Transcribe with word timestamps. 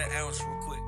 an 0.00 0.12
ounce 0.16 0.40
real 0.40 0.56
quick. 0.62 0.80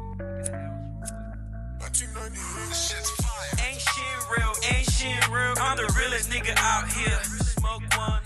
Ain't 1.82 3.80
shit 3.80 4.16
real, 4.32 4.54
ain't 4.72 4.90
shit 4.90 5.28
real. 5.28 5.54
I'm 5.60 5.76
the 5.76 5.92
realest 5.98 6.30
nigga 6.30 6.54
out 6.56 6.88
here. 6.88 7.20
Smoke 7.58 7.82
one. 7.96 8.22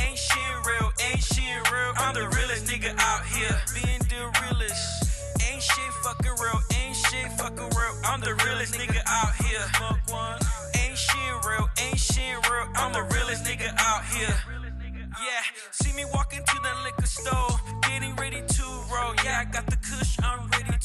Ain't 0.00 0.18
shit 0.18 0.56
real, 0.66 0.90
ain't 1.04 1.22
shit 1.22 1.70
real. 1.70 1.92
I'm 1.96 2.14
the 2.14 2.28
realest 2.28 2.66
nigga 2.66 2.94
out 2.98 3.26
here. 3.26 3.60
Being 3.74 4.00
the 4.08 4.22
realest. 4.40 5.44
Ain't 5.44 5.62
shit 5.62 5.92
fucking 6.02 6.36
real, 6.40 6.60
ain't 6.80 6.96
shit 6.96 7.32
fucking 7.32 7.70
real. 7.76 7.94
I'm 8.04 8.20
the 8.20 8.34
realest 8.46 8.74
nigga 8.74 9.02
out 9.06 9.34
here. 9.44 9.64
Smoke 9.76 10.00
one. 10.08 10.38
Ain't 10.80 10.96
shit 10.96 11.34
real, 11.46 11.68
ain't 11.82 11.98
shit 11.98 12.36
real. 12.48 12.68
I'm 12.76 12.92
the 12.92 13.02
realest 13.14 13.44
nigga 13.44 13.68
out 13.76 14.04
here. 14.04 14.45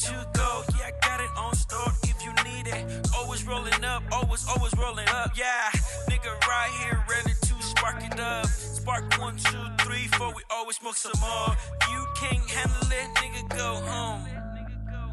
To 0.01 0.27
go. 0.33 0.63
Yeah, 0.79 0.89
I 0.89 0.91
got 1.05 1.21
it 1.21 1.29
on 1.37 1.53
store 1.53 1.93
if 2.01 2.25
you 2.25 2.33
need 2.43 2.65
it. 2.65 3.07
Always 3.15 3.45
rolling 3.45 3.83
up, 3.83 4.01
always, 4.11 4.43
always 4.47 4.73
rolling 4.75 5.07
up. 5.09 5.37
Yeah, 5.37 5.69
nigga 6.09 6.31
right 6.47 6.71
here 6.81 7.05
ready 7.07 7.35
to 7.39 7.61
spark 7.61 8.03
it 8.03 8.19
up. 8.19 8.47
Spark 8.47 9.19
one, 9.19 9.37
two, 9.37 9.59
three, 9.85 10.07
four, 10.17 10.33
we 10.33 10.41
always 10.49 10.77
smoke 10.77 10.95
some 10.95 11.13
more. 11.21 11.55
You 11.91 12.07
can't 12.15 12.49
handle 12.49 12.89
it, 12.89 13.15
nigga, 13.15 13.55
go 13.55 13.75
home. 13.85 14.25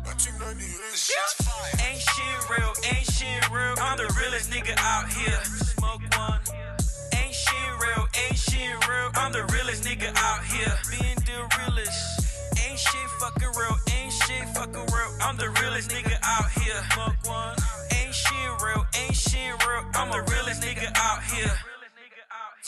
Ain't 0.09 0.21
shit 2.01 2.49
real, 2.49 2.73
ain't 2.89 3.11
shit 3.13 3.51
real. 3.51 3.75
I'm 3.83 3.99
the 3.99 4.09
realest 4.19 4.51
nigga 4.51 4.75
out 4.79 5.13
here. 5.13 5.45
Smoke 5.77 6.01
one. 6.17 6.41
Ain't 7.15 7.35
shit 7.35 7.73
real, 7.83 8.07
ain't 8.25 8.39
shit 8.39 8.89
real. 8.89 9.11
I'm 9.17 9.33
the 9.33 9.45
realest 9.53 9.85
nigga 9.85 10.13
out 10.17 10.45
here. 10.45 10.73
Being 10.91 11.17
the 11.27 11.47
realest. 11.59 12.28
Shit 12.91 13.11
fucking 13.21 13.53
real, 13.59 13.77
ain't 13.95 14.13
shit 14.13 14.49
fucking 14.55 14.75
real. 14.75 15.11
I'm 15.21 15.37
the 15.37 15.51
realest 15.61 15.91
nigga 15.91 16.17
out 16.23 16.51
here. 16.51 16.83
Smoke 16.95 17.17
one. 17.25 17.57
Ain't 17.95 18.15
shit 18.15 18.51
real, 18.65 18.87
ain't 18.97 19.15
shit 19.15 19.67
real. 19.67 19.85
I'm 19.95 20.11
the 20.11 20.23
realest 20.33 20.63
nigga 20.63 20.91
out 20.97 21.23
here. 21.25 21.53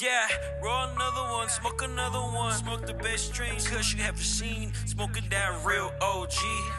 Yeah, 0.01 0.29
roll 0.63 0.85
another 0.85 1.33
one, 1.33 1.49
smoke 1.51 1.83
another 1.83 2.21
one. 2.21 2.55
Smoke 2.55 2.87
the 2.87 2.95
best 2.95 3.35
strains, 3.35 3.69
cause 3.69 3.93
you 3.93 4.03
haven't 4.03 4.21
seen. 4.21 4.73
Smoking 4.87 5.25
that 5.29 5.63
real 5.65 5.93
OG. 6.01 6.33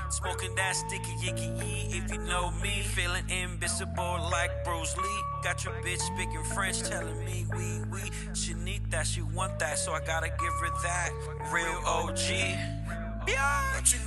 Smoking 0.09 0.56
that 0.56 0.75
sticky 0.75 1.14
yicky 1.22 1.64
yee. 1.64 1.97
If 1.97 2.12
you 2.12 2.17
know 2.19 2.50
me, 2.64 2.81
feeling 2.81 3.30
invincible 3.30 4.28
like 4.31 4.64
Bruce 4.64 4.97
Lee. 4.97 5.22
Got 5.44 5.64
your 5.66 5.73
bitch 5.84 6.00
speaking 6.00 6.44
French, 6.56 6.81
telling 6.81 7.23
me 7.23 7.45
we, 7.52 7.81
we. 7.92 8.02
She 8.34 8.56
need 8.56 8.89
that, 8.89 9.06
she 9.06 9.22
want 9.22 9.59
that, 9.59 9.78
so 9.78 9.94
I 9.94 10.00
gotta 10.00 10.30
give 10.30 10.53
her 10.59 10.69
that. 10.84 11.12
Real 11.52 11.81
OG. 11.86 13.00
Yeah. 13.27 13.77
Ain't 13.77 13.88
shit 13.88 14.00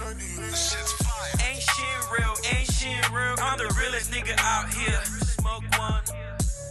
real, 2.11 2.35
ain't 2.51 2.71
shit 2.73 3.11
real. 3.11 3.35
I'm 3.39 3.59
the 3.59 3.73
realest 3.79 4.11
nigga 4.11 4.35
out 4.39 4.73
here. 4.73 5.01
Smoke 5.39 5.63
one. 5.79 6.03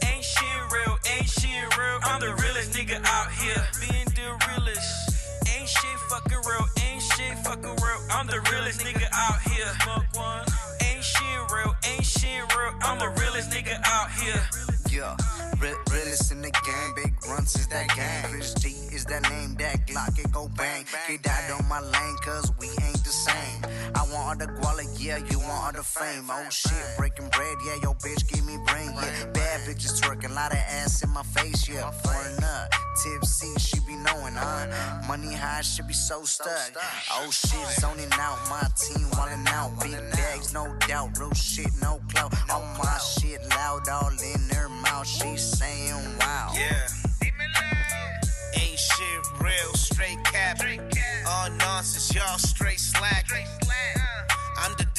Ain't 0.07 0.23
shit 0.23 0.61
real, 0.71 0.97
ain't 1.15 1.29
shit 1.29 1.77
real. 1.77 1.99
I'm 2.03 2.19
the 2.19 2.33
realest 2.35 2.73
nigga 2.73 2.99
out 3.05 3.31
here. 3.31 3.63
Being 3.79 4.09
the 4.15 4.27
realest. 4.47 5.47
Ain't 5.55 5.69
shit 5.69 5.99
fucking 6.09 6.41
real, 6.47 6.65
ain't 6.83 7.01
shit 7.01 7.37
fucking 7.39 7.75
real. 7.83 7.99
I'm 8.11 8.27
the 8.27 8.39
realest 8.51 8.81
nigga 8.81 9.07
out 9.13 9.41
here. 9.41 9.71
Smoke 9.83 10.05
one. 10.15 10.45
Ain't 10.83 11.03
shit 11.03 11.51
real, 11.53 11.75
ain't 11.87 12.05
shit 12.05 12.43
real. 12.55 12.73
I'm 12.81 12.99
the 12.99 13.09
realest 13.21 13.51
nigga 13.51 13.79
out 13.85 14.11
here. 14.11 14.43
Yeah, 14.91 15.15
realest 15.61 16.31
in 16.31 16.41
the 16.41 16.51
game, 16.51 16.93
big 16.95 17.12
runs 17.33 17.55
is 17.55 17.67
that 17.67 17.87
gang. 17.95 18.31
Chris 18.31 18.53
G 18.55 18.69
is 18.93 19.05
that 19.05 19.23
name, 19.29 19.55
that 19.55 19.87
Glock, 19.87 20.17
it 20.19 20.31
go 20.31 20.49
bang. 20.55 20.85
Get 21.07 21.27
out 21.27 21.59
on 21.59 21.67
my 21.67 21.79
lane, 21.79 22.17
cause 22.21 22.51
we 22.59 22.67
ain't 22.67 23.03
the 23.03 23.15
same. 23.27 23.59
I 23.95 24.01
want 24.11 24.13
all 24.13 24.37
the 24.37 24.47
guala, 24.59 24.85
yeah, 24.97 25.17
you 25.17 25.39
want 25.39 25.63
all 25.65 25.71
the 25.71 25.83
fame. 25.83 26.25
Oh 26.29 26.47
shit, 26.49 26.85
breaking 26.97 27.29
bread, 27.29 27.57
yeah, 27.65 27.77
yo 27.81 27.93
bitch, 27.93 28.27
give 28.27 28.45
me 28.45 28.57
brain, 28.67 28.91
yeah. 28.95 29.25
Bad 29.33 29.61
bitches 29.67 29.99
twerking, 29.99 30.33
lot 30.35 30.51
of 30.51 30.57
ass 30.57 31.03
in 31.03 31.09
my 31.09 31.23
face, 31.23 31.67
yeah. 31.67 31.89
Foreign 31.91 32.43
up, 32.43 32.71
tipsy, 33.03 33.51
she 33.59 33.79
be 33.81 33.95
knowing, 33.95 34.35
huh? 34.35 35.01
Money 35.07 35.33
high, 35.33 35.61
she 35.61 35.81
be 35.83 35.93
so 35.93 36.23
stuck. 36.23 36.71
Oh 37.11 37.29
shit, 37.31 37.67
zoning 37.79 38.13
out, 38.13 38.37
my 38.49 38.63
team 38.77 39.05
wildin' 39.11 39.47
out. 39.47 39.71
Big 39.81 39.99
bags, 40.11 40.53
no 40.53 40.73
doubt, 40.87 41.17
real 41.19 41.33
shit, 41.33 41.71
no 41.81 41.99
clout. 42.09 42.33
All 42.51 42.65
my 42.77 42.97
shit 42.97 43.41
loud, 43.49 43.89
all 43.89 44.11
in 44.11 44.41
her 44.55 44.69
mouth, 44.69 45.07
she 45.07 45.37
saying 45.37 46.17
wow. 46.19 46.51
Yeah. 46.55 46.92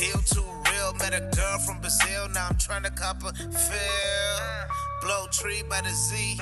Deal 0.05 0.21
too 0.21 0.45
real. 0.71 0.93
Met 0.99 1.15
a 1.15 1.21
girl 1.35 1.59
from 1.61 1.81
Brazil, 1.81 2.29
now 2.35 2.49
I'm 2.51 2.59
trying 2.59 2.83
to 2.83 2.91
cop 2.91 3.23
a 3.23 3.33
feel. 3.33 4.37
Blow 5.01 5.27
tree 5.33 5.63
by 5.69 5.81
the 5.81 5.89
Z. 5.89 6.39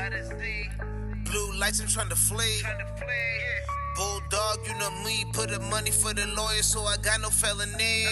Blue 1.24 1.52
lights, 1.54 1.80
I'm 1.80 1.86
trying 1.86 2.08
to 2.08 2.16
flee. 2.16 2.60
Bulldog, 3.96 4.58
you 4.66 4.74
know 4.78 4.90
me. 5.04 5.24
Put 5.32 5.50
the 5.50 5.60
money 5.60 5.90
for 5.90 6.14
the 6.14 6.26
lawyer, 6.28 6.62
so 6.62 6.82
I 6.82 6.96
got 6.96 7.20
no 7.20 7.30
felony. 7.30 8.06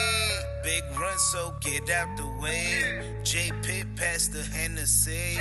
Big 0.62 0.82
run, 0.98 1.18
so 1.18 1.54
get 1.60 1.88
out 1.90 2.16
the 2.16 2.26
way. 2.42 3.02
J 3.22 3.50
Pitt 3.62 3.86
past 3.96 4.32
the 4.32 4.42
Hennessy. 4.42 5.38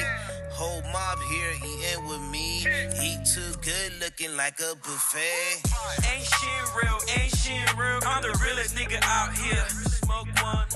Whole 0.52 0.82
mob 0.92 1.20
here 1.30 1.54
eating 1.64 2.08
with 2.08 2.22
me. 2.32 2.66
Eat 3.02 3.20
too 3.34 3.54
good, 3.62 4.00
looking 4.00 4.36
like 4.36 4.60
a 4.60 4.76
buffet. 4.76 5.64
Ain't 6.12 6.26
shit 6.26 6.64
real, 6.76 7.00
ain't 7.18 7.36
shit 7.36 7.78
real. 7.78 8.00
I'm 8.06 8.22
the 8.22 8.38
realest 8.44 8.76
nigga 8.76 9.00
out 9.04 9.36
here. 9.38 9.66
Smoke 10.04 10.28
one. 10.42 10.68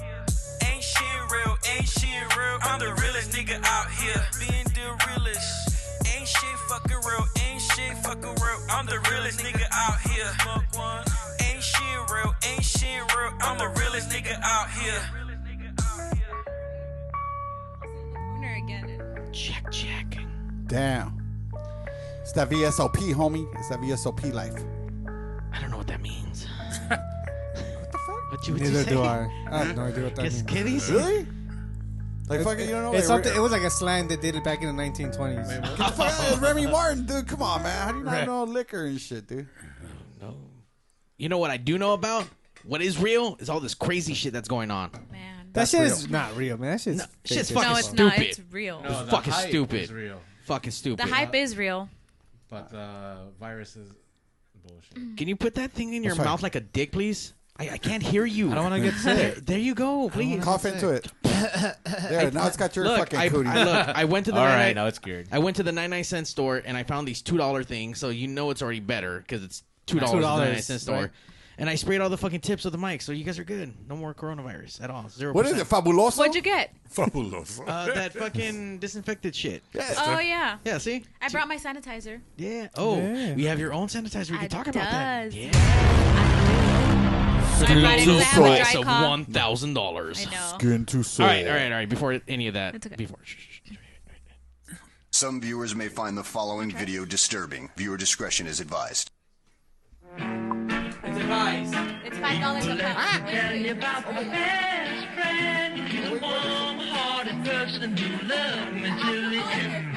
Ain't 0.67 0.83
shit 0.83 1.21
real, 1.31 1.57
ain't 1.75 1.87
shit 1.87 2.37
real. 2.37 2.57
I'm 2.61 2.79
the 2.79 2.93
realest 3.01 3.31
nigga 3.31 3.59
out 3.63 3.91
here. 3.91 4.23
Being 4.39 4.67
the 4.75 4.87
realest. 5.07 6.07
Ain't 6.15 6.27
shit 6.27 6.59
fucking 6.69 7.01
real, 7.07 7.27
ain't 7.83 7.95
shit 7.95 8.03
fucking 8.05 8.23
real. 8.23 8.59
I'm 8.69 8.85
the 8.85 8.99
realest 9.11 9.39
nigga 9.39 9.65
out 9.71 9.99
here. 10.01 10.25
Smoke 10.41 10.77
one. 10.77 11.03
Ain't 11.41 11.63
shit 11.63 12.11
real, 12.13 12.35
ain't 12.47 12.63
shit 12.63 13.15
real. 13.15 13.33
I'm 13.41 13.57
the 13.57 13.67
realest 13.79 14.09
nigga 14.09 14.39
out 14.43 14.69
here. 14.71 15.01
Corner 18.13 18.55
again. 18.63 19.01
Check, 19.31 19.71
check. 19.71 20.17
Damn. 20.67 21.19
It's 22.21 22.31
that 22.33 22.49
VSOP, 22.49 23.13
homie. 23.13 23.47
It's 23.59 23.69
that 23.69 23.79
VSOP 23.79 24.33
life. 24.33 24.53
I 25.51 25.59
don't 25.61 25.71
know 25.71 25.77
what 25.77 25.87
that 25.87 26.01
means. 26.01 26.47
what 26.87 26.99
you, 28.47 28.53
what 28.53 28.61
you 28.61 28.67
Neither 28.67 28.83
say? 28.83 28.89
do 28.89 29.01
I. 29.01 29.29
I 29.51 29.57
have 29.65 29.75
no 29.75 29.83
idea 29.83 30.03
what 30.05 30.15
that 30.15 30.25
¿Qué, 30.25 30.31
means. 30.31 30.43
¿Qué 30.43 30.63
dice? 30.63 30.91
Really? 30.93 31.27
Like 32.29 32.39
It's, 32.39 32.49
fucking, 32.49 32.65
you 32.67 32.71
don't 32.71 32.83
know? 32.83 32.93
it's 32.93 33.09
like, 33.09 33.23
something, 33.23 33.35
it 33.37 33.41
was 33.41 33.51
like 33.51 33.63
a 33.63 33.69
slang 33.69 34.07
they 34.07 34.15
did 34.15 34.35
it 34.35 34.43
back 34.43 34.61
in 34.61 34.75
the 34.75 34.81
1920s. 34.83 35.49
Get 35.49 35.61
the 35.77 35.83
fuck 35.91 35.99
out 35.99 36.41
Remy 36.41 36.67
Martin, 36.67 37.05
dude. 37.05 37.27
Come 37.27 37.41
on, 37.41 37.63
man. 37.63 37.85
How 37.85 37.91
do 37.91 37.97
you 37.99 38.03
not 38.05 38.11
Right. 38.13 38.25
know 38.25 38.43
liquor 38.45 38.85
and 38.85 38.99
shit, 38.99 39.27
dude? 39.27 39.47
No. 40.21 40.35
You 41.17 41.27
know 41.29 41.37
what 41.37 41.51
I 41.51 41.57
do 41.57 41.77
know 41.77 41.93
about? 41.93 42.25
What 42.65 42.81
is 42.81 42.97
real 42.97 43.35
is 43.39 43.49
all 43.49 43.59
this 43.59 43.73
crazy 43.73 44.13
shit 44.13 44.31
that's 44.31 44.47
going 44.47 44.71
on. 44.71 44.89
Man. 45.11 45.49
that 45.51 45.67
shit 45.67 45.81
is 45.81 46.09
not 46.09 46.35
real, 46.37 46.57
man. 46.57 46.71
That 46.71 46.81
shit's 46.81 46.97
No, 46.99 47.03
fake 47.03 47.11
shit's 47.25 47.39
as 47.39 47.51
fucking 47.51 47.69
No, 47.71 47.77
it's 47.77 47.87
stupid. 47.89 48.03
not. 48.05 48.19
It's 48.19 48.41
real. 48.51 48.81
No, 48.81 48.89
It's 48.89 48.99
the 49.01 49.11
fucking 49.11 49.33
hype 49.33 49.49
stupid. 49.49 49.81
is 49.81 49.91
real, 49.91 50.21
Fucking 50.45 50.71
stupid. 50.71 51.05
The 51.05 51.13
hype 51.13 51.35
is 51.35 51.57
real. 51.57 51.89
but 52.49 52.69
the 52.69 53.17
virus 53.39 53.75
is 53.75 53.89
bullshit. 54.65 55.17
Can 55.17 55.27
you 55.27 55.35
put 55.35 55.55
that 55.55 55.71
thing 55.73 55.93
in 55.93 56.03
your 56.05 56.15
That's 56.15 56.25
mouth 56.25 56.41
like 56.41 56.55
a 56.55 56.61
dick, 56.61 56.93
please? 56.93 57.33
I, 57.69 57.73
I 57.73 57.77
can't 57.77 58.03
hear 58.03 58.25
you. 58.25 58.51
I 58.51 58.55
don't 58.55 58.63
wanna 58.65 58.79
get 58.81 58.93
sick. 58.95 59.35
there 59.45 59.57
you 59.59 59.75
go, 59.75 60.09
please. 60.09 60.43
Cough 60.43 60.65
into 60.65 60.89
it. 60.89 61.07
There, 61.23 62.31
now 62.31 62.47
it's 62.47 62.57
got 62.57 62.75
your 62.75 62.85
Look, 62.85 62.97
fucking 62.99 63.19
I, 63.19 63.29
cootie. 63.29 63.49
I, 63.49 63.63
look, 63.63 63.87
I 63.97 64.03
went 64.05 64.25
to 64.25 64.31
the 64.31 64.37
All 64.39 64.43
99 64.45 64.65
right, 64.67 64.75
now 64.75 64.87
it's 64.87 64.99
cured. 64.99 65.27
I 65.31 65.39
went 65.39 65.55
to 65.57 65.63
the 65.63 65.71
99 65.71 66.03
cent 66.03 66.27
store 66.27 66.61
and 66.65 66.77
I 66.77 66.83
found 66.83 67.07
these 67.07 67.21
two 67.21 67.37
dollar 67.37 67.63
things, 67.63 67.99
so 67.99 68.09
you 68.09 68.27
know 68.27 68.49
it's 68.49 68.61
already 68.61 68.79
better 68.79 69.19
because 69.19 69.43
it's 69.43 69.63
two 69.85 69.99
dollars 69.99 70.13
at 70.15 70.21
the 70.21 70.27
$2, 70.27 70.37
99 70.37 70.61
cent 70.61 70.81
store. 70.81 70.95
right. 71.01 71.09
And 71.55 71.69
I 71.69 71.75
sprayed 71.75 72.01
all 72.01 72.09
the 72.09 72.17
fucking 72.17 72.39
tips 72.39 72.65
of 72.65 72.71
the 72.71 72.79
mic, 72.79 73.03
so 73.03 73.11
you 73.11 73.23
guys 73.23 73.37
are 73.37 73.43
good. 73.43 73.71
No 73.87 73.95
more 73.95 74.15
coronavirus 74.15 74.81
at 74.83 74.89
all. 74.89 75.07
Zero. 75.07 75.33
What 75.33 75.45
is 75.45 75.55
it, 75.55 75.67
Fabuloso? 75.67 76.17
What'd 76.17 76.33
you 76.33 76.41
get? 76.41 76.71
Fabuloso. 76.91 77.63
Uh, 77.67 77.93
that 77.93 78.11
fucking 78.13 78.79
disinfected 78.79 79.35
shit. 79.35 79.61
Oh 79.99 80.17
yeah. 80.19 80.57
Yeah, 80.65 80.79
see? 80.79 81.03
I 81.21 81.29
brought 81.29 81.47
my 81.47 81.57
sanitizer. 81.57 82.21
Yeah. 82.37 82.69
Oh, 82.75 82.97
Yeah. 82.97 83.35
we 83.35 83.43
have 83.45 83.59
your 83.59 83.71
own 83.71 83.87
sanitizer. 83.87 84.31
We 84.31 84.37
I 84.37 84.41
can 84.41 84.49
talk 84.49 84.65
about 84.67 84.89
that. 84.91 85.23
does. 85.25 85.35
Yeah. 85.35 85.51
I 85.53 86.32
brought 87.67 87.99
it 87.99 88.05
'cause 88.05 88.19
I 88.19 88.23
have 88.23 88.37
a 88.43 88.47
price 88.47 88.71
dry 88.71 88.79
of 88.81 88.85
cough. 88.85 89.09
one 89.09 89.25
thousand 89.25 89.73
dollars. 89.73 90.25
I 90.27 90.31
know. 90.31 90.57
Skin 90.57 90.85
too 90.85 91.03
All 91.19 91.25
right, 91.27 91.47
all 91.47 91.53
right, 91.53 91.65
all 91.71 91.77
right. 91.77 91.89
Before 91.89 92.19
any 92.27 92.47
of 92.47 92.53
that, 92.55 92.75
It's 92.75 92.85
okay. 92.85 92.95
before. 92.95 93.19
shh, 93.23 93.35
shh, 93.37 93.71
shh. 93.71 93.77
Some 95.11 95.39
viewers 95.41 95.75
may 95.75 95.89
find 95.89 96.17
the 96.17 96.23
following 96.23 96.71
video 96.71 97.05
disturbing. 97.05 97.69
Viewer 97.77 97.97
discretion 97.97 98.47
is 98.47 98.59
advised. 98.59 99.11
It's 102.05 102.17
five 102.17 102.39
dollars 102.41 102.65
a 102.67 102.75
pound. 102.75 103.25
Wait, 103.25 104.27
wait. 109.45 109.92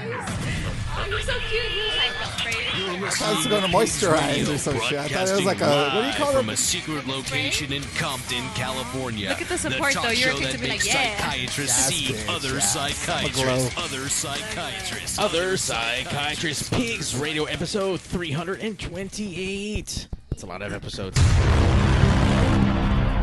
Oh, 0.98 1.06
you're 1.08 1.20
so 1.20 1.32
cute. 1.50 1.62
He 1.64 1.80
was 1.80 1.96
like, 1.96 2.12
"Don't 2.18 2.38
spray 2.38 2.52
it." 2.52 3.22
I 3.22 3.34
was 3.34 3.46
going 3.46 3.62
to 3.62 3.68
moisturize 3.68 4.52
or 4.52 4.58
some 4.58 4.78
shit. 4.80 4.98
I 4.98 5.08
thought 5.08 5.28
it 5.28 5.36
was 5.36 5.44
like 5.44 5.60
a 5.60 5.90
what 5.90 6.02
do 6.02 6.08
you 6.08 6.14
call 6.14 6.30
it? 6.30 6.34
from 6.34 6.48
a 6.50 6.56
secret 6.56 7.06
location 7.06 7.72
in 7.72 7.82
Compton, 7.96 8.42
California. 8.54 9.28
Look 9.30 9.42
at 9.42 9.48
the 9.48 9.58
support, 9.58 9.92
talk 9.92 10.04
though. 10.04 10.10
You're 10.10 10.32
show 10.32 10.50
to 10.50 10.58
be 10.58 10.68
like, 10.68 10.84
yeah. 10.86 11.16
psychiatrists 11.18 11.76
see 11.86 12.12
Yes, 12.12 12.28
other 12.28 12.48
bitch, 12.48 12.54
yeah. 12.54 12.60
psychiatrists, 12.60 13.76
other 13.78 14.08
psychiatrists. 14.08 15.18
Other 15.18 15.56
psychiatrists. 15.56 16.68
Pigs 16.70 17.16
Radio 17.16 17.44
episode 17.44 18.00
328. 18.00 20.08
That's 20.30 20.42
a 20.42 20.46
lot 20.46 20.62
of 20.62 20.72
episodes. 20.72 21.16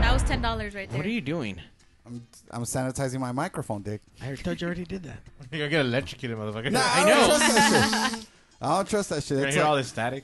That 0.02 0.12
was 0.14 0.24
ten 0.24 0.42
dollars 0.42 0.76
right 0.76 0.90
there. 0.90 0.98
What 0.98 1.06
are 1.06 1.10
you 1.10 1.22
doing? 1.22 1.60
I'm, 2.06 2.26
I'm 2.52 2.64
sanitizing 2.64 3.20
my 3.20 3.32
microphone, 3.32 3.82
dick. 3.82 4.02
I 4.22 4.36
thought 4.36 4.60
you 4.60 4.68
already 4.68 4.84
did 4.86 5.04
that. 5.04 5.18
You're 5.52 5.60
gonna 5.60 5.70
get 5.70 5.82
electrocuted, 5.86 6.38
motherfucker. 6.38 6.72
Nah, 6.72 6.80
I, 6.82 7.04
I 7.04 7.10
don't 7.10 7.18
know. 7.20 7.26
trust 7.28 7.56
that 7.56 8.12
shit. 8.16 8.28
I 8.62 8.76
don't 8.76 8.90
trust 8.90 9.10
that 9.10 9.24
shit. 9.24 9.30
You're 9.32 9.38
gonna 9.40 9.48
It's 9.48 9.56
hear 9.56 9.64
like- 9.64 9.70
all 9.70 9.76
this 9.78 9.88
static. 9.88 10.24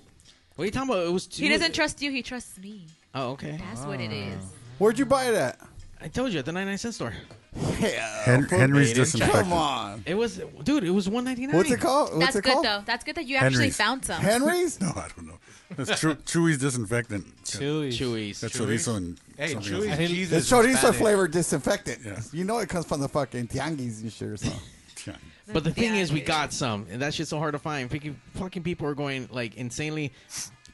What 0.56 0.64
are 0.64 0.66
you 0.66 0.72
talking 0.72 0.90
about? 0.90 1.06
It 1.06 1.12
was 1.14 1.26
two. 1.26 1.44
He 1.44 1.50
doesn't 1.50 1.74
trust 1.74 2.02
you. 2.02 2.12
He 2.12 2.22
trusts 2.22 2.58
me. 2.60 2.86
Oh, 3.16 3.30
okay. 3.32 3.58
That's 3.70 3.86
what 3.86 4.02
it 4.02 4.12
is. 4.12 4.36
Ah. 4.44 4.46
where'd 4.78 5.00
you 5.00 5.06
buy 5.06 5.26
it 5.30 5.36
at? 5.36 5.58
I 6.02 6.10
told 6.10 6.34
you 6.34 6.40
at 6.40 6.46
the 6.46 6.52
99 6.52 6.78
cent 6.78 6.96
store. 6.96 7.14
Hen- 7.80 8.44
Henry's 8.44 8.94
disinfectant. 8.94 9.44
Come 9.46 9.54
on. 9.54 10.04
It 10.06 10.16
was, 10.16 10.42
dude. 10.64 10.84
It 10.84 10.92
was 10.92 11.08
199. 11.10 11.56
What's 11.56 11.72
it 11.72 11.80
called? 11.80 12.10
What's 12.12 12.20
That's 12.26 12.36
it 12.38 12.44
good 12.44 12.54
called? 12.54 12.66
though. 12.66 12.82
That's 12.86 13.04
good 13.06 13.16
that 13.16 13.26
you 13.26 13.38
actually 13.38 13.54
Henry's. 13.56 13.78
found 13.78 14.06
some. 14.06 14.22
Henry's? 14.22 14.80
No, 14.82 14.90
I 14.90 15.08
don't 15.16 15.28
know. 15.28 15.40
That's 15.76 16.00
Chew- 16.02 16.16
Chewy's 16.16 16.58
disinfectant. 16.58 17.26
Chewy. 17.44 17.90
Chewy's. 17.90 18.42
That's 18.42 18.58
chorizo 18.58 18.98
and 18.98 19.20
Hey, 19.38 19.54
something 19.54 19.72
Chewy's 19.74 19.88
else. 19.88 19.98
cheese 20.10 20.32
It's 20.32 20.50
chorizo 20.52 20.78
Spanish. 20.78 20.96
flavored 20.98 21.32
disinfectant. 21.32 22.00
Yeah. 22.06 22.20
You 22.32 22.44
know 22.44 22.58
it 22.60 22.70
comes 22.70 22.86
from 22.86 23.02
the 23.02 23.10
fucking 23.10 23.48
tianguis 23.48 24.02
and 24.02 24.12
shit 24.12 24.28
or 24.30 24.38
something. 24.38 24.60
Yeah. 25.08 25.16
But 25.54 25.64
the 25.64 25.72
thing 25.72 25.96
is, 25.96 26.12
we 26.12 26.20
got 26.20 26.52
some, 26.52 26.86
and 26.92 27.02
that 27.02 27.14
shit's 27.14 27.30
so 27.30 27.38
hard 27.40 27.54
to 27.54 27.60
find. 27.60 27.90
Fucking, 27.90 28.20
fucking 28.36 28.64
people 28.64 28.86
are 28.86 28.94
going 28.94 29.30
like 29.32 29.56
insanely. 29.56 30.12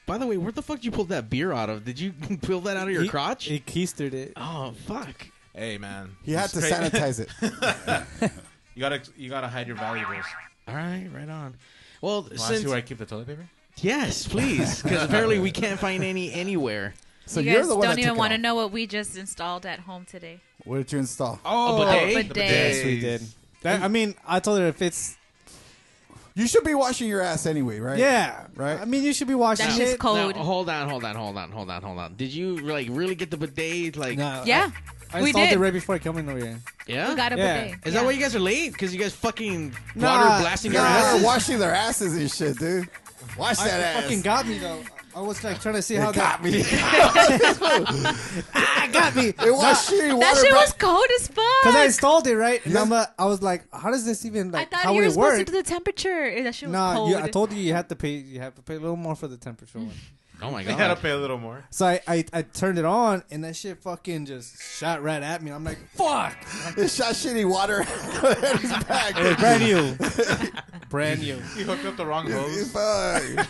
By 0.08 0.18
the 0.18 0.26
way, 0.26 0.36
where 0.38 0.52
the 0.52 0.64
fuck 0.64 0.78
did 0.78 0.86
you 0.86 0.92
pull 0.92 1.06
that 1.06 1.30
beer 1.30 1.54
out 1.54 1.70
of? 1.70 1.86
Did 1.86 2.00
you 2.00 2.12
pull 2.42 2.62
that 2.62 2.76
out 2.76 2.88
of 2.88 2.94
your 2.94 3.04
He- 3.04 3.08
crotch? 3.08 3.46
He 3.46 3.60
keistered 3.60 4.14
it. 4.14 4.34
oh 4.36 4.74
fuck! 4.88 5.28
Hey, 5.54 5.78
man. 5.78 6.10
He 6.24 6.32
had 6.34 6.50
to 6.50 6.62
Straight- 6.62 6.92
sanitize 6.92 7.20
it. 7.20 8.32
You 8.76 8.82
gotta, 8.82 9.02
you 9.16 9.30
gotta 9.30 9.48
hide 9.48 9.68
your 9.68 9.78
valuables. 9.78 10.26
All 10.68 10.76
right, 10.76 11.08
right 11.14 11.30
on. 11.30 11.56
Well, 12.02 12.22
Want 12.24 12.32
to 12.34 12.40
since 12.40 12.62
see 12.64 12.68
where 12.68 12.76
I 12.76 12.82
keep 12.82 12.98
the 12.98 13.06
toilet 13.06 13.28
paper? 13.28 13.48
Yes, 13.78 14.28
please, 14.34 14.82
because 14.82 15.04
apparently 15.04 15.40
we 15.40 15.52
can't 15.52 15.80
find 15.80 16.04
any 16.04 16.32
anywhere. 16.34 16.94
So 17.28 17.40
you 17.40 17.52
you're 17.52 17.62
guys 17.62 17.70
the 17.70 17.76
one 17.76 17.88
don't 17.88 18.00
even 18.00 18.16
want 18.18 18.32
to 18.34 18.38
know 18.38 18.54
what 18.56 18.72
we 18.72 18.86
just 18.86 19.18
installed 19.18 19.66
at 19.66 19.80
home 19.80 20.06
today. 20.06 20.40
What 20.64 20.78
did 20.78 20.92
you 20.92 21.00
install? 21.00 21.40
Oh, 21.44 21.82
A 21.82 21.86
bidet? 22.16 22.28
bidet. 22.30 22.50
Yes, 22.50 22.86
we 22.86 23.00
did. 23.00 23.22
That, 23.64 23.82
I 23.82 23.88
mean, 23.88 24.14
I 24.28 24.40
told 24.40 24.60
her 24.60 24.68
if 24.68 24.80
it's 24.84 25.18
You 26.36 26.48
should 26.48 26.64
be 26.64 26.76
washing 26.76 27.08
your 27.08 27.22
ass 27.22 27.46
anyway, 27.48 27.80
right? 27.80 27.98
yeah, 27.98 28.46
Right. 28.56 28.80
I 28.80 28.86
mean, 28.86 29.04
you 29.04 29.12
should 29.14 29.28
be 29.28 29.34
washing 29.36 29.66
That's 29.66 29.78
shit. 29.78 29.88
just 29.88 30.00
code. 30.00 30.36
Now, 30.36 30.44
hold 30.44 30.70
on, 30.70 30.88
hold 30.88 31.04
on, 31.04 31.16
hold 31.16 31.38
on, 31.38 31.52
hold 31.52 31.70
on, 31.72 31.82
hold 31.82 31.98
on. 31.98 32.16
Did 32.16 32.32
you 32.32 32.58
like 32.58 32.88
really 32.92 33.16
get 33.16 33.32
the 33.32 33.38
bidet? 33.38 33.96
Like, 33.98 34.18
No, 34.20 34.44
Yeah, 34.46 34.70
I 35.12 35.22
we 35.22 35.30
installed 35.30 35.50
did. 35.50 35.56
it 35.56 35.60
right 35.60 35.74
before 35.74 35.98
coming 35.98 36.30
over 36.30 36.38
here. 36.38 36.60
yeah. 36.88 37.10
we 37.10 37.16
got 37.16 37.34
a 37.34 37.38
Yeah. 37.38 37.64
bidet. 37.64 37.80
Is 37.86 37.94
Yeah. 37.94 38.00
that 38.02 38.06
why 38.06 38.12
you 38.12 38.22
guys 38.22 38.36
are 38.36 38.40
late? 38.40 38.74
Because 38.74 38.94
you 38.94 39.00
guys 39.00 39.14
fucking 39.16 39.74
Nah, 39.96 40.08
water 40.12 40.42
blasting 40.44 40.74
your 40.74 40.82
Yeah, 40.84 40.88
asses? 40.90 41.14
they're 41.22 41.26
washing 41.26 41.58
their 41.60 41.74
asses 41.74 42.16
and 42.18 42.30
shit, 42.32 42.60
dude. 42.60 42.88
Wash 43.38 43.60
I, 43.60 43.68
that 43.68 43.80
it 43.80 43.84
ass. 43.84 44.04
fucking 44.04 44.22
got 44.22 44.48
me 44.48 44.58
though. 44.58 44.82
I 45.16 45.22
was 45.22 45.44
like 45.46 45.62
trying 45.62 45.76
to 45.76 45.82
see 45.82 45.96
how 45.96 46.10
it 46.10 46.16
got 46.16 46.42
that 46.42 46.44
me. 46.44 46.62
I 46.62 48.18
ah, 48.54 48.90
got 48.92 49.16
me. 49.16 49.28
It 49.30 49.38
was 49.40 49.90
shitty 49.90 50.14
water. 50.14 50.20
That 50.20 50.38
shit 50.44 50.54
was 50.54 50.74
cold 50.74 51.06
as 51.20 51.28
fuck. 51.30 51.46
Because 51.64 51.76
I 51.76 51.86
installed 51.86 52.28
it 52.28 52.36
right, 52.36 52.64
and 52.66 52.74
Yeah. 52.74 52.82
I'm 52.82 52.92
a, 52.92 53.08
I 53.18 53.26
was 53.26 53.42
like, 53.42 53.64
how 53.74 53.92
does 53.92 54.06
this 54.06 54.26
even 54.26 54.50
I 54.54 54.60
like 54.60 54.72
thought 54.72 54.82
how 54.82 54.92
you 54.92 54.96
would 54.98 55.02
were 55.04 55.08
it 55.08 55.12
supposed 55.14 55.38
work? 55.38 55.46
to 55.46 55.52
do 55.52 55.58
the 55.58 55.64
temperature. 55.64 56.44
That 56.44 56.54
shit 56.56 56.68
was 56.70 56.74
No, 56.74 56.94
cold. 56.96 57.10
you, 57.12 57.18
I 57.18 57.30
told 57.30 57.54
you 57.54 57.60
you 57.60 57.74
have 57.74 57.88
to 57.88 57.96
pay. 57.96 58.10
You 58.16 58.42
have 58.42 58.56
to 58.56 58.62
pay 58.62 58.76
a 58.76 58.80
little 58.80 58.98
more 58.98 59.16
for 59.16 59.28
the 59.30 59.38
temperature 59.38 59.80
one. 59.80 59.92
Oh 60.42 60.52
my 60.52 60.64
god! 60.64 60.72
You 60.72 60.78
gotta 60.78 60.96
pay 61.00 61.12
a 61.12 61.18
little 61.18 61.38
more. 61.38 61.64
So 61.70 61.86
I, 61.86 62.02
I, 62.08 62.26
I 62.34 62.42
turned 62.42 62.78
it 62.78 62.86
on, 62.86 63.24
and 63.32 63.44
that 63.44 63.56
shit 63.56 63.82
fucking 63.82 64.26
just 64.26 64.62
shot 64.62 65.02
right 65.02 65.24
at 65.24 65.42
me. 65.42 65.52
I'm 65.52 65.64
like, 65.64 65.78
fuck. 65.96 66.36
It 66.78 66.90
shot 66.90 67.14
shitty 67.14 67.50
water 67.50 67.82
at 68.24 68.60
his 68.60 68.72
back. 68.86 69.18
It 69.18 69.24
was 69.24 69.36
brand 69.38 69.64
new, 69.64 70.50
brand 70.90 71.22
new. 71.22 71.36
You 71.58 71.64
hooked 71.66 71.86
up 71.86 71.96
the 71.98 72.06
wrong 72.06 72.30
hose. 72.30 72.72
Fuck. 72.72 73.48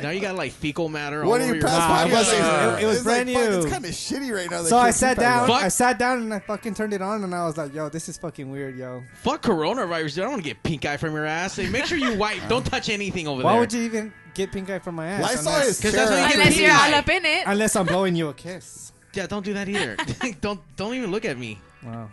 Now 0.00 0.10
you 0.10 0.20
got 0.20 0.36
like 0.36 0.52
fecal 0.52 0.88
matter 0.88 1.24
all 1.24 1.30
What 1.30 1.40
over 1.40 1.50
do 1.50 1.56
you 1.56 1.60
your. 1.60 1.68
pass 1.68 1.78
Nah, 1.88 2.04
by? 2.04 2.08
it 2.08 2.12
wasn't- 2.12 2.38
it- 2.78 2.82
it 2.84 2.86
was 2.86 2.96
It's 2.96 3.04
brand 3.04 3.28
like, 3.32 3.36
fuck, 3.42 3.50
new. 3.50 3.56
It's 3.58 3.72
kind 3.72 3.84
of 3.84 3.90
shitty 3.90 4.32
right 4.34 4.50
now. 4.50 4.62
that 4.62 4.68
So 4.68 4.76
I 4.78 4.90
sat 4.92 5.18
down. 5.18 5.48
Fuck. 5.48 5.62
I 5.64 5.68
sat 5.68 5.98
down 5.98 6.18
and 6.18 6.32
I 6.34 6.38
fucking 6.38 6.74
turned 6.74 6.92
it 6.92 7.02
on, 7.02 7.24
and 7.24 7.34
I 7.34 7.44
was 7.44 7.56
like, 7.56 7.74
yo, 7.74 7.88
this 7.88 8.08
is 8.08 8.16
fucking 8.18 8.48
weird, 8.50 8.76
yo. 8.76 9.02
Fuck 9.22 9.42
coronavirus, 9.42 10.14
dude. 10.14 10.18
I 10.18 10.22
don't 10.22 10.30
want 10.34 10.42
to 10.44 10.48
get 10.48 10.62
pink 10.62 10.84
eye 10.84 10.96
from 10.96 11.14
your 11.14 11.26
ass. 11.26 11.56
Hey, 11.56 11.68
make 11.68 11.84
sure 11.86 11.98
you 11.98 12.14
wipe. 12.16 12.46
Don't 12.48 12.64
touch 12.64 12.88
anything 12.88 13.26
over 13.26 13.42
Why 13.42 13.50
there. 13.50 13.56
Why 13.56 13.60
would 13.60 13.72
you 13.72 13.82
even 13.82 14.12
get 14.38 14.52
pink 14.52 14.70
eye 14.70 14.78
from 14.78 14.94
my 14.94 15.06
ass? 15.08 15.22
Lysol 15.22 15.52
unless, 15.52 15.68
is 15.68 15.80
'Cause 15.80 15.92
that's 15.92 16.10
what 16.10 16.16
terrible. 16.16 16.34
you 16.34 16.40
Unless 16.40 16.58
you're 16.58 16.72
all 16.72 16.94
up 16.94 17.08
in 17.10 17.24
it. 17.26 17.42
unless 17.46 17.76
I'm 17.76 17.86
blowing 17.86 18.14
you 18.16 18.28
a 18.28 18.34
kiss. 18.34 18.92
Yeah, 19.12 19.26
don't 19.26 19.44
do 19.44 19.52
that 19.54 19.68
either. 19.68 19.96
don't 20.40 20.60
don't 20.76 20.94
even 20.94 21.10
look 21.10 21.24
at 21.24 21.36
me. 21.38 21.58
Wow. 21.84 22.08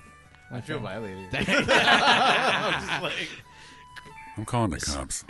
I 0.51 0.61
feel 0.61 0.79
violated. 0.79 1.27
I'm 4.37 4.43
calling 4.45 4.71
the 4.71 4.79
cops. 4.79 5.23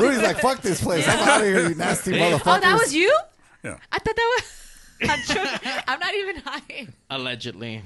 Rudy's 0.00 0.22
like, 0.22 0.38
fuck 0.40 0.60
this 0.60 0.82
place. 0.82 1.06
I'm 1.08 1.18
out 1.28 1.40
of 1.40 1.46
here, 1.46 1.68
you 1.68 1.74
nasty 1.76 2.12
motherfuckers. 2.12 2.56
Oh, 2.56 2.60
that 2.60 2.78
was 2.78 2.92
you? 2.94 3.16
Yeah. 3.62 3.76
I 3.92 3.98
thought 4.00 4.16
that 4.16 4.38
was. 4.40 5.08
I'm, 5.10 5.20
joking. 5.22 5.70
I'm 5.88 6.00
not 6.00 6.14
even 6.14 6.36
high. 6.44 6.88
Allegedly. 7.10 7.82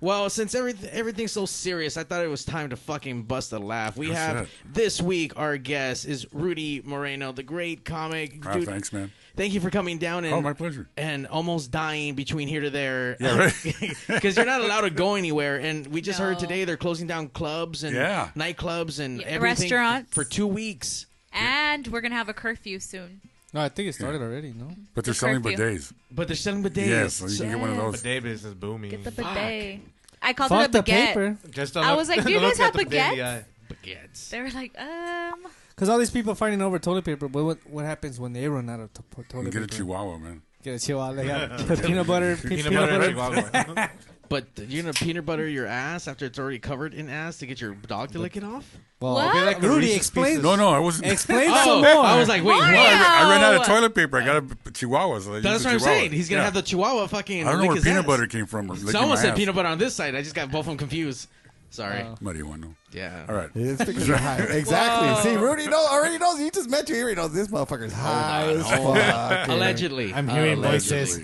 Well, 0.00 0.30
since 0.30 0.54
everything 0.54 0.90
everything's 0.90 1.32
so 1.32 1.46
serious, 1.46 1.96
I 1.96 2.04
thought 2.04 2.24
it 2.24 2.28
was 2.28 2.44
time 2.44 2.70
to 2.70 2.76
fucking 2.76 3.22
bust 3.24 3.52
a 3.52 3.58
laugh. 3.58 3.96
We 3.96 4.10
Oh, 4.10 4.14
have 4.14 4.48
shit. 4.48 4.74
this 4.74 5.02
week 5.02 5.32
our 5.36 5.56
guest 5.56 6.06
is 6.06 6.26
Rudy 6.32 6.82
Moreno, 6.84 7.32
the 7.32 7.42
great 7.42 7.84
comic. 7.84 8.40
Dude, 8.40 8.64
thanks, 8.66 8.92
man. 8.92 9.10
Thank 9.36 9.54
you 9.54 9.60
for 9.60 9.70
coming 9.70 9.98
down 9.98 10.24
oh, 10.24 10.28
and 10.28 10.34
Oh, 10.36 10.40
my 10.40 10.52
pleasure. 10.52 10.88
and 10.96 11.26
almost 11.28 11.70
dying 11.70 12.14
between 12.14 12.48
here 12.48 12.60
to 12.60 12.70
there. 12.70 13.16
Yeah, 13.20 13.38
right. 13.38 13.96
Because 14.08 14.36
you're 14.36 14.46
not 14.46 14.60
allowed 14.62 14.80
to 14.82 14.90
go 14.90 15.14
anywhere. 15.14 15.58
And 15.58 15.86
we 15.88 16.00
just 16.00 16.18
heard 16.18 16.38
today 16.38 16.64
they're 16.64 16.76
closing 16.76 17.06
down 17.06 17.28
clubs 17.28 17.84
and 17.84 17.94
Yeah. 17.94 18.30
nightclubs 18.36 18.98
and 18.98 19.20
Yeah, 19.20 19.26
everything 19.28 19.62
restaurants. 19.70 20.12
for 20.14 20.24
two 20.24 20.46
weeks. 20.46 21.06
And 21.32 21.86
we're 21.88 22.00
gonna 22.00 22.14
have 22.16 22.28
a 22.28 22.34
curfew 22.34 22.78
soon. 22.80 23.20
No, 23.54 23.62
I 23.62 23.68
think 23.70 23.88
it 23.88 23.94
started 23.94 24.20
already. 24.20 24.52
No. 24.52 24.68
But 24.94 25.04
they're 25.04 25.12
The 25.14 25.18
selling 25.18 25.42
curfew. 25.42 25.56
bidets. 25.58 25.92
But 26.10 26.26
they're 26.28 26.36
selling 26.36 26.62
bidets. 26.62 26.86
Yes, 26.86 27.14
so 27.14 27.26
you 27.26 27.38
can 27.38 27.48
get 27.50 27.58
one 27.60 27.70
of 27.70 27.76
those. 27.76 28.02
Bidet 28.02 28.22
business 28.22 28.44
is 28.50 28.54
booming. 28.54 28.90
Get 28.90 29.04
the 29.04 29.10
bidet. 29.10 29.80
I 30.20 30.32
called 30.34 30.48
Fuck 30.50 30.64
it 30.64 30.68
a 30.68 30.72
the 30.72 30.82
baguette. 30.82 31.06
paper. 31.06 31.38
Just 31.50 31.76
I 31.76 31.94
was 31.94 32.08
like, 32.08 32.24
do 32.26 32.30
you 32.32 32.40
guys 32.40 32.58
have 32.58 32.74
baguettes? 32.74 33.14
baguettes? 33.16 33.44
Baguettes. 33.84 34.28
They 34.30 34.40
were 34.42 34.50
like, 34.50 34.78
um. 34.80 35.46
Because 35.70 35.88
all 35.88 35.98
these 35.98 36.10
people 36.10 36.34
fighting 36.34 36.60
over 36.60 36.78
toilet 36.78 37.04
paper. 37.04 37.28
But 37.28 37.44
what 37.44 37.58
what 37.70 37.84
happens 37.84 38.18
when 38.20 38.32
they 38.32 38.48
run 38.48 38.68
out 38.68 38.80
of 38.80 38.92
to- 38.94 39.02
You 39.16 39.24
toilet 39.24 39.52
can 39.52 39.62
get 39.62 39.72
a 39.72 39.76
chihuahua, 39.76 40.18
man. 40.18 40.42
Get 40.62 40.74
a 40.82 40.84
chihuahua. 40.84 41.22
Yeah. 41.22 41.56
Put 41.66 41.82
peanut 41.86 42.06
butter. 42.06 42.36
pe- 42.36 42.48
Peanut 42.62 42.72
butter 42.74 43.02
and 43.02 43.14
chihuahua. 43.14 43.88
But 44.28 44.46
you're 44.56 44.82
gonna 44.82 44.92
peanut 44.92 45.24
butter 45.24 45.48
your 45.48 45.66
ass 45.66 46.06
after 46.06 46.26
it's 46.26 46.38
already 46.38 46.58
covered 46.58 46.92
in 46.94 47.08
ass 47.08 47.38
to 47.38 47.46
get 47.46 47.60
your 47.60 47.74
dog 47.74 48.12
to 48.12 48.18
lick 48.18 48.36
it 48.36 48.44
off? 48.44 48.76
Well, 49.00 49.14
What? 49.14 49.28
It'd 49.34 49.40
be 49.40 49.46
like 49.46 49.60
the 49.60 49.68
Rudy, 49.68 49.92
explain- 49.92 50.42
No, 50.42 50.54
no, 50.56 50.68
I 50.68 50.78
wasn't. 50.80 51.10
Explain 51.10 51.48
Oh, 51.52 51.64
some 51.64 51.80
more. 51.80 52.04
I 52.04 52.18
was 52.18 52.28
like, 52.28 52.42
wait, 52.44 52.56
Mario! 52.58 52.76
what? 52.78 52.90
I 53.00 53.30
ran 53.30 53.42
out 53.44 53.54
of 53.60 53.66
toilet 53.66 53.94
paper. 53.94 54.18
I 54.20 54.24
got 54.26 54.42
a 54.66 54.70
chihuahua. 54.72 55.20
So 55.20 55.40
That's 55.40 55.64
what 55.64 55.72
I'm 55.72 55.78
chihuahua. 55.78 55.98
saying. 56.00 56.12
He's 56.12 56.28
gonna 56.28 56.40
Yeah. 56.40 56.44
have 56.44 56.54
the 56.54 56.62
chihuahua 56.62 57.06
fucking. 57.06 57.46
I 57.46 57.52
don't 57.52 57.58
know 57.60 57.68
lick 57.68 57.70
where 57.76 57.82
peanut 57.82 58.00
ass. 58.00 58.06
butter 58.06 58.26
came 58.26 58.46
from. 58.46 58.66
licking 58.68 58.88
Someone 58.88 59.10
my 59.10 59.16
said 59.16 59.30
ass. 59.30 59.36
peanut 59.38 59.54
butter 59.54 59.68
on 59.68 59.78
this 59.78 59.94
side. 59.94 60.14
I 60.14 60.22
just 60.22 60.34
got 60.34 60.50
both 60.50 60.60
of 60.60 60.66
them 60.66 60.76
confused. 60.76 61.28
Sorry. 61.70 62.00
Oh. 62.02 62.14
Marijuana. 62.22 62.74
yeah. 62.92 63.26
All 63.28 63.34
right. 63.34 63.50
It's 63.54 63.84
because 63.84 64.08
you're 64.08 64.16
high. 64.16 64.38
Exactly. 64.50 65.30
See, 65.30 65.36
Rudy 65.36 65.66
knows, 65.68 65.86
already 65.88 66.16
knows. 66.18 66.38
He 66.38 66.50
just 66.50 66.68
met 66.70 66.88
you 66.88 66.94
here. 66.94 67.08
He 67.10 67.14
knows 67.14 67.32
this 67.34 67.48
motherfucker's 67.48 67.92
high 67.92 68.48
as 68.52 68.66
fuck. 68.68 69.48
Allegedly. 69.48 70.12
I'm 70.14 70.28
hearing 70.28 70.58
Allegedly. 70.58 70.98
voices. 70.98 71.20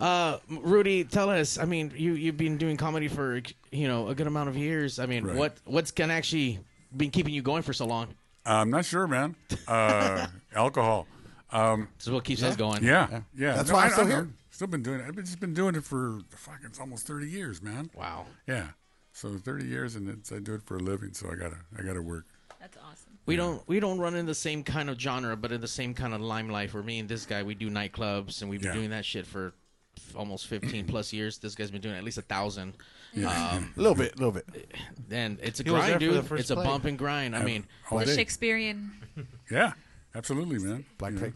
Uh, 0.00 0.38
Rudy, 0.48 1.04
tell 1.04 1.28
us. 1.30 1.58
I 1.58 1.64
mean, 1.66 1.92
you 1.94 2.14
you've 2.14 2.36
been 2.38 2.56
doing 2.56 2.76
comedy 2.76 3.06
for 3.08 3.42
you 3.70 3.86
know 3.86 4.08
a 4.08 4.14
good 4.14 4.26
amount 4.26 4.48
of 4.48 4.56
years. 4.56 4.98
I 4.98 5.06
mean, 5.06 5.24
Right. 5.24 5.36
what 5.36 5.56
what's 5.64 5.90
gonna 5.90 6.14
actually 6.14 6.58
been 6.96 7.10
keeping 7.10 7.34
you 7.34 7.42
going 7.42 7.62
for 7.62 7.72
so 7.74 7.84
long? 7.86 8.08
I'm 8.46 8.70
not 8.70 8.86
sure, 8.86 9.06
man. 9.06 9.36
Uh, 9.68 10.26
alcohol. 10.54 11.06
Um, 11.52 11.88
This 11.98 12.06
is 12.06 12.12
what 12.12 12.24
keeps 12.24 12.42
us 12.42 12.56
going. 12.56 12.82
yeah, 12.82 13.20
yeah. 13.36 13.54
That's 13.56 13.68
No, 13.68 13.74
why 13.74 13.82
I- 13.82 13.84
I'm 13.86 13.90
still 13.92 14.04
I 14.04 14.08
know. 14.08 14.14
here. 14.14 14.28
Still 14.50 14.66
been 14.68 14.82
doing 14.82 15.00
it. 15.00 15.06
I've 15.06 15.14
been- 15.14 15.24
just 15.24 15.40
been 15.40 15.54
doing 15.54 15.74
it 15.74 15.84
for 15.84 16.20
fuck. 16.30 16.60
It's 16.64 16.78
almost 16.80 17.06
30 17.06 17.28
years, 17.28 17.60
man. 17.62 17.90
Wow. 17.94 18.26
Yeah. 18.46 18.68
So 19.12 19.36
30 19.38 19.66
years, 19.66 19.96
and 19.96 20.08
it's, 20.08 20.30
I 20.32 20.38
do 20.38 20.54
it 20.54 20.62
for 20.62 20.76
a 20.76 20.80
living. 20.80 21.12
So 21.12 21.28
I 21.30 21.34
gotta, 21.34 21.58
I 21.78 21.82
gotta 21.82 22.00
work. 22.02 22.24
That's 22.60 22.76
awesome. 22.78 23.18
We 23.26 23.36
don't 23.36 23.66
we 23.68 23.80
don't 23.80 23.98
run 23.98 24.14
in 24.16 24.26
the 24.26 24.34
same 24.34 24.62
kind 24.64 24.88
of 24.90 24.98
genre, 24.98 25.36
but 25.36 25.52
in 25.52 25.60
the 25.60 25.68
same 25.68 25.92
kind 25.94 26.14
of 26.14 26.20
limelight. 26.20 26.70
For 26.70 26.82
me 26.82 26.98
and 26.98 27.08
this 27.08 27.26
guy, 27.26 27.42
we 27.42 27.54
do 27.54 27.68
nightclubs, 27.70 28.40
and 28.40 28.50
we've 28.50 28.60
been 28.60 28.70
Yeah. 28.70 28.74
doing 28.76 28.90
that 28.90 29.04
shit 29.04 29.26
for 29.26 29.48
f- 29.48 29.52
almost 30.14 30.46
15 30.46 30.86
plus 30.86 31.12
years. 31.12 31.38
This 31.38 31.54
guy's 31.54 31.70
been 31.70 31.80
doing 31.80 31.96
at 31.96 32.04
least 32.04 32.18
a 32.18 32.22
thousand. 32.22 32.74
Um, 33.16 33.24
A 33.76 33.80
little 33.80 33.94
bit, 33.94 34.14
a 34.14 34.16
little 34.18 34.32
bit. 34.32 34.46
and 35.10 35.38
it's 35.42 35.60
a 35.60 35.62
He 35.64 35.70
grind, 35.70 35.88
there 35.92 35.98
for 36.00 36.04
the 36.14 36.20
dude. 36.20 36.28
first 36.28 36.40
It's 36.42 36.50
a 36.50 36.56
bump 36.56 36.84
and 36.84 36.96
grind. 36.98 37.34
I 37.36 37.42
mean, 37.44 37.66
The. 37.90 38.14
Shakespearean. 38.14 38.92
Yeah, 39.50 39.72
absolutely, 40.14 40.58
man. 40.58 40.84
Black 40.98 41.12
You 41.12 41.18
know? 41.18 41.24
pig. 41.26 41.34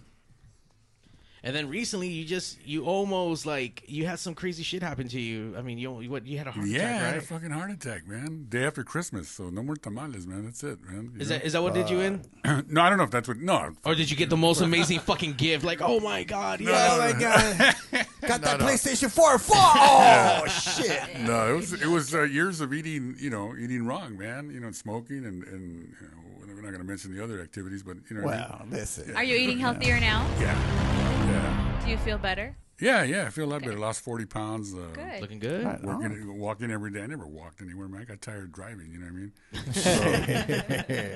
And 1.46 1.54
then 1.54 1.68
recently, 1.68 2.08
you 2.08 2.24
just 2.24 2.58
you 2.66 2.86
almost 2.86 3.44
like 3.44 3.84
you 3.86 4.06
had 4.06 4.18
some 4.18 4.34
crazy 4.34 4.62
shit 4.62 4.82
happen 4.82 5.08
to 5.08 5.20
you. 5.20 5.54
I 5.58 5.60
mean, 5.60 5.76
you 5.76 5.90
what 6.10 6.26
you 6.26 6.38
had 6.38 6.46
a 6.46 6.50
heart 6.50 6.66
Yeah, 6.66 6.78
I 6.80 6.84
attack, 6.84 7.00
had 7.02 7.16
a 7.16 7.20
fucking 7.20 7.50
heart 7.50 7.70
attack, 7.70 8.08
man. 8.08 8.46
Day 8.48 8.64
after 8.64 8.82
Christmas, 8.82 9.28
so 9.28 9.50
no 9.50 9.62
more 9.62 9.76
tamales, 9.76 10.26
man. 10.26 10.46
That's 10.46 10.64
it, 10.64 10.82
man. 10.82 11.12
You 11.14 11.20
Is 11.20 11.28
know? 11.28 11.36
that 11.36 11.44
is 11.44 11.52
that 11.52 11.62
what 11.62 11.74
did 11.74 11.90
you 11.90 12.00
in? 12.00 12.22
no, 12.68 12.80
I 12.80 12.88
don't 12.88 12.96
know 12.96 13.04
if 13.04 13.10
that's 13.10 13.28
what. 13.28 13.36
No, 13.36 13.74
Or 13.84 13.94
did 13.94 14.10
you 14.10 14.16
get 14.16 14.30
the 14.30 14.38
most 14.38 14.62
amazing 14.62 15.00
fucking 15.00 15.34
gift? 15.34 15.66
Like, 15.66 15.82
oh 15.82 16.00
my 16.00 16.24
god, 16.24 16.62
No, 16.62 16.70
yeah, 16.72 16.86
no, 16.88 16.94
oh 16.94 16.98
my 16.98 17.12
no. 17.12 17.18
god. 17.18 18.06
Got 18.26 18.40
that. 18.40 18.60
PlayStation 18.60 19.10
4 19.10 19.38
4. 19.38 19.56
Oh, 19.76 20.46
shit. 20.48 21.20
no, 21.20 21.52
it 21.52 21.56
was 21.56 21.72
it 21.74 21.86
was 21.88 22.14
uh, 22.14 22.22
years 22.22 22.62
of 22.62 22.72
eating, 22.72 23.16
you 23.18 23.28
know, 23.28 23.54
eating 23.58 23.84
wrong, 23.84 24.16
man. 24.16 24.50
You 24.50 24.60
know, 24.60 24.70
smoking 24.72 25.26
and 25.26 25.44
and 25.44 25.94
you 26.00 26.06
know, 26.46 26.54
we're 26.54 26.62
not 26.62 26.70
going 26.70 26.78
to 26.78 26.84
mention 26.84 27.14
the 27.14 27.22
other 27.22 27.42
activities, 27.42 27.82
but 27.82 27.98
you 28.08 28.16
know. 28.16 28.22
what 28.24 28.34
I 28.34 28.38
mean? 28.38 28.46
Well, 28.70 28.80
listen. 28.80 29.14
Are 29.14 29.24
you 29.24 29.36
eating 29.36 29.58
healthier 29.58 30.00
now? 30.00 30.26
Yeah, 30.40 31.03
yeah, 31.35 31.81
Do 31.85 31.91
you 31.91 31.99
feel 31.99 32.19
better? 32.19 32.57
yeah, 32.81 33.03
yeah. 33.03 33.26
I 33.26 33.31
feel 33.31 33.45
a 33.45 33.50
lot 33.53 33.62
better. 33.62 33.79
Lost 33.79 34.00
forty 34.03 34.26
pounds. 34.26 34.75
Uh, 34.75 34.88
Good. 34.93 35.21
Looking 35.21 35.38
good. 35.38 35.64
Right. 35.64 35.83
Working, 35.83 36.38
walking 36.38 36.71
every 36.71 36.91
day. 36.91 37.03
I 37.03 37.07
never 37.07 37.26
walked 37.26 37.61
anywhere, 37.62 37.88
man. 37.88 38.00
I 38.00 38.05
got 38.05 38.21
tired 38.21 38.53
driving. 38.53 38.91
You 38.93 38.99
know 38.99 39.07
what 39.07 39.12
I 39.12 39.17
mean? 39.17 39.33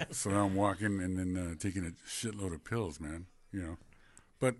So, 0.11 0.13
so 0.13 0.31
now 0.31 0.45
I'm 0.47 0.55
walking 0.55 1.01
and 1.01 1.19
then 1.19 1.37
uh, 1.37 1.55
taking 1.59 1.85
a 1.87 1.91
shitload 2.09 2.55
of 2.55 2.65
pills, 2.65 3.01
man. 3.01 3.27
You 3.53 3.63
know, 3.63 3.77
but 4.41 4.55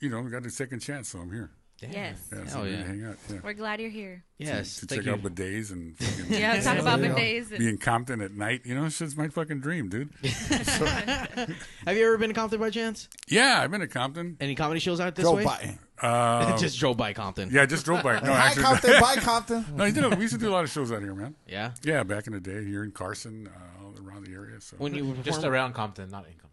you 0.00 0.08
know, 0.08 0.20
we 0.20 0.30
got 0.30 0.44
a 0.46 0.50
second 0.50 0.80
chance, 0.80 1.08
so 1.08 1.18
I'm 1.20 1.30
here. 1.32 1.50
Yes. 1.80 2.18
Yeah, 2.32 2.44
so 2.46 2.58
Hell 2.58 2.68
yeah. 2.68 2.84
hang 2.84 3.04
out. 3.04 3.16
Yeah. 3.30 3.38
We're 3.42 3.52
glad 3.52 3.80
you're 3.80 3.90
here. 3.90 4.22
Yes, 4.38 4.76
to 4.80 4.86
thank 4.86 5.02
check 5.02 5.06
you. 5.06 5.12
out 5.12 5.22
bidets 5.22 5.70
and 5.72 5.96
fucking, 5.98 6.32
Yeah, 6.32 6.60
talk 6.60 6.78
about 6.78 7.00
Yeah. 7.00 7.08
bidets. 7.08 7.50
be 7.50 7.56
And, 7.56 7.68
in 7.68 7.78
Compton 7.78 8.20
at 8.22 8.32
night. 8.32 8.62
You 8.64 8.74
know, 8.74 8.84
it's 8.86 9.16
my 9.16 9.28
fucking 9.28 9.60
dream, 9.60 9.88
dude. 9.88 10.08
Have 10.22 11.96
you 11.96 12.06
ever 12.06 12.18
been 12.18 12.28
to 12.30 12.34
Compton 12.34 12.60
by 12.60 12.70
chance? 12.70 13.08
Yeah, 13.28 13.60
I've 13.60 13.70
been 13.70 13.80
to 13.80 13.86
Compton. 13.88 14.36
Any 14.40 14.54
comedy 14.54 14.80
shows 14.80 15.00
out 15.00 15.14
this 15.14 15.24
Joe 15.24 15.34
way? 15.34 15.44
Biden. 15.44 15.78
Uh, 16.00 16.56
just 16.58 16.78
drove 16.78 16.96
by 16.96 17.12
Compton. 17.12 17.50
yeah, 17.52 17.66
just 17.66 17.84
drove 17.84 18.02
by. 18.02 18.18
No, 18.20 18.32
Hi, 18.32 18.46
actually, 18.48 18.62
Compton. 18.62 19.00
Bye, 19.00 19.16
Compton. 19.16 19.64
no, 19.76 19.84
you 19.84 19.92
did 19.92 20.04
a, 20.04 20.08
we 20.10 20.22
used 20.22 20.34
to 20.34 20.40
do 20.40 20.48
a 20.50 20.52
lot 20.54 20.64
of 20.64 20.70
shows 20.70 20.90
out 20.90 21.00
here, 21.02 21.14
man. 21.14 21.34
Yeah. 21.46 21.72
Yeah, 21.82 22.02
back 22.02 22.26
in 22.26 22.32
the 22.32 22.40
day, 22.40 22.64
here 22.64 22.82
in 22.84 22.90
Carson, 22.92 23.48
uh, 23.48 23.84
all 23.84 23.94
around 24.06 24.24
the 24.26 24.32
area. 24.32 24.60
So 24.60 24.76
When 24.78 24.94
you 24.94 25.16
Just 25.22 25.44
around 25.44 25.74
Compton, 25.74 26.10
not 26.10 26.20
in 26.26 26.32
Compton. 26.32 26.43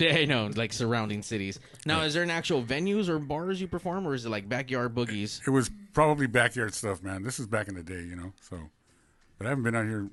Yeah, 0.04 0.16
I 0.16 0.24
know, 0.24 0.50
like 0.56 0.72
surrounding 0.72 1.22
cities. 1.22 1.60
Now, 1.84 2.00
is 2.02 2.14
there 2.14 2.22
an 2.22 2.30
actual 2.30 2.62
venues 2.62 3.08
or 3.10 3.18
bars 3.18 3.60
you 3.60 3.68
perform, 3.68 4.06
or 4.08 4.14
is 4.14 4.24
it 4.24 4.30
like 4.30 4.48
backyard 4.48 4.94
boogies? 4.94 5.46
it 5.46 5.50
was 5.50 5.70
probably 5.92 6.26
backyard 6.26 6.72
stuff, 6.74 7.02
man. 7.02 7.22
This 7.22 7.38
is 7.38 7.46
back 7.46 7.68
in 7.68 7.74
the 7.74 7.82
day, 7.82 8.00
you 8.00 8.16
know. 8.16 8.32
So, 8.40 8.56
but 9.36 9.46
I 9.46 9.50
haven't 9.50 9.64
been 9.64 9.74
out 9.74 9.84
here 9.86 10.00
in 10.00 10.10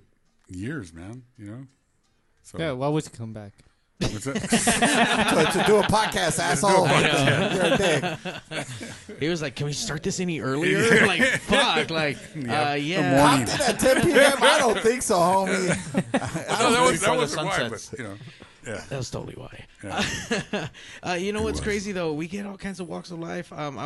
years, 0.49 0.93
man. 0.93 1.23
You 1.37 1.45
know. 1.45 1.67
So 2.43 2.57
Yeah, 2.59 2.73
why 2.73 2.89
would 2.89 3.05
you 3.05 3.11
come 3.11 3.31
back? 3.31 3.53
what's 3.99 4.25
that? 4.25 4.35
to, 5.53 5.59
to 5.59 5.65
do 5.65 5.77
a 5.77 5.83
podcast, 5.83 6.37
asshole. 6.39 6.85
You're 7.55 7.73
a 7.73 7.77
dick. 7.77 9.19
He 9.19 9.27
was 9.29 9.41
like, 9.41 9.55
"Can 9.55 9.65
we 9.67 9.73
start 9.73 10.03
this 10.03 10.19
any 10.19 10.39
earlier?" 10.41 11.05
like, 11.07 11.21
fuck, 11.23 11.89
like, 11.89 12.17
uh, 12.35 12.73
yeah. 12.79 13.25
Compton 13.47 13.61
at 13.61 13.79
10 13.79 14.01
p.m.? 14.01 14.33
I 14.41 14.59
don't 14.59 14.79
think 14.79 15.01
so, 15.01 15.15
homie. 15.15 15.67
no, 16.59 16.71
that 16.71 16.81
was 16.81 16.99
Before 16.99 17.07
that 17.07 17.15
the 17.15 17.17
was 17.21 17.35
why, 17.37 17.57
sunsets. 17.57 17.89
but 17.89 17.99
you 17.99 18.05
know. 18.05 18.15
Yeah. 18.67 18.81
That 18.89 18.97
was 18.97 19.09
totally 19.09 19.35
why. 19.35 19.65
Yeah. 19.83 20.67
uh, 21.07 21.13
you 21.13 21.31
know 21.33 21.41
what's 21.41 21.59
was. 21.59 21.63
crazy 21.63 21.91
though? 21.93 22.13
We 22.13 22.27
get 22.27 22.45
all 22.45 22.57
kinds 22.57 22.79
of 22.79 22.87
walks 22.89 23.11
of 23.11 23.19
life. 23.19 23.51
Um, 23.53 23.77
I, 23.79 23.85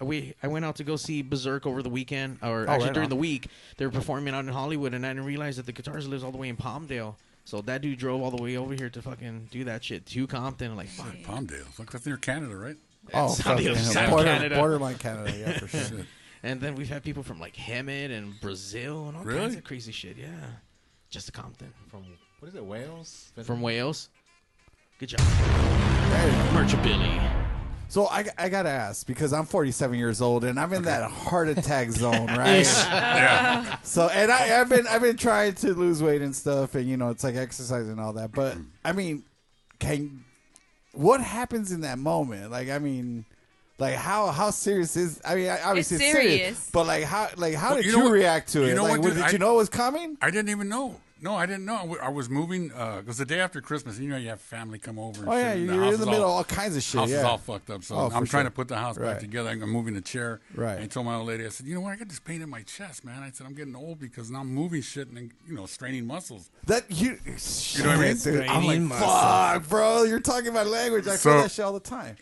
I 0.00 0.04
we 0.04 0.34
I 0.42 0.48
went 0.48 0.64
out 0.64 0.76
to 0.76 0.84
go 0.84 0.96
see 0.96 1.22
Berserk 1.22 1.66
over 1.66 1.82
the 1.82 1.88
weekend, 1.88 2.38
or 2.42 2.62
actually 2.68 2.74
Oh, 2.82 2.84
right 2.86 2.94
during 2.94 3.06
on. 3.06 3.10
the 3.10 3.16
week. 3.16 3.48
They 3.78 3.86
were 3.86 3.92
performing 3.92 4.34
out 4.34 4.44
in 4.44 4.48
Hollywood, 4.52 4.94
and 4.94 5.04
I 5.06 5.10
didn't 5.10 5.24
realize 5.24 5.56
that 5.56 5.66
the 5.66 5.72
guitarist 5.72 6.08
lives 6.08 6.22
all 6.22 6.30
the 6.32 6.38
way 6.38 6.48
in 6.48 6.56
Palmdale. 6.56 7.14
So 7.44 7.62
that 7.62 7.80
dude 7.80 7.98
drove 7.98 8.20
all 8.20 8.30
the 8.30 8.42
way 8.42 8.56
over 8.58 8.74
here 8.74 8.90
to 8.90 9.00
fucking 9.00 9.48
do 9.50 9.64
that 9.64 9.82
shit 9.82 10.04
to 10.06 10.26
Compton. 10.26 10.76
Like, 10.76 10.88
fuck. 10.88 11.14
Palmdale. 11.24 11.78
Look, 11.78 11.90
that's 11.90 12.04
near 12.04 12.16
Canada, 12.18 12.54
right? 12.56 12.76
Oh, 13.14 13.32
It's 13.32 13.46
on 13.46 13.56
the 13.56 13.62
fucking 13.62 13.68
other 13.70 13.78
hell. 13.80 13.92
side 13.92 14.04
of 14.04 14.10
Border- 14.10 14.24
Canada. 14.26 14.54
Borderline 14.56 14.98
Canada, 14.98 15.34
yeah, 15.38 15.58
for 15.58 15.66
sure. 15.68 16.00
And 16.42 16.60
then 16.60 16.74
we've 16.74 16.90
had 16.90 17.02
people 17.02 17.22
from 17.22 17.40
like 17.40 17.54
Hemet 17.56 18.10
and 18.10 18.38
Brazil 18.42 19.08
and 19.08 19.16
all 19.16 19.24
Really? 19.24 19.40
kinds 19.40 19.56
of 19.56 19.64
crazy 19.64 19.92
shit. 19.92 20.18
Yeah, 20.18 20.28
just 21.08 21.24
to 21.26 21.32
Compton 21.32 21.72
From 21.90 22.04
what 22.40 22.48
is 22.50 22.54
it, 22.54 22.62
Wales? 22.64 23.32
from 23.44 23.62
Wales. 23.62 24.10
Good 24.98 25.10
job, 25.10 25.20
Merchant 26.52 26.82
Billy. 26.82 27.20
So 27.90 28.06
I, 28.08 28.26
I 28.36 28.48
gotta 28.48 28.68
ask 28.68 29.06
because 29.06 29.32
I'm 29.32 29.46
47 29.46 29.96
years 29.98 30.20
old 30.20 30.44
and 30.44 30.58
I'm 30.60 30.72
in 30.74 30.82
that 30.82 31.08
heart 31.10 31.48
attack 31.48 31.90
zone, 31.90 32.26
right? 32.36 32.66
Yeah. 32.66 33.78
so 33.82 34.08
and 34.08 34.30
I, 34.30 34.60
I've 34.60 34.68
been 34.68 34.86
I've 34.86 35.00
been 35.00 35.16
trying 35.16 35.54
to 35.54 35.72
lose 35.72 36.02
weight 36.02 36.20
and 36.20 36.34
stuff, 36.34 36.74
and 36.74 36.86
you 36.88 36.96
know 36.96 37.10
it's 37.10 37.24
like 37.24 37.36
exercise 37.36 37.86
and 37.88 37.98
all 38.00 38.12
that. 38.14 38.32
But 38.32 38.56
I 38.84 38.92
mean, 38.92 39.22
can 39.78 40.24
what 40.92 41.20
happens 41.20 41.70
in 41.72 41.82
that 41.82 41.98
moment? 41.98 42.50
Like 42.50 42.68
I 42.68 42.78
mean, 42.78 43.24
like 43.78 43.94
how 43.94 44.26
how 44.28 44.50
serious 44.50 44.96
is? 44.96 45.20
I 45.24 45.36
mean, 45.36 45.48
I- 45.48 45.62
obviously 45.62 45.96
It's 45.96 46.04
it's, 46.04 46.12
serious. 46.12 46.38
serious. 46.40 46.70
but 46.72 46.86
like 46.88 47.04
how 47.04 47.28
like 47.36 47.54
how 47.54 47.68
Well, 47.68 47.76
did 47.76 47.86
you 47.86 47.92
you, 47.98 48.04
what- 48.04 48.12
react 48.12 48.48
to 48.52 48.64
it? 48.64 48.68
you 48.70 48.74
know 48.74 48.82
like, 48.82 48.92
what, 48.98 49.00
was- 49.00 49.14
dude? 49.14 49.22
did 49.24 49.32
you 49.32 49.38
know 49.38 49.54
it 49.54 49.58
was 49.58 49.68
coming? 49.70 50.18
I 50.20 50.30
didn't 50.30 50.50
even 50.50 50.68
know. 50.68 51.00
No, 51.20 51.34
I 51.34 51.46
didn't 51.46 51.64
know. 51.64 51.96
I 52.02 52.08
was 52.10 52.30
moving 52.30 52.68
because 52.68 53.18
the 53.18 53.24
day 53.24 53.40
after 53.40 53.60
Christmas, 53.60 53.98
you 53.98 54.08
know, 54.08 54.16
you 54.16 54.28
have 54.28 54.40
family 54.40 54.78
come 54.78 54.98
over. 54.98 55.20
And 55.22 55.28
Oh 55.28 55.36
yeah, 55.36 55.52
shit, 55.52 55.56
and 55.58 55.66
you're 55.66 55.82
house 55.84 55.94
in 55.94 56.00
the 56.00 56.06
is 56.06 56.10
middle 56.10 56.24
of 56.24 56.30
all, 56.30 56.36
all 56.38 56.44
kinds 56.44 56.76
of 56.76 56.82
shit. 56.82 57.00
house 57.00 57.10
yeah, 57.10 57.18
is 57.18 57.24
all 57.24 57.38
fucked 57.38 57.70
up. 57.70 57.82
So 57.82 57.96
Oh, 57.96 58.04
I'm 58.06 58.24
trying 58.24 58.26
sure. 58.26 58.42
to 58.44 58.50
put 58.50 58.68
the 58.68 58.76
house 58.76 58.96
Right. 58.96 59.12
back 59.12 59.20
together. 59.20 59.50
I'm 59.50 59.60
moving 59.68 59.94
the 59.94 60.00
chair. 60.00 60.40
Right. 60.54 60.74
And 60.74 60.84
I 60.84 60.86
told 60.86 61.06
my 61.06 61.14
old 61.16 61.26
lady, 61.26 61.44
I 61.44 61.48
said, 61.48 61.66
you 61.66 61.74
know 61.74 61.80
what? 61.80 61.92
I 61.92 61.96
got 61.96 62.08
this 62.08 62.20
pain 62.20 62.40
in 62.42 62.48
my 62.48 62.62
chest, 62.62 63.04
man. 63.04 63.22
I 63.22 63.30
said, 63.30 63.46
I'm 63.46 63.54
getting 63.54 63.74
old 63.74 63.98
because 63.98 64.30
now 64.30 64.40
I'm 64.40 64.54
moving 64.54 64.80
shit 64.82 65.08
and 65.08 65.32
you 65.48 65.54
know 65.54 65.66
straining 65.66 66.06
muscles. 66.06 66.50
That 66.66 66.84
you, 66.88 67.18
You 67.26 67.82
know 67.84 67.90
what 67.90 67.98
I 67.98 68.02
mean? 68.08 68.16
Dude, 68.16 68.46
I'm 68.46 68.64
like, 68.64 68.76
Straining 68.76 68.88
fuck, 68.90 69.68
bro. 69.68 70.02
You're 70.04 70.20
talking 70.20 70.48
about 70.48 70.66
language. 70.68 71.06
I 71.08 71.16
So- 71.16 71.30
feel 71.32 71.42
that 71.42 71.50
shit 71.50 71.64
all 71.64 71.72
the 71.72 71.80
time. 71.80 72.16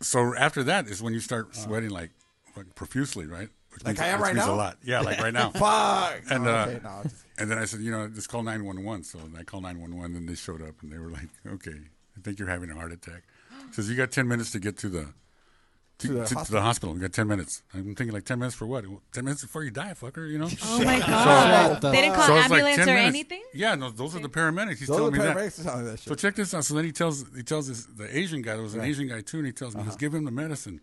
So 0.00 0.34
after 0.36 0.62
that 0.64 0.86
is 0.88 1.00
when 1.02 1.14
you 1.14 1.20
start 1.20 1.54
sweating 1.54 1.90
like, 1.90 2.10
like 2.56 2.74
profusely, 2.74 3.26
right? 3.26 3.48
Which 3.72 3.84
Like 3.84 3.96
means- 3.96 4.00
I 4.00 4.06
am 4.08 4.18
which 4.20 4.26
right 4.26 4.34
means 4.34 4.46
now? 4.46 4.54
A 4.54 4.56
lot. 4.56 4.76
Yeah, 4.84 5.00
like 5.00 5.18
right 5.20 5.32
now. 5.32 5.50
Fuck. 5.50 6.22
And, 6.30 6.46
Oh, 6.46 6.50
uh, 6.50 6.78
no, 6.82 7.00
just- 7.04 7.23
And 7.38 7.50
then 7.50 7.58
I 7.58 7.64
said, 7.64 7.80
you 7.80 7.90
know, 7.90 8.06
just 8.08 8.28
call 8.28 8.42
911. 8.44 9.04
So 9.04 9.18
I 9.38 9.42
called 9.42 9.64
911 9.64 10.16
and 10.16 10.28
they 10.28 10.34
showed 10.36 10.62
up 10.62 10.74
and 10.82 10.92
they 10.92 10.98
were 10.98 11.10
like, 11.10 11.28
okay, 11.46 11.74
I 12.16 12.20
think 12.22 12.38
you're 12.38 12.48
having 12.48 12.70
a 12.70 12.74
heart 12.74 12.92
attack. 12.92 13.22
Says, 13.72 13.88
you 13.90 13.96
got 13.96 14.12
10 14.12 14.28
minutes 14.28 14.52
to 14.52 14.60
get 14.60 14.76
to 14.78 14.88
the 14.88 15.08
to, 15.98 16.08
To 16.08 16.12
the 16.14 16.20
to- 16.24 16.28
to 16.28 16.34
hospital. 16.34 16.54
the 16.60 16.62
hospital. 16.62 16.94
You 16.96 17.00
got 17.02 17.12
10 17.12 17.28
minutes. 17.28 17.62
I'm 17.72 17.94
thinking 17.94 18.12
like 18.12 18.24
10 18.24 18.38
minutes 18.40 18.56
for 18.56 18.66
what? 18.66 18.84
10 19.12 19.24
minutes 19.24 19.42
before 19.42 19.62
you 19.62 19.70
die, 19.70 19.94
fucker, 19.94 20.28
you 20.28 20.38
know? 20.38 20.48
Oh 20.64 20.84
my 20.84 20.98
god! 20.98 21.80
the 21.80 21.90
they 21.90 22.00
didn't 22.02 22.16
call 22.16 22.26
So 22.26 22.36
it's 22.36 22.50
like 22.50 22.62
ambulance 22.62 22.76
10 22.78 22.88
or 22.88 22.94
minutes. 22.94 23.08
anything. 23.14 23.42
Yeah, 23.54 23.74
no, 23.76 23.90
those 23.90 24.16
are 24.16 24.18
the 24.20 24.28
paramedics. 24.28 24.78
He's 24.78 24.88
Those 24.88 24.96
telling 24.98 25.14
are 25.14 25.18
me 25.18 25.24
paramedics 25.24 25.56
that. 25.56 25.62
telling 25.64 25.84
me 25.84 25.90
that 25.92 26.00
So 26.00 26.14
check 26.16 26.34
this 26.34 26.52
out. 26.52 26.64
So 26.64 26.74
then 26.74 26.84
he 26.84 26.90
tells 26.92 27.24
he 27.36 27.42
tells 27.44 27.68
this, 27.68 27.84
the 27.86 28.16
Asian 28.16 28.42
guy. 28.42 28.54
There 28.54 28.62
was 28.64 28.74
an 28.74 28.80
Asian 28.82 29.06
guy 29.08 29.20
too, 29.20 29.38
and 29.38 29.46
he 29.46 29.52
tells 29.52 29.74
me, 29.76 29.80
Uh-huh. 29.82 29.90
"Just 29.90 30.00
give 30.00 30.12
him 30.14 30.24
the 30.24 30.32
medicine." 30.32 30.80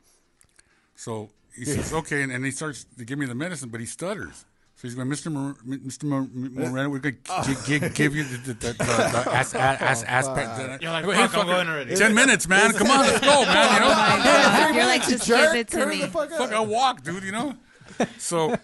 So 0.95 1.29
he 1.55 1.65
says, 1.73 1.91
"Okay," 1.93 2.21
and, 2.23 2.31
and 2.31 2.43
he 2.45 2.51
starts 2.51 2.85
to 2.97 3.03
give 3.05 3.19
me 3.19 3.25
the 3.25 3.35
medicine, 3.35 3.67
but 3.69 3.79
he 3.81 3.85
stutters. 3.85 4.45
So 4.81 4.87
he's 4.87 4.95
going, 4.95 5.09
"Mr. 5.09 5.31
Mor- 5.31 5.53
Mr. 5.63 6.05
Mor- 6.05 6.27
Moreno, 6.33 6.89
we're 6.89 6.97
going 6.97 7.13
to 7.13 7.21
oh. 7.29 7.63
give, 7.67 7.93
give 7.93 8.15
you 8.15 8.23
the, 8.23 8.37
the, 8.37 8.53
the, 8.53 8.67
the, 8.73 8.73
the 8.73 9.31
as, 9.31 9.53
as, 9.53 10.01
aspect." 10.01 10.49
Oh, 10.55 10.77
you're 10.81 10.91
like, 10.91 11.03
I 11.05 11.07
go, 11.07 11.13
"Fuck, 11.13 11.37
I'm 11.37 11.45
going 11.45 11.69
already." 11.69 11.95
Ten 11.95 12.15
minutes, 12.15 12.47
man. 12.47 12.71
Come 12.79 12.89
on, 12.89 13.01
let's 13.01 13.19
go, 13.19 13.45
man. 13.45 13.73
You 13.75 13.79
know, 13.79 13.85
God. 13.89 14.75
You're 14.75 14.85
like, 14.85 15.03
You 15.03 15.11
just 15.11 15.27
give 15.27 15.37
jerk. 15.37 15.55
it 15.55 15.67
to 15.67 15.77
Hurry 15.81 15.99
me. 15.99 16.07
fuck 16.07 16.31
I'll 16.51 16.65
walk, 16.65 17.03
dude. 17.03 17.23
You 17.23 17.31
know. 17.31 17.53
So, 18.17 18.57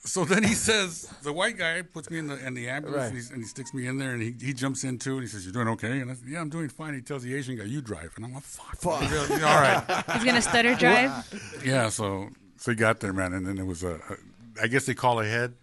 so 0.00 0.24
then 0.24 0.42
he 0.42 0.54
says, 0.54 1.08
the 1.22 1.32
white 1.32 1.56
guy 1.56 1.82
puts 1.82 2.10
me 2.10 2.18
in 2.18 2.26
the 2.26 2.44
in 2.44 2.54
the 2.54 2.68
ambulance 2.68 2.98
Right. 2.98 3.06
and, 3.06 3.14
he's, 3.14 3.30
and 3.30 3.40
he 3.40 3.46
sticks 3.46 3.72
me 3.72 3.86
in 3.86 3.98
there 3.98 4.10
and 4.10 4.20
he, 4.20 4.34
he 4.44 4.54
jumps 4.54 4.82
in 4.82 4.98
too 4.98 5.12
and 5.12 5.20
he 5.20 5.28
says, 5.28 5.44
"You're 5.44 5.52
doing 5.52 5.68
okay?" 5.68 6.00
And 6.00 6.10
I 6.10 6.14
said, 6.14 6.26
"Yeah, 6.28 6.40
I'm 6.40 6.50
doing 6.50 6.68
fine." 6.68 6.94
He 6.94 7.00
tells 7.00 7.22
the 7.22 7.32
Asian 7.32 7.56
guy, 7.56 7.62
"You 7.62 7.80
drive," 7.80 8.12
and 8.16 8.24
I'm 8.24 8.34
like, 8.34 8.42
"Fuck, 8.42 8.74
Fuck. 8.78 9.02
All 9.02 9.38
right." 9.38 10.04
He's 10.14 10.24
gonna 10.24 10.42
stutter 10.42 10.74
drive. 10.74 11.62
Yeah, 11.64 11.90
so 11.90 12.30
so 12.56 12.72
he 12.72 12.74
got 12.76 12.98
there, 12.98 13.12
man, 13.12 13.34
and 13.34 13.46
then 13.46 13.58
it 13.58 13.66
was 13.66 13.84
a, 13.84 13.94
a 13.94 14.16
I 14.62 14.66
guess 14.68 14.86
they 14.86 14.94
call 14.94 15.20
ahead. 15.20 15.54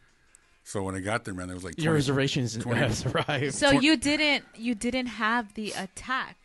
So 0.64 0.84
when 0.84 0.96
I 0.96 1.00
got 1.00 1.26
there, 1.26 1.34
man, 1.34 1.50
it 1.50 1.54
was 1.56 1.64
like 1.64 1.76
20, 1.76 1.84
Your 1.84 1.94
reservations 1.96 2.56
20 2.58 2.80
has 2.88 3.06
arrived. 3.06 3.56
So 3.56 3.72
you 3.72 3.98
didn't 3.98 4.46
you 4.56 4.76
didn't 4.76 5.08
have 5.08 5.54
the 5.56 5.72
attack. 5.72 6.38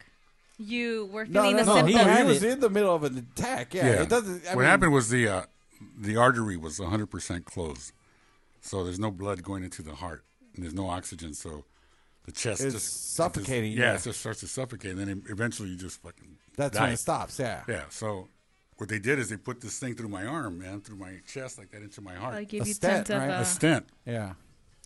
You 0.59 1.07
were 1.13 1.27
feeling 1.27 1.57
no, 1.57 1.65
the 1.65 1.81
no. 1.81 1.87
He, 1.87 1.93
symptoms. 1.93 2.19
he 2.19 2.25
was 2.25 2.43
in 2.43 2.61
the 2.61 2.71
middle 2.71 2.95
of 2.95 3.05
an 3.05 3.19
attack. 3.19 3.75
Yeah, 3.75 3.87
Yeah. 3.87 4.03
it 4.03 4.09
doesn't. 4.09 4.47
I 4.47 4.55
what 4.55 4.63
mean, 4.63 4.71
happened 4.71 4.93
was 4.93 5.11
the 5.11 5.29
uh, 5.29 5.43
the 5.99 6.17
artery 6.17 6.57
was 6.57 6.81
100 6.81 7.07
percent 7.07 7.45
closed, 7.45 7.93
so 8.63 8.83
there's 8.85 8.99
no 8.99 9.11
blood 9.11 9.43
going 9.43 9.65
into 9.65 9.83
the 9.83 9.95
heart, 9.97 10.25
and 10.55 10.63
there's 10.65 10.73
no 10.75 10.89
oxygen, 10.89 11.35
so 11.35 11.65
the 12.25 12.33
chest 12.33 12.63
It's 12.63 12.73
just 12.75 13.15
suffocating, 13.15 13.73
just- 13.73 13.79
yeah, 13.81 13.93
yeah. 13.93 13.99
it 13.99 14.03
just 14.03 14.21
starts 14.21 14.41
to 14.41 14.47
suffocate, 14.49 14.93
and 14.93 15.01
then 15.01 15.23
eventually 15.29 15.69
you 15.69 15.77
just 15.77 16.01
fucking. 16.03 16.39
That's 16.57 16.75
die. 16.75 16.85
when 16.85 16.93
it 16.93 16.97
stops. 16.99 17.39
Yeah. 17.39 17.63
Yeah. 17.69 17.85
So 17.91 18.29
what 18.79 18.89
they 18.89 18.99
did 18.99 19.19
is 19.19 19.29
they 19.31 19.37
put 19.37 19.61
this 19.61 19.79
thing 19.79 19.95
through 19.95 20.09
my 20.09 20.25
arm, 20.27 20.59
man, 20.59 20.81
through 20.81 20.97
my 20.97 21.15
chest 21.27 21.59
like 21.59 21.71
that 21.71 21.83
into 21.83 22.01
my 22.01 22.15
heart, 22.15 22.35
I 22.35 22.45
give 22.45 22.65
A 22.65 22.69
you 22.69 22.75
stent, 22.75 23.07
tons 23.07 23.21
right? 23.21 23.31
uh, 23.37 23.41
a 23.41 23.45
stent. 23.45 23.87
Yeah. 24.05 24.33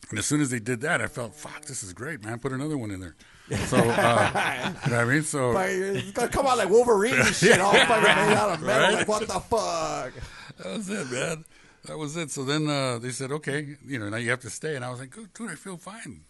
And 0.08 0.18
as 0.18 0.26
soon 0.26 0.40
as 0.40 0.50
they 0.50 0.58
did 0.60 0.80
that, 0.80 1.00
I 1.00 1.06
felt, 1.08 1.34
fuck, 1.34 1.62
this 1.66 1.82
is 1.82 1.92
great, 1.92 2.24
man. 2.24 2.38
Put 2.38 2.52
another 2.52 2.78
one 2.78 2.90
in 2.90 3.00
there. 3.00 3.16
So, 3.66 3.76
uh, 3.78 3.80
you 3.82 4.90
know 4.92 4.96
what 4.98 5.00
I 5.00 5.04
mean? 5.04 5.22
So, 5.24 5.50
Like, 5.50 5.70
it's 5.70 6.12
gonna 6.12 6.28
come 6.28 6.46
out 6.46 6.56
like 6.56 6.70
Wolverine 6.70 7.16
and 7.16 7.34
shit, 7.34 7.60
all 7.60 7.72
fucking 7.86 8.02
made 8.02 8.34
out 8.36 8.50
of 8.50 8.62
metal. 8.62 8.82
Right? 8.86 8.94
Like, 8.94 9.08
what 9.08 9.26
the 9.26 9.40
fuck? 9.40 10.12
that 10.58 10.76
was 10.76 10.88
it, 10.88 11.10
man. 11.10 11.44
That 11.86 11.98
was 11.98 12.16
it. 12.16 12.30
So 12.30 12.44
then 12.44 12.68
uh, 12.68 12.98
they 12.98 13.10
said, 13.10 13.32
okay, 13.32 13.74
you 13.84 13.98
know, 13.98 14.08
now 14.08 14.18
you 14.18 14.30
have 14.30 14.40
to 14.40 14.50
stay. 14.50 14.76
And 14.76 14.84
I 14.84 14.90
was 14.90 15.00
like, 15.00 15.12
dude, 15.34 15.50
I 15.50 15.56
feel 15.56 15.76
fine. 15.78 16.20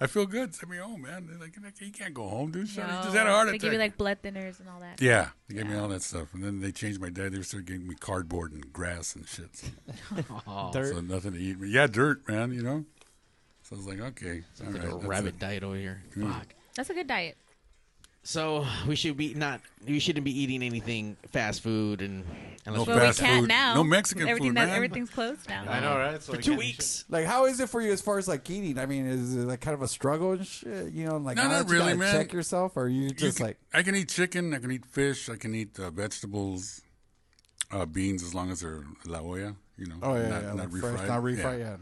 I 0.00 0.06
feel 0.06 0.26
good. 0.26 0.54
Send 0.54 0.70
me 0.70 0.78
home, 0.78 1.02
man. 1.02 1.26
They're 1.28 1.38
like, 1.38 1.54
you 1.80 1.90
can't 1.92 2.12
go 2.14 2.28
home, 2.28 2.50
dude. 2.50 2.68
Son, 2.68 2.86
No, 2.88 2.96
you 2.98 3.02
just 3.04 3.16
had 3.16 3.26
a 3.26 3.30
heart 3.30 3.46
They 3.46 3.50
attack. 3.52 3.60
give 3.60 3.72
you 3.72 3.78
like 3.78 3.96
blood 3.96 4.18
thinners 4.22 4.58
and 4.60 4.68
all 4.68 4.80
that. 4.80 5.00
yeah, 5.00 5.28
they 5.48 5.54
gave 5.56 5.66
me 5.68 5.76
all 5.76 5.88
that 5.88 6.02
stuff, 6.02 6.34
and 6.34 6.42
then 6.42 6.60
they 6.60 6.72
changed 6.72 7.00
my 7.00 7.10
diet. 7.10 7.32
They 7.32 7.42
started 7.42 7.66
giving 7.66 7.86
me 7.88 7.94
cardboard 7.94 8.52
and 8.52 8.72
grass 8.72 9.14
and 9.14 9.26
shit. 9.28 9.54
So, 9.56 9.70
Dirt. 10.72 10.94
so 10.94 11.00
nothing 11.00 11.32
to 11.34 11.38
eat. 11.38 11.56
Yeah, 11.64 11.86
dirt, 11.86 12.28
man. 12.28 12.52
You 12.52 12.62
know. 12.62 12.84
So 13.62 13.76
I 13.76 13.78
was 13.78 13.86
like, 13.86 14.00
okay, 14.00 14.42
all 14.60 14.72
like 14.72 14.74
right, 14.82 14.84
a 14.88 14.92
that's 14.94 15.04
rabbit 15.04 15.34
it. 15.34 15.38
diet 15.38 15.62
over 15.62 15.76
here. 15.76 16.02
Fuck. 16.20 16.48
That's 16.74 16.90
a 16.90 16.94
good 16.94 17.06
diet. 17.06 17.36
So 18.26 18.66
we 18.88 18.96
should 18.96 19.16
be 19.18 19.34
not. 19.34 19.60
We 19.86 19.98
shouldn't 19.98 20.24
be 20.24 20.36
eating 20.38 20.62
anything 20.62 21.16
fast 21.30 21.60
food 21.60 22.00
and 22.00 22.24
unless 22.64 22.86
well, 22.86 23.08
we 23.08 23.12
can't 23.12 23.46
now. 23.46 23.78
Everything 23.78 24.54
that, 24.54 24.70
Everything's 24.70 25.10
closed 25.10 25.46
now. 25.46 25.64
I 25.68 25.80
know, 25.80 25.98
right? 25.98 26.22
So 26.22 26.32
For 26.32 26.38
we 26.38 26.42
two 26.42 26.50
can't- 26.52 26.58
weeks. 26.58 27.04
Like, 27.10 27.26
how 27.26 27.44
is 27.44 27.60
it 27.60 27.68
for 27.68 27.82
you 27.82 27.92
as 27.92 28.00
far 28.00 28.16
as 28.16 28.26
like 28.26 28.48
eating? 28.48 28.78
I 28.78 28.86
mean, 28.86 29.06
is 29.06 29.36
it 29.36 29.40
like 29.46 29.60
kind 29.60 29.74
of 29.74 29.82
a 29.82 29.88
struggle 29.88 30.32
and 30.32 30.46
shit? 30.46 30.92
You 30.92 31.04
know, 31.06 31.18
like 31.18 31.36
No, 31.36 31.42
now 31.42 31.48
not 31.50 31.66
that 31.66 31.72
you 31.74 31.78
really, 31.78 31.94
man. 31.98 32.14
Check 32.14 32.32
yourself, 32.32 32.76
or 32.76 32.88
you 32.88 33.02
You 33.02 33.10
just 33.10 33.36
can- 33.36 33.46
like 33.48 33.58
I 33.74 33.82
can 33.82 33.94
eat 33.94 34.08
chicken, 34.08 34.54
I 34.54 34.58
can 34.58 34.72
eat 34.72 34.86
fish, 34.86 35.28
I 35.28 35.36
can 35.36 35.54
eat 35.54 35.78
uh, 35.78 35.90
vegetables, 35.90 36.80
uh, 37.70 37.84
beans 37.84 38.22
as 38.22 38.34
long 38.34 38.50
as 38.50 38.60
they're 38.62 38.84
la 39.04 39.18
olla, 39.20 39.54
you 39.76 39.86
know. 39.86 39.96
Oh, 40.02 40.14
yeah, 40.14 40.28
not, 40.28 40.42
yeah, 40.42 40.48
not 40.48 40.56
like 40.56 40.70
fresh, 40.70 41.00
refried. 41.00 41.08
not 41.08 41.22
refried, 41.22 41.58
yeah. 41.58 41.76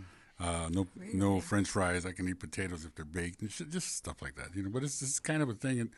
Uh, 0.45 0.69
no, 0.73 0.89
no 1.15 1.41
French 1.41 1.69
fries. 1.69 2.05
I 2.05 2.11
can 2.11 2.29
eat 2.29 2.41
potatoes 2.41 2.85
if 2.85 2.97
they're 2.97 3.05
baked 3.05 3.43
and 3.43 3.51
shit, 3.53 3.71
just 3.71 3.97
stuff 3.97 4.21
like 4.21 4.35
that, 4.35 4.57
you 4.57 4.65
know. 4.65 4.71
But 4.71 4.83
it's 4.83 4.99
just 4.99 5.23
kind 5.23 5.41
of 5.41 5.49
a 5.49 5.55
thing. 5.55 5.79
And 5.79 5.91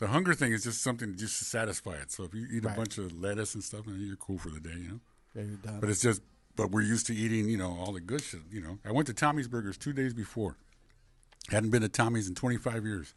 the 0.00 0.08
hunger 0.08 0.32
thing 0.32 0.52
is 0.52 0.64
just 0.64 0.82
something 0.82 1.14
just 1.14 1.38
to 1.40 1.44
satisfy 1.44 1.92
it. 1.92 2.10
So 2.10 2.24
if 2.24 2.34
you 2.34 2.46
eat 2.50 2.64
Right. 2.64 2.72
a 2.72 2.76
bunch 2.76 2.96
of 2.96 3.12
lettuce 3.20 3.54
and 3.54 3.62
stuff, 3.62 3.84
then 3.84 4.00
you're 4.00 4.16
cool 4.16 4.38
for 4.38 4.48
the 4.48 4.58
day, 4.58 4.70
you 4.74 4.88
know. 4.88 5.00
Yeah, 5.34 5.42
you're 5.42 5.56
done. 5.58 5.78
But 5.78 5.90
it's 5.90 6.00
just, 6.00 6.22
but 6.56 6.70
we're 6.70 6.80
used 6.80 7.06
to 7.08 7.14
eating, 7.14 7.50
you 7.50 7.58
know, 7.58 7.70
all 7.78 7.92
the 7.92 8.00
good 8.00 8.22
shit. 8.22 8.40
You 8.50 8.62
know, 8.62 8.78
I 8.82 8.92
went 8.92 9.06
to 9.08 9.14
Tommy's 9.14 9.46
Burgers 9.46 9.76
two 9.76 9.92
days 9.92 10.14
before. 10.14 10.56
Hadn't 11.50 11.68
been 11.70 11.82
to 11.82 11.88
Tommy's 11.90 12.28
in 12.28 12.34
25 12.34 12.84
years. 12.86 13.14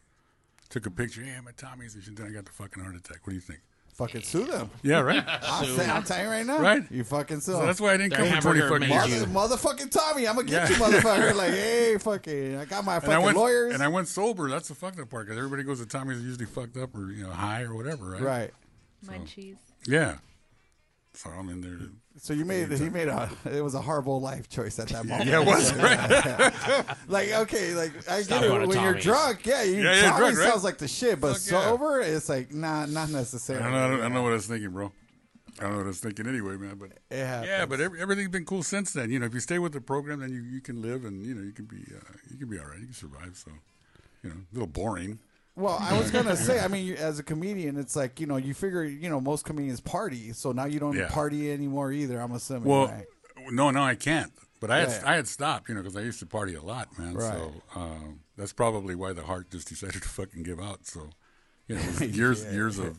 Took 0.67 0.85
a 0.85 0.91
picture. 0.91 1.23
Yeah, 1.23 1.37
I'm 1.37 1.47
at 1.47 1.55
Tommy's, 1.55 1.95
and 1.95 2.17
then 2.17 2.27
I 2.27 2.31
got 2.31 2.43
the 2.45 2.51
fucking 2.51 2.83
heart 2.83 2.95
attack. 2.97 3.25
What 3.25 3.29
do 3.31 3.35
you 3.35 3.41
think? 3.41 3.61
Fucking 3.93 4.21
sue 4.23 4.45
them. 4.45 4.69
Yeah, 4.81 4.99
right. 5.01 5.23
I'll, 5.43 5.65
say, 5.65 5.87
I'll 5.89 6.03
tell 6.03 6.21
you 6.23 6.29
right 6.29 6.45
now. 6.45 6.59
Right. 6.59 6.83
You 6.91 7.03
fucking 7.03 7.39
sue 7.41 7.53
So 7.53 7.59
'em. 7.61 7.67
that's 7.67 7.79
why 7.81 7.93
I 7.93 7.97
didn't 7.97 8.13
come 8.13 8.27
for 8.41 8.41
20 8.55 8.59
fucking 8.61 8.89
Mother, 8.89 9.07
years. 9.09 9.25
motherfucking 9.25 9.91
Tommy, 9.91 10.27
I'm 10.27 10.35
gonna 10.35 10.47
get 10.47 10.69
Yeah. 10.69 10.75
you, 10.77 10.83
motherfucker. 10.83 11.35
like, 11.35 11.51
hey, 11.51 11.97
fucking, 11.99 12.57
I 12.57 12.65
got 12.65 12.83
my 12.85 12.95
And 12.95 13.03
I 13.05 13.07
fucking 13.07 13.25
went, 13.25 13.37
lawyers. 13.37 13.73
and 13.73 13.83
I 13.83 13.87
went 13.87 14.07
sober. 14.07 14.49
That's 14.49 14.67
the 14.67 14.75
fucked 14.75 14.99
up 14.99 15.09
part 15.09 15.25
because 15.27 15.37
everybody 15.37 15.63
goes 15.63 15.79
to 15.79 15.85
Tommy's 15.85 16.21
usually 16.21 16.45
fucked 16.45 16.77
up 16.77 16.95
or 16.95 17.11
you 17.11 17.23
know 17.23 17.31
high 17.31 17.61
or 17.63 17.73
whatever, 17.75 18.09
right? 18.11 18.21
Right. 18.21 18.51
Munchies. 19.05 19.57
Yeah. 19.85 20.17
So 21.13 21.29
I'm 21.29 21.49
in 21.49 21.61
there. 21.61 21.77
So 22.17 22.33
you 22.33 22.45
made 22.45 22.71
he 22.71 22.89
made 22.89 23.07
a 23.07 23.29
it 23.51 23.61
was 23.63 23.73
a 23.73 23.81
horrible 23.81 24.21
life 24.21 24.47
choice 24.47 24.77
at 24.79 24.87
that 24.89 25.05
moment. 25.07 25.29
Yeah, 25.29 25.41
it 25.41 25.45
was, 25.47 25.73
right. 25.77 26.83
like 27.07 27.31
okay, 27.31 27.73
like 27.73 27.91
I 28.09 28.21
Stop 28.21 28.41
get 28.41 28.45
it 28.45 28.49
going 28.49 28.61
to 28.61 28.67
when 28.67 28.77
you're 28.81 28.91
Tommy's. 28.91 29.03
drunk, 29.03 29.45
yeah, 29.45 29.63
you 29.63 29.81
Yeah, 29.83 29.93
yeah, 29.95 30.01
Tommy 30.11 30.19
drunk, 30.19 30.37
right? 30.37 30.47
sounds 30.49 30.63
like 30.63 30.77
the 30.77 30.87
shit, 30.87 31.19
but 31.19 31.33
Fuck 31.37 31.51
yeah. 31.51 31.63
sober, 31.63 32.01
it's 32.01 32.29
like 32.29 32.53
not 32.53 32.89
not 32.89 33.09
I 33.09 33.13
necessarily. 33.13 33.63
don't, 33.63 33.71
know, 33.73 33.77
I 33.85 33.87
don't- 33.89 33.99
I 33.99 34.03
don't 34.03 34.13
know 34.13 34.21
what 34.23 34.31
I 34.31 34.35
was 34.35 34.45
thinking, 34.47 34.69
bro. 34.71 34.91
I 35.59 35.63
don't 35.63 35.71
know 35.71 35.77
what 35.77 35.83
I 35.85 35.87
was 35.87 35.99
thinking 35.99 36.27
anyway, 36.27 36.55
man. 36.57 36.77
But 36.77 36.91
Yeah, 37.11 37.43
yeah, 37.43 37.65
but 37.65 37.79
every, 37.81 38.01
everything's 38.01 38.29
been 38.29 38.45
cool 38.45 38.63
since 38.63 38.91
then. 38.93 39.11
You 39.11 39.19
know, 39.19 39.25
if 39.27 39.33
you 39.33 39.39
stay 39.39 39.59
with 39.59 39.73
the 39.73 39.81
program, 39.81 40.19
then 40.19 40.31
you, 40.33 40.41
you 40.41 40.61
can 40.61 40.81
live 40.81 41.05
and 41.05 41.23
you 41.25 41.33
know 41.35 41.41
you 41.43 41.51
can 41.51 41.65
be 41.65 41.77
uh, 41.95 42.13
you 42.31 42.37
can 42.37 42.49
be 42.49 42.57
all 42.59 42.65
right. 42.65 42.79
You 42.79 42.85
can 42.85 42.93
survive. 42.95 43.35
So, 43.35 43.51
you 44.23 44.29
know, 44.29 44.35
a 44.35 44.53
little 44.53 44.67
boring. 44.67 45.19
Well, 45.55 45.77
I 45.79 45.97
was 45.97 46.09
gonna 46.11 46.35
say, 46.35 46.59
I 46.59 46.67
mean, 46.75 46.93
as 46.93 47.19
a 47.19 47.23
comedian, 47.23 47.77
it's 47.77 47.95
like 47.95 48.19
you 48.19 48.25
know, 48.27 48.37
you 48.37 48.53
figure, 48.53 48.83
you 48.83 49.09
know, 49.09 49.21
most 49.21 49.45
comedians 49.45 49.79
party, 49.79 50.33
so 50.33 50.51
now 50.51 50.65
you 50.65 50.79
don't 50.79 50.95
Yeah. 50.97 51.09
party 51.09 51.51
anymore 51.51 51.91
either. 51.91 52.19
I'm 52.19 52.31
assuming. 52.31 52.63
Well, 52.69 52.87
right? 52.87 53.05
no, 53.51 53.69
no, 53.71 53.81
I 53.83 53.95
can't. 53.95 54.31
But 54.59 54.71
I 54.71 54.79
had 54.79 54.89
Yeah. 54.89 55.01
I 55.05 55.15
had 55.15 55.27
stopped, 55.27 55.69
you 55.69 55.75
know, 55.75 55.81
because 55.81 55.95
I 55.97 56.01
used 56.01 56.19
to 56.19 56.25
party 56.25 56.55
a 56.55 56.61
lot, 56.61 56.97
man. 56.97 57.13
Right. 57.15 57.33
So 57.33 57.53
um, 57.75 58.21
that's 58.37 58.53
probably 58.53 58.95
why 58.95 59.13
the 59.13 59.23
heart 59.23 59.51
just 59.51 59.67
decided 59.67 60.01
to 60.01 60.07
fucking 60.09 60.43
give 60.43 60.59
out. 60.59 60.87
So, 60.87 61.09
you 61.67 61.75
know, 61.75 61.81
it 61.81 61.87
was 61.87 62.01
years 62.17 62.43
Yeah. 62.43 62.51
years 62.51 62.79
of 62.79 62.97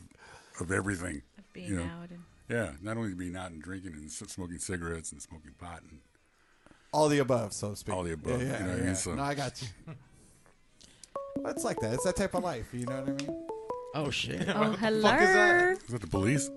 of 0.61 0.70
everything. 0.70 1.23
being 1.52 1.70
you 1.70 1.76
know? 1.78 1.84
out 1.84 2.11
and- 2.11 2.23
Yeah, 2.49 2.73
not 2.82 2.96
only 2.99 3.14
being 3.14 3.34
out 3.34 3.50
and 3.50 3.61
drinking 3.62 3.94
and 3.94 4.06
s- 4.06 4.23
smoking 4.28 4.58
cigarettes 4.58 5.11
and 5.11 5.20
smoking 5.22 5.52
pot 5.59 5.83
and 5.90 6.00
all 6.92 7.09
the 7.09 7.18
above, 7.18 7.52
so 7.52 7.70
to 7.70 7.76
speak. 7.76 7.92
All 7.94 8.05
the 8.05 8.12
above, 8.12 8.40
Yeah, 8.42 8.59
you 8.61 8.64
know 8.64 8.70
what 8.70 8.74
I 8.74 8.76
mean? 8.76 8.87
yeah. 8.87 8.92
So- 8.94 9.14
No, 9.14 9.22
I 9.24 9.35
got 9.35 9.61
you. 9.62 9.68
Well, 11.38 11.53
it's 11.53 11.64
like 11.64 11.79
that. 11.81 11.94
It's 11.94 12.05
that 12.05 12.16
type 12.16 12.35
of 12.35 12.42
life. 12.42 12.66
You 12.73 12.87
know 12.87 13.01
what 13.01 13.09
I 13.09 13.12
mean? 13.12 13.47
Oh 13.94 14.11
shit! 14.11 14.49
Oh, 14.49 14.73
fuck 14.73 14.83
is 14.90 15.03
that? 15.03 15.79
is 15.79 15.88
that 15.88 16.01
the 16.01 16.07
police? 16.07 16.51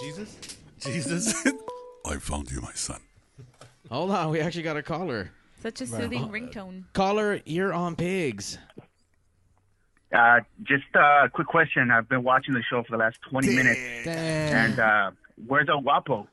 Jesus? 0.00 0.36
Jesus, 0.80 1.46
I 2.06 2.16
found 2.16 2.50
you, 2.50 2.60
my 2.60 2.72
son. 2.72 3.00
Hold 3.90 4.10
on, 4.10 4.30
we 4.30 4.40
actually 4.40 4.62
got 4.62 4.76
a 4.76 4.82
caller. 4.82 5.30
Such 5.62 5.80
a 5.80 5.86
soothing 5.86 6.28
ringtone. 6.28 6.84
Caller, 6.92 7.40
you're 7.44 7.72
on 7.72 7.94
pigs. 7.94 8.58
Uh, 10.12 10.40
just 10.64 10.84
a 10.94 11.30
quick 11.32 11.46
question. 11.46 11.90
I've 11.90 12.08
been 12.08 12.24
watching 12.24 12.52
the 12.54 12.62
show 12.62 12.82
for 12.82 12.90
the 12.92 12.98
last 12.98 13.18
20 13.30 13.54
minutes. 13.54 13.80
And 14.06 14.78
uh, 14.78 15.10
where's 15.46 15.68
El 15.68 15.80
Guapo? 15.80 16.26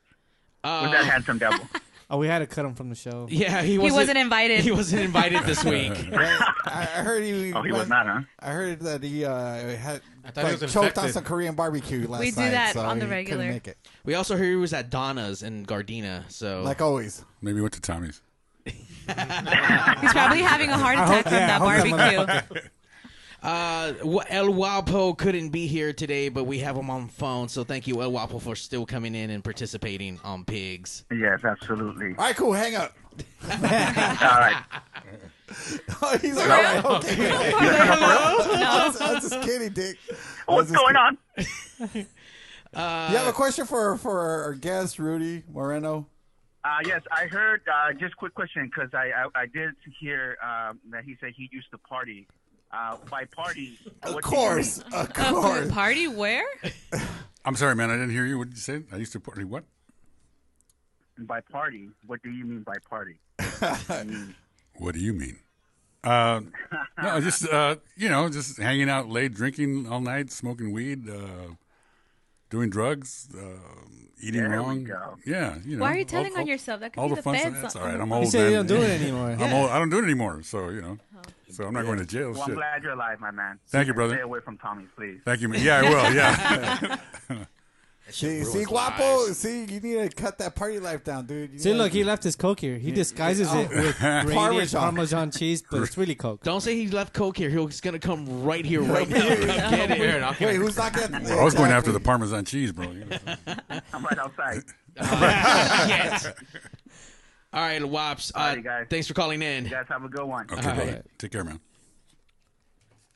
Where's 0.63 0.91
that 0.91 1.05
handsome 1.05 1.37
devil? 1.37 1.65
Oh, 2.11 2.17
we 2.17 2.25
had 2.27 2.39
to 2.39 2.47
cut 2.47 2.65
him 2.65 2.73
from 2.73 2.89
the 2.89 2.95
show. 2.95 3.27
Yeah, 3.31 3.61
he 3.61 3.73
He 3.73 3.77
wasn't, 3.77 3.95
wasn't 3.97 4.17
invited. 4.17 4.61
He 4.61 4.71
wasn't 4.71 5.03
invited 5.03 5.43
this 5.43 5.63
week. 5.75 5.91
I, 6.13 6.49
I 6.65 7.01
heard 7.03 7.23
he. 7.23 7.53
Oh, 7.53 7.61
he 7.61 7.71
was 7.71 7.87
not, 7.87 8.07
huh? 8.07 8.21
I 8.39 8.51
heard 8.51 8.79
that 8.81 9.03
he 9.03 9.25
uh, 9.25 9.31
had 9.77 10.01
thought 10.33 10.45
he 10.45 10.51
like, 10.53 10.61
was 10.61 10.73
choked 10.73 10.77
on 10.77 11.05
infected. 11.05 11.13
some 11.13 11.23
Korean 11.23 11.53
barbecue 11.55 12.07
last 12.07 12.11
night. 12.11 12.19
We 12.21 12.31
do 12.31 12.41
night. 12.41 12.49
that 12.51 12.73
so 12.73 12.81
on 12.81 12.97
the 12.99 13.05
he 13.05 13.09
couldn't 13.25 13.39
regular. 13.39 13.51
Make 13.51 13.67
it. 13.67 13.77
We 14.05 14.15
also 14.15 14.37
heard 14.37 14.45
he 14.45 14.55
was 14.55 14.73
at 14.73 14.89
Donna's 14.89 15.43
in 15.43 15.65
Gardena. 15.65 16.23
So 16.31 16.63
Like 16.63 16.81
always. 16.81 17.23
Maybe 17.41 17.57
he 17.57 17.61
went 17.61 17.73
to 17.75 17.81
Tommy's. 17.81 18.21
He's 18.65 20.11
probably 20.11 20.41
having 20.41 20.69
a 20.69 20.77
heart 20.77 20.95
attack 20.97 21.07
hope- 21.07 21.23
from 21.25 21.33
yeah, 21.33 21.47
that 21.47 21.61
hope 21.61 21.97
that 21.97 22.49
barbecue. 22.49 22.69
Uh, 23.41 23.93
El 24.29 24.51
Guapo 24.51 25.13
couldn't 25.13 25.49
be 25.49 25.67
here 25.67 25.93
today, 25.93 26.29
but 26.29 26.43
we 26.43 26.59
have 26.59 26.75
him 26.75 26.89
on 26.89 27.07
phone. 27.07 27.47
So 27.47 27.63
thank 27.63 27.87
you, 27.87 28.01
El 28.01 28.11
Guapo, 28.11 28.39
for 28.39 28.55
still 28.55 28.85
coming 28.85 29.15
in 29.15 29.29
and 29.29 29.43
participating 29.43 30.19
on 30.23 30.43
Pigs. 30.43 31.05
Yes, 31.11 31.43
absolutely. 31.43 32.09
All 32.17 32.25
right, 32.25 32.35
cool. 32.35 32.53
Hang 32.53 32.75
up. 32.75 32.93
All 33.51 33.57
right. 33.59 34.63
Oh, 36.03 36.15
he's 36.19 36.35
like, 36.35 36.47
all 36.47 36.61
right, 36.61 36.85
okay. 36.85 37.15
good. 37.15 37.31
I 37.31 38.85
was, 38.87 39.01
I 39.01 39.13
was 39.15 39.23
just 39.29 39.41
kidding, 39.41 39.69
Dick. 39.73 39.97
What's 40.45 40.69
just 40.69 40.79
going 40.79 40.95
on? 40.95 41.17
kidding. 41.35 42.05
You 42.75 42.77
have 43.17 43.27
a 43.27 43.33
question 43.33 43.65
for 43.65 43.97
for 43.97 44.19
our 44.19 44.53
guest, 44.53 44.99
Rudy 44.99 45.41
Moreno? 45.51 46.05
Uh, 46.63 46.77
yes, 46.85 47.01
I 47.11 47.25
heard. 47.25 47.61
Uh, 47.67 47.93
just 47.93 48.15
quick 48.15 48.35
question 48.35 48.65
because 48.65 48.93
I, 48.93 49.09
I 49.11 49.41
I 49.41 49.45
did 49.47 49.71
hear 49.99 50.37
um, 50.43 50.79
that 50.91 51.03
he 51.03 51.17
said 51.19 51.33
he 51.35 51.49
used 51.51 51.71
to 51.71 51.79
party. 51.79 52.27
Uh, 52.71 52.97
by 53.09 53.25
party, 53.25 53.79
Of 54.03 54.13
what 54.13 54.23
course, 54.23 54.77
of 54.93 55.11
course. 55.13 55.71
party 55.71 56.07
where? 56.07 56.45
I'm 57.45 57.55
sorry, 57.55 57.75
man. 57.75 57.89
I 57.89 57.93
didn't 57.93 58.11
hear 58.11 58.25
you. 58.25 58.37
What 58.37 58.49
did 58.49 58.57
you 58.57 58.61
say? 58.61 58.83
I 58.91 58.97
used 58.97 59.11
to 59.13 59.19
party. 59.19 59.43
What? 59.43 59.63
By 61.17 61.41
party, 61.41 61.89
what 62.05 62.21
do 62.21 62.29
you 62.29 62.45
mean 62.45 62.61
by 62.63 62.75
party? 62.89 63.19
What 64.77 64.93
do 64.93 65.01
you 65.01 65.11
mean? 65.13 65.39
Uh, 66.05 66.39
no, 67.03 67.19
just 67.19 67.45
uh, 67.49 67.75
you 67.97 68.07
know, 68.07 68.29
just 68.29 68.57
hanging 68.57 68.89
out 68.89 69.09
late, 69.09 69.33
drinking 69.33 69.87
all 69.89 69.99
night, 69.99 70.31
smoking 70.31 70.71
weed, 70.71 71.09
uh, 71.09 71.55
doing 72.49 72.69
drugs, 72.69 73.27
uh, 73.37 73.57
eating 74.21 74.41
There 74.41 74.49
we 74.51 74.55
wrong. 74.57 74.83
go. 74.83 75.17
Yeah, 75.25 75.57
you 75.65 75.77
know. 75.77 75.81
Why 75.83 75.91
are 75.93 75.95
you 75.95 75.99
all- 76.01 76.05
telling 76.05 76.33
on 76.33 76.39
all- 76.41 76.47
yourself? 76.47 76.79
That 76.81 76.93
could 76.93 76.99
all 77.01 77.07
be 77.09 77.15
the 77.15 77.15
the 77.17 77.23
fun 77.23 77.35
feds. 77.35 77.45
stuff. 77.45 77.61
That's 77.61 77.75
all 77.75 77.83
on- 77.83 77.91
right. 77.93 78.01
I'm 78.01 78.07
He 78.07 78.13
old. 78.13 78.27
said 78.27 78.37
you 78.51 78.57
man. 78.57 78.65
don't 78.65 78.77
do 78.79 78.83
it 78.85 79.01
anymore. 79.01 79.29
I'm 79.39 79.53
old. 79.53 79.69
I 79.71 79.79
don't 79.79 79.89
do 79.89 79.99
it 79.99 80.03
anymore. 80.03 80.41
So 80.43 80.69
you 80.69 80.81
know. 80.81 80.97
Uh-huh. 81.15 81.23
So 81.51 81.65
I'm 81.65 81.73
not 81.73 81.85
going 81.85 81.97
to 81.99 82.05
jail. 82.05 82.31
Well, 82.31 82.43
I'm 82.43 82.53
glad 82.53 82.83
you're 82.83 82.91
alive, 82.91 83.19
my 83.19 83.31
man. 83.31 83.59
Thank 83.69 83.87
you, 83.87 83.93
brother. 83.95 84.13
Stay 84.13 84.21
away 84.21 84.39
from 84.39 84.57
Tommy, 84.57 84.85
please. 84.95 85.19
Thank 85.25 85.41
you. 85.41 85.49
man. 85.49 85.61
Yeah, 85.63 85.79
I 85.79 85.81
will. 85.89 86.13
Yeah. 86.13 86.97
See, 88.11 88.43
see, 88.43 88.63
Guapo. 88.63 89.27
See, 89.33 89.65
you 89.65 89.79
need 89.79 90.09
to 90.09 90.09
cut 90.09 90.37
that 90.39 90.55
party 90.55 90.79
life 90.79 91.03
down, 91.03 91.25
dude. 91.25 91.53
You 91.53 91.59
See, 91.59 91.69
gotta- 91.69 91.83
look, 91.83 91.91
he 91.91 92.03
left 92.03 92.23
his 92.23 92.35
Coke 92.35 92.59
here. 92.59 92.77
He 92.77 92.91
disguises 92.91 93.53
it 93.53 93.69
with 93.69 93.97
Parmesan. 93.99 94.81
Parmesan. 94.81 95.31
cheese, 95.31 95.63
but 95.69 95.81
it's 95.83 95.97
really 95.97 96.15
Coke. 96.15 96.43
Don't 96.43 96.61
say 96.61 96.75
he 96.75 96.87
left 96.87 97.13
Coke 97.13 97.37
here. 97.37 97.49
He's 97.49 97.81
gonna 97.81 97.99
come 97.99 98.43
right 98.43 98.65
here, 98.65 98.81
right 98.81 99.07
now. 99.09 99.19
Get 99.19 99.91
it. 99.91 99.97
Here, 99.97 100.21
I'll 100.23 100.35
Wait, 100.39 100.55
who's 100.55 100.77
not 100.77 100.93
getting? 100.93 101.15
I 101.31 101.43
was 101.43 101.53
going 101.53 101.71
after 101.71 101.91
the 101.91 101.99
Parmesan 101.99 102.45
cheese, 102.45 102.71
bro. 102.71 102.85
I'm 103.93 104.03
right 104.05 104.17
outside. 104.17 104.63
yes. 104.95 106.27
All 107.51 107.61
right, 107.61 107.81
Wops. 107.83 108.31
Uh, 108.35 108.39
Alrighty, 108.39 108.63
guys. 108.63 108.87
thanks 108.89 109.07
for 109.07 109.13
calling 109.13 109.41
in. 109.41 109.65
You 109.65 109.71
guys 109.71 109.85
have 109.89 110.03
a 110.03 110.09
good 110.09 110.25
one. 110.25 110.45
Okay, 110.51 110.55
All 110.55 110.75
brother. 110.75 110.91
right. 110.91 111.05
Take 111.17 111.31
care, 111.31 111.43
man. 111.43 111.59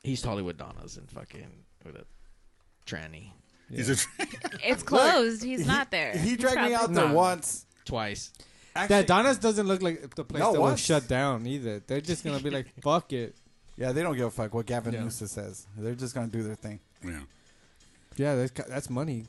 He's 0.04 0.24
Hollywood 0.24 0.58
Donna's 0.58 0.98
and 0.98 1.10
fucking 1.10 1.48
with 1.86 1.96
a 1.96 2.06
tranny 2.86 3.32
He's 3.76 3.90
a- 3.90 4.08
It's 4.64 4.84
closed. 4.92 5.44
He's 5.44 5.66
not 5.68 5.92
there. 5.92 6.12
He 6.14 6.30
He's 6.30 6.38
dragged 6.38 6.62
me 6.62 6.74
out 6.74 6.94
there 6.94 7.08
Nah. 7.08 7.14
once. 7.14 7.66
twice. 7.86 8.32
Actually, 8.76 8.96
That 8.96 9.08
Donna's 9.08 9.38
doesn't 9.38 9.68
look 9.68 9.82
like 9.82 10.16
the 10.16 10.24
place 10.24 10.42
No, 10.42 10.54
that 10.54 10.60
what? 10.62 10.72
was 10.72 10.80
shut 10.80 11.08
down 11.08 11.46
either. 11.46 11.80
They're 11.86 12.02
just 12.02 12.24
gonna 12.24 12.40
be 12.40 12.50
like, 12.50 12.68
"Fuck 12.82 13.14
it." 13.14 13.36
yeah, 13.78 13.92
they 13.92 14.02
don't 14.02 14.16
give 14.16 14.26
a 14.28 14.32
fuck 14.32 14.54
what 14.54 14.66
Gavin 14.66 14.94
Yeah. 14.94 15.04
Newsom 15.04 15.28
says. 15.28 15.68
They're 15.78 15.94
just 15.96 16.16
gonna 16.16 16.28
do 16.28 16.42
their 16.44 16.56
thing. 16.56 16.80
yeah. 17.04 17.20
Yeah, 18.16 18.36
that's 18.36 18.52
ca- 18.52 18.66
that's 18.70 18.90
money. 18.90 19.26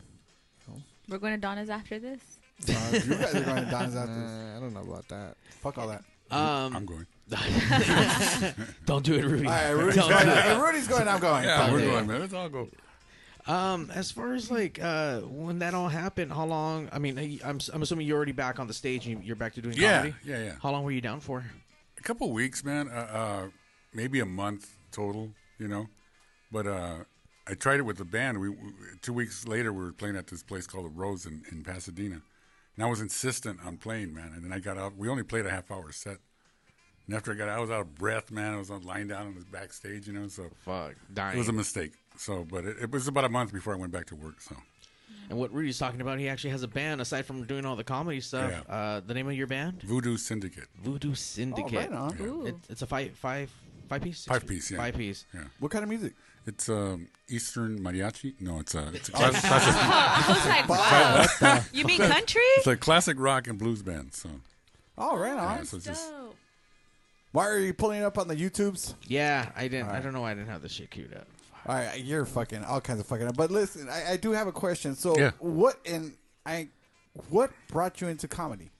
We're 1.09 1.19
going 1.19 1.35
to 1.35 1.39
Donna's 1.41 1.69
after 1.69 1.99
this. 1.99 2.21
Uh, 2.67 2.73
you 2.93 3.15
guys 3.17 3.35
are 3.35 3.41
going 3.43 3.65
to 3.65 3.71
Don's 3.71 3.95
after 3.95 4.15
this. 4.15 4.31
I 4.57 4.61
don't 4.61 4.73
know 4.73 4.81
about 4.81 5.07
that. 5.09 5.37
Fuck 5.61 5.77
all 5.77 5.89
that. 5.89 6.03
Um, 6.31 6.75
I'm 6.77 6.87
going. 6.87 7.07
Don't 8.87 9.05
do 9.05 9.15
it, 9.15 9.25
Rudy. 9.25 9.47
All 9.47 9.53
right, 9.53 9.71
Rudy's 9.71 9.97
Don't 9.97 10.09
going. 10.11 10.25
do 10.27 10.33
it. 10.33 10.59
Rudy's 10.59 10.89
going. 10.89 11.09
I'm 11.09 11.21
going. 11.21 11.45
Yeah, 11.45 11.59
Fuck 11.65 11.73
we're 11.73 11.81
it. 11.81 11.91
going, 11.91 12.07
man. 12.07 12.21
Let's 12.21 12.33
all 12.35 12.49
go. 12.49 12.69
Um, 13.47 13.91
as 13.95 14.11
far 14.11 14.33
as 14.35 14.51
like 14.51 14.83
uh, 14.83 15.21
when 15.21 15.59
that 15.59 15.75
all 15.75 15.89
happened, 15.89 16.33
how 16.33 16.47
long? 16.47 16.89
I 16.93 16.99
mean, 16.99 17.19
I- 17.19 17.41
I'm 17.45 17.61
I'm 17.73 17.83
assuming 17.83 18.07
you're 18.07 18.17
already 18.17 18.33
back 18.33 18.59
on 18.59 18.67
the 18.67 18.75
stage. 18.75 19.07
and 19.07 19.23
You're 19.23 19.37
back 19.37 19.53
to 19.55 19.61
doing 19.63 19.77
Yeah, 19.77 19.99
comedy. 19.99 20.15
yeah, 20.25 20.45
yeah. 20.45 20.53
How 20.63 20.71
long 20.71 20.83
were 20.85 20.91
you 20.93 21.01
down 21.03 21.21
for? 21.21 21.45
A 21.99 22.03
couple 22.03 22.31
weeks, 22.33 22.65
man. 22.65 22.89
Uh, 22.89 22.93
uh, 23.13 23.49
maybe 23.93 24.21
a 24.21 24.27
month 24.27 24.77
total, 24.93 25.31
you 25.59 25.69
know. 25.69 25.89
But 26.51 26.67
uh, 26.67 26.97
I 27.47 27.55
tried 27.55 27.81
it 27.81 27.83
with 27.83 27.99
the 27.99 28.05
band. 28.07 28.41
We, 28.41 28.49
we 28.49 28.57
two 29.03 29.13
weeks 29.13 29.47
later, 29.47 29.73
we 29.73 29.85
were 29.85 29.93
playing 29.93 30.17
at 30.17 30.27
this 30.29 30.43
place 30.43 30.67
called 30.67 30.87
the 30.87 30.91
Rose 30.91 31.27
in, 31.27 31.43
in 31.53 31.63
Pasadena, 31.65 32.23
and 32.77 32.85
I 32.85 32.89
was 32.89 33.01
insistent 33.03 33.59
on 33.65 33.77
playing, 33.77 34.15
man. 34.15 34.33
And 34.35 34.43
then 34.45 34.53
I 34.53 34.59
got 34.59 34.79
out. 34.79 34.97
We 34.97 35.09
only 35.11 35.23
played 35.23 35.45
a 35.45 35.51
half 35.51 35.71
hour 35.71 35.93
set, 35.93 36.17
and 37.07 37.17
after 37.17 37.33
I 37.33 37.35
got 37.35 37.49
out, 37.49 37.59
I 37.59 37.61
was 37.61 37.71
out 37.71 37.81
of 37.83 37.95
breath, 37.95 38.31
man. 38.31 38.55
I 38.55 38.57
was 38.59 38.71
on 38.71 38.83
lying 38.83 39.09
down 39.09 39.27
on 39.27 39.35
the 39.35 39.45
backstage, 39.47 40.07
you 40.07 40.13
know. 40.13 40.29
So 40.29 40.45
Fuck, 40.65 40.95
dying. 41.13 41.37
it 41.37 41.39
was 41.39 41.49
a 41.49 41.53
mistake. 41.53 41.93
So, 42.17 42.45
but 42.49 42.65
it, 42.65 42.77
it 42.83 42.91
was 42.91 43.09
about 43.09 43.25
a 43.25 43.29
month 43.29 43.53
before 43.53 43.75
I 43.75 43.77
went 43.77 43.93
back 43.93 44.07
to 44.07 44.15
work. 44.17 44.41
So 44.41 44.57
And 45.29 45.39
what 45.39 45.53
Rudy's 45.53 45.79
talking 45.79 46.01
about, 46.01 46.19
he 46.19 46.29
actually 46.29 46.51
has 46.51 46.63
a 46.63 46.69
band 46.69 47.01
aside 47.01 47.27
from 47.27 47.45
doing 47.45 47.65
all 47.67 47.77
the 47.77 47.85
comedy 47.85 48.21
stuff. 48.21 48.51
Yeah. 48.51 48.75
Uh, 48.75 49.01
the 49.05 49.15
name 49.15 49.27
of 49.29 49.35
your 49.35 49.47
band? 49.49 49.83
Voodoo 49.83 50.17
Syndicate. 50.17 50.69
Voodoo 50.83 51.15
Syndicate. 51.15 51.73
right 51.91 51.93
on. 51.93 52.17
Yeah. 52.19 52.49
It, 52.51 52.55
it's 52.69 52.83
a 52.83 52.87
five 52.87 53.13
five 53.17 53.51
five 53.89 54.03
piece. 54.03 54.25
Five 54.25 54.47
piece, 54.47 54.71
yeah. 54.71 54.79
Five 54.79 54.95
piece. 54.97 55.27
Yeah. 55.35 55.45
What 55.61 55.73
kind 55.73 55.83
of 55.83 55.89
music? 55.89 56.15
It's 56.47 56.69
um, 56.69 57.09
Eastern 57.29 57.81
mariachi. 57.81 58.35
No, 58.39 58.61
it's 58.61 58.75
a 58.75 58.89
it's 58.95 59.09
a 59.09 59.13
Oh, 59.15 59.19
class, 59.19 59.41
classic. 59.41 59.75
I 59.77 60.25
was 60.29 60.47
like, 60.47 60.69
wow. 60.69 61.61
You 61.73 61.85
mean 61.87 61.99
country? 62.01 62.43
It's 62.59 62.67
a 62.67 62.77
classic 62.77 63.17
rock 63.19 63.47
and 63.49 63.59
blues 63.59 63.83
band. 63.83 64.13
So 64.15 64.29
Oh, 64.99 65.17
right 65.17 65.33
on. 65.33 65.59
yeah, 65.59 65.63
so 65.65 65.79
it's 65.79 65.87
just 65.87 66.11
Dope. 66.11 66.37
Why 67.35 67.49
are 67.49 67.59
you 67.59 67.75
pulling 67.75 68.01
it 68.01 68.05
up 68.05 68.17
on 68.17 68.29
the 68.29 68.37
YouTubes? 68.37 68.95
Yeah, 69.09 69.51
I 69.57 69.67
didn't. 69.67 69.89
I 69.89 69.99
don't 69.99 70.13
know 70.13 70.21
why 70.21 70.31
I 70.31 70.35
didn't 70.35 70.51
have 70.51 70.63
this 70.63 70.71
shit 70.71 70.93
queued 70.93 71.13
up. 71.15 71.27
All 71.67 71.75
right, 71.75 71.99
you're 72.01 72.25
fucking 72.27 72.63
all 72.63 72.81
kinds 72.81 73.01
of 73.01 73.07
fucking 73.07 73.27
up. 73.27 73.37
But 73.37 73.51
listen, 73.51 73.89
I, 73.89 74.13
I 74.13 74.17
do 74.17 74.31
have 74.31 74.47
a 74.47 74.53
question. 74.53 74.95
So, 74.95 75.19
Yeah. 75.19 75.33
what 75.41 75.77
and 75.85 76.15
I, 76.47 76.69
what 77.31 77.51
brought 77.67 78.01
you 78.01 78.07
into 78.07 78.29
comedy? 78.29 78.71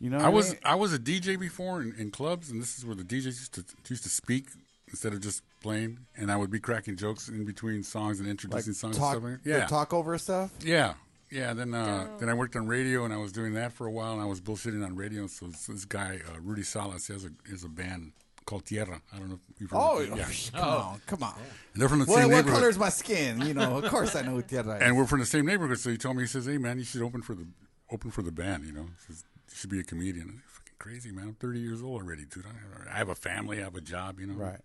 You 0.00 0.08
know, 0.08 0.20
I 0.20 0.30
was 0.30 0.52
mean? 0.52 0.58
I 0.64 0.74
was 0.76 0.94
a 0.94 0.98
DJ 0.98 1.38
before 1.38 1.82
in, 1.82 1.94
in 1.98 2.10
clubs, 2.10 2.48
and 2.50 2.62
this 2.62 2.78
is 2.78 2.86
where 2.86 2.94
the 2.94 3.04
DJs 3.04 3.24
used 3.26 3.52
to 3.54 3.64
used 3.90 4.04
to 4.04 4.08
speak 4.08 4.46
instead 4.88 5.12
of 5.12 5.20
just 5.20 5.42
playing, 5.62 5.98
and 6.16 6.32
I 6.32 6.36
would 6.38 6.50
be 6.50 6.60
cracking 6.60 6.96
jokes 6.96 7.28
in 7.28 7.44
between 7.44 7.82
songs 7.82 8.20
and 8.20 8.26
like 8.26 8.30
introducing 8.30 8.72
songs. 8.72 8.96
talk, 8.96 9.16
and 9.16 9.34
stuff. 9.34 9.44
the 9.44 9.50
Yeah, 9.50 9.66
talk 9.66 9.92
over 9.92 10.16
stuff. 10.16 10.50
yeah, 10.62 10.94
yeah. 11.30 11.52
Then 11.54 11.74
uh, 11.74 12.08
then 12.18 12.28
I 12.28 12.34
worked 12.34 12.56
on 12.56 12.66
radio, 12.66 13.04
and 13.04 13.12
I 13.12 13.16
was 13.18 13.32
doing 13.32 13.54
that 13.54 13.72
for 13.72 13.86
a 13.86 13.90
while, 13.90 14.12
and 14.12 14.22
I 14.22 14.26
was 14.26 14.40
bullshitting 14.40 14.84
on 14.84 14.96
radio. 14.96 15.26
So 15.26 15.46
this, 15.46 15.66
this 15.66 15.84
guy 15.84 16.20
uh, 16.28 16.40
Rudy 16.40 16.62
Salas 16.62 17.06
he 17.06 17.12
has 17.12 17.24
a 17.24 17.30
has 17.50 17.64
a 17.64 17.68
band 17.68 18.12
called 18.46 18.64
Tierra. 18.64 19.00
I 19.12 19.18
don't 19.18 19.28
know 19.28 19.38
if 19.54 19.60
you've 19.60 19.70
heard 19.70 19.78
Oh, 19.78 19.98
of 19.98 20.12
it. 20.18 20.50
Yeah. 20.52 20.60
come 20.60 20.68
on, 20.68 21.00
come 21.06 21.22
on. 21.22 21.34
And 21.74 21.80
they're 21.82 21.88
from 21.88 22.00
the 22.00 22.04
What, 22.06 22.16
same 22.20 22.28
what 22.30 22.36
neighborhood. 22.36 22.58
color 22.58 22.68
is 22.70 22.78
my 22.78 22.88
skin? 22.88 23.40
You 23.42 23.54
know, 23.54 23.78
of 23.78 23.84
course 23.90 24.16
I 24.16 24.22
know 24.22 24.32
who 24.32 24.42
Tierra 24.42 24.76
is. 24.76 24.82
and 24.82 24.96
we're 24.96 25.06
from 25.06 25.20
the 25.20 25.26
same 25.26 25.46
neighborhood. 25.46 25.78
So 25.78 25.90
he 25.90 25.96
told 25.98 26.16
me, 26.16 26.22
he 26.22 26.26
says, 26.26 26.46
"Hey 26.46 26.58
man, 26.58 26.78
you 26.78 26.84
should 26.84 27.02
open 27.02 27.22
for 27.22 27.34
the 27.34 27.46
open 27.90 28.10
for 28.10 28.22
the 28.22 28.32
band. 28.32 28.64
You 28.64 28.72
know, 28.72 28.82
he 28.84 29.06
says, 29.12 29.24
you 29.50 29.54
should 29.56 29.70
be 29.70 29.80
a 29.80 29.84
comedian." 29.84 30.28
I'm 30.28 30.42
fucking 30.46 30.74
crazy, 30.78 31.12
man. 31.12 31.28
I'm 31.28 31.34
30 31.34 31.60
years 31.60 31.82
old 31.82 32.02
already, 32.02 32.24
dude. 32.24 32.44
I, 32.46 32.94
I 32.94 32.98
have 32.98 33.08
a 33.08 33.14
family, 33.14 33.60
I 33.60 33.64
have 33.64 33.76
a 33.76 33.80
job. 33.80 34.18
You 34.18 34.26
know, 34.28 34.34
right. 34.34 34.60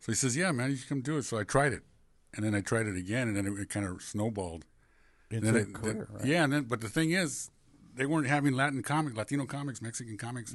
So 0.00 0.12
he 0.12 0.14
says, 0.14 0.36
"Yeah, 0.36 0.52
man, 0.52 0.70
you 0.70 0.76
should 0.76 0.88
come 0.88 1.00
do 1.02 1.18
it." 1.18 1.24
So 1.24 1.36
I 1.38 1.42
tried 1.44 1.72
it, 1.72 1.82
and 2.34 2.44
then 2.44 2.54
I 2.54 2.60
tried 2.62 2.86
it 2.86 2.96
again, 2.96 3.28
and 3.28 3.36
then 3.36 3.46
it, 3.46 3.58
it 3.60 3.68
kind 3.68 3.84
of 3.86 4.00
snowballed. 4.02 4.64
Into 5.30 5.56
a 5.56 5.64
career, 5.66 6.08
right? 6.10 6.24
Yeah, 6.24 6.44
and 6.44 6.52
then 6.52 6.62
but 6.64 6.80
the 6.80 6.88
thing 6.88 7.10
is, 7.12 7.50
they 7.94 8.06
weren't 8.06 8.26
having 8.28 8.54
Latin 8.54 8.82
comics, 8.82 9.16
Latino 9.16 9.44
comics, 9.46 9.82
Mexican 9.82 10.16
comics. 10.16 10.54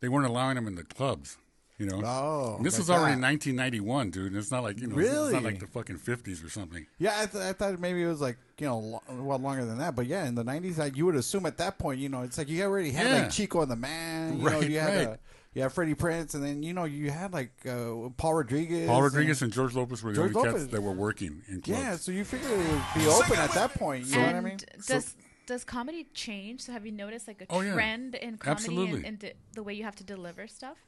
They 0.00 0.08
weren't 0.08 0.26
allowing 0.26 0.56
them 0.56 0.66
in 0.66 0.74
the 0.74 0.84
clubs. 0.84 1.38
You 1.78 1.86
know. 1.86 1.96
Mm-hmm. 1.96 2.04
Oh, 2.06 2.54
And 2.58 2.64
this 2.66 2.74
like 2.74 2.78
was 2.82 2.90
already 2.90 3.16
that. 3.20 3.26
1991, 3.26 4.10
dude. 4.10 4.26
And 4.28 4.36
it's 4.36 4.52
not 4.52 4.62
like 4.62 4.80
you 4.80 4.86
know, 4.86 4.96
it's 4.96 5.08
Really? 5.10 5.32
not 5.32 5.42
like 5.42 5.58
the 5.58 5.66
fucking 5.66 5.98
50s 5.98 6.44
or 6.44 6.48
something. 6.48 6.86
Yeah, 6.98 7.14
I, 7.18 7.26
th- 7.26 7.42
I 7.42 7.52
thought 7.52 7.80
maybe 7.80 8.00
it 8.00 8.06
was 8.06 8.20
like 8.20 8.36
you 8.60 8.66
know, 8.68 8.78
lo- 8.78 9.02
well 9.10 9.38
longer 9.40 9.64
than 9.64 9.78
that. 9.78 9.96
But 9.96 10.06
yeah, 10.06 10.24
in 10.26 10.36
the 10.36 10.44
'90s, 10.44 10.78
like, 10.78 10.96
you 10.96 11.04
would 11.06 11.16
assume 11.16 11.46
at 11.46 11.56
that 11.58 11.78
point, 11.78 11.98
you 11.98 12.08
know, 12.08 12.22
it's 12.22 12.38
like 12.38 12.48
you 12.48 12.62
already 12.62 12.92
had 12.92 13.06
Yeah. 13.06 13.22
like 13.22 13.30
Chico 13.30 13.62
and 13.62 13.70
the 13.70 13.76
Man. 13.76 14.38
You 14.38 14.44
know, 14.44 14.50
Right, 14.60 14.70
you 14.70 14.78
had 14.78 14.96
right. 14.98 15.08
uh, 15.14 15.16
you 15.54 15.62
had 15.62 15.72
Freddie 15.72 15.94
Prinze, 15.94 16.34
and 16.34 16.42
then 16.42 16.62
you 16.62 16.72
know 16.74 16.84
you 16.84 17.10
had 17.10 17.32
like 17.32 17.52
uh, 17.66 18.08
Paul 18.16 18.34
Rodriguez. 18.34 18.88
Paul 18.88 19.02
Rodriguez 19.02 19.40
and 19.42 19.52
George 19.52 19.74
Lopez 19.74 20.02
were 20.02 20.10
the 20.10 20.16
George 20.16 20.34
only 20.34 20.48
Lopez. 20.48 20.62
cats 20.64 20.72
that 20.72 20.82
were 20.82 20.92
working 20.92 21.42
in 21.48 21.60
clubs. 21.62 21.80
Yeah, 21.80 21.96
so 21.96 22.12
you 22.12 22.24
figured 22.24 22.50
it 22.50 22.58
would 22.58 22.82
be 22.96 23.06
open 23.06 23.38
at 23.38 23.52
that 23.52 23.74
point. 23.74 24.06
You 24.06 24.16
know 24.16 24.20
what 24.22 24.28
I 24.34 24.38
and 24.38 24.44
mean? 24.46 24.58
does 24.86 25.14
does 25.46 25.64
comedy 25.64 26.06
change? 26.14 26.62
So 26.62 26.72
have 26.72 26.84
you 26.86 26.92
noticed 26.92 27.28
like 27.28 27.42
a 27.42 27.46
Oh, 27.50 27.60
yeah. 27.60 27.74
trend 27.74 28.14
in 28.16 28.38
comedy 28.38 28.50
Absolutely. 28.62 28.96
and, 28.98 29.04
and 29.06 29.20
the, 29.20 29.32
the 29.54 29.62
way 29.62 29.74
you 29.74 29.84
have 29.84 29.94
to 29.96 30.04
deliver 30.04 30.46
stuff? 30.46 30.78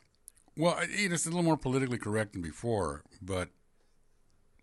Well, 0.57 0.75
I- 0.75 0.87
it's 0.89 1.27
a 1.27 1.29
little 1.29 1.43
more 1.45 1.59
politically 1.59 1.99
correct 1.99 2.33
than 2.33 2.43
before, 2.43 3.03
but 3.23 3.51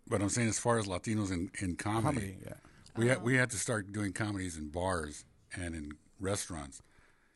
but 0.06 0.20
I'm 0.20 0.28
saying 0.28 0.48
as 0.48 0.58
far 0.58 0.78
as 0.78 0.86
Latinos 0.86 1.30
in, 1.30 1.50
in 1.60 1.76
comedy, 1.76 2.02
Comedy, 2.20 2.36
yeah. 2.44 2.52
we 2.96 3.08
had 3.08 3.22
we 3.22 3.36
had 3.36 3.50
to 3.50 3.56
start 3.56 3.90
doing 3.92 4.12
comedies 4.12 4.56
in 4.56 4.68
bars 4.68 5.24
and 5.56 5.74
in 5.74 5.92
restaurants. 6.20 6.82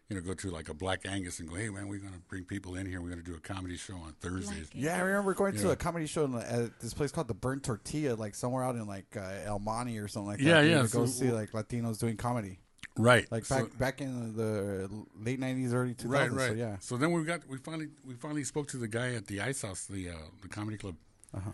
You 0.08 0.16
know, 0.16 0.22
go 0.22 0.32
to 0.32 0.50
like 0.50 0.70
a 0.70 0.74
Black 0.74 1.00
Angus 1.04 1.38
and 1.38 1.46
go, 1.46 1.54
hey 1.56 1.68
man, 1.68 1.86
we're 1.86 1.98
gonna 1.98 2.22
bring 2.28 2.44
people 2.44 2.76
in 2.76 2.86
here. 2.86 3.02
We're 3.02 3.10
gonna 3.10 3.20
do 3.20 3.34
a 3.34 3.40
comedy 3.40 3.76
show 3.76 3.94
on 3.94 4.14
Thursdays. 4.20 4.70
Yeah, 4.72 4.96
I 4.96 5.00
remember 5.00 5.34
going 5.34 5.54
to 5.56 5.66
Yeah. 5.66 5.72
a 5.72 5.76
comedy 5.76 6.06
show 6.06 6.24
in, 6.24 6.34
at 6.34 6.80
this 6.80 6.94
place 6.94 7.12
called 7.12 7.28
the 7.28 7.34
Burnt 7.34 7.62
Tortilla, 7.62 8.14
like 8.14 8.34
somewhere 8.34 8.64
out 8.64 8.74
in 8.76 8.86
like 8.86 9.14
uh, 9.18 9.20
El 9.44 9.58
Monte 9.58 9.98
or 9.98 10.08
something 10.08 10.28
like 10.30 10.40
Yeah, 10.40 10.62
that. 10.62 10.66
yeah, 10.68 10.76
To 10.82 10.88
go 10.88 11.04
so- 11.04 11.06
see 11.06 11.30
like 11.30 11.50
Latinos 11.52 11.98
doing 11.98 12.16
comedy. 12.16 12.58
Right. 12.96 13.30
Like 13.30 13.44
So- 13.44 13.64
back 13.66 13.78
back 13.78 14.00
in 14.00 14.34
the 14.34 14.88
late 15.22 15.38
'90s, 15.40 15.74
early 15.74 15.92
2000s. 15.94 16.08
Right, 16.10 16.32
right. 16.32 16.48
So 16.48 16.54
yeah. 16.54 16.76
So 16.80 16.96
then 16.96 17.12
we 17.12 17.22
got 17.24 17.46
we 17.46 17.58
finally 17.58 17.88
we 18.02 18.14
finally 18.14 18.44
spoke 18.44 18.68
to 18.68 18.78
the 18.78 18.88
guy 18.88 19.12
at 19.12 19.26
the 19.26 19.42
Ice 19.42 19.60
House, 19.60 19.84
the 19.84 20.08
uh, 20.08 20.14
the 20.40 20.48
comedy 20.48 20.78
club, 20.78 20.96
Uh-huh. 21.34 21.50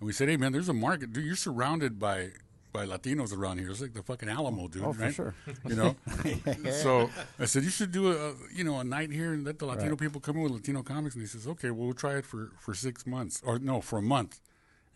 and 0.00 0.06
we 0.06 0.14
said, 0.14 0.30
"Hey 0.30 0.38
man, 0.38 0.52
there's 0.52 0.70
a 0.70 0.72
market. 0.72 1.12
Dude, 1.12 1.26
you're 1.26 1.36
surrounded 1.36 1.98
by 1.98 2.30
by 2.72 2.86
Latinos 2.86 3.36
around 3.36 3.58
here. 3.58 3.70
It's 3.70 3.80
like 3.80 3.94
the 3.94 4.02
fucking 4.02 4.28
Alamo, 4.28 4.68
dude. 4.68 4.84
Oh, 4.84 4.92
for 4.92 5.10
sure. 5.12 5.34
You 5.66 5.74
know. 5.76 5.96
so 6.82 7.10
I 7.38 7.44
said 7.46 7.64
you 7.64 7.70
should 7.70 7.92
do 7.92 8.12
a, 8.12 8.30
a 8.30 8.34
you 8.54 8.64
know 8.64 8.78
a 8.80 8.84
night 8.84 9.10
here 9.10 9.32
and 9.32 9.44
let 9.44 9.58
the 9.58 9.66
Latino 9.66 9.90
Right. 9.90 9.98
people 10.00 10.20
come 10.20 10.36
in 10.36 10.42
with 10.42 10.52
Latino 10.52 10.82
comics. 10.82 11.14
And 11.14 11.22
he 11.22 11.28
says, 11.28 11.46
okay, 11.46 11.70
well 11.70 11.86
we'll 11.86 11.94
try 11.94 12.16
it 12.16 12.26
for 12.26 12.52
for 12.60 12.74
six 12.74 13.06
months 13.06 13.40
or 13.44 13.58
no 13.58 13.80
for 13.80 13.98
a 13.98 14.02
month, 14.02 14.40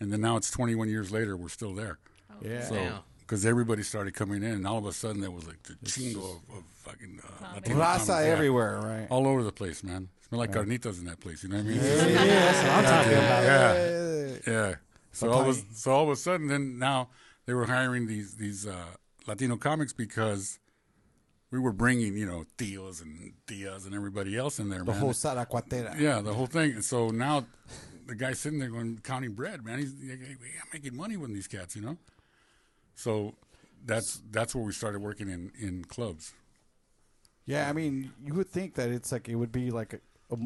and 0.01 0.13
then 0.13 0.21
now 0.21 0.37
it's 0.37 0.51
21 0.51 0.89
years 0.89 1.11
later, 1.11 1.37
we're 1.37 1.49
still 1.49 1.75
there. 1.75 1.99
Yeah. 2.41 2.63
So. 2.65 2.75
Damn. 2.75 2.99
Because 3.21 3.47
everybody 3.47 3.83
started 3.83 4.13
coming 4.13 4.43
in, 4.43 4.51
and 4.51 4.67
all 4.67 4.77
of 4.77 4.85
a 4.85 4.93
sudden 4.93 5.23
there 5.23 5.31
was 5.31 5.47
like 5.47 5.63
the 5.63 5.75
chingo 5.87 6.19
of, 6.19 6.57
of 6.59 6.65
fucking 6.75 7.19
uh, 7.25 7.45
Raza 7.61 7.73
comics. 7.73 8.09
Yeah. 8.09 8.17
everywhere, 8.19 8.79
right? 8.83 9.07
All 9.09 9.27
over 9.27 9.43
the 9.43 9.53
place, 9.53 9.83
man. 9.83 10.11
Smell 10.29 10.41
like 10.41 10.53
carnitas 10.53 10.99
in 10.99 11.07
that 11.07 11.19
place. 11.21 11.43
You 11.43 11.49
know 11.49 11.57
what 11.57 11.67
I 11.67 11.69
mean? 11.69 11.77
Yeah, 11.79 12.25
that's 12.25 12.63
what 12.63 12.73
I'm 12.73 12.85
talking 12.85 13.13
about. 13.13 13.43
Yeah, 13.43 14.37
yeah. 14.47 14.75
So 15.13 15.31
all, 15.31 15.49
of 15.49 15.63
so 15.73 15.93
all 15.93 16.03
of 16.05 16.11
a 16.11 16.17
sudden, 16.17 16.49
then 16.49 16.79
now 16.79 17.09
they 17.46 17.55
were 17.55 17.66
hiring 17.66 18.07
these 18.07 18.37
these 18.37 18.66
uh, 18.66 18.87
Latino 19.26 19.57
comics 19.57 19.92
because 19.92 20.59
we 21.50 21.59
were 21.59 21.72
bringing 21.72 22.16
you 22.16 22.26
know 22.26 22.44
tios 22.57 23.02
and 23.02 23.35
tias 23.46 23.85
and 23.87 23.94
everybody 23.94 24.37
else 24.37 24.59
in 24.59 24.68
there, 24.68 24.81
The 24.81 24.92
man. 24.92 25.00
whole 25.00 25.12
Saracuatera. 25.12 25.98
yeah, 25.98 26.20
the 26.20 26.33
whole 26.35 26.46
thing. 26.46 26.72
And 26.72 26.85
so 26.85 27.11
now 27.11 27.46
the 28.07 28.14
guy's 28.14 28.38
sitting 28.40 28.59
there 28.59 28.70
going 28.70 28.98
counting 29.02 29.33
bread, 29.33 29.64
man. 29.64 29.78
He's 29.78 29.92
like, 29.94 30.20
hey, 30.20 30.33
I'm 30.61 30.68
making 30.72 30.96
money 30.96 31.16
with 31.16 31.33
these 31.33 31.46
cats, 31.46 31.76
you 31.76 31.83
know. 31.83 31.98
So 32.94 33.35
that's 33.85 34.22
that's 34.31 34.55
where 34.55 34.64
we 34.64 34.72
started 34.72 35.02
working 35.02 35.28
in 35.28 35.52
in 35.61 35.85
clubs. 35.85 36.33
Yeah, 37.44 37.68
I 37.68 37.72
mean, 37.72 38.12
you 38.24 38.35
would 38.35 38.48
think 38.48 38.74
that 38.76 38.90
it's 38.90 39.11
like 39.11 39.28
it 39.28 39.35
would 39.35 39.50
be 39.50 39.70
like 39.70 39.94
a, 39.94 40.35
a 40.35 40.38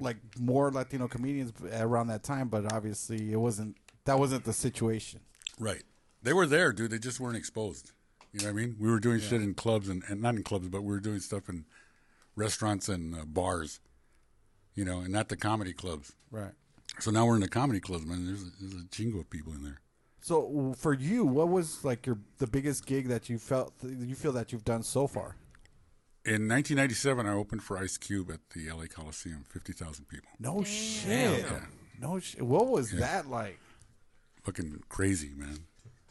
like 0.00 0.16
more 0.40 0.70
Latino 0.70 1.06
comedians 1.06 1.52
around 1.74 2.06
that 2.08 2.22
time, 2.22 2.48
but 2.48 2.72
obviously 2.72 3.32
it 3.32 3.36
wasn't. 3.36 3.76
That 4.06 4.18
wasn't 4.18 4.44
the 4.44 4.52
situation. 4.52 5.20
Right. 5.60 5.82
They 6.22 6.32
were 6.32 6.46
there, 6.46 6.72
dude. 6.72 6.90
They 6.90 6.98
just 6.98 7.20
weren't 7.20 7.36
exposed. 7.36 7.92
You 8.32 8.40
know 8.40 8.46
what 8.46 8.50
I 8.60 8.64
mean? 8.66 8.76
We 8.78 8.90
were 8.90 9.00
doing 9.00 9.20
shit 9.20 9.42
in 9.42 9.54
clubs 9.54 9.88
and, 9.88 10.02
and 10.08 10.22
not 10.22 10.34
in 10.36 10.42
clubs, 10.42 10.68
but 10.68 10.82
we 10.82 10.88
were 10.88 11.00
doing 11.00 11.20
stuff 11.20 11.48
in 11.48 11.64
restaurants 12.36 12.88
and 12.88 13.14
uh, 13.14 13.24
bars. 13.26 13.80
You 14.74 14.84
know, 14.86 15.00
and 15.00 15.10
not 15.12 15.28
the 15.28 15.36
comedy 15.36 15.74
clubs. 15.74 16.14
Right. 16.30 16.52
So 16.98 17.10
now 17.10 17.26
we're 17.26 17.34
in 17.34 17.40
the 17.42 17.48
comedy 17.48 17.80
clubs, 17.80 18.06
man. 18.06 18.24
There's 18.26 18.42
a, 18.42 18.46
there's 18.60 18.82
a 18.82 18.86
chingo 18.86 19.20
of 19.20 19.28
people 19.28 19.52
in 19.52 19.62
there. 19.62 19.80
So 20.22 20.74
for 20.78 20.94
you, 20.94 21.24
what 21.24 21.48
was 21.48 21.84
like 21.84 22.06
your 22.06 22.18
the 22.38 22.46
biggest 22.46 22.86
gig 22.86 23.08
that 23.08 23.28
you 23.28 23.38
felt 23.38 23.74
you 23.82 24.14
feel 24.14 24.32
that 24.32 24.52
you've 24.52 24.64
done 24.64 24.82
so 24.82 25.06
far? 25.06 25.36
In 26.24 26.48
1997, 26.48 27.26
I 27.26 27.32
opened 27.32 27.64
for 27.64 27.76
Ice 27.76 27.98
Cube 27.98 28.30
at 28.30 28.38
the 28.54 28.70
LA 28.70 28.84
Coliseum, 28.86 29.44
50,000 29.48 30.04
people. 30.06 30.28
No 30.38 30.62
shit. 30.62 31.40
Yeah. 31.40 31.60
No 32.00 32.20
shit. 32.20 32.42
What 32.42 32.68
was 32.68 32.92
Yeah. 32.92 33.00
that 33.00 33.28
like? 33.28 33.58
Fucking 34.44 34.84
crazy, 34.88 35.32
man. 35.36 35.58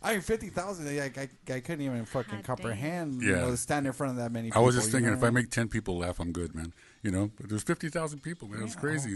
I 0.04 0.14
mean, 0.14 0.22
fifty 0.22 0.50
thousand. 0.50 0.88
I, 0.88 1.06
I, 1.16 1.30
I 1.54 1.60
couldn't 1.60 1.82
even 1.86 2.06
fucking 2.06 2.42
comprehend. 2.44 3.22
You 3.22 3.32
Yeah. 3.36 3.42
know, 3.42 3.56
stand 3.56 3.86
in 3.86 3.94
front 3.94 4.12
of 4.12 4.18
that 4.18 4.32
many. 4.32 4.48
People, 4.50 4.62
I 4.62 4.66
was 4.66 4.76
just 4.76 4.88
you 4.88 4.92
thinking, 4.94 5.12
know 5.12 5.18
if 5.18 5.24
I 5.24 5.30
make 5.30 5.50
10 5.52 5.68
people 5.68 5.98
laugh, 6.00 6.20
I'm 6.20 6.32
good, 6.32 6.56
man. 6.56 6.74
You 7.04 7.12
know, 7.12 7.30
but 7.40 7.50
there's 7.50 7.64
50,000 7.64 8.20
people, 8.22 8.48
man. 8.48 8.62
It 8.62 8.64
was 8.64 8.76
crazy. 8.76 9.16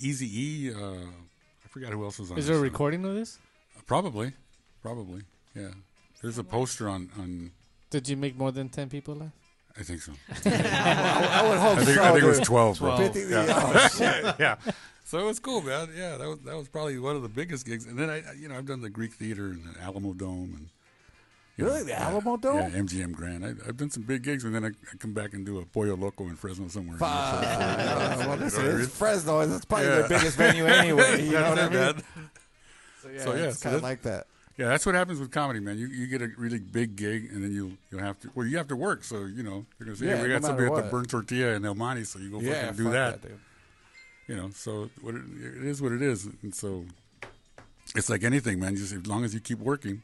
Easy 0.00 0.26
E, 0.68 0.72
uh, 0.74 0.76
I 0.78 1.68
forgot 1.68 1.92
who 1.92 2.02
else 2.04 2.18
was 2.18 2.30
on 2.30 2.38
Is 2.38 2.46
there 2.46 2.56
a 2.56 2.58
show. 2.58 2.62
recording 2.62 3.04
of 3.04 3.14
this? 3.14 3.38
Probably, 3.86 4.32
probably, 4.82 5.22
yeah. 5.54 5.68
There's 6.22 6.38
a 6.38 6.44
poster 6.44 6.88
on 6.88 7.10
on. 7.18 7.50
Did 7.90 8.08
you 8.08 8.16
make 8.16 8.36
more 8.38 8.52
than 8.52 8.68
ten 8.68 8.88
people 8.88 9.14
laugh? 9.16 9.32
I 9.78 9.82
think 9.82 10.02
so. 10.02 10.12
I, 10.44 10.50
I 11.42 11.48
would 11.48 11.58
hope 11.58 11.78
I 11.78 11.84
think, 11.84 11.96
so. 11.96 12.04
I 12.04 12.10
think 12.12 12.24
it 12.24 12.26
was 12.26 12.38
dude. 12.38 12.46
12, 12.46 12.78
50 12.78 13.20
Yeah. 13.20 13.44
oh, 13.48 13.88
shit. 13.88 14.34
yeah. 14.38 14.56
So 15.12 15.18
it 15.18 15.26
was 15.26 15.38
cool, 15.40 15.60
man. 15.60 15.90
Yeah, 15.94 16.16
that 16.16 16.26
was 16.26 16.38
that 16.46 16.56
was 16.56 16.68
probably 16.68 16.98
one 16.98 17.16
of 17.16 17.20
the 17.22 17.28
biggest 17.28 17.66
gigs. 17.66 17.84
And 17.84 17.98
then 17.98 18.08
I, 18.08 18.22
you 18.32 18.48
know, 18.48 18.56
I've 18.56 18.64
done 18.64 18.80
the 18.80 18.88
Greek 18.88 19.12
Theater 19.12 19.48
and 19.48 19.62
the 19.62 19.78
Alamo 19.82 20.14
Dome, 20.14 20.54
and 20.56 20.68
you 21.58 21.66
Really? 21.66 21.80
know, 21.80 21.84
The 21.84 21.90
yeah, 21.90 22.08
Alamo 22.08 22.38
Dome? 22.38 22.56
Yeah, 22.72 22.80
MGM 22.80 23.12
Grand. 23.12 23.44
I, 23.44 23.48
I've 23.68 23.76
done 23.76 23.90
some 23.90 24.04
big 24.04 24.22
gigs, 24.22 24.42
and 24.44 24.54
then 24.54 24.64
I, 24.64 24.68
I 24.68 24.96
come 24.98 25.12
back 25.12 25.34
and 25.34 25.44
do 25.44 25.58
a 25.58 25.66
Pollo 25.66 25.96
Loco 25.96 26.24
in 26.28 26.36
Fresno 26.36 26.68
somewhere. 26.68 26.96
Well, 27.00 27.42
You 27.42 28.38
know 28.38 28.42
listen, 28.42 28.62
what 28.62 28.70
I 28.70 28.72
mean? 28.72 28.84
it's 28.84 28.96
Fresno. 28.96 29.44
That's 29.44 29.66
probably 29.66 29.86
Yeah. 29.88 29.94
their 29.96 30.08
biggest 30.08 30.38
venue 30.38 30.64
anyway. 30.64 31.22
You 31.26 31.32
know 31.32 31.50
what 31.50 31.58
I 31.58 31.68
mean? 31.68 31.94
So 33.02 33.08
yeah, 33.10 33.18
So, 33.24 33.34
yeah, 33.34 33.42
it's 33.48 33.58
so 33.58 33.64
kind 33.64 33.76
of 33.76 33.82
like 33.82 34.00
that. 34.04 34.26
Yeah, 34.56 34.68
that's 34.68 34.86
what 34.86 34.94
happens 34.94 35.20
with 35.20 35.30
comedy, 35.30 35.60
man. 35.60 35.76
You 35.76 35.88
you 35.88 36.06
get 36.06 36.22
a 36.22 36.28
really 36.38 36.58
big 36.58 36.96
gig, 36.96 37.28
and 37.30 37.44
then 37.44 37.52
you 37.52 37.76
you 37.90 37.98
have 37.98 38.18
to 38.20 38.30
well, 38.34 38.46
you 38.46 38.56
have 38.56 38.68
to 38.68 38.76
work. 38.76 39.04
So 39.04 39.26
you 39.26 39.42
know 39.42 39.66
they're 39.76 39.84
gonna 39.88 39.96
say, 39.98 40.06
Yeah, 40.06 40.16
hey, 40.16 40.22
we 40.22 40.28
no 40.28 40.34
got 40.36 40.46
somebody 40.46 40.70
matter 40.70 40.74
at 40.74 40.76
the 40.76 40.82
what. 40.84 40.90
burnt 40.90 41.10
tortilla 41.10 41.52
in 41.52 41.66
El 41.66 41.74
Monte, 41.74 42.04
so 42.04 42.18
you 42.18 42.30
go 42.30 42.40
Yeah, 42.40 42.62
fucking 42.62 42.76
do 42.78 42.84
fuck 42.84 42.92
that. 42.92 43.22
that. 43.22 43.30
You 44.28 44.36
know, 44.36 44.50
so 44.54 44.88
what 45.00 45.14
it, 45.14 45.22
it 45.40 45.64
is 45.64 45.82
what 45.82 45.92
it 45.92 46.00
is, 46.02 46.28
and 46.42 46.54
so 46.54 46.84
it's 47.96 48.08
like 48.08 48.22
anything, 48.24 48.60
man. 48.60 48.76
Just 48.76 48.92
as 48.92 49.06
long 49.06 49.24
as 49.24 49.34
you 49.34 49.40
keep 49.40 49.58
working, 49.58 50.02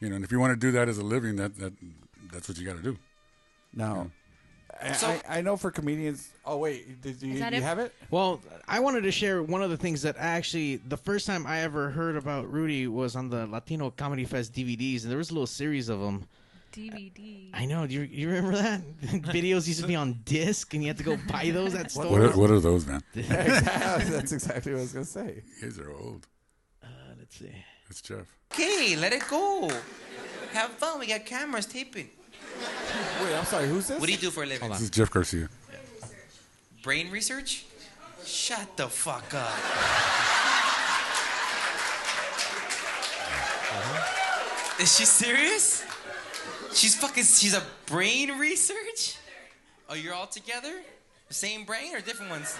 you 0.00 0.08
know, 0.08 0.16
and 0.16 0.24
if 0.24 0.30
you 0.30 0.38
want 0.38 0.52
to 0.52 0.56
do 0.56 0.70
that 0.72 0.88
as 0.88 0.98
a 0.98 1.02
living, 1.04 1.36
that 1.36 1.56
that 1.58 1.72
that's 2.32 2.48
what 2.48 2.58
you 2.58 2.66
got 2.66 2.76
to 2.76 2.82
do. 2.82 2.96
No. 3.74 4.10
I, 4.80 4.92
So- 4.92 5.06
I, 5.06 5.22
I 5.28 5.40
know 5.40 5.56
for 5.56 5.70
comedians. 5.70 6.28
Oh 6.44 6.58
wait, 6.58 7.00
did 7.00 7.22
you, 7.22 7.32
you 7.32 7.42
it? 7.42 7.52
have 7.54 7.78
it? 7.78 7.94
Well, 8.10 8.42
I 8.68 8.80
wanted 8.80 9.02
to 9.02 9.10
share 9.10 9.42
one 9.42 9.62
of 9.62 9.70
the 9.70 9.76
things 9.78 10.02
that 10.02 10.16
actually 10.18 10.76
the 10.76 10.98
first 10.98 11.26
time 11.26 11.46
I 11.46 11.60
ever 11.62 11.88
heard 11.90 12.16
about 12.16 12.52
Rudy 12.52 12.86
was 12.86 13.16
on 13.16 13.30
the 13.30 13.46
Latino 13.46 13.90
Comedy 13.90 14.26
Fest 14.26 14.52
DVDs, 14.52 15.02
and 15.02 15.10
there 15.10 15.18
was 15.18 15.30
a 15.30 15.32
little 15.32 15.46
series 15.46 15.88
of 15.88 16.00
them. 16.00 16.28
DVD. 16.76 17.50
I 17.54 17.64
know. 17.64 17.86
Do 17.86 17.94
you, 17.94 18.02
you 18.02 18.28
remember 18.28 18.56
that? 18.58 18.82
Videos 19.32 19.66
used 19.66 19.80
to 19.80 19.86
be 19.86 19.96
on 19.96 20.20
disc, 20.24 20.74
and 20.74 20.82
you 20.82 20.88
had 20.88 20.98
to 20.98 21.04
go 21.04 21.16
buy 21.28 21.50
those 21.50 21.74
at 21.74 21.90
stores. 21.90 22.10
What 22.10 22.20
are, 22.20 22.38
what 22.38 22.50
are 22.50 22.60
those, 22.60 22.86
man? 22.86 23.02
That's 23.14 24.32
exactly 24.32 24.72
what 24.72 24.78
I 24.78 24.82
was 24.82 24.92
gonna 24.92 25.04
say. 25.06 25.42
You 25.60 25.62
guys 25.68 25.78
are 25.78 25.90
old. 25.90 26.26
Uh, 26.82 26.86
let's 27.18 27.38
see. 27.38 27.50
It's 27.88 28.02
Jeff. 28.02 28.26
Okay, 28.52 28.94
let 28.96 29.14
it 29.14 29.26
go. 29.28 29.70
Have 30.52 30.70
fun. 30.72 31.00
We 31.00 31.06
got 31.06 31.24
cameras 31.24 31.64
taping. 31.64 32.10
Wait, 33.22 33.34
I'm 33.34 33.44
sorry. 33.46 33.68
Who's 33.68 33.88
this? 33.88 33.98
What 33.98 34.06
do 34.06 34.12
you 34.12 34.18
do 34.18 34.30
for 34.30 34.42
a 34.42 34.46
living? 34.46 34.68
This 34.68 34.82
is 34.82 34.90
Jeff 34.90 35.10
Garcia. 35.10 35.48
Brain 36.82 37.10
research? 37.10 37.64
Shut 38.24 38.76
the 38.76 38.88
fuck 38.88 39.32
up. 39.32 39.54
Is 44.78 44.94
she 44.94 45.06
serious? 45.06 45.84
She's 46.76 46.94
fucking. 46.94 47.24
She's 47.24 47.54
a 47.54 47.62
brain 47.86 48.36
research. 48.38 49.16
Oh, 49.88 49.94
you're 49.94 50.12
all 50.12 50.26
together? 50.26 50.74
Same 51.30 51.64
brain 51.64 51.94
or 51.94 52.00
different 52.00 52.30
ones? 52.30 52.54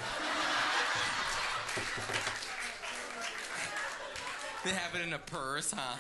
They 4.64 4.70
have 4.70 4.94
it 4.94 5.06
in 5.06 5.12
a 5.12 5.18
purse, 5.18 5.70
huh? 5.70 5.96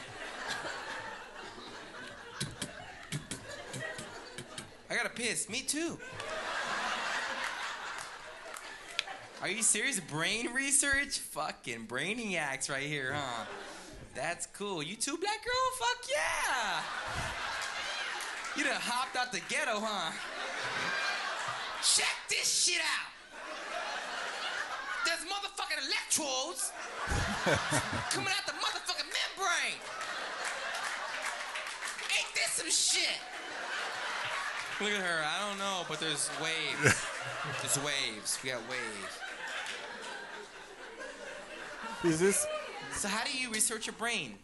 I 4.88 4.94
gotta 4.96 5.10
piss. 5.10 5.50
Me 5.50 5.60
too. 5.60 5.98
Are 9.42 9.48
you 9.48 9.62
serious? 9.62 10.00
Brain 10.00 10.54
research? 10.54 11.18
Fucking 11.18 11.86
brainiacs 11.86 12.70
right 12.70 12.86
here, 12.86 13.12
huh? 13.12 13.44
That's 14.14 14.46
cool. 14.46 14.82
You 14.82 14.96
too, 14.96 15.18
black 15.18 15.44
girl? 15.44 15.52
Fuck 15.78 16.08
yeah! 16.10 16.80
You 18.56 18.64
done 18.64 18.80
hopped 18.80 19.16
out 19.16 19.32
the 19.32 19.40
ghetto, 19.48 19.80
huh? 19.80 20.12
Check 21.84 22.16
this 22.28 22.48
shit 22.64 22.80
out! 22.80 23.12
There's 25.04 25.20
motherfucking 25.28 25.84
electrodes 25.86 26.72
coming 28.10 28.32
out 28.32 28.46
the 28.46 28.56
motherfucking 28.56 29.06
membrane! 29.12 29.78
Ain't 32.16 32.34
this 32.34 32.50
some 32.56 32.70
shit? 32.70 33.20
Look 34.80 34.90
at 34.90 35.04
her. 35.04 35.24
I 35.24 35.48
don't 35.48 35.58
know, 35.58 35.84
but 35.88 36.00
there's 36.00 36.30
waves. 36.42 36.82
there's 37.62 37.78
waves. 37.84 38.38
We 38.42 38.50
got 38.50 38.60
waves. 38.68 39.20
Is 42.04 42.20
this? 42.20 42.46
So 42.92 43.08
how 43.08 43.24
do 43.24 43.36
you 43.36 43.50
research 43.50 43.86
your 43.86 43.94
brain? 43.94 44.34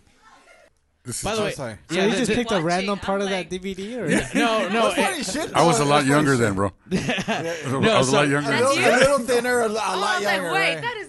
This 1.05 1.23
By 1.25 1.35
the 1.35 1.43
way, 1.43 1.49
Jeff. 1.49 1.57
So 1.57 1.77
yeah, 1.91 2.07
you 2.07 2.13
just 2.13 2.29
the- 2.29 2.35
picked 2.37 2.53
a 2.53 2.61
random 2.61 2.99
part 2.99 3.21
I'm 3.23 3.27
of 3.27 3.33
like- 3.33 3.51
that 3.51 3.61
DVD, 3.63 3.97
or 3.99 4.07
no, 4.39 4.69
no. 4.69 4.93
It- 4.97 5.27
shit. 5.27 5.53
I 5.55 5.65
was 5.67 5.81
a 5.81 5.85
lot 5.85 6.07
younger 6.07 6.37
then, 6.37 6.55
bro. 6.55 6.73
No, 6.91 6.97
I 6.97 7.99
was 7.99 8.09
a 8.11 8.15
lot 8.15 8.29
younger. 8.29 8.53
shit. 8.53 8.61
That's 8.61 8.77
A 8.77 8.81
little, 8.81 8.95
a 8.95 8.99
little 8.99 9.19
thinner, 9.27 9.61
a, 9.63 9.69
lo- 9.69 9.81
a 9.81 9.95
Oh, 9.95 9.99
lot 10.01 10.23
then 10.23 10.43
younger. 10.43 10.53
wait, 10.53 10.75
right? 10.75 10.83
that 10.83 10.97
is. 10.99 11.09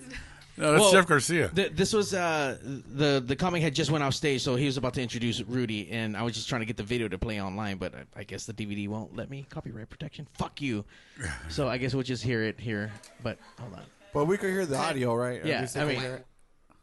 No, 0.55 0.71
that's 0.71 0.81
Well, 0.81 0.91
Jeff 0.91 1.07
Garcia. 1.07 1.49
Th- 1.49 1.71
this 1.73 1.93
was 1.93 2.13
uh, 2.13 2.57
the 2.63 3.23
the 3.25 3.35
comic 3.35 3.61
had 3.63 3.73
just 3.73 3.89
went 3.91 4.03
off 4.03 4.13
stage, 4.13 4.41
so 4.43 4.55
he 4.55 4.65
was 4.67 4.77
about 4.77 4.93
to 4.95 5.01
introduce 5.01 5.41
Rudy, 5.41 5.89
and 5.91 6.15
I 6.17 6.21
was 6.23 6.33
just 6.35 6.47
trying 6.49 6.61
to 6.61 6.65
get 6.65 6.77
the 6.77 6.83
video 6.83 7.07
to 7.07 7.17
play 7.17 7.41
online, 7.41 7.77
but 7.77 7.93
I, 7.95 8.19
I 8.21 8.23
guess 8.23 8.45
the 8.45 8.53
DVD 8.53 8.87
won't 8.87 9.15
let 9.15 9.29
me. 9.31 9.45
Copyright 9.49 9.89
protection. 9.89 10.27
Fuck 10.37 10.61
you. 10.61 10.85
so 11.49 11.67
I 11.67 11.77
guess 11.77 11.93
we'll 11.93 12.03
just 12.03 12.23
hear 12.23 12.43
it 12.43 12.59
here. 12.59 12.91
But 13.23 13.37
hold 13.59 13.73
on. 13.73 13.81
But 14.13 14.25
we 14.25 14.37
could 14.37 14.51
hear 14.51 14.65
the 14.67 14.77
audio, 14.77 15.15
right? 15.15 15.43
Yeah, 15.45 15.67
I 15.75 15.85
mean- 15.85 16.01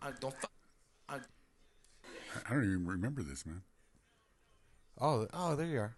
I 0.02 0.10
don't. 0.20 0.34
Fu- 0.34 0.46
I, 0.46 0.59
I 2.48 2.54
don't 2.54 2.64
even 2.64 2.86
remember 2.86 3.22
this, 3.22 3.44
man. 3.46 3.62
Oh, 5.00 5.26
oh, 5.32 5.56
there 5.56 5.66
you 5.66 5.80
are. 5.80 5.96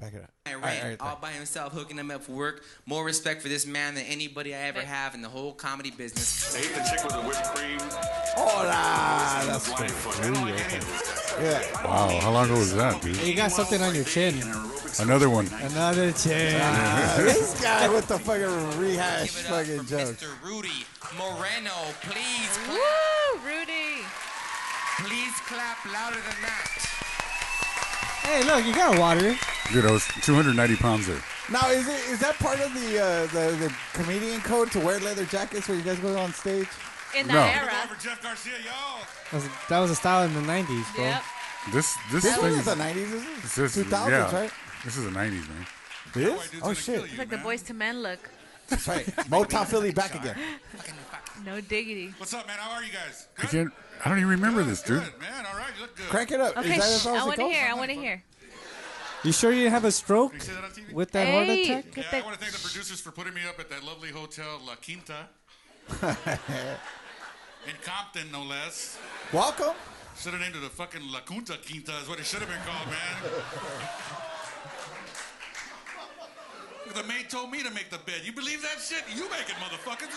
Back 0.00 0.14
it 0.14 0.22
up. 0.22 0.30
I 0.46 0.54
All 0.54 0.60
ran 0.60 0.62
right, 0.62 0.82
all 0.82 0.88
right, 0.88 1.00
all 1.00 1.18
by 1.20 1.30
himself, 1.30 1.72
hooking 1.72 1.96
him 1.96 2.10
up 2.10 2.22
for 2.22 2.32
work. 2.32 2.64
More 2.86 3.04
respect 3.04 3.40
for 3.42 3.48
this 3.48 3.66
man 3.66 3.94
than 3.94 4.04
anybody 4.04 4.54
I 4.54 4.58
ever 4.62 4.80
have 4.80 5.14
in 5.14 5.22
the 5.22 5.28
whole 5.28 5.52
comedy 5.52 5.90
business. 5.90 6.52
They 6.52 6.60
hit 6.60 6.74
the 6.74 6.82
chick 6.90 7.04
with 7.04 7.12
the 7.14 7.20
whipped 7.20 7.44
cream. 7.54 7.78
Oh, 8.36 8.62
nah, 8.64 9.44
that's 9.44 9.68
Yeah. 11.40 11.84
Wow, 11.84 12.18
how 12.20 12.32
long 12.32 12.46
ago 12.46 12.54
was 12.54 12.74
that, 12.74 13.00
dude? 13.00 13.16
you 13.22 13.34
got 13.34 13.52
something 13.52 13.80
on 13.80 13.94
your 13.94 14.04
chin. 14.04 14.34
Another 14.98 15.30
one. 15.30 15.46
Another 15.60 16.10
chin. 16.12 16.58
Ah, 16.60 17.14
this 17.18 17.60
guy 17.62 17.88
with 17.88 18.08
the 18.08 18.18
fucking 18.18 18.80
rehash 18.80 19.34
Give 19.36 19.44
it 19.46 19.50
up 19.50 19.58
fucking 19.66 19.82
for 19.84 19.88
jokes. 19.88 20.24
Mr. 20.24 20.44
Rudy 20.44 20.84
Moreno. 21.16 21.70
Please 22.02 22.58
clap. 22.66 22.68
Woo, 22.68 22.74
Rudy. 22.74 23.11
Please 25.04 25.34
clap 25.46 25.78
louder 25.92 26.16
than 26.16 26.38
that. 26.42 26.68
Hey, 28.22 28.44
look, 28.44 28.64
you 28.64 28.74
got 28.74 28.96
a 28.96 29.00
water. 29.00 29.34
Dude, 29.72 29.84
I 29.84 29.90
was 29.90 30.06
290 30.22 30.76
pounds 30.76 31.06
there. 31.06 31.20
Now, 31.50 31.68
is 31.70 31.88
it 31.88 32.00
is 32.10 32.20
that 32.20 32.38
part 32.38 32.60
of 32.60 32.72
the 32.72 32.98
uh, 33.02 33.26
the 33.26 33.56
the 33.56 33.74
comedian 33.94 34.40
code 34.42 34.70
to 34.72 34.80
wear 34.80 35.00
leather 35.00 35.24
jackets 35.24 35.68
when 35.68 35.78
you 35.78 35.84
guys 35.84 35.98
go 35.98 36.16
on 36.16 36.32
stage? 36.32 36.68
In 37.16 37.26
that 37.26 37.34
No. 37.34 37.42
era. 37.42 37.86
For 37.88 38.00
Jeff 38.02 38.22
Garcia, 38.22 38.52
y'all. 38.64 39.00
That 39.32 39.36
was, 39.42 39.48
that 39.68 39.78
was 39.80 39.90
a 39.90 39.94
style 39.96 40.22
in 40.24 40.32
the 40.34 40.40
'90s, 40.40 40.94
bro. 40.94 41.04
Yep. 41.04 41.22
This 41.72 41.94
this 42.10 42.22
This 42.22 42.34
thing 42.36 42.44
was 42.44 42.58
is 42.58 42.64
the 42.64 42.76
nineties, 42.76 43.12
isn't 43.12 43.28
it? 43.28 43.42
this 43.42 43.58
it? 43.58 43.64
is- 43.64 43.74
Two 43.74 43.84
thousands, 43.84 44.32
yeah. 44.32 44.40
right? 44.40 44.50
This 44.84 44.96
is 44.96 45.04
the 45.04 45.10
90s, 45.10 45.48
man. 45.48 45.66
It 46.14 46.22
is? 46.22 46.50
Oh 46.62 46.72
shit! 46.74 47.04
It's 47.04 47.18
like 47.18 47.28
the 47.28 47.36
Boyz 47.36 47.68
II 47.68 47.76
Men 47.76 48.02
look. 48.02 48.18
That's 48.68 48.86
right. 48.88 49.04
Motown 49.30 49.66
Philly 49.66 49.92
back 49.92 50.14
again. 50.14 50.36
No 51.44 51.60
diggity. 51.60 52.14
What's 52.18 52.32
up, 52.34 52.46
man? 52.46 52.56
How 52.58 52.70
are 52.76 52.82
you 52.84 52.92
guys? 52.92 53.26
I 53.38 53.46
can't. 53.46 53.72
I 54.04 54.08
don't 54.08 54.18
even 54.18 54.30
remember 54.30 54.62
this, 54.64 54.82
dude. 54.82 55.02
Good, 55.02 55.20
man. 55.20 55.46
All 55.46 55.56
right, 55.56 55.70
you 55.76 55.82
look 55.82 55.96
good. 55.96 56.06
Crank 56.08 56.30
it 56.32 56.40
up. 56.40 56.56
Okay, 56.56 56.72
is 56.74 56.78
that 56.78 56.84
as 56.92 57.00
shh, 57.00 57.04
far 57.04 57.14
as 57.16 57.22
I 57.22 57.24
want 57.26 57.36
to 57.36 57.42
goes? 57.44 57.52
hear. 57.52 57.66
I 57.70 57.74
want 57.74 57.90
to 57.90 57.96
hear. 57.96 58.22
You 59.24 59.30
sure 59.32 59.52
you 59.52 59.60
didn't 59.60 59.72
have 59.74 59.84
a 59.84 59.92
stroke 59.92 60.34
You 60.34 60.40
see 60.40 60.52
that 60.52 60.64
on 60.64 60.70
TV? 60.70 60.92
with 60.92 61.12
that 61.12 61.26
Hey. 61.26 61.32
heart 61.32 61.48
attack? 61.48 61.96
Yeah, 61.96 62.02
the- 62.10 62.16
I 62.16 62.20
want 62.22 62.34
to 62.34 62.40
thank 62.40 62.52
the 62.52 62.58
producers 62.58 63.00
for 63.00 63.12
putting 63.12 63.34
me 63.34 63.42
up 63.48 63.60
at 63.60 63.70
that 63.70 63.84
lovely 63.84 64.10
hotel 64.10 64.60
La 64.66 64.74
Quinta 64.74 65.28
in 67.68 67.74
Compton, 67.84 68.32
no 68.32 68.42
less. 68.42 68.98
Welcome. 69.32 69.76
Should 70.18 70.32
have 70.32 70.40
named 70.42 70.56
it 70.56 70.64
a 70.64 70.68
fucking 70.68 71.02
La 71.12 71.20
Quinta 71.20 71.56
Quinta 71.64 71.92
is 72.02 72.08
what 72.08 72.18
it 72.18 72.26
should 72.26 72.40
have 72.40 72.48
been 72.48 72.60
called, 72.66 72.88
man. 72.88 73.16
the 77.02 77.04
maid 77.04 77.30
told 77.30 77.50
me 77.52 77.62
to 77.62 77.70
make 77.70 77.90
the 77.90 77.98
bed. 77.98 78.22
You 78.24 78.32
believe 78.32 78.60
that 78.62 78.80
shit? 78.82 79.04
You 79.14 79.22
make 79.30 79.48
it, 79.48 79.54
motherfuckers. 79.62 80.10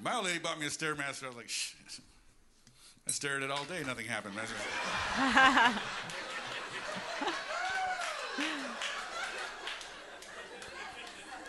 My 0.00 0.14
old 0.14 0.26
lady 0.26 0.38
bought 0.38 0.60
me 0.60 0.66
a 0.66 0.70
stairmaster. 0.70 1.24
I 1.24 1.28
was 1.28 1.36
like, 1.36 1.48
shh. 1.48 1.74
I 3.06 3.10
stared 3.10 3.42
at 3.42 3.50
it 3.50 3.52
all 3.52 3.64
day. 3.64 3.82
Nothing 3.84 4.06
happened. 4.06 4.34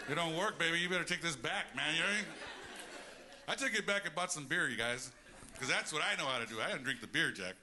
It 0.10 0.16
don't 0.16 0.36
work, 0.36 0.58
baby. 0.58 0.80
You 0.80 0.90
better 0.90 1.04
take 1.04 1.22
this 1.22 1.36
back, 1.36 1.76
man. 1.76 1.96
You 1.96 2.02
ain't... 2.18 2.28
I 3.48 3.54
took 3.54 3.76
it 3.76 3.86
back 3.86 4.06
and 4.06 4.16
bought 4.16 4.32
some 4.32 4.46
beer, 4.46 4.68
you 4.68 4.76
guys, 4.76 5.12
because 5.54 5.70
that's 5.70 5.94
what 5.94 6.02
I 6.02 6.16
know 6.20 6.28
how 6.28 6.40
to 6.40 6.48
do. 6.48 6.56
I 6.60 6.72
didn't 6.72 6.84
drink 6.84 7.00
the 7.00 7.08
beer, 7.08 7.32
Jack. 7.32 7.54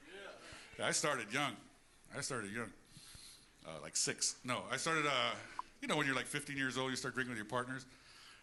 I 0.81 0.91
started 0.91 1.33
young. 1.33 1.51
I 2.15 2.21
started 2.21 2.53
young, 2.53 2.71
uh, 3.67 3.81
like 3.81 3.97
six. 3.97 4.37
No, 4.45 4.61
I 4.71 4.77
started. 4.77 5.05
Uh, 5.05 5.31
you 5.81 5.87
know, 5.89 5.97
when 5.97 6.05
you're 6.05 6.15
like 6.15 6.25
15 6.25 6.55
years 6.55 6.77
old, 6.77 6.89
you 6.89 6.95
start 6.95 7.15
drinking 7.15 7.31
with 7.31 7.37
your 7.37 7.49
partners. 7.49 7.85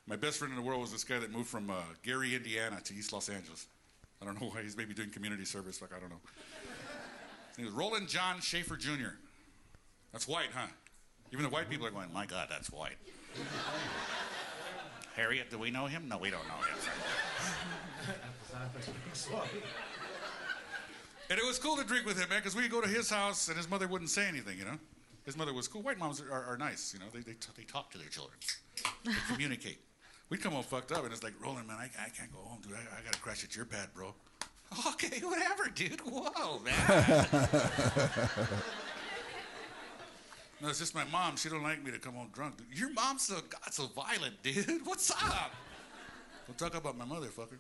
My 0.07 0.17
best 0.17 0.39
friend 0.39 0.53
in 0.53 0.57
the 0.57 0.63
world 0.63 0.83
was 0.83 0.93
this 0.93 1.05
guy 1.05 1.19
that 1.19 1.33
moved 1.33 1.49
from 1.49 1.71
uh, 1.71 1.77
Gary, 2.03 2.35
Indiana, 2.35 2.79
to 2.85 2.95
East 2.95 3.13
Los 3.13 3.29
Angeles. 3.29 3.67
I 4.21 4.27
don't 4.27 4.41
know 4.41 4.49
why 4.49 4.63
he's 4.63 4.77
maybe 4.77 4.95
doing 4.95 5.11
community 5.11 5.45
service. 5.45 5.81
Like 5.81 5.93
I 5.95 5.99
don't 5.99 6.11
know. 6.11 6.21
He 7.57 7.65
was 7.65 7.73
Roland 7.73 8.09
John 8.09 8.41
Schaefer 8.41 8.77
Jr. 8.77 9.17
That's 10.13 10.29
white, 10.29 10.49
huh? 10.55 10.67
Even 11.33 11.45
the 11.45 11.51
white 11.51 11.71
people 11.71 11.87
are 11.87 11.91
going, 11.91 12.13
my 12.13 12.27
God, 12.27 12.49
that's 12.51 12.71
white. 12.71 12.97
Harriet, 15.17 15.51
do 15.51 15.59
we 15.59 15.71
know 15.71 15.87
him? 15.87 16.09
No, 16.09 16.19
we 16.19 16.31
don't 16.31 16.47
know 16.49 16.55
him. 16.55 16.77
And 21.31 21.39
it 21.39 21.45
was 21.45 21.59
cool 21.59 21.77
to 21.77 21.85
drink 21.85 22.05
with 22.05 22.21
him, 22.21 22.29
man, 22.29 22.41
because 22.41 22.55
we'd 22.55 22.71
go 22.71 22.81
to 22.81 22.89
his 22.89 23.09
house 23.09 23.49
and 23.49 23.57
his 23.57 23.69
mother 23.71 23.89
wouldn't 23.89 24.11
say 24.11 24.29
anything, 24.29 24.59
you 24.59 24.65
know? 24.65 24.79
His 25.25 25.37
mother 25.37 25.55
was 25.55 25.69
cool. 25.69 25.83
White 25.83 25.99
moms 25.99 26.21
are, 26.21 26.31
are, 26.31 26.45
are 26.45 26.59
nice, 26.59 26.93
you 26.93 27.01
know? 27.01 27.07
They, 27.13 27.21
they, 27.21 27.33
t- 27.33 27.49
they 27.57 27.63
talk 27.63 27.91
to 27.93 27.99
their 27.99 28.09
children, 28.09 28.37
they 29.05 29.13
communicate. 29.29 29.79
We'd 30.31 30.43
come 30.43 30.53
home 30.53 30.63
fucked 30.65 30.93
up, 30.93 31.05
and 31.05 31.13
it's 31.13 31.23
like, 31.23 31.35
Roland, 31.43 31.69
man, 31.69 31.77
I, 31.77 31.91
I 32.03 32.09
can't 32.09 32.33
go 32.33 32.39
home, 32.39 32.61
dude. 32.63 32.73
I, 32.73 32.79
I 32.79 33.03
gotta 33.05 33.19
crash 33.19 33.45
at 33.45 33.55
your 33.55 33.65
pad, 33.67 33.89
bro. 33.95 34.15
Okay, 34.89 35.21
whatever, 35.21 35.69
dude. 35.73 36.01
Whoa, 36.01 36.59
man. 36.59 36.75
no, 40.61 40.69
it's 40.69 40.81
just 40.81 40.97
my 40.97 41.05
mom. 41.05 41.37
She 41.37 41.49
don't 41.49 41.63
like 41.63 41.85
me 41.85 41.93
to 41.93 41.99
come 41.99 42.15
home 42.15 42.31
drunk. 42.33 42.57
Dude. 42.57 42.77
Your 42.77 42.93
mom's 42.93 43.23
so 43.23 43.37
God 43.37 43.73
so 43.73 43.87
violent, 43.87 44.43
dude. 44.43 44.81
What's 44.85 45.13
up? 45.13 45.53
Don't 46.49 46.59
talk 46.59 46.75
about 46.75 46.99
my 46.99 47.05
motherfucker. 47.05 47.59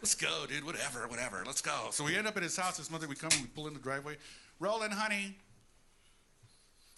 Let's 0.00 0.14
go, 0.14 0.46
dude. 0.48 0.64
Whatever, 0.64 1.06
whatever. 1.08 1.42
Let's 1.44 1.60
go. 1.60 1.88
So 1.90 2.04
we 2.04 2.16
end 2.16 2.26
up 2.26 2.36
at 2.38 2.42
his 2.42 2.56
house. 2.56 2.78
His 2.78 2.90
mother, 2.90 3.06
we 3.06 3.14
come 3.14 3.30
and 3.32 3.42
we 3.42 3.48
pull 3.48 3.66
in 3.66 3.74
the 3.74 3.80
driveway. 3.80 4.16
Roland, 4.60 4.94
honey. 4.94 5.36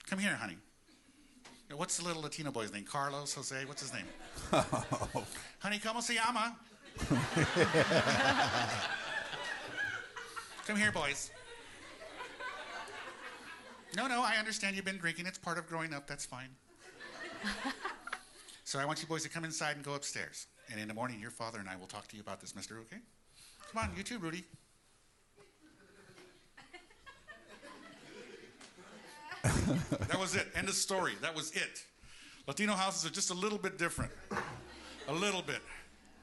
Come 0.09 0.21
here, 0.21 0.37
honey. 0.37 0.57
What's 1.77 1.97
the 1.99 2.05
little 2.05 2.23
Latino 2.23 2.51
boy's 2.51 2.73
name? 2.73 2.85
Carlos, 2.85 3.33
Jose? 3.35 3.65
What's 3.65 3.83
his 3.83 3.93
name? 3.93 4.07
Oh. 5.15 5.25
honey, 5.61 5.79
¿cómo 5.79 6.03
se 6.03 6.15
llama? 6.15 6.57
Come 10.67 10.77
here, 10.77 10.93
boys. 10.93 11.31
No, 13.97 14.07
no, 14.07 14.23
I 14.23 14.37
understand 14.37 14.77
you've 14.77 14.85
been 14.85 14.99
drinking. 14.99 15.27
It's 15.27 15.39
part 15.39 15.59
of 15.59 15.69
growing 15.69 15.95
up. 15.95 16.07
That's 16.07 16.25
fine. 16.25 16.49
so 18.65 18.79
I 18.79 18.85
want 18.85 19.01
you 19.01 19.09
boys 19.09 19.23
to 19.23 19.29
come 19.29 19.45
inside 19.45 19.77
and 19.77 19.85
go 19.85 19.95
upstairs. 19.95 20.47
And 20.71 20.81
in 20.81 20.89
the 20.89 20.95
morning, 20.95 21.21
your 21.21 21.31
father 21.31 21.59
and 21.59 21.69
I 21.69 21.77
will 21.77 21.87
talk 21.87 22.09
to 22.09 22.17
you 22.17 22.23
about 22.23 22.41
this, 22.41 22.55
mister, 22.55 22.79
okay? 22.79 23.01
Come 23.73 23.85
on, 23.85 23.97
you 23.97 24.03
too, 24.03 24.19
Rudy. 24.19 24.45
that 30.09 30.19
was 30.19 30.35
it. 30.35 30.49
End 30.55 30.69
of 30.69 30.75
story. 30.75 31.13
That 31.23 31.35
was 31.35 31.53
it. 31.53 31.85
Latino 32.47 32.73
houses 32.73 33.09
are 33.09 33.13
just 33.13 33.31
a 33.31 33.35
little 33.35 33.59
bit 33.59 33.79
different. 33.79 34.13
A 35.09 35.13
little 35.13 35.43
bit. 35.43 35.61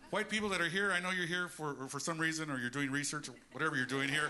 White 0.10 0.30
people 0.30 0.50
that 0.50 0.62
are 0.62 0.70
here, 0.70 0.92
I 0.92 1.00
know 1.00 1.12
you're 1.12 1.28
here 1.28 1.48
for, 1.48 1.76
for 1.88 2.00
some 2.00 2.18
reason 2.18 2.50
or 2.50 2.58
you're 2.58 2.70
doing 2.70 2.92
research 2.92 3.28
or 3.30 3.34
whatever 3.52 3.76
you're 3.76 3.86
doing 3.86 4.10
here. 4.10 4.30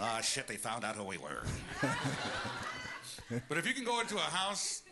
Ah, 0.00 0.20
shit, 0.20 0.46
they 0.46 0.56
found 0.56 0.84
out 0.84 0.94
who 0.94 1.04
we 1.04 1.18
were. 1.18 1.42
but 3.48 3.58
if 3.58 3.66
you 3.66 3.74
can 3.74 3.84
go 3.84 4.00
into 4.00 4.16
a 4.16 4.20
house 4.20 4.82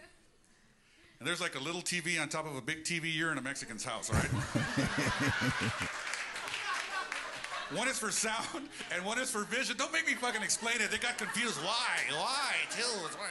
and 1.19 1.27
there's 1.27 1.41
like 1.41 1.55
a 1.55 1.61
little 1.61 1.81
TV 1.81 2.21
on 2.21 2.29
top 2.29 2.47
of 2.47 2.57
a 2.57 2.61
big 2.61 2.85
TV, 2.85 3.15
you're 3.15 3.33
in 3.33 3.39
a 3.39 3.43
Mexican's 3.43 3.85
house, 3.85 4.11
all 4.11 4.17
right? 4.17 4.31
one 7.77 7.89
is 7.89 7.99
for 7.99 8.11
sound 8.11 8.69
and 8.93 9.05
one 9.05 9.19
is 9.19 9.31
for 9.31 9.45
vision. 9.45 9.77
Don't 9.77 9.93
make 9.93 10.07
me 10.07 10.15
fucking 10.15 10.43
explain 10.43 10.77
it. 10.81 10.91
They 10.91 10.99
got 10.99 11.19
confused. 11.19 11.59
Why? 11.63 11.97
Why? 12.11 12.55
Till 12.71 12.87
why? 12.87 13.29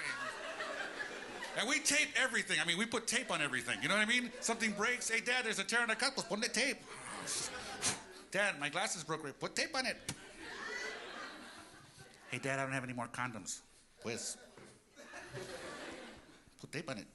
And 1.58 1.70
we 1.70 1.80
tape 1.80 2.10
everything. 2.22 2.58
I 2.62 2.66
mean, 2.66 2.78
we 2.78 2.86
put 2.86 3.08
tape 3.08 3.32
on 3.32 3.42
everything. 3.42 3.78
You 3.82 3.88
know 3.88 3.96
what 3.96 4.06
I 4.06 4.10
mean? 4.10 4.30
Something 4.42 4.72
breaks. 4.72 5.10
Hey, 5.10 5.22
Dad, 5.22 5.46
there's 5.46 5.60
a 5.60 5.64
tear 5.64 5.82
in 5.82 5.88
the 5.88 5.96
cup. 5.96 6.14
Let's 6.18 6.28
put 6.28 6.42
the 6.42 6.50
tape. 6.50 6.78
Dad, 8.32 8.60
my 8.60 8.68
glasses 8.68 9.04
broke. 9.04 9.24
Right. 9.24 9.40
Put 9.40 9.56
tape 9.56 9.74
on 9.74 9.86
it. 9.86 9.96
Hey, 12.30 12.40
Dad, 12.40 12.60
I 12.60 12.64
don't 12.64 12.74
have 12.74 12.84
any 12.84 12.94
more 12.94 13.08
condoms. 13.08 13.62
Pues. 14.02 14.36
Put 16.60 16.72
tape 16.72 16.90
on 16.90 16.98
it. 16.98 17.06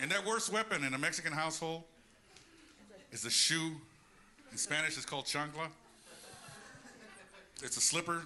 And 0.00 0.10
that 0.10 0.24
worst 0.26 0.52
weapon 0.52 0.84
in 0.84 0.94
a 0.94 0.98
Mexican 0.98 1.32
household 1.32 1.82
is 3.12 3.24
a 3.24 3.30
shoe. 3.30 3.72
In 4.52 4.58
Spanish, 4.58 4.96
it's 4.96 5.06
called 5.06 5.24
chancla. 5.24 5.68
It's 7.62 7.76
a 7.76 7.80
slipper. 7.80 8.22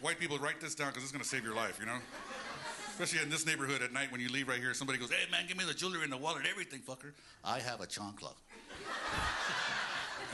White 0.00 0.18
people 0.18 0.38
write 0.38 0.60
this 0.60 0.74
down 0.74 0.88
because 0.88 1.02
it's 1.02 1.12
going 1.12 1.22
to 1.22 1.28
save 1.28 1.44
your 1.44 1.54
life, 1.54 1.78
you 1.80 1.86
know? 1.86 1.98
Especially 2.88 3.20
in 3.22 3.30
this 3.30 3.46
neighborhood 3.46 3.82
at 3.82 3.92
night 3.92 4.12
when 4.12 4.20
you 4.20 4.28
leave 4.28 4.48
right 4.48 4.60
here, 4.60 4.74
somebody 4.74 4.98
goes, 4.98 5.10
hey, 5.10 5.30
man, 5.30 5.46
give 5.48 5.56
me 5.56 5.64
the 5.64 5.74
jewelry 5.74 6.02
and 6.04 6.12
the 6.12 6.16
wallet, 6.16 6.44
everything, 6.48 6.80
fucker. 6.80 7.12
I 7.44 7.58
have 7.58 7.80
a 7.80 7.86
chancla. 7.86 8.34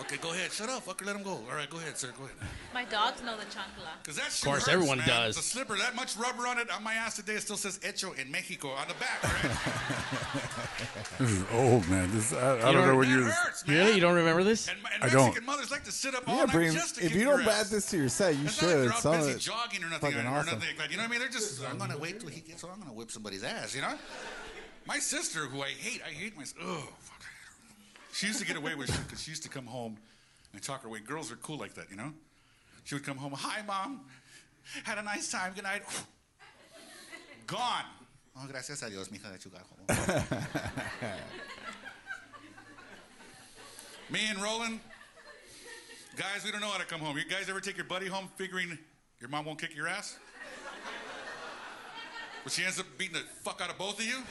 Okay, 0.00 0.16
go 0.16 0.30
ahead. 0.32 0.50
Shut 0.52 0.68
up, 0.68 0.84
fucker. 0.86 1.06
Let 1.06 1.16
him 1.16 1.22
go. 1.22 1.30
All 1.32 1.54
right, 1.54 1.68
go 1.68 1.78
ahead, 1.78 1.96
sir. 1.98 2.08
Go 2.18 2.24
ahead. 2.24 2.36
My 2.74 2.84
dogs 2.84 3.22
know 3.22 3.36
the 3.36 3.44
chancla. 3.44 3.88
Because 4.02 4.16
that 4.16 4.30
shit 4.32 4.44
course, 4.44 4.60
hurts, 4.66 4.68
everyone 4.68 4.98
man. 4.98 5.08
does. 5.08 5.36
It's 5.36 5.46
a 5.46 5.50
slipper. 5.50 5.76
That 5.76 5.94
much 5.96 6.16
rubber 6.16 6.46
on 6.46 6.58
it. 6.58 6.70
On 6.70 6.82
my 6.82 6.94
ass 6.94 7.16
today, 7.16 7.34
it 7.34 7.42
still 7.42 7.56
says 7.56 7.78
Hecho 7.82 8.12
in 8.12 8.30
Mexico 8.30 8.68
on 8.70 8.88
the 8.88 8.94
back, 8.94 9.22
right? 9.24 10.42
This 11.18 11.30
is 11.32 11.44
old, 11.52 11.88
man. 11.88 12.08
This 12.12 12.32
I, 12.32 12.36
I 12.36 12.72
don't 12.72 12.74
know 12.74 12.86
don't- 12.86 12.96
what 12.98 13.06
That 13.08 13.12
year. 13.18 13.22
hurts, 13.24 13.66
man. 13.66 13.76
Really? 13.76 13.94
You 13.94 14.00
don't 14.00 14.14
remember 14.14 14.44
this? 14.44 14.68
And, 14.68 14.78
and 14.94 15.02
I 15.02 15.08
don't. 15.08 15.24
Mexican 15.26 15.46
mothers 15.46 15.70
like 15.70 15.82
to 15.84 15.92
sit 15.92 16.14
up 16.14 16.28
all 16.28 16.36
Yeah, 16.36 16.44
night 16.44 16.72
just 16.72 16.96
to 16.96 17.04
if 17.04 17.12
you 17.14 17.24
don't 17.24 17.40
add 17.46 17.66
this 17.66 17.86
to 17.90 17.96
your 17.96 18.08
set, 18.08 18.36
you 18.36 18.44
It's 18.44 18.62
not 18.62 18.68
like 18.68 18.76
should. 18.76 18.84
they're 18.84 18.92
out 18.92 18.98
Some 19.02 19.14
of 19.14 19.20
busy 19.20 19.32
it 19.32 19.38
jogging 19.40 19.82
or 19.84 19.90
nothing, 19.90 20.14
or, 20.14 20.18
or 20.20 20.26
awesome. 20.28 20.46
nothing 20.54 20.68
like 20.68 20.78
that. 20.78 20.90
You 20.92 20.96
know 20.96 21.02
what 21.02 21.08
I 21.08 21.10
mean? 21.10 21.18
They're 21.20 21.28
just, 21.28 21.64
I'm 21.68 21.76
gonna 21.78 21.98
wait 21.98 22.20
till 22.20 22.28
he 22.28 22.40
gets 22.40 22.62
home. 22.62 22.70
I'm 22.74 22.80
gonna 22.80 22.92
whip 22.92 23.10
somebody's 23.10 23.42
ass. 23.42 23.74
You 23.74 23.82
know? 23.82 23.94
My 24.86 24.98
sister, 25.00 25.40
who 25.40 25.60
I 25.62 25.68
hate, 25.70 26.00
I 26.06 26.10
hate 26.10 26.36
my. 26.36 26.44
Oh, 26.62 26.86
fuck, 27.00 27.17
I 27.17 27.17
hate 27.17 27.17
her. 27.17 27.17
She 28.18 28.26
used 28.26 28.40
to 28.40 28.46
get 28.46 28.56
away 28.56 28.74
with 28.74 28.92
shit 28.92 29.06
because 29.06 29.22
she 29.22 29.30
used 29.30 29.44
to 29.44 29.48
come 29.48 29.66
home 29.66 29.96
and 30.52 30.60
talk 30.60 30.82
her 30.82 30.88
way. 30.88 30.98
Girls 30.98 31.30
are 31.30 31.36
cool 31.36 31.56
like 31.56 31.74
that, 31.74 31.88
you 31.88 31.96
know? 31.96 32.12
She 32.82 32.96
would 32.96 33.04
come 33.04 33.16
home. 33.16 33.32
Hi, 33.32 33.62
mom. 33.64 34.00
Had 34.82 34.98
a 34.98 35.02
nice 35.02 35.30
time. 35.30 35.52
Good 35.54 35.62
night. 35.62 35.82
Gone. 37.46 37.84
Oh, 38.36 38.44
gracias 38.48 38.82
a 38.82 38.90
Dios, 38.90 39.06
mija, 39.06 39.30
that 39.30 39.44
you 39.44 39.52
got 39.52 39.62
home. 39.62 40.32
Me 44.10 44.18
and 44.28 44.42
Roland, 44.42 44.80
guys, 46.16 46.44
we 46.44 46.50
don't 46.50 46.60
know 46.60 46.70
how 46.70 46.78
to 46.78 46.86
come 46.86 46.98
home. 46.98 47.16
You 47.16 47.24
guys 47.24 47.48
ever 47.48 47.60
take 47.60 47.76
your 47.76 47.86
buddy 47.86 48.08
home 48.08 48.28
figuring 48.34 48.76
your 49.20 49.30
mom 49.30 49.44
won't 49.44 49.60
kick 49.60 49.76
your 49.76 49.86
ass? 49.86 50.18
But 52.42 52.52
she 52.52 52.64
ends 52.64 52.80
up 52.80 52.86
beating 52.98 53.14
the 53.14 53.22
fuck 53.44 53.60
out 53.62 53.70
of 53.70 53.78
both 53.78 54.00
of 54.00 54.06
you? 54.06 54.24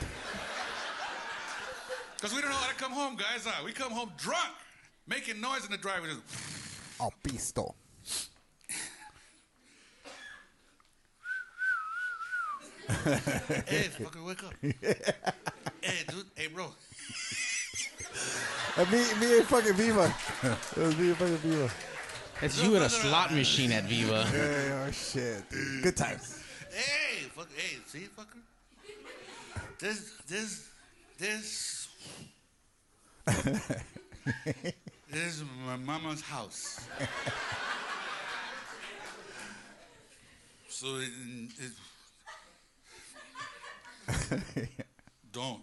Because 2.18 2.34
we 2.34 2.40
don't 2.40 2.50
know 2.50 2.56
how 2.56 2.68
to 2.68 2.74
come 2.74 2.90
home, 2.90 3.14
guys. 3.14 3.46
Uh, 3.46 3.52
we 3.64 3.70
come 3.72 3.92
home 3.92 4.10
drunk, 4.18 4.50
making 5.06 5.40
noise 5.40 5.64
in 5.64 5.70
the 5.70 5.78
driveway. 5.78 6.08
Just, 6.08 6.22
Oh, 7.00 7.10
pisto. 7.22 7.74
hey, 12.88 13.88
fucker, 13.98 14.24
wake 14.26 14.42
up. 14.44 14.52
hey, 15.80 16.04
dude. 16.08 16.26
Hey, 16.34 16.48
bro. 16.48 16.66
Uh, 18.76 18.84
me, 18.90 19.04
me 19.20 19.38
and 19.38 19.46
fucking 19.46 19.74
Viva. 19.74 20.12
It 20.76 20.80
was 20.80 20.96
me 20.98 21.08
and 21.08 21.16
fucking 21.16 21.36
Viva. 21.36 21.70
It's 22.42 22.62
you 22.62 22.76
in 22.76 22.82
a 22.82 22.88
slot 22.88 23.32
machine 23.32 23.72
at 23.72 23.84
Viva. 23.84 24.26
Yeah, 24.32 24.86
oh 24.86 24.90
shit. 24.90 25.44
Good 25.82 25.96
times. 25.96 26.42
Hey, 26.72 27.28
fuck, 27.34 27.48
hey, 27.56 27.78
see, 27.86 28.08
fucker? 28.16 28.38
This, 29.78 30.12
this, 30.28 30.68
this. 31.18 31.77
This 33.26 33.84
is 35.12 35.44
my 35.66 35.76
mama's 35.76 36.20
house. 36.20 36.86
so 40.68 40.86
it, 40.96 41.10
it 41.58 41.72
don't. 45.32 45.62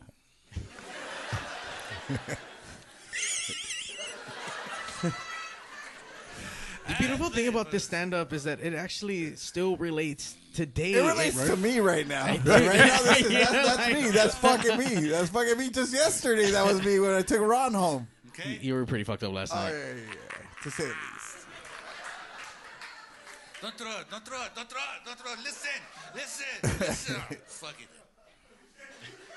The 6.88 6.96
beautiful 7.00 7.30
thing 7.30 7.48
about 7.48 7.72
this 7.72 7.84
stand 7.84 8.14
up 8.14 8.32
is 8.32 8.44
that 8.44 8.60
it 8.60 8.76
actually 8.76 9.36
still 9.36 9.76
relates 9.78 10.36
today. 10.56 10.94
It 10.94 11.02
relates 11.06 11.36
right? 11.36 11.48
to 11.48 11.58
me 11.58 11.80
right 11.80 12.08
now. 12.08 12.26
Right 12.26 12.44
now, 12.44 12.64
this 12.64 13.22
is, 13.22 13.32
Yeah, 13.32 13.46
that's, 13.52 13.76
that's 13.78 13.94
me. 13.94 14.10
That's 14.10 14.36
fucking 14.36 14.78
me. 14.78 15.08
That's 15.10 15.30
fucking 15.30 15.58
me. 15.58 15.70
Just 15.70 15.94
yesterday, 15.94 16.52
that 16.52 16.66
was 16.66 16.84
me 16.84 17.00
when 17.00 17.12
I 17.12 17.22
took 17.22 17.42
Ron 17.42 17.74
home. 17.74 18.08
Okay. 18.30 18.58
You 18.62 18.74
were 18.74 18.86
pretty 18.86 19.04
fucked 19.04 19.24
up 19.24 19.34
last 19.34 19.52
Oh, 19.54 19.58
night. 19.58 19.72
yeah, 19.72 19.78
yeah, 19.78 19.94
yeah. 20.08 20.64
To 20.64 20.72
say 20.72 20.84
the 20.84 20.90
least. 20.90 21.48
Don't 23.62 23.78
throw 23.78 23.88
it, 24.00 24.06
don't 24.12 24.26
throw 24.26 24.44
it, 24.44 24.50
don't 24.56 24.70
throw 24.70 24.80
it, 24.80 25.06
don't 25.06 25.18
throw 25.18 25.32
it. 25.34 25.40
Listen, 25.40 25.70
listen, 26.14 26.46
listen. 26.80 27.16
fuck 27.48 27.76
it. 27.80 27.88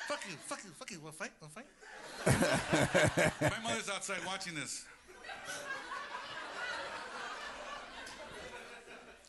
Fuck 0.09 0.21
you, 0.29 0.37
fuck 0.47 0.61
you, 0.65 0.71
fuck 0.71 0.91
you. 0.91 1.01
Wanna 1.01 1.13
fight? 1.13 1.31
Wanna 1.41 1.53
fight? 1.53 3.33
My 3.63 3.69
mother's 3.69 3.89
outside 3.89 4.19
watching 4.27 4.55
this. 4.55 4.85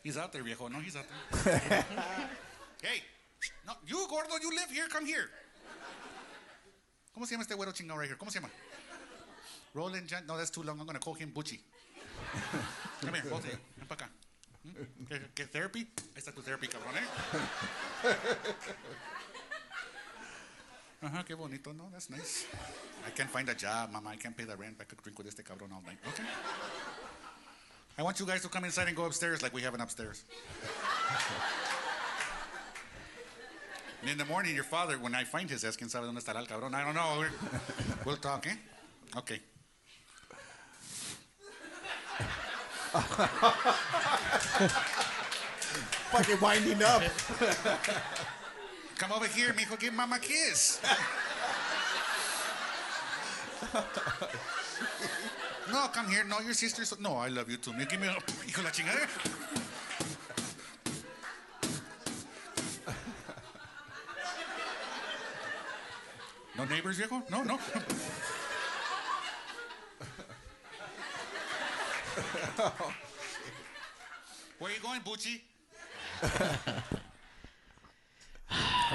He's 0.03 0.17
out 0.17 0.31
there, 0.31 0.43
viejo. 0.43 0.67
No, 0.67 0.79
he's 0.79 0.95
out 0.95 1.05
there. 1.43 1.85
Hey, 2.81 3.03
no, 3.67 3.73
you 3.85 4.07
gordo, 4.09 4.37
you 4.41 4.49
live 4.55 4.71
here. 4.71 4.87
Come 4.87 5.05
here. 5.05 5.29
¿Cómo 7.13 7.25
se 7.25 7.35
llama 7.35 7.43
este 7.43 7.55
güero 7.55 7.73
chingado 7.73 7.99
right 7.99 8.07
here? 8.07 8.17
¿Cómo 8.17 8.31
se 8.31 8.39
llama? 8.39 8.49
Roland 9.73 10.09
Jan. 10.09 10.25
No, 10.25 10.37
that's 10.37 10.49
too 10.49 10.63
long. 10.63 10.79
I'm 10.79 10.85
gonna 10.85 10.99
call 10.99 11.13
him 11.13 11.33
Bucci. 11.33 11.59
Come 13.01 13.15
here, 13.15 13.29
both 13.29 13.43
of 13.43 13.51
you. 13.51 13.57
Ven 13.77 13.87
para 13.87 14.05
acá. 14.05 14.09
¿Mm? 14.63 15.05
¿Qué, 15.07 15.29
qué 15.35 15.45
therapy? 15.47 15.79
Ahí 15.79 16.19
está 16.19 16.31
tu 16.31 16.41
therapy, 16.41 16.69
cabrón, 16.69 16.95
¿eh? 16.95 17.05
Ajá, 21.01 21.25
qué 21.25 21.33
bonito. 21.33 21.73
No, 21.73 21.89
that's 21.91 22.09
nice. 22.09 22.45
I 23.05 23.11
can't 23.11 23.29
find 23.29 23.49
a 23.49 23.55
job, 23.55 23.91
mama. 23.91 24.11
I 24.11 24.17
can't 24.17 24.35
pay 24.37 24.45
the 24.45 24.55
rent. 24.55 24.77
I 24.79 24.85
could 24.85 25.01
drink 25.01 25.17
with 25.17 25.27
este 25.27 25.43
cabrón 25.43 25.73
all 25.73 25.81
night. 25.81 25.99
Okay. 26.07 26.23
I 27.99 28.01
want 28.01 28.17
you 28.17 28.25
guys 28.25 28.41
to 28.43 28.47
come 28.47 28.63
inside 28.63 28.87
and 28.87 28.95
go 28.95 29.03
upstairs 29.03 29.43
like 29.43 29.53
we 29.53 29.61
have 29.63 29.73
an 29.73 29.81
upstairs. 29.81 30.23
And 34.01 34.09
in 34.09 34.17
the 34.17 34.23
morning, 34.23 34.55
your 34.55 34.63
father, 34.63 34.95
when 34.97 35.13
I 35.13 35.25
find 35.25 35.49
his 35.49 35.65
ass, 35.65 35.75
quién 35.75 35.89
sabe 35.89 36.05
dónde 36.07 36.19
estará 36.23 36.37
el 36.39 36.47
cabrón. 36.47 36.73
I 36.73 36.85
don't 36.85 36.95
know. 36.95 37.17
We're- 37.19 37.59
We'll 38.05 38.15
talk, 38.15 38.47
eh? 38.47 38.55
Okay. 39.17 39.41
Fucking 46.11 46.39
winding 46.41 46.83
up. 46.83 47.01
Come 48.97 49.11
over 49.13 49.27
here, 49.27 49.53
mijo. 49.53 49.79
Give 49.79 49.93
mama 49.93 50.15
a 50.15 50.19
kiss. 50.19 50.79
No, 55.71 55.87
come 55.93 56.09
here. 56.09 56.23
No, 56.23 56.39
your 56.39 56.53
sister's. 56.53 56.99
No, 56.99 57.15
I 57.15 57.27
love 57.29 57.49
you 57.49 57.57
too. 57.57 57.73
Give 57.89 57.99
me 57.99 58.07
a. 58.07 58.11
Hijo 58.47 58.63
la 58.63 58.71
chingada. 58.71 59.07
No 66.57 66.65
neighbors, 66.65 66.97
viejo? 66.97 67.23
No, 67.29 67.43
no. 67.43 67.57
Where 74.59 74.71
are 74.71 74.75
you 74.75 74.81
going, 74.81 74.99
Bucci? 75.01 75.39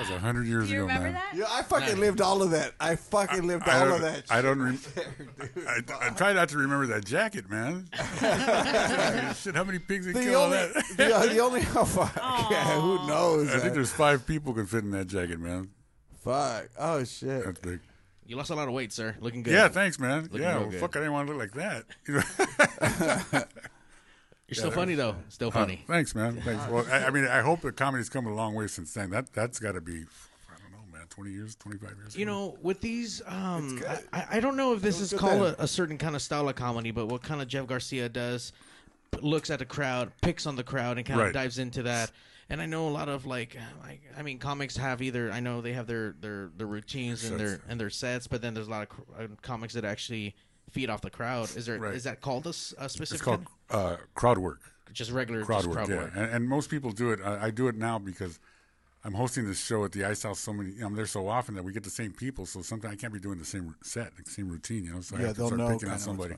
That 0.04 0.12
was 0.14 0.18
a 0.18 0.20
hundred 0.20 0.46
years 0.46 0.68
Do 0.68 0.74
you 0.74 0.84
ago, 0.84 0.86
remember 0.88 1.12
man. 1.12 1.14
that? 1.14 1.34
Yeah, 1.34 1.44
I 1.50 1.62
fucking 1.62 1.98
lived 1.98 2.20
all 2.20 2.42
of 2.42 2.50
that. 2.50 2.72
I 2.78 2.96
fucking 2.96 3.46
lived 3.46 3.68
I 3.68 3.80
all 3.80 3.94
of 3.94 4.00
that. 4.02 4.24
I 4.30 4.42
don't. 4.42 4.76
shit. 4.76 5.06
Rem- 5.38 5.66
I, 5.66 6.06
I 6.06 6.08
try 6.10 6.32
not 6.32 6.48
to 6.50 6.58
remember 6.58 6.86
that 6.88 7.04
jacket, 7.04 7.48
man. 7.48 7.88
Shit, 9.34 9.54
how 9.54 9.64
many 9.64 9.78
pigs 9.78 10.06
they 10.06 10.12
The 10.12 10.20
kill 10.20 10.40
on 10.42 10.52
only, 10.52 10.56
that? 10.58 10.84
the, 10.96 11.16
uh, 11.16 11.26
the 11.26 11.38
only, 11.40 11.60
oh, 11.76 11.84
fuck. 11.84 12.14
Yeah, 12.50 12.80
who 12.80 13.06
knows? 13.06 13.54
I 13.54 13.58
think 13.58 13.74
there's 13.74 13.92
five 13.92 14.26
people 14.26 14.52
can 14.52 14.66
fit 14.66 14.84
in 14.84 14.90
that 14.90 15.06
jacket, 15.06 15.40
man. 15.40 15.70
Fuck. 16.22 16.68
Oh 16.78 17.04
shit. 17.04 17.44
That's 17.44 17.60
big. 17.60 17.80
You 18.26 18.36
lost 18.36 18.50
a 18.50 18.54
lot 18.54 18.68
of 18.68 18.74
weight, 18.74 18.92
sir. 18.92 19.16
Looking 19.20 19.42
good. 19.42 19.52
Yeah, 19.52 19.68
thanks, 19.68 19.98
man. 19.98 20.24
Looking 20.24 20.40
yeah, 20.42 20.58
well, 20.58 20.70
fuck, 20.72 20.96
I 20.96 21.00
didn't 21.00 21.12
want 21.12 21.28
to 21.28 21.34
look 21.34 21.54
like 21.54 21.84
that. 22.06 23.48
You're 24.48 24.56
still 24.56 24.70
that 24.70 24.76
funny 24.76 24.92
was- 24.92 24.98
though. 24.98 25.16
Still 25.28 25.48
Uh, 25.48 25.52
funny. 25.52 25.84
thanks, 25.86 26.14
man. 26.14 26.40
Thanks. 26.44 26.66
Well, 26.68 26.86
I, 26.90 27.06
I 27.06 27.10
mean, 27.10 27.26
I 27.26 27.40
hope 27.40 27.60
the 27.62 27.72
comedy's 27.72 28.08
come 28.08 28.26
a 28.26 28.34
long 28.34 28.54
way 28.54 28.66
since 28.66 28.92
then. 28.92 29.10
That 29.10 29.32
that's 29.32 29.58
got 29.58 29.72
to 29.72 29.80
be, 29.80 29.92
I 30.50 30.58
don't 30.60 30.70
know, 30.72 30.92
man, 30.98 31.06
twenty 31.08 31.30
years, 31.32 31.54
twenty 31.56 31.78
five 31.78 31.96
years. 31.96 32.14
You 32.16 32.24
ago. 32.24 32.32
know, 32.32 32.58
with 32.62 32.80
these, 32.80 33.22
um, 33.26 33.82
I, 34.12 34.18
I- 34.20 34.26
I 34.32 34.40
don't 34.40 34.56
know 34.56 34.74
if 34.74 34.82
this 34.82 35.00
is 35.00 35.12
called 35.14 35.42
a, 35.42 35.62
a 35.62 35.66
certain 35.66 35.96
kind 35.98 36.14
of 36.14 36.22
style 36.22 36.48
of 36.48 36.56
comedy, 36.56 36.90
but 36.90 37.06
what 37.06 37.22
kind 37.22 37.40
of 37.40 37.48
Jeff 37.48 37.66
Garcia 37.66 38.08
does, 38.08 38.52
looks 39.22 39.48
at 39.50 39.58
the 39.60 39.64
crowd, 39.64 40.12
picks 40.20 40.46
on 40.46 40.56
the 40.56 40.64
crowd, 40.64 40.98
and 40.98 41.06
kind 41.06 41.20
of 41.20 41.32
dives 41.32 41.58
into 41.58 41.82
that. 41.84 42.10
And 42.50 42.60
I 42.60 42.66
know 42.66 42.86
a 42.88 42.90
lot 42.90 43.08
of 43.08 43.24
like, 43.24 43.56
like, 43.82 44.02
I 44.18 44.20
mean, 44.20 44.38
comics 44.38 44.76
have 44.76 45.00
either 45.00 45.32
I 45.32 45.40
know 45.40 45.62
they 45.62 45.72
have 45.72 45.86
their 45.86 46.14
their, 46.20 46.50
their 46.58 46.66
routines 46.66 47.24
and 47.24 47.40
their 47.40 47.60
and 47.66 47.80
their 47.80 47.88
sets, 47.88 48.26
but 48.26 48.42
then 48.42 48.52
there's 48.52 48.66
a 48.66 48.70
lot 48.70 48.82
of 48.82 48.88
cr- 48.90 49.00
uh, 49.18 49.26
comics 49.40 49.72
that 49.72 49.86
actually 49.86 50.34
feed 50.70 50.90
off 50.90 51.00
the 51.00 51.08
crowd. 51.08 51.44
Is 51.56 51.64
there 51.64 51.76
is 51.76 51.80
Right. 51.80 52.02
that 52.02 52.20
called 52.20 52.46
a, 52.46 52.50
a 52.50 52.88
specific? 52.90 53.38
It's 53.74 53.82
called 53.82 53.98
kind 53.98 54.00
uh, 54.00 54.04
crowd 54.14 54.38
work. 54.38 54.60
just 54.92 55.10
regular 55.10 55.44
crowd 55.44 55.64
just 55.64 55.68
work, 55.68 55.76
crowd 55.76 55.88
yeah. 55.90 55.96
work. 55.96 56.12
And, 56.14 56.30
and 56.30 56.48
most 56.48 56.70
people 56.70 56.92
do 56.92 57.10
it. 57.12 57.20
I, 57.24 57.46
I 57.46 57.50
do 57.50 57.68
it 57.68 57.76
now 57.76 57.98
because 57.98 58.38
I'm 59.04 59.14
hosting 59.14 59.46
this 59.46 59.64
show 59.64 59.84
at 59.84 59.92
the 59.92 60.04
Ice 60.04 60.22
House. 60.22 60.40
So 60.40 60.52
many, 60.52 60.80
I'm 60.80 60.94
there 60.94 61.06
so 61.06 61.28
often 61.28 61.54
that 61.56 61.64
we 61.64 61.72
get 61.72 61.84
the 61.84 61.90
same 61.90 62.12
people. 62.12 62.46
So 62.46 62.62
sometimes 62.62 62.94
I 62.94 62.96
can't 62.96 63.12
be 63.12 63.20
doing 63.20 63.38
the 63.38 63.44
same 63.44 63.74
set, 63.82 64.12
the 64.22 64.30
same 64.30 64.48
routine. 64.48 64.84
You 64.84 64.94
know, 64.94 65.00
so 65.00 65.16
I 65.16 65.20
Yeah, 65.20 65.26
have 65.28 65.36
to 65.36 65.40
they'll 65.42 65.46
start 65.48 65.58
know 65.60 65.66
picking 65.68 65.80
kinda 65.80 65.94
out 65.94 66.00
somebody. 66.00 66.34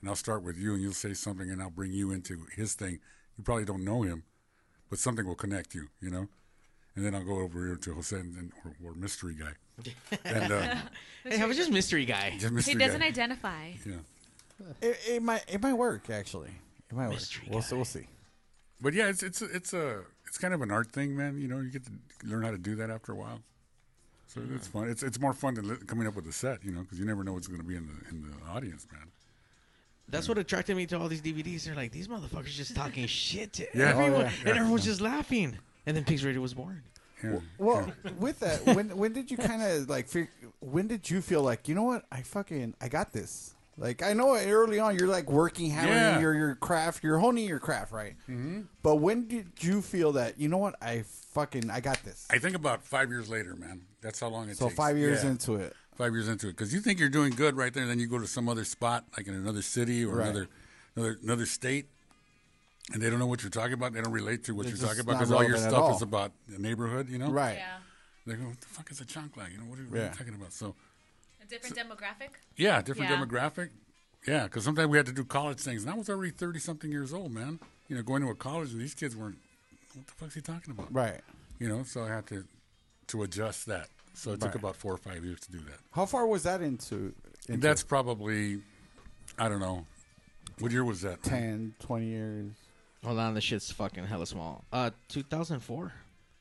And 0.00 0.08
I'll 0.08 0.16
start 0.16 0.42
with 0.42 0.56
you, 0.56 0.72
and 0.74 0.82
you'll 0.82 0.92
say 0.94 1.12
something, 1.14 1.50
and 1.50 1.62
I'll 1.62 1.70
bring 1.70 1.92
you 1.92 2.10
into 2.10 2.46
his 2.56 2.74
thing. 2.74 3.00
You 3.36 3.44
probably 3.44 3.64
don't 3.66 3.84
know 3.84 4.02
him, 4.02 4.24
but 4.88 4.98
something 4.98 5.26
will 5.26 5.34
connect 5.34 5.74
you. 5.74 5.88
You 6.00 6.10
know. 6.10 6.28
And 6.96 7.06
then 7.06 7.14
I'll 7.14 7.24
go 7.24 7.38
over 7.38 7.64
here 7.66 7.76
to 7.76 7.94
Jose 7.94 8.16
and, 8.16 8.34
and 8.36 8.52
or, 8.64 8.90
or 8.90 8.94
mystery 8.94 9.34
guy. 9.34 9.52
And 10.24 10.52
uh, 10.52 10.74
Hey, 11.24 11.40
I 11.40 11.46
was 11.46 11.56
just 11.56 11.70
mystery 11.70 12.04
guy. 12.04 12.34
just 12.38 12.66
He 12.68 12.74
doesn't 12.74 13.00
guy. 13.00 13.06
identify. 13.06 13.70
Yeah. 13.86 13.94
It, 14.82 14.98
it 15.08 15.22
might 15.22 15.44
it 15.48 15.62
might 15.62 15.74
work 15.74 16.10
actually. 16.10 16.50
It 16.90 16.96
might 16.96 17.08
Mystery 17.08 17.44
work. 17.46 17.52
We'll 17.54 17.62
see. 17.62 17.76
We'll 17.76 17.84
see. 17.84 18.06
But 18.80 18.94
yeah, 18.94 19.08
it's 19.08 19.22
it's 19.22 19.42
it's 19.42 19.72
a 19.74 20.02
it's 20.26 20.38
kind 20.38 20.54
of 20.54 20.62
an 20.62 20.70
art 20.70 20.90
thing, 20.90 21.16
man. 21.16 21.38
You 21.38 21.48
know, 21.48 21.60
you 21.60 21.70
get 21.70 21.84
to 21.86 21.92
learn 22.24 22.42
how 22.42 22.50
to 22.50 22.58
do 22.58 22.74
that 22.76 22.90
after 22.90 23.12
a 23.12 23.16
while. 23.16 23.40
So 24.26 24.40
hmm. 24.40 24.54
it's 24.54 24.66
fun. 24.66 24.88
It's 24.88 25.02
it's 25.02 25.20
more 25.20 25.32
fun 25.32 25.54
than 25.54 25.68
li- 25.68 25.76
coming 25.86 26.06
up 26.06 26.16
with 26.16 26.26
a 26.26 26.32
set, 26.32 26.64
you 26.64 26.72
know, 26.72 26.80
because 26.80 26.98
you 26.98 27.04
never 27.04 27.22
know 27.24 27.32
what's 27.34 27.46
going 27.46 27.60
to 27.60 27.66
be 27.66 27.76
in 27.76 27.86
the 27.86 28.08
in 28.10 28.22
the 28.22 28.50
audience, 28.50 28.86
man. 28.92 29.08
That's 30.08 30.28
what 30.28 30.38
attracted 30.38 30.76
me 30.76 30.86
to 30.86 30.98
all 30.98 31.08
these 31.08 31.22
DVDs. 31.22 31.64
They're 31.64 31.74
like, 31.76 31.92
these 31.92 32.08
motherfuckers 32.08 32.46
just 32.46 32.74
talking 32.74 33.06
shit 33.08 33.52
to 33.54 33.66
Yeah. 33.74 33.90
everyone, 33.90 34.12
Oh, 34.12 34.18
yeah. 34.24 34.30
and 34.46 34.58
everyone's 34.58 34.84
just 34.84 35.00
laughing. 35.00 35.56
And 35.86 35.96
then 35.96 36.04
Pigs 36.04 36.24
Radio 36.24 36.40
was 36.40 36.52
born. 36.54 36.82
Yeah. 37.22 37.38
Well, 37.58 37.92
with 38.18 38.40
that, 38.40 38.64
when 38.74 38.96
when 38.96 39.12
did 39.12 39.30
you 39.30 39.36
kind 39.36 39.62
of 39.62 39.88
like? 39.88 40.08
Fig- 40.08 40.30
when 40.60 40.86
did 40.88 41.08
you 41.10 41.20
feel 41.20 41.42
like 41.42 41.68
you 41.68 41.74
know 41.74 41.82
what? 41.84 42.04
I 42.10 42.22
fucking 42.22 42.74
I 42.80 42.88
got 42.88 43.12
this. 43.12 43.54
Like 43.76 44.02
I 44.02 44.12
know 44.12 44.34
early 44.36 44.78
on 44.78 44.98
you're 44.98 45.08
like 45.08 45.30
working, 45.30 45.70
hammering 45.70 45.96
Yeah. 45.96 46.20
your 46.20 46.34
your 46.34 46.54
craft, 46.54 47.02
you're 47.02 47.18
honing 47.18 47.48
your 47.48 47.58
craft, 47.60 47.92
right? 47.92 48.14
Mm-hmm. 48.28 48.62
But 48.82 48.96
when 48.96 49.26
did 49.26 49.46
you 49.60 49.80
feel 49.80 50.12
that 50.12 50.38
you 50.38 50.48
know 50.48 50.58
what? 50.58 50.74
I 50.82 51.04
fucking 51.32 51.70
I 51.70 51.80
got 51.80 52.02
this. 52.04 52.26
I 52.30 52.38
think 52.38 52.54
about 52.56 52.84
five 52.84 53.08
years 53.10 53.28
later, 53.30 53.54
man. 53.56 53.82
That's 54.02 54.20
how 54.20 54.28
long 54.28 54.44
it 54.44 54.48
takes. 54.48 54.58
So 54.58 54.68
five 54.68 54.98
years 54.98 55.24
Yeah. 55.24 55.30
into 55.30 55.54
it. 55.56 55.74
Five 55.96 56.12
years 56.14 56.28
into 56.28 56.48
it, 56.48 56.52
because 56.52 56.72
you 56.74 56.80
think 56.80 56.98
you're 56.98 57.08
doing 57.10 57.32
good 57.34 57.56
right 57.56 57.72
there, 57.74 57.86
then 57.86 57.98
you 58.00 58.06
go 58.06 58.18
to 58.18 58.26
some 58.26 58.48
other 58.48 58.64
spot, 58.64 59.04
like 59.16 59.26
in 59.28 59.34
another 59.34 59.60
city 59.62 60.04
or 60.04 60.16
Right. 60.16 60.28
another, 60.28 60.48
another 60.96 61.18
another 61.22 61.46
state, 61.46 61.86
and 62.92 63.02
they 63.02 63.08
don't 63.10 63.18
know 63.18 63.26
what 63.26 63.42
you're 63.42 63.50
talking 63.50 63.74
about. 63.74 63.92
They 63.92 64.00
don't 64.00 64.12
relate 64.12 64.44
to 64.44 64.54
what 64.54 64.66
It's 64.66 64.78
you're 64.80 64.88
talking 64.88 65.02
about 65.02 65.12
because 65.18 65.30
all 65.32 65.44
your 65.44 65.58
stuff 65.58 65.74
all. 65.74 65.96
is 65.96 66.02
about 66.02 66.32
the 66.48 66.58
neighborhood, 66.58 67.08
you 67.08 67.18
know. 67.18 67.30
Right. 67.30 67.56
Yeah. 67.58 67.78
They 68.26 68.34
go, 68.34 68.44
"What 68.44 68.60
the 68.60 68.66
fuck 68.66 68.90
is 68.90 69.00
a 69.00 69.04
chunk 69.04 69.36
like? 69.36 69.52
You 69.52 69.58
know 69.58 69.64
what 69.64 69.78
are, 69.78 69.82
what 69.84 70.00
are 70.00 70.04
you 70.04 70.10
talking 70.10 70.34
about?" 70.34 70.52
So. 70.52 70.74
A 71.52 71.58
different 71.58 71.76
demographic. 71.76 72.28
Yeah, 72.56 72.80
different 72.82 73.10
Yeah. 73.10 73.16
demographic. 73.24 73.70
Yeah, 74.26 74.44
because 74.44 74.64
sometimes 74.64 74.88
we 74.88 74.96
had 74.98 75.06
to 75.06 75.12
do 75.12 75.24
college 75.24 75.58
things, 75.60 75.82
and 75.82 75.90
I 75.90 75.94
was 75.96 76.10
already 76.10 76.30
thirty 76.30 76.58
something 76.58 76.90
years 76.90 77.12
old, 77.12 77.32
man. 77.32 77.58
You 77.88 77.96
know, 77.96 78.02
going 78.02 78.22
to 78.22 78.28
a 78.28 78.34
college, 78.34 78.72
and 78.72 78.80
these 78.80 78.94
kids 78.94 79.16
weren't. 79.16 79.38
What 79.94 80.06
the 80.06 80.12
fuck's 80.12 80.34
he 80.34 80.40
talking 80.40 80.70
about? 80.72 80.92
Right. 80.94 81.20
You 81.58 81.68
know, 81.68 81.82
so 81.82 82.04
I 82.04 82.08
had 82.08 82.26
to 82.28 82.44
to 83.08 83.22
adjust 83.22 83.66
that. 83.66 83.88
So 84.14 84.32
it 84.32 84.40
took 84.40 84.54
about 84.54 84.76
four 84.76 84.92
or 84.92 84.98
five 84.98 85.24
years 85.24 85.40
to 85.40 85.52
do 85.52 85.58
that. 85.60 85.78
How 85.92 86.04
far 86.06 86.26
was 86.26 86.42
that 86.42 86.60
into? 86.60 87.14
Into 87.48 87.60
that's 87.60 87.82
probably, 87.82 88.60
I 89.38 89.48
don't 89.48 89.60
know, 89.60 89.86
what 90.58 90.70
year 90.72 90.84
was 90.84 91.00
that? 91.02 91.22
10, 91.22 91.74
20 91.80 92.06
years. 92.06 92.52
Hold 93.04 93.18
on, 93.18 93.34
this 93.34 93.44
shit's 93.44 93.72
fucking 93.72 94.04
hella 94.06 94.26
small. 94.26 94.64
Uh, 94.72 94.90
2004. 95.08 95.92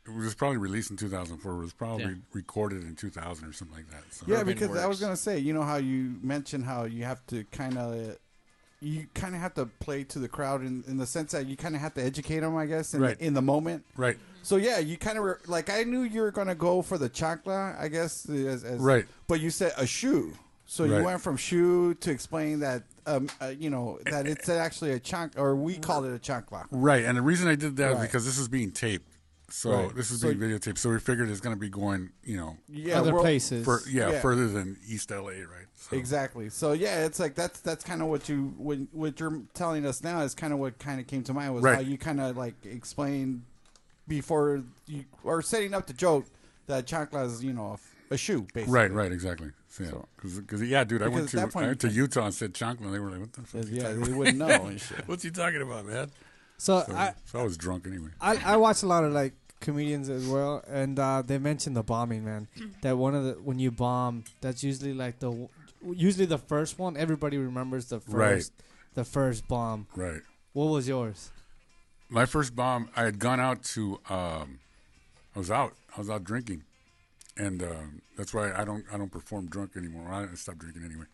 It 0.10 0.16
was 0.16 0.36
probably 0.36 0.58
released 0.58 0.90
in 0.92 0.98
2004. 0.98 1.52
It 1.52 1.58
was 1.60 1.74
probably 1.74 2.04
Yeah. 2.06 2.14
recorded 2.34 2.84
in 2.84 2.96
2000 2.96 3.48
or 3.48 3.54
something 3.54 3.76
like 3.78 3.90
that. 3.92 4.04
So. 4.12 4.26
Yeah, 4.28 4.38
Urban 4.42 4.54
because 4.54 4.78
I 4.78 4.86
was 4.88 5.00
gonna 5.00 5.16
say, 5.18 5.40
you 5.40 5.54
know 5.54 5.64
how 5.64 5.78
you 5.78 6.16
mentioned 6.22 6.66
how 6.66 6.86
you 6.86 7.04
have 7.06 7.26
to 7.28 7.44
kind 7.46 7.78
of, 7.78 8.18
you 8.82 9.08
kind 9.14 9.36
of 9.36 9.42
have 9.42 9.54
to 9.56 9.66
play 9.66 10.04
to 10.06 10.20
the 10.20 10.28
crowd 10.30 10.62
in, 10.62 10.84
in 10.88 10.98
the 10.98 11.06
sense 11.06 11.34
that 11.34 11.46
you 11.48 11.58
kind 11.58 11.76
of 11.76 11.82
have 11.82 11.94
to 11.96 12.04
educate 12.04 12.40
them, 12.40 12.56
I 12.56 12.66
guess, 12.66 12.94
in, 12.94 13.02
Right. 13.02 13.18
the, 13.20 13.26
in 13.26 13.34
the 13.34 13.42
moment. 13.42 13.86
Right. 13.98 14.18
So 14.42 14.56
yeah, 14.56 14.80
you 14.80 14.98
kind 14.98 15.18
of 15.18 15.24
re- 15.26 15.34
like 15.48 15.70
I 15.70 15.84
knew 15.84 16.02
you 16.04 16.22
were 16.22 16.32
gonna 16.32 16.56
go 16.56 16.82
for 16.82 16.98
the 16.98 17.10
chancla, 17.10 17.80
I 17.80 17.88
guess, 17.90 18.28
as, 18.30 18.64
as 18.64 18.80
Right. 18.80 19.06
But 19.28 19.42
you 19.42 19.50
said 19.52 19.74
a 19.78 19.86
shoe, 19.86 20.34
so 20.66 20.86
you 20.86 21.04
went 21.04 21.20
from 21.22 21.36
shoe 21.36 21.94
to 21.96 22.12
explain 22.12 22.60
that, 22.60 22.84
um, 23.06 23.28
uh, 23.42 23.48
you 23.48 23.70
know, 23.70 24.00
that 24.06 24.28
it's 24.28 24.48
actually 24.48 24.92
a 24.92 25.00
chank, 25.00 25.34
or 25.38 25.56
we 25.56 25.78
call 25.78 26.06
it 26.06 26.14
a 26.16 26.20
chancla. 26.20 26.66
Right, 26.72 27.04
and 27.06 27.18
the 27.18 27.22
reason 27.22 27.48
I 27.48 27.56
did 27.56 27.76
that 27.78 27.92
is 27.92 27.98
Right. 27.98 28.02
because 28.04 28.24
this 28.26 28.38
is 28.38 28.48
being 28.48 28.72
taped. 28.72 29.09
So 29.52 29.72
Right. 29.72 29.96
this 29.96 30.12
is 30.12 30.22
So- 30.22 30.34
being 30.34 30.40
videotaped. 30.40 30.78
So 30.78 30.90
we 30.90 31.00
figured 31.00 31.30
it's 31.30 31.40
going 31.42 31.56
to 31.56 31.60
be 31.60 31.70
going, 31.70 32.12
you 32.24 32.38
know, 32.38 32.58
Yeah, 32.68 33.00
Other 33.00 33.14
places. 33.14 33.66
for, 33.66 33.82
yeah, 33.90 34.12
Yeah. 34.12 34.20
further 34.22 34.48
than 34.48 34.78
East 34.88 35.12
LA, 35.12 35.42
right? 35.44 35.66
So, 35.76 35.96
Exactly. 35.98 36.50
So 36.50 36.74
yeah, 36.74 37.06
it's 37.06 37.20
like 37.20 37.36
that's 37.36 37.60
that's 37.62 37.84
kind 37.84 38.02
of 38.02 38.08
what 38.10 38.28
you 38.30 38.54
when 38.58 38.88
what 38.92 39.20
you're 39.20 39.42
telling 39.54 39.86
us 39.86 40.04
now 40.04 40.22
is 40.22 40.34
kind 40.36 40.52
of 40.54 40.60
what 40.60 40.78
kind 40.80 41.00
of 41.00 41.08
came 41.08 41.24
to 41.24 41.34
mind 41.34 41.54
was 41.56 41.64
Right. 41.64 41.76
how 41.76 41.82
you 41.82 41.98
kind 41.98 42.20
of 42.20 42.36
like 42.38 42.54
explained 42.66 43.44
before 44.08 44.64
you 44.88 45.06
or 45.24 45.42
setting 45.42 45.74
up 45.74 45.88
the 45.88 45.94
joke 45.94 46.26
that 46.68 46.86
chancla 46.88 47.26
is 47.26 47.44
you 47.44 47.54
know 47.54 47.80
a 48.12 48.18
shoe 48.18 48.46
basically. 48.54 48.74
Right, 48.74 48.92
right, 48.92 49.12
exactly. 49.12 49.52
So, 49.70 49.84
yeah, 49.84 49.90
So- 49.92 50.08
because 50.42 50.62
yeah, 50.64 50.84
dude, 50.84 51.02
I 51.04 51.08
went 51.08 51.30
to 51.30 51.38
point 51.48 51.56
I 51.66 51.68
went 51.68 51.82
to 51.82 51.90
Utah 51.90 52.26
and 52.26 52.34
said 52.34 52.54
chancla, 52.54 52.86
and 52.86 52.94
they 52.94 53.00
were 53.00 53.12
like, 53.12 53.20
"What 53.20 53.34
the 53.34 53.42
fuck?" 53.44 53.66
are 53.66 53.68
Yeah, 53.68 53.84
talking 53.84 54.02
they 54.02 54.14
wouldn't 54.14 54.38
know 54.38 54.48
and 54.68 54.82
shit. 54.82 55.08
What's 55.08 55.24
he 55.24 55.30
talking 55.32 55.62
about, 55.62 55.86
man? 55.86 56.10
So, 56.58 56.84
So, 56.86 56.94
I, 56.94 57.14
so 57.26 57.40
I 57.40 57.44
was 57.44 57.56
drunk 57.56 57.88
anyway. 57.88 58.10
I 58.20 58.36
I 58.54 58.58
watch 58.58 58.84
a 58.84 58.88
lot 58.88 59.04
of 59.04 59.14
like 59.14 59.34
comedians 59.60 60.10
as 60.10 60.28
well, 60.28 60.64
and 60.68 60.98
uh, 61.00 61.22
they 61.26 61.38
mentioned 61.38 61.76
the 61.76 61.84
bombing, 61.84 62.24
man. 62.26 62.48
that 62.82 62.98
one 62.98 63.16
of 63.16 63.24
the 63.24 63.32
when 63.34 63.60
you 63.60 63.72
bomb, 63.72 64.24
that's 64.42 64.64
usually 64.64 64.94
like 64.94 65.20
the 65.20 65.48
usually 65.94 66.26
the 66.26 66.38
first 66.38 66.80
one. 66.80 66.98
Everybody 66.98 67.38
remembers 67.38 67.86
the 67.86 68.00
first, 68.00 68.14
Right. 68.14 68.50
the 68.96 69.04
first 69.06 69.48
bomb. 69.48 69.88
Right. 69.96 70.22
What 70.54 70.66
was 70.66 70.88
yours? 70.88 71.32
My 72.10 72.26
first 72.26 72.56
bomb, 72.56 72.90
I 72.96 73.04
had 73.04 73.20
gone 73.20 73.40
out 73.40 73.64
to. 73.76 74.00
Um, 74.10 74.60
I 75.36 75.40
was 75.40 75.52
out. 75.52 75.74
I 75.96 76.00
was 76.00 76.10
out 76.10 76.24
drinking, 76.24 76.64
and 77.38 77.62
um, 77.62 78.02
that's 78.18 78.34
why 78.34 78.52
I 78.52 78.64
don't. 78.64 78.84
I 78.92 78.98
don't 78.98 79.12
perform 79.12 79.48
drunk 79.48 79.78
anymore. 79.78 80.10
I 80.12 80.28
stopped 80.36 80.60
drinking 80.60 80.84
anyway. 80.86 81.06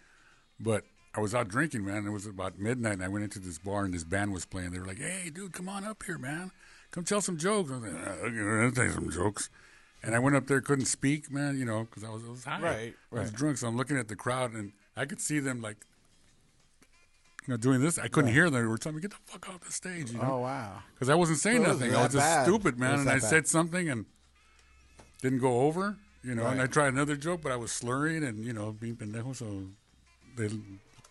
But 0.59 0.85
I 1.13 1.19
was 1.19 1.35
out 1.35 1.49
drinking, 1.49 1.83
man. 1.83 2.05
It 2.07 2.11
was 2.11 2.25
about 2.25 2.57
midnight, 2.59 2.93
and 2.93 3.03
I 3.03 3.09
went 3.09 3.23
into 3.25 3.39
this 3.39 3.57
bar, 3.57 3.83
and 3.83 3.93
this 3.93 4.05
band 4.05 4.31
was 4.31 4.45
playing. 4.45 4.71
They 4.71 4.79
were 4.79 4.85
like, 4.85 4.99
"Hey, 4.99 5.29
dude, 5.33 5.51
come 5.51 5.67
on 5.67 5.83
up 5.83 6.01
here, 6.03 6.17
man. 6.17 6.51
Come 6.95 7.03
tell 7.03 7.21
some 7.21 7.37
jokes." 7.37 7.69
I 7.71 7.77
was 7.77 7.83
like, 7.83 7.93
"Uh, 7.93 8.25
"Okay, 8.25 8.65
I'll 8.65 8.71
tell 8.71 8.85
you 8.85 8.91
some 8.91 9.11
jokes." 9.11 9.49
And 10.01 10.15
I 10.15 10.19
went 10.19 10.35
up 10.35 10.47
there, 10.47 10.61
couldn't 10.61 10.85
speak, 10.85 11.29
man. 11.31 11.57
You 11.57 11.65
know, 11.65 11.83
because 11.83 12.03
I 12.03 12.09
was, 12.09 12.23
I 12.25 12.29
was 12.29 12.43
high. 12.45 12.59
Right, 12.61 12.95
I 13.11 13.19
was 13.19 13.31
drunk, 13.31 13.57
so 13.57 13.67
I'm 13.67 13.75
looking 13.77 13.97
at 13.97 14.07
the 14.07 14.15
crowd, 14.15 14.53
and 14.53 14.71
I 14.95 15.05
could 15.05 15.21
see 15.21 15.39
them 15.39 15.61
like. 15.61 15.77
You 17.47 17.53
know, 17.53 17.57
doing 17.57 17.79
this, 17.79 17.99
I 17.99 18.07
couldn't 18.07 18.29
Right. 18.29 18.33
hear 18.33 18.49
them. 18.49 18.59
They 18.63 18.67
were 18.67 18.77
telling 18.79 18.95
me, 18.95 19.01
"Get 19.03 19.11
the 19.11 19.17
fuck 19.27 19.47
off 19.49 19.61
the 19.61 19.71
stage!" 19.71 20.09
You 20.11 20.17
know? 20.17 20.37
Oh, 20.37 20.39
wow. 20.39 20.81
Because 20.95 21.09
I 21.09 21.15
wasn't 21.15 21.37
saying 21.37 21.59
was 21.61 21.73
nothing. 21.79 21.93
I 21.93 22.01
was 22.01 22.13
just 22.13 22.25
bad. 22.25 22.43
stupid, 22.45 22.79
man. 22.79 23.01
And 23.01 23.09
I 23.09 23.19
bad. 23.19 23.21
said 23.23 23.47
something 23.47 23.87
and 23.87 24.05
didn't 25.21 25.39
go 25.39 25.61
over. 25.61 25.97
You 26.23 26.33
know, 26.33 26.47
and 26.47 26.59
I 26.59 26.65
tried 26.65 26.87
another 26.93 27.15
joke, 27.15 27.41
but 27.43 27.51
I 27.51 27.55
was 27.55 27.71
slurring 27.71 28.23
and 28.23 28.43
you 28.43 28.51
know 28.53 28.71
being 28.71 28.95
pendejo. 28.95 29.35
So 29.35 29.67
they, 30.35 30.49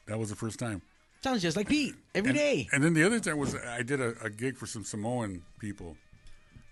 that 0.07 0.19
was 0.19 0.31
the 0.31 0.35
first 0.35 0.59
time. 0.59 0.83
Sounds 1.25 1.41
just 1.41 1.57
like 1.57 1.71
Pete 1.71 1.95
every 2.15 2.33
and, 2.33 2.39
day. 2.39 2.69
And 2.71 2.85
then 2.85 2.93
the 2.93 3.03
other 3.03 3.19
time 3.19 3.39
was 3.39 3.57
I 3.57 3.83
did 3.83 3.99
a, 3.99 4.13
a 4.23 4.29
gig 4.29 4.59
for 4.59 4.67
some 4.67 4.85
Samoan 4.85 5.41
people, 5.59 5.97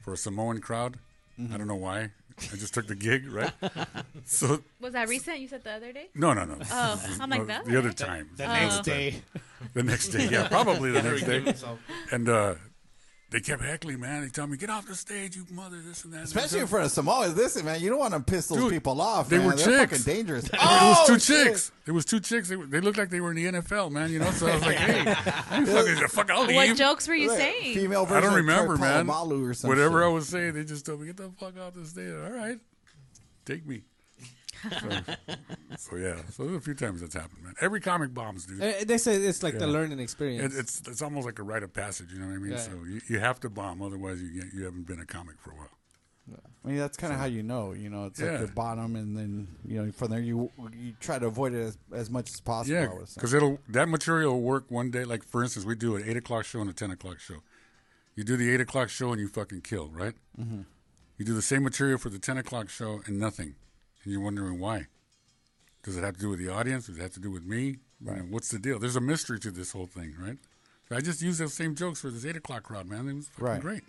for 0.02 0.12
a 0.12 0.16
Samoan 0.18 0.60
crowd. 0.60 0.98
Mm-hmm. 1.40 1.54
I 1.54 1.56
don't 1.56 1.68
know 1.68 1.74
why. 1.88 2.10
I 2.52 2.56
just 2.56 2.74
took 2.74 2.86
the 2.86 2.94
gig, 2.94 3.32
right? 3.32 3.50
so 4.26 4.62
Was 4.78 4.92
that 4.92 5.08
recent? 5.08 5.38
You 5.40 5.48
said 5.48 5.64
the 5.64 5.72
other 5.72 5.90
day? 5.94 6.08
no, 6.14 6.34
no, 6.34 6.44
no. 6.44 6.58
Oh, 6.70 7.02
I'm 7.18 7.30
like 7.30 7.46
that. 7.46 7.64
The 7.64 7.78
other 7.78 7.94
time. 7.94 8.28
The 8.36 8.46
next 8.46 8.80
Oh. 8.80 8.82
day. 8.82 9.22
The 9.72 9.82
next 9.82 10.08
day, 10.08 10.28
yeah, 10.28 10.48
probably 10.48 10.90
the 10.90 11.02
next 11.02 11.22
day. 11.22 11.54
And 12.10 12.28
uh, 12.28 12.56
they 13.32 13.40
kept 13.40 13.62
heckling, 13.62 13.98
man. 13.98 14.22
They 14.22 14.28
tell 14.28 14.46
me, 14.46 14.56
"Get 14.56 14.70
off 14.70 14.86
the 14.86 14.94
stage, 14.94 15.34
you 15.34 15.44
mother!" 15.50 15.78
This 15.84 16.04
and 16.04 16.12
that. 16.12 16.22
Especially 16.24 16.60
in 16.60 16.66
front 16.68 16.84
of 16.86 16.92
Samoans. 16.92 17.34
Listen, 17.34 17.64
man, 17.64 17.80
you 17.80 17.88
don't 17.90 17.98
want 17.98 18.14
to 18.14 18.20
piss 18.20 18.46
those 18.46 18.58
Dude, 18.58 18.70
people 18.70 19.00
off. 19.00 19.28
They 19.28 19.38
man. 19.38 19.46
were 19.46 19.56
They're 19.56 19.86
chicks. 19.86 19.98
fucking 20.04 20.14
dangerous. 20.14 20.44
There 20.50 20.60
Oh, 20.62 21.06
was 21.08 21.08
two 21.08 21.18
shit. 21.34 21.46
chicks. 21.48 21.72
There 21.86 21.94
was 21.94 22.04
two 22.04 22.20
chicks. 22.20 22.48
They, 22.48 22.56
were, 22.56 22.66
they 22.66 22.80
looked 22.80 22.98
like 22.98 23.08
they 23.10 23.20
were 23.20 23.30
in 23.30 23.36
the 23.36 23.46
NFL, 23.60 23.90
man. 23.90 24.12
You 24.12 24.18
know, 24.20 24.30
so 24.32 24.46
I 24.46 24.54
was 24.54 24.62
like, 24.62 24.76
"Hey, 24.76 24.98
you 25.58 25.66
fucking, 25.66 26.08
fuck, 26.08 26.30
I'll 26.30 26.44
leave." 26.44 26.56
What 26.56 26.76
jokes 26.76 27.08
were 27.08 27.14
you 27.14 27.30
saying? 27.30 27.74
Female 27.74 28.02
I 28.02 28.08
version 28.08 28.22
don't 28.30 28.34
remember, 28.36 28.76
man. 28.76 29.06
Polamalu 29.06 29.50
or 29.50 29.54
some 29.54 29.68
Whatever 29.68 30.00
shit. 30.02 30.06
I 30.06 30.12
was 30.12 30.28
saying, 30.28 30.52
they 30.54 30.64
just 30.64 30.86
told 30.86 31.00
me, 31.00 31.06
"Get 31.06 31.16
the 31.16 31.30
fuck 31.38 31.58
off 31.58 31.74
the 31.74 31.84
stage." 31.86 32.12
All 32.12 32.30
right, 32.30 32.58
take 33.44 33.66
me. 33.66 33.82
So, 34.62 34.88
so 35.76 35.96
yeah, 35.96 36.16
so 36.30 36.44
there's 36.44 36.56
a 36.56 36.60
few 36.60 36.74
times 36.74 37.00
that's 37.00 37.14
happened, 37.14 37.42
man. 37.44 37.54
Every 37.60 37.80
comic 37.80 38.14
bombs, 38.14 38.46
dude. 38.46 38.62
Uh, 38.62 38.72
they 38.84 38.98
say 38.98 39.16
it's 39.16 39.42
like 39.42 39.58
the 39.58 39.66
learning 39.66 39.98
experience. 40.00 40.54
It, 40.54 40.58
it's 40.58 40.82
it's 40.86 41.02
almost 41.02 41.26
like 41.26 41.38
a 41.38 41.42
rite 41.42 41.62
of 41.62 41.72
passage. 41.72 42.12
You 42.12 42.20
know 42.20 42.26
what 42.26 42.34
I 42.34 42.38
mean? 42.38 42.52
Yeah. 42.52 42.58
So 42.58 42.72
you, 42.86 43.00
you 43.08 43.18
have 43.20 43.40
to 43.40 43.50
bomb, 43.50 43.82
otherwise 43.82 44.22
you 44.22 44.42
get, 44.42 44.52
you 44.54 44.64
haven't 44.64 44.86
been 44.86 45.00
a 45.00 45.06
comic 45.06 45.36
for 45.40 45.50
a 45.50 45.54
while. 45.54 45.68
I 46.64 46.68
mean, 46.68 46.76
that's 46.76 46.96
kind 46.96 47.12
of 47.12 47.18
how 47.18 47.24
you 47.26 47.42
know. 47.42 47.72
You 47.72 47.90
know, 47.90 48.06
it's 48.06 48.20
Yeah. 48.20 48.30
like 48.30 48.38
your 48.38 48.48
bottom, 48.48 48.94
and 48.94 49.16
then 49.16 49.48
you 49.64 49.82
know 49.84 49.90
from 49.90 50.10
there 50.12 50.20
you 50.20 50.50
you 50.72 50.94
try 51.00 51.18
to 51.18 51.26
avoid 51.26 51.52
it 51.54 51.60
as, 51.62 51.78
as 51.92 52.08
much 52.10 52.30
as 52.30 52.40
possible. 52.40 52.76
Yeah, 52.76 52.88
I 52.90 52.94
would 52.94 53.08
say. 53.08 53.14
because 53.16 53.34
it'll 53.34 53.58
that 53.70 53.88
material 53.88 54.34
will 54.34 54.42
work 54.42 54.66
one 54.70 54.90
day. 54.92 55.04
Like 55.04 55.24
for 55.24 55.42
instance, 55.42 55.66
we 55.66 55.74
do 55.74 55.96
an 55.96 56.04
eight 56.06 56.16
o'clock 56.16 56.44
show 56.44 56.60
and 56.60 56.70
a 56.70 56.72
ten 56.72 56.92
o'clock 56.92 57.18
show. 57.18 57.38
You 58.14 58.22
do 58.22 58.36
the 58.36 58.52
eight 58.52 58.60
o'clock 58.60 58.90
show 58.90 59.10
and 59.10 59.20
you 59.20 59.26
fucking 59.26 59.62
kill, 59.62 59.88
right? 59.88 60.14
Mhm. 60.38 60.66
You 61.18 61.24
do 61.24 61.34
the 61.34 61.42
same 61.42 61.64
material 61.64 61.98
for 61.98 62.10
the 62.10 62.18
ten 62.20 62.38
o'clock 62.38 62.68
show 62.70 63.00
and 63.06 63.18
nothing, 63.18 63.56
and 64.04 64.12
you're 64.12 64.22
wondering 64.22 64.58
why. 64.58 64.86
Does 65.82 65.96
it 65.96 66.04
have 66.04 66.14
to 66.14 66.20
do 66.20 66.28
with 66.30 66.38
the 66.38 66.48
audience? 66.48 66.86
Does 66.86 66.96
it 66.98 67.02
have 67.02 67.12
to 67.14 67.20
do 67.20 67.30
with 67.30 67.44
me? 67.44 67.78
You 68.04 68.10
know, 68.12 68.22
what's 68.30 68.48
the 68.50 68.58
deal? 68.58 68.78
There's 68.78 68.96
a 68.96 69.00
mystery 69.00 69.38
to 69.40 69.50
this 69.50 69.72
whole 69.72 69.86
thing, 69.86 70.14
right? 70.20 70.38
I 70.90 71.00
just 71.00 71.22
use 71.22 71.38
those 71.38 71.54
same 71.54 71.74
jokes 71.74 72.02
for 72.02 72.10
this 72.10 72.26
eight 72.26 72.36
o'clock 72.36 72.64
crowd, 72.64 72.86
man. 72.86 73.08
It 73.08 73.14
was 73.14 73.28
fucking 73.28 73.46
Right. 73.46 73.60
great. 73.60 73.82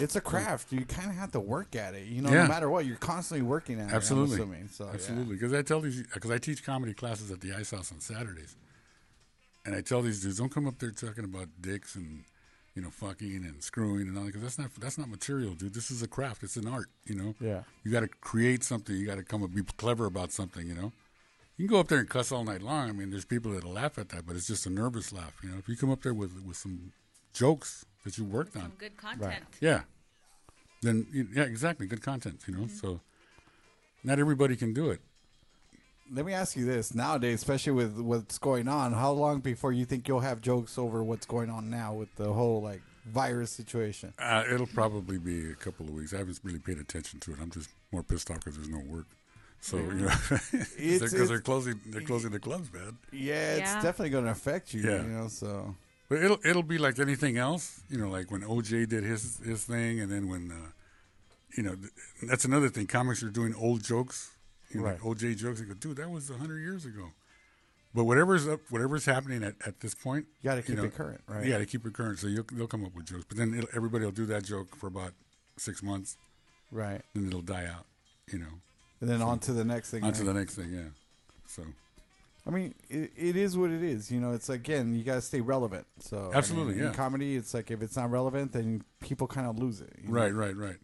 It's 0.00 0.16
a 0.16 0.20
craft. 0.22 0.72
You 0.72 0.84
kind 0.86 1.10
of 1.10 1.16
have 1.16 1.32
to 1.32 1.40
work 1.40 1.76
at 1.76 1.94
it. 1.94 2.06
You 2.06 2.22
know, 2.22 2.30
Yeah. 2.30 2.44
no 2.44 2.48
matter 2.48 2.70
what, 2.70 2.86
you're 2.86 2.96
constantly 2.96 3.46
working 3.46 3.78
at 3.78 3.92
Absolutely, 3.92 4.36
it. 4.36 4.40
Assuming. 4.40 4.68
So, 4.68 4.86
yeah. 4.86 4.92
absolutely. 4.94 5.34
Because 5.36 5.52
I 5.52 5.60
tell 5.62 5.80
these, 5.82 6.02
because 6.14 6.30
I 6.30 6.38
teach 6.38 6.64
comedy 6.64 6.94
classes 6.94 7.30
at 7.30 7.40
the 7.42 7.52
Ice 7.52 7.70
House 7.72 7.92
on 7.92 8.00
Saturdays, 8.00 8.56
and 9.66 9.74
I 9.74 9.82
tell 9.82 10.00
these 10.02 10.22
dudes, 10.22 10.38
don't 10.38 10.48
come 10.50 10.66
up 10.66 10.78
there 10.78 10.90
talking 10.90 11.24
about 11.24 11.48
dicks 11.60 11.94
and 11.94 12.24
you 12.74 12.82
know 12.82 12.90
fucking 12.90 13.44
and 13.44 13.62
screwing 13.62 14.08
and 14.08 14.16
all 14.16 14.24
that, 14.24 14.32
because 14.32 14.42
that's 14.42 14.58
not 14.58 14.74
that's 14.78 14.98
not 14.98 15.08
material, 15.08 15.54
dude. 15.54 15.74
This 15.74 15.90
is 15.90 16.02
a 16.02 16.08
craft. 16.08 16.42
It's 16.42 16.56
an 16.56 16.68
art. 16.68 16.88
You 17.06 17.14
know. 17.14 17.34
Yeah. 17.40 17.62
You 17.82 17.92
got 17.92 18.00
to 18.00 18.08
create 18.08 18.64
something. 18.64 18.94
You 18.96 19.06
got 19.06 19.16
to 19.16 19.22
come 19.24 19.42
up, 19.42 19.54
be 19.54 19.62
clever 19.76 20.06
about 20.06 20.32
something. 20.32 20.66
You 20.66 20.74
know. 20.74 20.92
You 21.56 21.68
can 21.68 21.74
go 21.76 21.80
up 21.80 21.86
there 21.88 22.00
and 22.00 22.08
cuss 22.08 22.32
all 22.32 22.42
night 22.42 22.62
long. 22.62 22.88
I 22.88 22.92
mean, 22.92 23.10
there's 23.10 23.24
people 23.24 23.52
that'll 23.52 23.70
laugh 23.72 23.96
at 23.96 24.08
that, 24.08 24.26
but 24.26 24.34
it's 24.34 24.48
just 24.48 24.66
a 24.66 24.70
nervous 24.70 25.12
laugh. 25.12 25.34
You 25.40 25.50
know, 25.50 25.58
if 25.58 25.68
you 25.68 25.76
come 25.76 25.90
up 25.90 26.02
there 26.02 26.14
with 26.14 26.42
with 26.44 26.56
some 26.56 26.92
jokes 27.32 27.86
that 28.04 28.18
you 28.18 28.24
worked 28.24 28.56
on, 28.56 28.72
Good 28.78 28.96
content. 28.96 29.44
yeah. 29.60 29.82
Then 30.82 31.06
yeah, 31.12 31.44
exactly. 31.44 31.86
Good 31.86 32.02
content, 32.02 32.40
you 32.46 32.54
know. 32.54 32.64
Mm-hmm. 32.64 32.76
So 32.76 33.00
not 34.02 34.18
everybody 34.18 34.56
can 34.56 34.74
do 34.74 34.90
it. 34.90 35.00
Let 36.14 36.24
me 36.26 36.32
ask 36.32 36.56
you 36.56 36.64
this: 36.64 36.94
nowadays, 36.94 37.34
especially 37.40 37.72
with 37.72 37.98
what's 37.98 38.38
going 38.38 38.68
on, 38.68 38.92
how 38.92 39.10
long 39.12 39.40
before 39.40 39.72
you 39.72 39.84
think 39.84 40.06
you'll 40.08 40.20
have 40.20 40.40
jokes 40.40 40.78
over 40.78 41.02
what's 41.02 41.26
going 41.26 41.50
on 41.50 41.70
now 41.70 41.92
with 41.94 42.14
the 42.16 42.32
whole 42.32 42.62
like 42.62 42.82
virus 43.06 43.50
situation? 43.50 44.12
Uh, 44.18 44.44
it'll 44.52 44.66
probably 44.66 45.18
be 45.18 45.50
a 45.50 45.54
couple 45.54 45.86
of 45.86 45.92
weeks. 45.94 46.14
I 46.14 46.18
haven't 46.18 46.38
really 46.44 46.58
paid 46.60 46.78
attention 46.78 47.20
to 47.20 47.32
it. 47.32 47.38
I'm 47.42 47.50
just 47.50 47.68
more 47.92 48.02
pissed 48.02 48.30
off 48.30 48.38
because 48.38 48.56
there's 48.56 48.68
no 48.68 48.80
work. 48.80 49.06
So 49.60 49.78
you 49.78 49.92
know, 49.94 50.06
It's- 50.32 50.74
because 50.76 51.14
it's- 51.14 51.28
they're 51.28 51.40
closing, 51.40 51.80
they're 51.86 52.02
closing 52.02 52.30
the 52.30 52.38
clubs, 52.38 52.72
man. 52.72 52.98
Yeah, 53.12 53.52
it's 53.54 53.60
Yeah. 53.60 53.82
definitely 53.82 54.10
going 54.10 54.24
to 54.26 54.30
affect 54.30 54.72
you. 54.74 54.82
Yeah. 54.82 55.02
You 55.02 55.08
know, 55.08 55.28
so 55.28 55.74
But 56.08 56.18
it'll 56.22 56.38
it'll 56.44 56.62
be 56.62 56.78
like 56.78 56.98
anything 56.98 57.38
else, 57.38 57.80
you 57.88 57.96
know, 57.98 58.10
like 58.10 58.30
when 58.30 58.42
OJ 58.42 58.86
did 58.88 59.04
his 59.04 59.38
his 59.38 59.64
thing, 59.64 60.00
and 60.00 60.12
then 60.12 60.28
when, 60.28 60.52
uh, 60.52 60.70
you 61.56 61.62
know, 61.62 61.76
that's 62.22 62.44
another 62.44 62.68
thing. 62.68 62.86
Comics 62.86 63.22
are 63.22 63.30
doing 63.30 63.54
old 63.54 63.82
jokes, 63.82 64.32
you 64.74 64.80
know, 64.80 64.86
like 64.86 65.00
OJ 65.00 65.36
jokes. 65.36 65.60
They 65.60 65.66
go, 65.66 65.74
dude, 65.74 65.96
that 65.96 66.10
was 66.10 66.30
hundred 66.30 66.60
years 66.60 66.84
ago. 66.84 67.08
But 67.94 68.04
whatever's 68.04 68.48
up, 68.48 68.60
whatever's 68.70 69.06
happening 69.06 69.44
at, 69.44 69.54
at 69.64 69.78
this 69.78 69.94
point, 69.94 70.26
You 70.42 70.50
gotta 70.50 70.62
keep 70.62 70.78
it 70.78 70.94
current, 70.94 71.20
right? 71.28 71.44
You 71.44 71.52
got 71.52 71.58
to 71.58 71.66
keep 71.66 71.86
it 71.86 71.92
current. 71.92 72.18
So 72.18 72.26
you'll, 72.26 72.44
they'll 72.52 72.66
come 72.66 72.84
up 72.84 72.92
with 72.92 73.06
jokes, 73.06 73.24
but 73.28 73.38
then 73.38 73.54
it'll, 73.54 73.68
everybody 73.72 74.04
will 74.04 74.10
do 74.10 74.26
that 74.26 74.44
joke 74.44 74.74
for 74.74 74.88
about 74.88 75.12
six 75.56 75.80
months, 75.80 76.16
right. 76.72 77.02
then 77.14 77.28
it'll 77.28 77.40
die 77.40 77.66
out, 77.66 77.86
you 78.32 78.40
know. 78.40 78.46
And 79.00 79.08
then 79.08 79.22
on 79.22 79.38
to 79.40 79.52
the 79.52 79.64
next 79.64 79.90
thing. 79.90 80.02
On 80.02 80.12
to 80.12 80.24
the 80.24 80.34
next 80.34 80.56
thing, 80.56 80.72
yeah. 80.72 80.88
So 81.46 81.62
I 82.46 82.50
mean, 82.50 82.74
it, 82.90 83.12
it 83.16 83.36
is 83.36 83.56
what 83.56 83.70
it 83.70 83.82
is. 83.82 84.10
You 84.10 84.20
know, 84.20 84.32
it's 84.32 84.48
again, 84.48 84.94
you 84.94 85.02
got 85.02 85.14
to 85.14 85.20
stay 85.20 85.40
relevant. 85.40 85.86
So 86.00 86.18
I 86.18 86.22
mean, 86.22 86.34
Absolutely, 86.34 86.74
in 86.74 86.84
yeah. 86.84 86.92
comedy, 86.92 87.36
it's 87.36 87.54
like 87.54 87.70
if 87.70 87.82
it's 87.82 87.96
not 87.96 88.10
relevant, 88.10 88.52
then 88.52 88.82
people 89.00 89.26
kind 89.26 89.46
of 89.46 89.58
lose 89.58 89.80
it. 89.80 89.92
you 90.02 90.08
know? 90.08 90.14
right, 90.14 90.34
right, 90.34 90.56
right. 90.56 90.76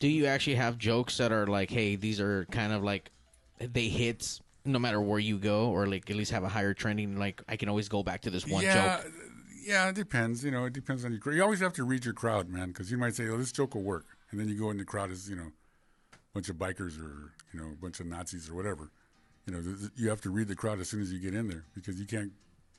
Do 0.00 0.08
you 0.08 0.26
actually 0.26 0.56
have 0.56 0.76
jokes 0.76 1.18
that 1.18 1.30
are 1.30 1.46
like, 1.46 1.70
hey, 1.70 1.96
these 1.96 2.20
are 2.20 2.46
kind 2.46 2.72
of 2.72 2.82
like 2.82 3.10
they 3.58 3.88
hit 3.88 4.40
no 4.64 4.78
matter 4.78 5.00
where 5.00 5.18
you 5.18 5.38
go, 5.38 5.68
or 5.70 5.86
like 5.86 6.08
at 6.10 6.16
least 6.16 6.30
have 6.32 6.44
a 6.44 6.48
higher 6.48 6.74
trending? 6.74 7.18
Like 7.18 7.42
I 7.48 7.56
can 7.56 7.68
always 7.68 7.88
go 7.88 8.02
back 8.02 8.22
to 8.22 8.30
this 8.30 8.46
one 8.46 8.62
yeah, 8.62 8.98
joke. 9.02 9.12
yeah, 9.66 9.88
it 9.88 9.94
depends. 9.94 10.44
You 10.44 10.50
know, 10.50 10.64
it 10.64 10.72
depends 10.72 11.04
on 11.04 11.12
your. 11.12 11.34
You 11.34 11.42
always 11.42 11.60
have 11.60 11.72
to 11.74 11.84
read 11.84 12.04
your 12.04 12.14
crowd, 12.14 12.48
man, 12.48 12.68
because 12.68 12.90
you 12.90 12.98
might 12.98 13.14
say, 13.14 13.28
"Oh, 13.28 13.36
this 13.36 13.52
joke 13.52 13.74
will 13.74 13.82
work," 13.82 14.06
and 14.30 14.40
then 14.40 14.48
you 14.48 14.58
go 14.58 14.70
in 14.70 14.78
the 14.78 14.84
crowd 14.84 15.10
is 15.10 15.28
you 15.28 15.36
know, 15.36 15.50
a 16.12 16.16
bunch 16.34 16.48
of 16.48 16.56
bikers 16.56 16.98
or 16.98 17.32
you 17.52 17.60
know, 17.60 17.66
a 17.72 17.76
bunch 17.80 18.00
of 18.00 18.06
Nazis 18.06 18.48
or 18.50 18.54
whatever. 18.54 18.90
You 19.46 19.52
know, 19.54 19.60
th- 19.62 19.78
th- 19.78 19.90
you 19.96 20.08
have 20.08 20.22
to 20.22 20.30
read 20.30 20.48
the 20.48 20.56
crowd 20.56 20.80
as 20.80 20.88
soon 20.88 21.02
as 21.02 21.12
you 21.12 21.18
get 21.20 21.34
in 21.34 21.48
there 21.48 21.64
because 21.74 22.00
you 22.00 22.06
can't 22.06 22.32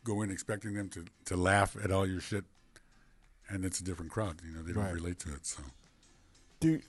go 0.03 0.21
in 0.23 0.32
expecting 0.32 0.73
them 0.73 0.89
to 0.89 1.05
to 1.26 1.38
laugh 1.38 1.78
at 1.84 1.91
all 1.91 2.07
your 2.07 2.19
shit, 2.21 2.43
and 3.49 3.63
it's 3.63 3.80
a 3.80 3.84
different 3.84 4.11
crowd. 4.11 4.41
You 4.43 4.55
know, 4.55 4.63
they 4.63 4.73
don't 4.73 4.84
Right. 4.86 4.93
relate 4.93 5.19
to 5.19 5.34
it. 5.34 5.45
So 5.45 5.61
Do 6.59 6.82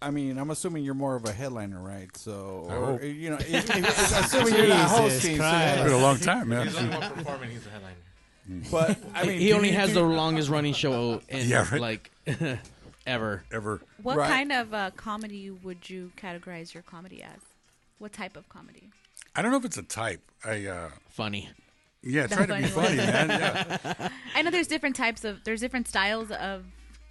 I 0.00 0.10
mean, 0.10 0.38
I'm 0.38 0.50
assuming 0.50 0.84
you're 0.84 0.94
more 0.94 1.16
of 1.16 1.24
a 1.24 1.32
headliner, 1.32 1.80
right? 1.80 2.14
So, 2.16 2.66
I 2.70 2.74
or, 2.74 3.04
you 3.04 3.30
know, 3.30 3.36
if, 3.36 3.50
if, 3.76 3.76
assuming 4.24 4.54
you're 4.54 4.68
not 4.68 4.88
Jesus 4.88 4.98
hosting, 4.98 5.36
so 5.38 5.44
it's 5.44 5.82
been 5.82 5.92
a 5.92 5.98
long 5.98 6.18
time, 6.18 6.48
man. 6.50 6.66
He's 6.66 6.74
the 6.74 6.80
only 6.82 6.96
one 6.98 7.10
performing. 7.12 7.50
He's 7.50 7.66
a 7.66 7.70
headliner. 7.70 7.94
But 8.70 8.96
I 9.14 9.26
mean, 9.26 9.40
he 9.40 9.52
only 9.52 9.72
has 9.72 9.88
do 9.90 9.94
the 9.96 10.02
longest 10.02 10.48
running 10.48 10.72
show 10.72 11.20
in 11.28 11.48
Yeah, 11.48 11.66
right. 11.70 11.80
like 11.80 12.10
ever. 13.06 13.42
Ever. 13.52 13.80
What 14.02 14.16
Right. 14.16 14.28
kind 14.30 14.52
of 14.52 14.72
uh, 14.72 14.90
comedy 14.96 15.50
would 15.50 15.90
you 15.90 16.12
categorize 16.16 16.72
your 16.74 16.82
comedy 16.82 17.22
as? 17.22 17.40
What 17.98 18.12
type 18.12 18.36
of 18.36 18.48
comedy? 18.48 18.90
I 19.34 19.42
don't 19.42 19.50
know 19.50 19.58
if 19.58 19.64
it's 19.64 19.76
a 19.78 19.82
type. 19.82 20.22
I 20.44 20.66
uh, 20.66 20.90
Funny. 21.10 21.50
yeah, 22.02 22.26
try 22.28 22.46
to 22.46 22.54
be 22.56 22.62
funny 22.64 22.68
funny, 22.68 22.96
man. 22.96 23.28
Yeah. 23.28 24.08
I 24.34 24.42
know 24.42 24.50
there's 24.50 24.68
different 24.68 24.96
types 24.96 25.24
of 25.24 25.42
there's 25.44 25.60
different 25.60 25.88
styles 25.88 26.30
of 26.30 26.64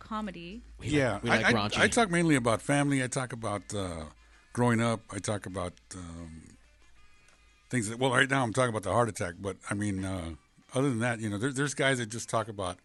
comedy. 0.08 0.62
We 0.80 0.88
yeah, 0.88 1.14
like, 1.14 1.24
we 1.24 1.30
like 1.30 1.45
I, 1.45 1.49
I- 1.49 1.53
raunchy. 1.53 1.80
I, 1.80 1.88
talk 1.88 2.10
mainly 2.10 2.36
about 2.36 2.62
family. 2.62 3.03
I 3.03 3.08
talk 3.08 3.34
about 3.34 3.74
uh, 3.74 4.05
growing 4.53 4.82
up. 4.82 5.01
I 5.12 5.20
talk 5.20 5.45
about 5.45 5.74
um, 5.95 6.43
things 7.70 7.89
that. 7.89 7.99
Well, 7.99 8.12
right 8.12 8.30
now 8.30 8.43
I'm 8.43 8.53
talking 8.53 8.70
about 8.70 8.84
the 8.84 8.91
heart 8.91 9.10
attack, 9.10 9.36
but 9.39 9.58
I 9.70 9.74
mean, 9.74 10.05
uh, 10.05 10.32
other 10.74 10.89
than 10.89 10.99
that, 10.99 11.20
you 11.20 11.30
know, 11.30 11.38
there, 11.38 11.51
there's 11.51 11.74
guys 11.74 11.97
that 11.99 12.10
just 12.10 12.30
talk 12.30 12.47
about 12.47 12.78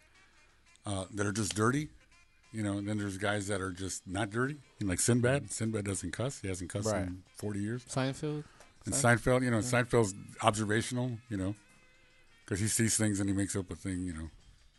uh, 0.86 1.04
that 1.14 1.26
are 1.26 1.32
just 1.32 1.54
dirty. 1.54 1.88
You 2.54 2.62
know, 2.62 2.76
and 2.76 2.86
then 2.86 2.98
there's 2.98 3.16
guys 3.16 3.46
that 3.48 3.62
are 3.62 3.70
just 3.70 4.06
not 4.06 4.28
dirty. 4.28 4.58
You 4.78 4.86
know, 4.86 4.90
like 4.90 5.00
Sinbad. 5.00 5.50
Sinbad 5.50 5.86
doesn't 5.86 6.10
cuss. 6.10 6.40
He 6.42 6.48
hasn't 6.48 6.68
cussed 6.68 6.86
Right. 6.92 7.04
in 7.04 7.22
40 7.36 7.60
years. 7.60 7.82
Seinfeld. 7.86 8.44
And 8.84 8.94
Seinfeld, 8.94 9.42
you 9.42 9.50
know, 9.50 9.56
Yeah. 9.60 9.62
Seinfeld's 9.62 10.14
observational, 10.42 11.12
you 11.30 11.38
know, 11.38 11.54
because 12.44 12.60
he 12.60 12.68
sees 12.68 12.94
things 12.98 13.20
and 13.20 13.28
he 13.30 13.34
makes 13.34 13.56
up 13.56 13.70
a 13.70 13.74
thing, 13.74 14.04
you 14.04 14.12
know. 14.12 14.28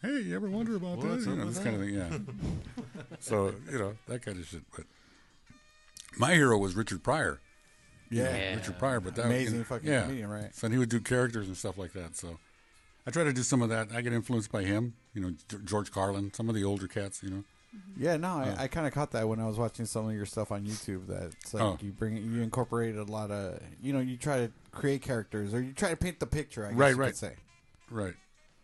Hey, 0.04 0.20
you 0.20 0.36
ever 0.36 0.50
wonder 0.50 0.76
about 0.76 0.98
What's 0.98 1.24
that? 1.26 1.32
You 1.32 1.38
know, 1.38 1.46
this 1.46 1.60
kind 1.60 1.76
of 1.76 1.82
thing, 1.82 1.96
yeah. 1.96 2.10
so, 3.22 3.56
you 3.72 3.80
know, 3.80 3.96
that 4.08 4.22
kind 4.22 4.38
of 4.38 4.46
shit. 4.46 4.62
But 4.76 4.86
my 6.18 6.34
hero 6.34 6.58
was 6.58 6.76
Richard 6.76 7.02
Pryor. 7.04 7.40
Yeah. 8.12 8.56
Richard 8.56 8.78
Pryor, 8.78 9.00
but 9.00 9.16
that 9.16 9.26
Amazing 9.28 9.60
know, 9.60 9.64
fucking 9.64 9.90
yeah. 9.90 10.02
comedian, 10.04 10.30
right? 10.30 10.54
So 10.54 10.70
he 10.70 10.78
would 10.78 10.90
do 10.90 11.00
characters 11.00 11.48
and 11.48 11.56
stuff 11.56 11.78
like 11.78 11.94
that. 11.94 12.18
So 12.18 12.38
I 13.08 13.12
try 13.12 13.24
to 13.24 13.32
do 13.34 13.44
some 13.44 13.62
of 13.62 13.70
that. 13.70 13.88
I 13.96 14.02
get 14.02 14.12
influenced 14.14 14.52
by 14.52 14.64
him, 14.64 14.94
you 15.14 15.22
know, 15.22 15.34
George 15.64 15.90
Carlin, 15.92 16.34
some 16.34 16.50
of 16.50 16.56
the 16.56 16.66
older 16.66 16.88
cats, 16.88 17.24
you 17.24 17.30
know. 17.30 17.44
Yeah, 17.98 18.18
no, 18.18 18.28
Uh, 18.40 18.56
I, 18.60 18.64
I 18.64 18.68
kind 18.68 18.86
of 18.86 18.94
caught 18.94 19.12
that 19.12 19.28
when 19.28 19.40
I 19.40 19.48
was 19.48 19.58
watching 19.58 19.86
some 19.88 20.08
of 20.08 20.14
your 20.14 20.28
stuff 20.28 20.52
on 20.52 20.64
YouTube. 20.64 21.08
That 21.08 21.32
it's 21.42 21.56
like 21.56 21.64
Oh. 21.64 21.78
you 21.82 21.92
bring 21.92 22.18
you 22.18 22.44
incorporate 22.44 22.96
a 22.98 23.04
lot 23.04 23.32
of 23.32 23.60
you 23.82 23.94
know 23.94 24.00
you 24.00 24.16
try 24.16 24.38
to 24.46 24.52
create 24.72 25.02
characters 25.02 25.56
or 25.56 25.62
you 25.62 25.72
try 25.74 25.90
to 25.90 25.98
paint 25.98 26.20
the 26.20 26.28
picture. 26.28 26.66
I 26.66 26.70
guess 26.70 26.78
right, 26.78 26.90
you 26.90 26.96
right, 26.98 27.08
could 27.08 27.18
say. 27.18 27.36
right. 27.90 28.14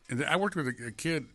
And 0.10 0.26
I 0.26 0.36
worked 0.36 0.56
with 0.56 0.68
a, 0.68 0.88
a 0.88 0.92
kid. 0.92 1.26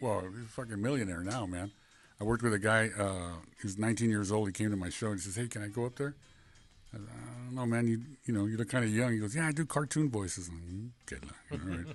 Well, 0.00 0.20
he's 0.20 0.44
a 0.44 0.48
fucking 0.48 0.80
millionaire 0.80 1.22
now, 1.22 1.46
man. 1.46 1.72
I 2.20 2.24
worked 2.24 2.42
with 2.42 2.54
a 2.54 2.58
guy. 2.58 2.90
Uh, 2.96 3.32
was 3.62 3.78
19 3.78 4.10
years 4.10 4.30
old. 4.30 4.48
He 4.48 4.52
came 4.52 4.70
to 4.70 4.76
my 4.76 4.90
show 4.90 5.08
and 5.08 5.18
he 5.18 5.22
says, 5.22 5.36
"Hey, 5.36 5.48
can 5.48 5.62
I 5.62 5.68
go 5.68 5.86
up 5.86 5.96
there?" 5.96 6.14
I, 6.92 6.96
said, 6.96 7.06
I 7.10 7.44
don't 7.44 7.54
know, 7.54 7.66
man. 7.66 7.88
You 7.88 8.00
you 8.24 8.34
know 8.34 8.46
you 8.46 8.56
look 8.56 8.68
kind 8.68 8.84
of 8.84 8.94
young. 8.94 9.12
He 9.12 9.18
goes, 9.18 9.34
"Yeah, 9.34 9.46
I 9.46 9.52
do 9.52 9.64
cartoon 9.66 10.10
voices." 10.10 10.48
"Mm, 10.48 10.90
"Good 11.06 11.24
luck." 11.24 11.36
All 11.52 11.58
right. 11.58 11.86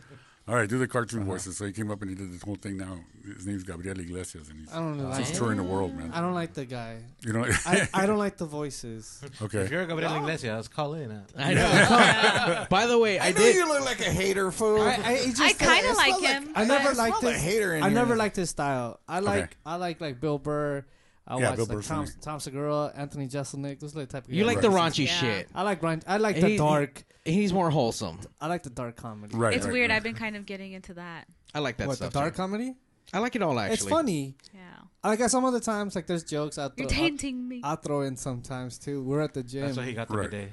All 0.47 0.53
right, 0.53 0.69
do 0.69 0.77
the 0.77 0.87
cartoon 0.87 1.21
Uh-huh. 1.23 1.31
voices. 1.31 1.57
So 1.57 1.65
he 1.65 1.71
came 1.71 1.89
up 1.89 2.01
and 2.03 2.09
he 2.11 2.15
did 2.15 2.31
this 2.31 2.43
whole 2.43 2.55
thing. 2.55 2.77
Now 2.77 2.99
his 3.25 3.47
name's 3.47 3.63
Gabriel 3.63 3.99
Iglesias, 3.99 4.47
and 4.49 4.59
he's, 4.59 4.71
I 4.71 4.75
don't 4.77 4.97
know. 4.97 5.11
he's 5.13 5.31
touring 5.31 5.57
the 5.57 5.63
world, 5.63 5.95
man. 5.95 6.11
I 6.13 6.21
don't 6.21 6.35
like 6.35 6.53
the 6.53 6.65
guy. 6.65 6.99
You 7.21 7.33
know, 7.33 7.45
I, 7.65 7.87
I 7.95 8.05
don't 8.05 8.19
like 8.19 8.37
the 8.37 8.45
voices. 8.45 9.21
Okay. 9.41 9.61
If 9.61 9.71
you're 9.71 9.87
Gabriel 9.87 10.13
Iglesias, 10.17 10.67
call 10.67 10.93
in. 10.93 11.09
uh. 11.09 11.23
I 11.35 11.53
know. 11.55 12.65
By 12.69 12.85
the 12.85 12.99
way, 12.99 13.17
I, 13.17 13.27
I, 13.27 13.31
know 13.31 13.37
did. 13.39 13.55
you 13.55 13.67
look 13.67 13.83
like 13.85 13.99
a 14.01 14.03
hater, 14.11 14.51
fool. 14.51 14.81
I, 14.81 14.91
I, 15.03 15.33
I 15.39 15.53
kind 15.53 15.87
of 15.87 15.95
like 15.97 16.05
smell 16.15 16.21
like- 16.21 16.43
him. 16.43 16.51
I 16.55 16.63
never 16.65 16.89
I 16.89 16.93
liked 16.93 17.19
smell 17.21 17.31
his. 17.31 17.41
hater 17.41 17.75
in 17.75 17.81
I 17.83 17.87
here. 17.89 17.95
never 17.95 18.15
liked 18.15 18.35
his 18.35 18.51
style. 18.51 18.99
I 19.07 19.21
like 19.21 19.43
Okay. 19.45 19.53
I 19.65 19.75
like 19.77 19.99
like 19.99 20.21
Bill 20.21 20.37
Burr. 20.37 20.85
I 21.28 21.38
Yeah, 21.39 21.49
watch 21.49 21.55
Bill 21.55 21.65
like 21.65 21.76
Burr's 21.78 21.88
Tom, 21.88 22.05
funny. 22.05 22.17
Tom 22.21 22.39
Segura, 22.39 22.93
Anthony 22.95 23.28
Jeselnik. 23.28 23.80
Those 23.80 23.95
are 23.95 23.99
the 24.01 24.05
type 24.05 24.26
of 24.26 24.34
You 24.34 24.43
guys. 24.43 24.53
like 24.55 24.61
the 24.61 24.69
Right. 24.69 24.91
raunchy 24.91 25.05
Yeah. 25.07 25.11
shit. 25.19 25.49
I 25.55 25.63
like 25.63 25.82
raunchy- 25.82 26.03
I 26.07 26.17
like 26.17 26.36
He- 26.36 26.41
the 26.41 26.49
he- 26.49 26.57
dark. 26.57 27.03
He's 27.26 27.51
more 27.51 27.71
wholesome. 27.71 28.19
I 28.39 28.47
like 28.47 28.61
the 28.63 28.69
dark 28.69 28.95
comedy. 28.95 29.36
Right. 29.36 29.55
It's 29.55 29.65
right, 29.65 29.73
weird. 29.73 29.89
right. 29.89 29.95
I've 29.95 30.03
been 30.03 30.13
kind 30.15 30.36
of 30.36 30.45
getting 30.45 30.73
into 30.73 30.93
that. 30.93 31.28
I 31.55 31.59
like 31.59 31.78
that 31.78 31.88
what 31.88 31.93
the 31.97 32.05
stuff. 32.09 32.13
dark 32.13 32.34
too. 32.34 32.38
comedy? 32.38 32.76
I 33.13 33.19
like 33.19 33.36
it 33.36 33.41
all 33.41 33.57
actually. 33.59 33.73
It's 33.73 33.86
funny. 33.88 34.36
Yeah. 34.53 34.59
I 35.03 35.09
like 35.09 35.19
some 35.30 35.45
of 35.45 35.53
the 35.53 35.59
times 35.59 35.95
like 35.95 36.05
there's 36.07 36.23
jokes 36.23 36.57
I 36.59 36.69
You're 36.78 36.88
throw, 36.88 36.97
tainting 36.97 37.47
me. 37.47 37.61
I, 37.63 37.73
I 37.73 37.76
throw 37.76 38.01
in 38.01 38.17
sometimes 38.17 38.78
too. 38.78 39.01
We're 39.03 39.21
at 39.21 39.34
the 39.34 39.41
gym. 39.43 39.61
That's 39.65 39.78
why 39.78 39.86
he 39.86 39.93
got 39.93 40.07
the 40.07 40.17
Right. 40.17 40.30
bidet. 40.30 40.51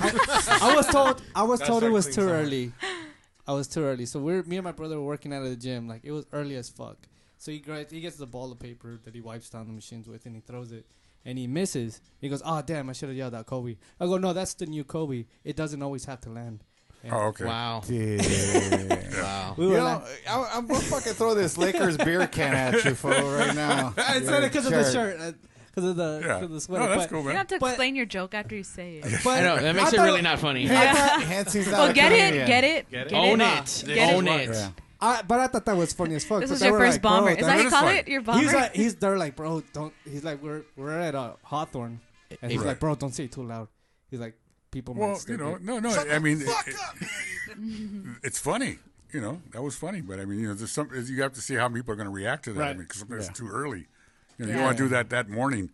I 0.00 0.72
was 0.76 0.86
told 0.86 1.22
I 1.34 1.42
was 1.42 1.58
That's 1.60 1.68
told 1.68 1.82
it 1.82 1.86
like 1.86 1.92
was 1.94 2.06
too 2.06 2.12
summer. 2.12 2.32
early. 2.32 2.72
I 3.46 3.52
was 3.52 3.68
too 3.68 3.82
early. 3.82 4.06
So 4.06 4.20
we're 4.20 4.42
me 4.44 4.56
and 4.56 4.64
my 4.64 4.72
brother 4.72 4.96
were 4.98 5.04
working 5.06 5.32
out 5.32 5.42
of 5.42 5.50
the 5.50 5.56
gym. 5.56 5.88
Like 5.88 6.00
it 6.04 6.12
was 6.12 6.24
early 6.32 6.56
as 6.56 6.68
fuck. 6.68 6.96
So 7.44 7.52
he 7.52 7.58
gra- 7.58 7.84
he 7.90 8.00
gets 8.00 8.16
the 8.16 8.26
ball 8.26 8.50
of 8.50 8.58
paper 8.58 8.98
that 9.04 9.14
he 9.14 9.20
wipes 9.20 9.50
down 9.50 9.66
the 9.66 9.74
machines 9.74 10.08
with 10.08 10.24
and 10.24 10.34
he 10.34 10.40
throws 10.40 10.72
it 10.72 10.86
and 11.26 11.36
he 11.36 11.46
misses. 11.46 12.00
He 12.18 12.30
goes, 12.30 12.40
"Oh 12.42 12.62
damn! 12.62 12.88
I 12.88 12.94
should 12.94 13.10
have 13.10 13.18
yelled 13.18 13.34
out 13.34 13.44
Kobe." 13.44 13.76
I 14.00 14.06
go, 14.06 14.16
"No, 14.16 14.32
that's 14.32 14.54
the 14.54 14.64
new 14.64 14.82
Kobe. 14.82 15.26
It 15.44 15.54
doesn't 15.54 15.82
always 15.82 16.06
have 16.06 16.22
to 16.22 16.30
land." 16.30 16.64
And 17.02 17.12
Oh, 17.12 17.18
okay. 17.28 17.44
Wow. 17.44 17.82
Wow. 19.22 19.54
We 19.58 19.66
You 19.66 19.72
know, 19.74 19.84
like, 19.84 20.22
I, 20.26 20.50
I'm 20.54 20.66
gonna 20.66 20.80
fucking 20.80 21.12
throw 21.12 21.34
this 21.34 21.58
Lakers 21.58 21.98
beer 21.98 22.26
can 22.26 22.54
at 22.54 22.82
you, 22.82 22.94
fool, 22.94 23.10
right 23.10 23.54
now. 23.66 23.92
I 23.98 24.20
said 24.22 24.42
it 24.44 24.50
because 24.52 24.64
of 24.66 24.72
the 24.72 24.90
shirt, 24.90 25.20
uh, 25.20 25.32
because 25.66 25.90
of 25.90 25.96
the, 25.96 26.20
Yeah. 26.24 26.32
'cause 26.34 26.42
of 26.44 26.50
the 26.52 26.60
sweater. 26.62 26.84
No, 26.84 26.90
that's 26.90 27.02
but, 27.04 27.10
cool, 27.10 27.18
You 27.20 27.24
man. 27.26 27.32
don't 27.34 27.38
have 27.38 27.46
to 27.48 27.58
But- 27.58 27.66
explain 27.72 27.94
your 27.96 28.06
joke 28.06 28.32
after 28.34 28.56
you 28.56 28.64
say 28.64 28.96
it. 28.96 29.20
but 29.24 29.38
I 29.38 29.42
know 29.42 29.56
that 29.60 29.74
makes 29.74 29.86
I 29.86 29.88
it 29.88 29.96
thought- 29.96 30.04
really 30.06 30.22
not 30.22 30.38
funny. 30.40 30.62
Yeah. 30.64 31.20
Hansy's 31.20 31.66
not 31.66 31.78
Well, 31.78 31.90
a 31.90 31.92
get 31.92 32.10
it, 32.12 32.46
get 32.46 32.64
it, 32.64 32.90
Get 32.90 33.06
it? 33.06 33.10
get 33.10 33.12
Own 33.18 33.40
it. 33.42 33.84
it. 33.86 34.14
Own 34.14 34.28
it. 34.28 34.48
it. 34.48 34.54
Yeah. 34.54 34.70
I, 35.04 35.22
but 35.22 35.40
I 35.40 35.46
thought 35.48 35.64
that 35.66 35.76
was 35.76 35.92
funny 35.92 36.14
as 36.14 36.24
fuck. 36.24 36.40
This 36.40 36.48
but 36.50 36.54
was 36.54 36.60
they 36.60 36.66
your 36.66 36.72
were 36.78 36.86
first 36.86 36.94
like, 36.96 37.02
bomber. 37.02 37.30
Is 37.30 37.38
that 37.46 37.56
how 37.56 37.62
you 37.62 37.70
call 37.70 37.82
funny. 37.82 37.98
it? 37.98 38.08
Your 38.08 38.22
bomber? 38.22 38.40
He's 38.40 38.52
like, 38.54 38.74
he's 38.74 38.94
there 38.96 39.18
like, 39.18 39.36
bro, 39.36 39.62
don't. 39.72 39.92
He's 40.04 40.24
like, 40.24 40.42
we're 40.42 40.62
we're 40.76 40.98
at 40.98 41.14
uh, 41.14 41.34
Hawthorne, 41.42 42.00
and 42.42 42.50
he's 42.50 42.60
Right. 42.60 42.68
like, 42.68 42.80
bro, 42.80 42.94
don't 42.94 43.12
say 43.14 43.24
it 43.24 43.32
too 43.32 43.44
loud. 43.44 43.68
He's 44.10 44.20
like, 44.20 44.34
people 44.70 44.94
might 44.94 45.00
Well, 45.00 45.16
still 45.16 45.36
you 45.36 45.44
know, 45.44 45.52
get- 45.52 45.62
no, 45.62 45.78
no. 45.80 45.90
I 46.10 46.18
mean, 46.18 46.40
it- 46.42 46.48
it- 46.66 48.18
it's 48.22 48.38
funny. 48.38 48.78
You 49.12 49.20
know, 49.20 49.40
that 49.52 49.62
was 49.62 49.76
funny. 49.76 50.00
But 50.00 50.18
I 50.18 50.24
mean, 50.24 50.40
you 50.40 50.48
know, 50.48 50.54
there's 50.54 50.72
some. 50.72 50.90
You 50.92 51.22
have 51.22 51.32
to 51.34 51.40
see 51.40 51.54
how 51.54 51.68
people 51.68 51.92
are 51.92 51.96
going 51.96 52.08
to 52.08 52.12
react 52.14 52.44
to 52.46 52.52
that. 52.54 52.62
I 52.62 52.72
mean, 52.72 52.78
because 52.82 52.98
sometimes 53.00 53.24
Yeah. 53.24 53.30
it's 53.30 53.38
too 53.38 53.48
early. 53.48 53.86
You 54.38 54.46
know, 54.46 54.48
Yeah. 54.50 54.54
don't 54.56 54.64
want 54.64 54.76
to 54.78 54.82
do 54.84 54.88
that 54.90 55.10
that 55.10 55.28
morning. 55.28 55.70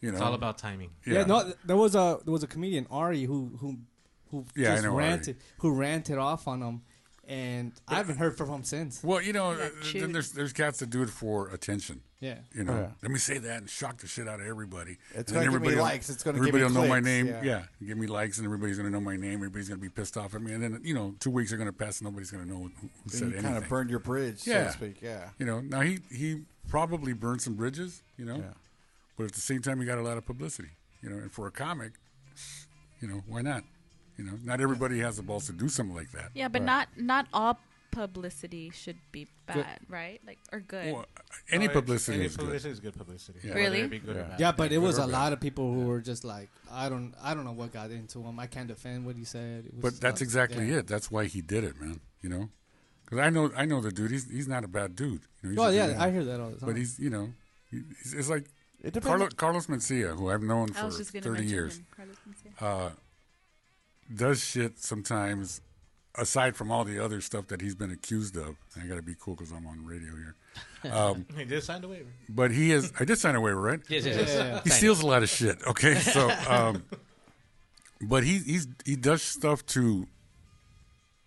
You 0.00 0.10
know, 0.10 0.16
It's 0.18 0.22
all 0.22 0.34
about 0.34 0.58
timing. 0.58 0.90
Yeah. 1.06 1.24
no, 1.24 1.52
there 1.64 1.76
was 1.76 1.94
a 1.96 2.18
there 2.24 2.32
was 2.32 2.42
a 2.44 2.46
comedian 2.46 2.86
Ari 2.90 3.24
who 3.24 3.56
who 3.58 3.78
who 4.30 4.44
Yeah, 4.54 4.68
I 4.68 4.74
just 4.74 4.84
know 4.84 5.00
Ari. 5.00 5.34
who 5.58 5.72
ranted 5.72 6.18
off 6.18 6.46
on 6.46 6.60
him, 6.62 6.82
and 7.28 7.72
I 7.88 7.94
haven't 7.96 8.16
heard 8.18 8.36
from 8.36 8.48
him 8.50 8.64
since. 8.64 9.02
Well, 9.02 9.20
you 9.22 9.32
know, 9.32 9.52
Yeah, 9.52 9.64
uh, 9.64 9.70
then 10.00 10.12
there's 10.12 10.32
there's 10.32 10.52
cats 10.52 10.78
that 10.80 10.90
do 10.90 11.02
it 11.02 11.10
for 11.10 11.48
attention. 11.48 12.02
Yeah. 12.20 12.38
You 12.54 12.64
know, 12.64 12.72
Oh, 12.72 12.76
yeah. 12.80 12.88
let 13.02 13.10
me 13.10 13.18
say 13.18 13.36
that 13.38 13.58
and 13.58 13.68
shock 13.68 13.98
the 13.98 14.06
shit 14.06 14.26
out 14.28 14.40
of 14.40 14.46
everybody. 14.46 14.96
It's 15.14 15.30
gonna 15.30 15.44
give 15.44 15.52
me 15.52 15.56
everybody 15.68 15.76
likes, 15.76 16.08
it's 16.08 16.22
gonna 16.22 16.38
give 16.38 16.46
everybody 16.48 16.64
me 16.72 16.76
will 16.78 16.82
know 16.84 16.88
my 16.88 17.00
name. 17.00 17.26
yeah. 17.26 17.42
Yeah. 17.42 17.62
give 17.86 17.98
me 17.98 18.06
likes, 18.06 18.38
and 18.38 18.46
everybody's 18.46 18.76
gonna 18.78 18.90
know 18.90 19.00
my 19.00 19.16
name. 19.16 19.34
Everybody's 19.34 19.68
gonna 19.68 19.80
be 19.80 19.88
pissed 19.90 20.16
off 20.16 20.34
at 20.34 20.40
me, 20.42 20.52
and 20.52 20.62
then 20.62 20.80
you 20.82 20.94
know, 20.94 21.14
two 21.20 21.30
weeks 21.30 21.52
are 21.52 21.56
gonna 21.56 21.72
pass, 21.72 22.00
and 22.00 22.06
nobody's 22.10 22.30
gonna 22.30 22.46
know 22.46 22.56
who, 22.56 22.70
who 22.80 22.88
Then 23.06 23.10
said 23.10 23.18
you 23.20 23.24
anything. 23.34 23.42
kind 23.44 23.56
of 23.56 23.68
burned 23.68 23.90
your 23.90 23.98
bridge, 24.00 24.40
so 24.40 24.52
to 24.52 24.72
speak. 24.72 25.02
Yeah. 25.02 25.28
You 25.38 25.46
know, 25.46 25.60
now 25.60 25.80
he 25.80 25.98
he 26.10 26.42
probably 26.68 27.12
burned 27.12 27.42
some 27.42 27.54
bridges. 27.54 28.02
You 28.16 28.24
know, 28.24 28.36
Yeah. 28.36 28.52
but 29.18 29.24
at 29.24 29.32
the 29.32 29.40
same 29.40 29.60
time, 29.60 29.78
he 29.80 29.86
got 29.86 29.98
a 29.98 30.02
lot 30.02 30.16
of 30.16 30.24
publicity. 30.24 30.70
You 31.02 31.10
know, 31.10 31.16
and 31.16 31.30
for 31.30 31.46
a 31.46 31.50
comic, 31.50 31.92
you 33.00 33.08
know, 33.08 33.22
why 33.26 33.42
not? 33.42 33.64
You 34.16 34.24
know, 34.24 34.38
not 34.44 34.60
everybody 34.60 35.00
has 35.00 35.16
the 35.16 35.22
balls 35.22 35.46
to 35.46 35.52
do 35.52 35.68
something 35.68 35.96
like 35.96 36.12
that. 36.12 36.30
Yeah, 36.34 36.48
but 36.48 36.62
not 36.62 36.88
not 36.96 37.26
all 37.32 37.58
publicity 37.90 38.70
should 38.74 38.96
be 39.12 39.26
bad, 39.46 39.78
right? 39.88 40.20
Like 40.26 40.38
or 40.52 40.60
good. 40.60 40.94
Well, 40.94 41.06
any 41.50 41.68
publicity 41.68 42.18
any 42.18 42.26
is 42.26 42.36
good. 42.36 42.44
publicity 42.44 42.70
is 42.72 42.80
good 42.80 42.94
publicity. 42.96 43.38
Yeah. 43.44 43.54
Really? 43.54 43.86
Be 43.86 43.98
good 44.00 44.16
or 44.16 44.20
Yeah. 44.20 44.28
bad. 44.28 44.40
Yeah, 44.40 44.52
but 44.52 44.72
it 44.72 44.78
was 44.78 44.98
a 44.98 45.06
lot 45.06 45.32
of 45.32 45.40
people 45.40 45.72
who 45.72 45.86
were 45.86 46.00
just 46.00 46.24
like, 46.24 46.48
I 46.70 46.88
don't, 46.88 47.14
I 47.22 47.34
don't 47.34 47.44
know 47.44 47.52
what 47.52 47.72
got 47.72 47.90
into 47.90 48.20
him. 48.22 48.38
I 48.40 48.46
can't 48.46 48.68
defend 48.68 49.06
what 49.06 49.16
he 49.16 49.24
said. 49.24 49.66
It 49.66 49.74
was 49.74 49.82
But 49.82 50.00
that's 50.00 50.20
uh, 50.20 50.24
exactly 50.24 50.68
yeah. 50.70 50.78
it. 50.78 50.86
That's 50.86 51.10
why 51.10 51.26
he 51.26 51.40
did 51.40 51.62
it, 51.64 51.80
man. 51.80 52.00
You 52.22 52.30
know, 52.30 52.48
because 53.04 53.18
I 53.18 53.30
know 53.30 53.50
I 53.56 53.64
know 53.64 53.80
the 53.80 53.92
dude. 53.92 54.10
He's 54.10 54.30
he's 54.30 54.48
not 54.48 54.64
a 54.64 54.68
bad 54.68 54.96
dude. 54.96 55.22
You 55.42 55.50
know, 55.50 55.50
he's 55.50 55.58
Oh 55.58 55.68
yeah, 55.68 55.86
good- 55.88 55.96
I 55.96 56.10
hear 56.10 56.24
that 56.24 56.40
all 56.40 56.50
the 56.50 56.56
time. 56.58 56.68
But 56.68 56.76
he's 56.76 56.98
you 56.98 57.10
know, 57.10 57.32
he's, 57.70 58.14
it's 58.14 58.28
like 58.30 58.46
It 58.82 58.92
depends. 58.94 59.06
Carlos, 59.06 59.32
Carlos 59.34 59.66
Mencia, 59.68 60.16
who 60.16 60.30
I've 60.30 60.42
known 60.42 60.70
I 60.70 60.80
for 60.80 60.86
was 60.86 60.96
just 60.98 61.10
thirty 61.12 61.44
years, 61.46 61.76
him, 61.78 61.86
Carlos 61.94 62.16
Mencia. 62.28 62.62
uh, 62.62 62.90
does 64.14 64.44
shit 64.44 64.78
sometimes. 64.78 65.60
Aside 66.16 66.54
from 66.54 66.70
all 66.70 66.84
the 66.84 67.00
other 67.04 67.20
stuff 67.20 67.48
that 67.48 67.60
he's 67.60 67.74
been 67.74 67.90
accused 67.90 68.36
of, 68.36 68.54
I 68.80 68.86
got 68.86 68.94
to 68.94 69.02
be 69.02 69.16
cool 69.18 69.34
because 69.34 69.50
I'm 69.50 69.66
on 69.66 69.84
radio 69.84 70.10
here. 70.14 70.36
Um, 70.92 71.24
He 71.36 71.44
just 71.46 71.66
signed 71.66 71.82
a 71.84 71.88
waiver. 71.88 72.10
but 72.28 72.50
he 72.50 72.70
is. 72.70 72.92
I 73.00 73.04
did 73.06 73.18
sign 73.18 73.34
a 73.34 73.40
waiver, 73.40 73.60
right? 73.60 73.80
Yes, 73.88 74.04
yes, 74.04 74.16
yes. 74.16 74.28
Yeah, 74.34 74.44
yeah. 74.46 74.60
He 74.64 74.70
steals 74.70 75.00
a 75.02 75.06
lot 75.06 75.22
of 75.22 75.30
shit. 75.30 75.56
Okay, 75.66 75.94
so 75.96 76.30
um, 76.48 76.84
but 78.02 78.22
he 78.22 78.38
he's 78.38 78.68
he 78.84 78.94
does 78.94 79.22
stuff 79.22 79.64
to 79.66 80.06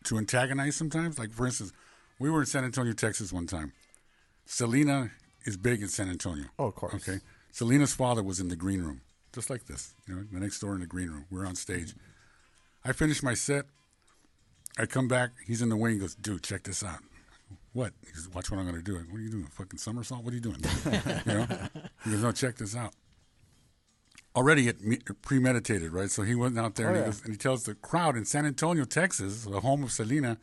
to 0.06 0.18
antagonize 0.20 0.76
sometimes. 0.76 1.18
Like 1.20 1.32
for 1.34 1.46
instance, 1.48 1.74
we 2.20 2.30
were 2.30 2.42
in 2.42 2.46
San 2.46 2.64
Antonio, 2.64 2.94
Texas 2.94 3.34
one 3.34 3.48
time. 3.48 3.74
Selena 4.46 5.10
is 5.46 5.58
big 5.58 5.82
in 5.82 5.88
San 5.90 6.08
Antonio. 6.10 6.46
Oh, 6.60 6.68
of 6.68 6.76
course. 6.76 6.94
Okay. 6.94 7.20
Selena's 7.52 7.94
father 7.94 8.22
was 8.24 8.40
in 8.40 8.50
the 8.50 8.56
green 8.56 8.82
room, 8.84 9.02
just 9.34 9.50
like 9.50 9.66
this. 9.66 9.96
You 10.08 10.16
know, 10.16 10.24
the 10.32 10.40
next 10.40 10.60
door 10.60 10.76
in 10.76 10.82
the 10.82 10.86
green 10.88 11.10
room. 11.10 11.26
We're 11.32 11.46
on 11.48 11.56
stage. 11.56 11.96
I 12.88 12.94
finish 12.94 13.22
my 13.22 13.34
set. 13.34 13.66
I 14.80 14.86
come 14.86 15.08
back. 15.08 15.32
He's 15.46 15.62
in 15.62 15.70
the 15.70 15.76
wing. 15.78 15.94
He 15.96 16.00
goes, 16.00 16.16
dude, 16.16 16.44
check 16.44 16.64
this 16.64 16.84
out. 16.84 17.00
What? 17.74 17.94
He 18.06 18.12
goes, 18.14 18.30
watch 18.34 18.50
what 18.50 18.60
I'm 18.60 18.66
going 18.66 18.78
to 18.78 18.82
do. 18.84 18.94
Go, 18.94 19.00
What 19.12 19.18
are 19.20 19.24
you 19.24 19.30
doing? 19.32 19.48
Fucking 19.48 19.78
somersault? 19.80 20.24
What 20.24 20.32
are 20.34 20.36
you 20.36 20.42
doing? 20.42 20.58
you 21.26 21.34
know? 21.34 21.48
He 22.06 22.12
goes, 22.12 22.24
no, 22.24 22.32
check 22.32 22.56
this 22.56 22.76
out. 22.76 22.94
Already 24.36 24.68
it 24.68 25.22
premeditated, 25.24 25.92
right? 25.92 26.10
So 26.12 26.22
he 26.22 26.36
went 26.36 26.58
out 26.60 26.76
there 26.76 26.88
Oh, 26.88 26.90
and, 26.90 26.98
yeah. 27.00 27.04
he 27.06 27.12
goes, 27.12 27.22
and 27.24 27.34
he 27.34 27.38
tells 27.38 27.64
the 27.64 27.74
crowd 27.76 28.16
in 28.16 28.24
San 28.26 28.46
Antonio, 28.46 28.86
Texas, 28.86 29.46
the 29.46 29.60
home 29.62 29.84
of 29.84 29.92
Selena, 29.92 30.38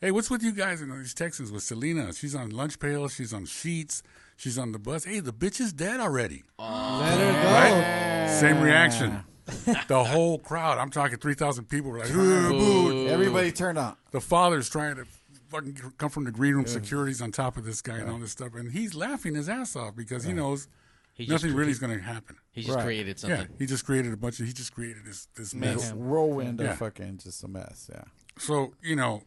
hey, 0.00 0.10
what's 0.10 0.28
with 0.28 0.42
you 0.42 0.52
guys 0.52 0.82
in 0.82 0.90
these 0.90 1.14
Texans 1.14 1.52
with 1.52 1.62
Selena? 1.62 2.12
She's 2.12 2.34
on 2.34 2.50
lunch 2.50 2.78
pails. 2.80 3.14
She's 3.14 3.32
on 3.32 3.46
sheets. 3.46 4.02
She's 4.36 4.58
on 4.58 4.72
the 4.72 4.78
bus. 4.80 5.04
Hey, 5.04 5.20
the 5.20 5.32
bitch 5.32 5.60
is 5.60 5.72
dead 5.72 6.00
already. 6.00 6.42
Let 6.58 7.18
her 7.18 7.32
go. 7.42 7.48
Right? 7.48 8.28
Same 8.28 8.60
reaction. 8.60 9.22
the 9.88 10.02
whole 10.04 10.38
crowd, 10.38 10.78
I'm 10.78 10.90
talking 10.90 11.18
3,000 11.18 11.66
people 11.68 11.90
were 11.90 11.98
like, 12.00 12.10
"Ooh, 12.10 12.48
boo." 12.50 13.08
Everybody 13.08 13.52
turned 13.52 13.78
out. 13.78 13.96
The 14.10 14.20
father's 14.20 14.68
trying 14.68 14.96
to 14.96 15.04
fucking 15.50 15.78
come 15.98 16.10
from 16.10 16.24
the 16.24 16.32
green 16.32 16.54
room, 16.54 16.66
security's 16.66 17.22
on 17.22 17.30
top 17.32 17.56
of 17.56 17.64
this 17.64 17.80
guy 17.80 17.98
and 17.98 18.10
all 18.10 18.18
this 18.18 18.32
stuff. 18.32 18.54
And 18.54 18.72
he's 18.72 18.94
laughing 18.94 19.34
his 19.36 19.48
ass 19.48 19.76
off 19.76 19.94
because 19.94 20.24
he 20.24 20.32
knows 20.32 20.66
He 21.14 21.24
just 21.26 21.44
nothing 21.44 21.52
cre- 21.54 21.60
really 21.60 21.70
is 21.70 21.78
going 21.78 21.96
to 21.96 22.02
happen. 22.02 22.36
He 22.50 22.62
just 22.62 22.74
Right. 22.76 22.84
created 22.84 23.22
Yeah, 23.22 23.36
something. 23.36 23.56
he 23.58 23.66
just 23.66 23.86
created 23.86 24.12
a 24.12 24.16
bunch 24.16 24.40
of, 24.40 24.46
he 24.46 24.52
just 24.52 24.72
created 24.74 25.04
this, 25.04 25.28
this 25.36 25.54
mess. 25.54 25.92
Mayhem. 25.92 25.98
Whirlwind 26.08 26.58
Yeah. 26.60 26.72
of 26.72 26.78
fucking 26.78 27.18
just 27.18 27.44
a 27.44 27.48
mess. 27.48 27.88
Yeah. 27.92 28.02
So, 28.38 28.74
you 28.82 28.96
know, 28.96 29.22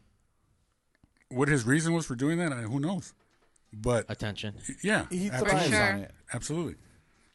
what 1.30 1.48
his 1.48 1.64
reason 1.66 1.94
was 1.94 2.06
for 2.06 2.16
doing 2.16 2.38
that, 2.40 2.52
I, 2.52 2.64
who 2.64 2.80
knows? 2.80 3.14
but 3.72 4.04
attention. 4.10 4.56
Yeah, 4.84 5.06
He 5.12 5.30
absolutely. 5.30 5.50
thrives 5.70 5.74
on 5.76 6.00
it. 6.00 6.12
Absolutely. 6.34 6.76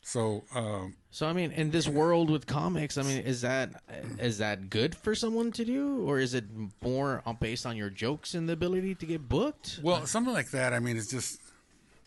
So, 0.07 0.45
um, 0.55 0.97
So 1.11 1.27
I 1.27 1.33
mean, 1.33 1.51
in 1.53 1.71
this 1.71 1.89
world 1.89 2.29
with 2.29 2.47
comics, 2.47 2.99
I 2.99 3.03
mean, 3.03 3.23
is 3.23 3.41
that 3.41 3.83
is 4.21 4.39
that 4.39 4.69
good 4.69 4.95
for 4.95 5.15
someone 5.15 5.51
to 5.53 5.65
do, 5.65 6.05
or 6.07 6.19
is 6.19 6.35
it 6.35 6.45
more 6.83 7.23
based 7.41 7.65
on 7.65 7.75
your 7.77 7.89
jokes 7.89 8.35
and 8.35 8.47
the 8.47 8.53
ability 8.53 8.95
to 8.97 9.07
get 9.07 9.29
booked? 9.29 9.81
well, 9.83 10.07
something 10.07 10.35
like 10.35 10.51
that. 10.51 10.73
I 10.75 10.79
mean, 10.79 10.97
it's 10.97 11.11
just. 11.11 11.41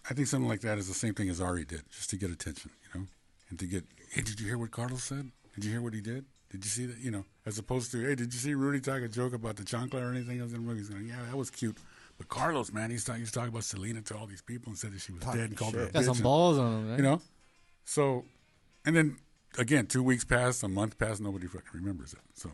I 0.09 0.13
think 0.13 0.27
something 0.27 0.47
like 0.47 0.61
that 0.61 0.77
is 0.77 0.87
the 0.87 0.93
same 0.93 1.13
thing 1.15 1.27
as 1.27 1.41
Ari 1.41 1.65
did, 1.65 1.81
just 1.91 2.09
to 2.11 2.17
get 2.17 2.31
attention, 2.31 2.71
you 2.83 2.99
know, 3.01 3.07
and 3.49 3.59
to 3.59 3.65
get. 3.65 3.83
Hey, 4.11 4.21
did 4.21 4.39
you 4.39 4.45
hear 4.45 4.57
what 4.57 4.71
Carlos 4.71 5.03
said? 5.03 5.31
Did 5.55 5.65
you 5.65 5.71
hear 5.71 5.81
what 5.81 5.93
he 5.93 6.01
did? 6.01 6.23
Did 6.51 6.63
you 6.63 6.69
see 6.69 6.85
that? 6.85 6.99
You 6.99 7.11
know, 7.11 7.25
as 7.47 7.57
opposed 7.57 7.91
to, 7.93 8.05
hey, 8.05 8.13
did 8.15 8.31
you 8.31 8.39
see 8.39 8.53
Rudy 8.53 8.79
talk 8.79 9.01
a 9.01 9.07
joke 9.07 9.33
about 9.33 9.55
the 9.57 9.63
chancla 9.63 9.95
or 10.01 10.11
anything 10.11 10.39
else 10.39 10.53
in 10.53 10.57
the 10.57 10.61
movie? 10.61 10.79
He's 10.79 10.89
going, 10.89 11.07
yeah, 11.07 11.17
that 11.27 11.35
was 11.35 11.49
cute. 11.49 11.77
But 12.19 12.29
Carlos, 12.29 12.71
man, 12.71 12.89
he's 12.89 13.03
talking, 13.03 13.21
he's 13.21 13.31
talking 13.31 13.49
about 13.49 13.63
Selena 13.63 14.01
to 14.03 14.15
all 14.15 14.27
these 14.27 14.41
people 14.41 14.69
and 14.69 14.77
said 14.77 14.93
that 14.93 15.01
she 15.01 15.11
was 15.11 15.23
Talking 15.23 15.41
dead 15.41 15.49
and 15.49 15.57
called 15.57 15.73
her 15.73 15.81
a 15.81 15.85
shit. 15.85 15.93
Got 15.93 16.03
bitch 16.03 16.05
some 16.05 16.23
balls 16.23 16.57
on 16.57 16.71
him, 16.71 16.89
right? 16.89 16.97
You 16.97 17.03
know, 17.03 17.21
so, 17.87 18.25
and 18.85 18.95
then 18.95 19.17
again, 19.57 19.87
two 19.87 20.03
weeks 20.03 20.23
passed, 20.25 20.61
a 20.63 20.67
month 20.67 20.97
passed, 20.99 21.21
nobody 21.21 21.47
fucking 21.47 21.69
remembers 21.73 22.11
it. 22.13 22.19
So, 22.33 22.51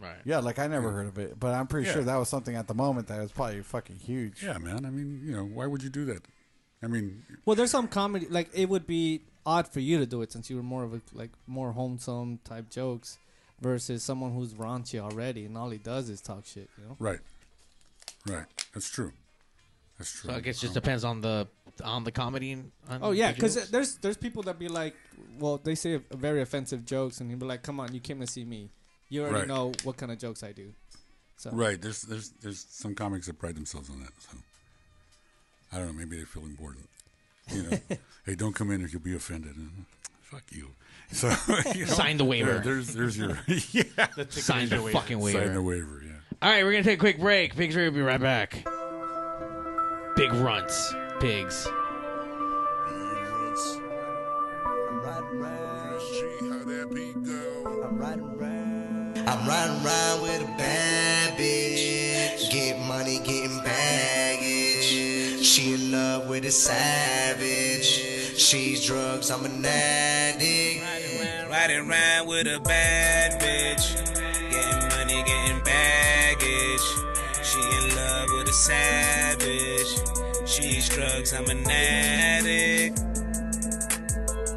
right. 0.00 0.16
Yeah, 0.24 0.38
like 0.38 0.58
I 0.60 0.66
never 0.68 0.90
heard 0.92 1.06
of 1.08 1.18
it, 1.18 1.38
but 1.40 1.52
I'm 1.54 1.66
pretty 1.66 1.88
Yeah. 1.88 1.94
sure 1.94 2.04
that 2.04 2.16
was 2.16 2.28
something 2.28 2.54
at 2.54 2.68
the 2.68 2.74
moment 2.74 3.08
that 3.08 3.20
was 3.20 3.32
probably 3.32 3.62
fucking 3.62 3.96
huge. 3.96 4.42
Yeah, 4.42 4.58
man. 4.58 4.86
I 4.86 4.90
mean, 4.90 5.20
you 5.24 5.32
know, 5.32 5.44
why 5.44 5.66
would 5.66 5.82
you 5.82 5.90
do 5.90 6.04
that? 6.06 6.22
I 6.82 6.86
mean, 6.86 7.24
Well, 7.44 7.56
there's 7.56 7.70
some 7.70 7.88
comedy 7.88 8.26
like 8.28 8.48
it 8.54 8.68
would 8.68 8.86
be 8.86 9.22
odd 9.44 9.66
for 9.66 9.80
you 9.80 9.98
to 9.98 10.06
do 10.06 10.22
it 10.22 10.30
since 10.32 10.50
you 10.50 10.56
were 10.56 10.62
more 10.62 10.84
of 10.84 10.92
a 10.94 11.00
like 11.12 11.30
more 11.46 11.72
wholesome 11.72 12.38
type 12.44 12.68
jokes 12.70 13.18
versus 13.60 14.02
someone 14.02 14.32
who's 14.34 14.52
raunchy 14.54 14.98
already 15.00 15.46
and 15.46 15.56
all 15.56 15.70
he 15.70 15.78
does 15.78 16.08
is 16.10 16.20
talk 16.20 16.44
shit. 16.44 16.68
You 16.78 16.84
know. 16.88 16.96
right, 16.98 17.20
right. 18.26 18.44
That's 18.74 18.90
true. 18.90 19.12
That's 19.98 20.12
true. 20.12 20.30
So 20.30 20.36
I 20.36 20.40
guess 20.40 20.58
it 20.58 20.60
just 20.60 20.76
Um, 20.76 20.82
depends 20.82 21.04
on 21.04 21.20
the 21.22 21.48
on 21.82 22.04
the 22.04 22.12
comedy. 22.12 22.52
And, 22.52 22.72
on 22.88 23.00
Oh 23.02 23.10
yeah, 23.12 23.32
because 23.32 23.54
jokes? 23.56 23.68
there's 23.70 23.96
there's 23.96 24.16
people 24.16 24.42
that 24.44 24.58
be 24.58 24.68
like, 24.68 24.94
well, 25.38 25.58
they 25.62 25.74
say 25.74 26.00
very 26.12 26.40
offensive 26.42 26.84
jokes, 26.84 27.20
and 27.20 27.30
you 27.30 27.36
be 27.36 27.46
like, 27.46 27.62
come 27.62 27.80
on, 27.80 27.92
you 27.94 28.00
came 28.00 28.20
to 28.20 28.26
see 28.26 28.44
me, 28.44 28.70
you 29.08 29.22
already 29.22 29.40
Right. 29.40 29.48
know 29.48 29.72
what 29.84 29.96
kind 29.96 30.10
of 30.12 30.18
jokes 30.18 30.42
I 30.42 30.52
do. 30.52 30.72
So 31.36 31.50
Right. 31.52 31.80
There's 31.80 32.02
there's 32.02 32.30
there's 32.42 32.66
some 32.70 32.94
comics 32.94 33.26
that 33.26 33.38
pride 33.38 33.56
themselves 33.56 33.90
on 33.90 34.00
that. 34.00 34.12
So 34.20 34.36
I 35.72 35.78
don't 35.78 35.88
know. 35.88 35.92
Maybe 35.92 36.16
they 36.18 36.24
feel 36.24 36.44
important. 36.44 36.88
You 37.52 37.62
know, 37.64 37.78
hey, 38.26 38.34
don't 38.34 38.54
come 38.54 38.70
in 38.70 38.82
or 38.82 38.86
you'll 38.88 39.00
be 39.02 39.14
offended. 39.14 39.56
And, 39.56 39.84
Fuck 40.22 40.44
you. 40.50 40.70
So 41.12 41.28
you 41.72 41.84
know, 41.86 41.92
Sign 41.92 42.16
the 42.16 42.24
waiver. 42.24 42.54
there- 42.54 42.62
there's 42.74 42.92
there's 42.94 43.16
your 43.16 43.38
yeah. 43.70 44.08
Sign 44.30 44.68
the 44.68 44.78
fucking 44.92 45.20
waiver. 45.20 45.44
Sign 45.44 45.54
the 45.54 45.62
waiver. 45.62 46.02
Yeah. 46.04 46.12
All 46.42 46.50
right, 46.50 46.64
we're 46.64 46.72
gonna 46.72 46.82
take 46.82 46.98
a 46.98 47.00
quick 47.00 47.20
break. 47.20 47.54
Big 47.54 47.72
we'll 47.76 47.92
be 47.92 48.00
right 48.02 48.20
back. 48.20 48.64
Big 50.16 50.32
runts, 50.32 50.92
pigs. 51.20 51.66
I'm 59.28 59.48
riding 59.48 59.84
around 59.84 60.22
with 60.22 60.42
a 60.42 60.54
bad 60.58 61.38
bitch. 61.38 62.50
Get 62.50 62.78
money, 62.86 63.18
getting 63.18 63.58
baggage. 63.62 65.44
She 65.44 65.74
in 65.74 65.92
love 65.92 66.28
with 66.28 66.44
a 66.44 66.50
savage. 66.50 67.86
She's 68.38 68.84
drugs, 68.84 69.30
I'm 69.30 69.44
an 69.44 69.64
addict. 69.64 70.84
Riding 71.50 71.88
around 71.88 72.28
with 72.28 72.46
a 72.46 72.60
bad 72.60 73.40
bitch. 73.40 73.96
Getting 74.50 74.88
money, 74.88 75.22
getting 75.24 75.62
baggage. 75.64 76.80
She 77.42 77.58
in 77.58 77.96
love 77.96 78.28
with 78.32 78.48
a 78.48 78.52
savage. 78.52 80.05
She's 80.66 80.88
drugs, 80.88 81.32
I'm 81.32 81.46
an 81.46 81.64
addict. 81.70 83.15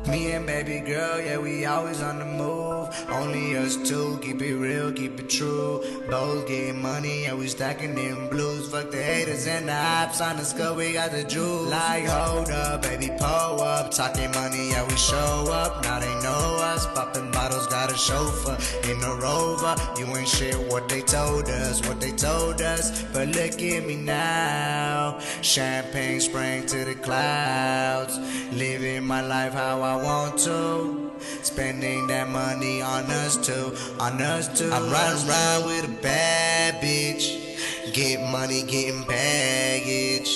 Me 0.09 0.31
and 0.31 0.47
baby 0.47 0.79
girl, 0.79 1.21
yeah, 1.21 1.37
we 1.37 1.65
always 1.65 2.01
on 2.01 2.17
the 2.17 2.25
move. 2.25 2.89
Only 3.09 3.55
us 3.55 3.77
two, 3.87 4.17
keep 4.23 4.41
it 4.41 4.55
real, 4.55 4.91
keep 4.91 5.19
it 5.19 5.29
true. 5.29 5.83
Both 6.09 6.47
getting 6.47 6.81
money, 6.81 7.23
yeah, 7.23 7.35
we 7.35 7.47
stacking 7.47 7.93
them 7.93 8.27
blues. 8.27 8.71
Fuck 8.71 8.89
the 8.89 9.01
haters 9.01 9.45
and 9.45 9.69
the 9.69 9.73
ops 9.73 10.19
on 10.19 10.37
the 10.37 10.43
skull, 10.43 10.75
we 10.75 10.93
got 10.93 11.11
the 11.11 11.23
jewels. 11.23 11.69
Like, 11.69 12.05
hold 12.05 12.49
up, 12.49 12.81
baby, 12.81 13.09
pull 13.19 13.61
up. 13.61 13.91
Talking 13.91 14.31
money, 14.31 14.71
yeah, 14.71 14.87
we 14.87 14.95
show 14.97 15.45
up. 15.51 15.83
Now 15.83 15.99
they 15.99 16.13
know 16.23 16.57
us. 16.61 16.87
Popping 16.87 17.29
bottles, 17.31 17.67
got 17.67 17.91
a 17.91 17.95
chauffeur 17.95 18.57
in 18.89 19.03
a 19.03 19.13
rover. 19.15 19.75
You 19.97 20.07
ain't 20.17 20.27
shit 20.27 20.57
what 20.71 20.89
they 20.89 21.01
told 21.01 21.47
us, 21.49 21.87
what 21.87 22.01
they 22.01 22.11
told 22.11 22.61
us. 22.61 23.03
But 23.13 23.27
look 23.27 23.61
at 23.61 23.85
me 23.85 23.95
now. 23.95 25.19
Champagne 25.41 26.19
spraying 26.19 26.65
to 26.67 26.85
the 26.85 26.95
clouds. 26.95 28.17
Living 28.51 29.03
my 29.05 29.21
life 29.21 29.53
how 29.53 29.81
I 29.81 29.98
want 30.03 30.37
to. 30.39 31.11
Spending 31.43 32.07
that 32.07 32.29
money 32.29 32.81
on 32.81 33.03
us 33.05 33.35
too, 33.37 33.75
on 33.99 34.21
us 34.21 34.47
too. 34.57 34.71
I'm 34.71 34.89
riding 34.91 35.29
around 35.29 35.65
with 35.65 35.85
a 35.85 36.01
bad 36.01 36.81
bitch. 36.81 37.93
Get 37.93 38.21
money, 38.31 38.63
getting 38.63 39.03
baggage. 39.03 40.29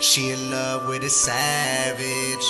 She 0.00 0.30
in 0.30 0.50
love 0.50 0.88
with 0.88 1.02
a 1.04 1.10
savage. 1.10 2.44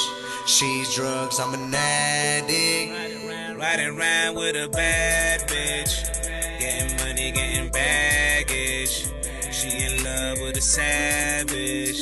She's 0.47 0.95
drugs, 0.95 1.39
I'm 1.41 1.55
an 1.55 1.75
addict. 1.75 3.59
Riding 3.59 3.99
around 3.99 4.37
with 4.37 4.57
a 4.57 4.69
bad 4.69 5.41
bitch. 5.49 6.25
Getting 6.59 6.97
money, 6.99 7.33
getting 7.33 7.71
baggage. 7.71 9.07
She 9.53 9.85
in 9.85 10.05
love 10.05 10.39
with 10.41 10.57
a 10.57 10.61
savage. 10.61 11.99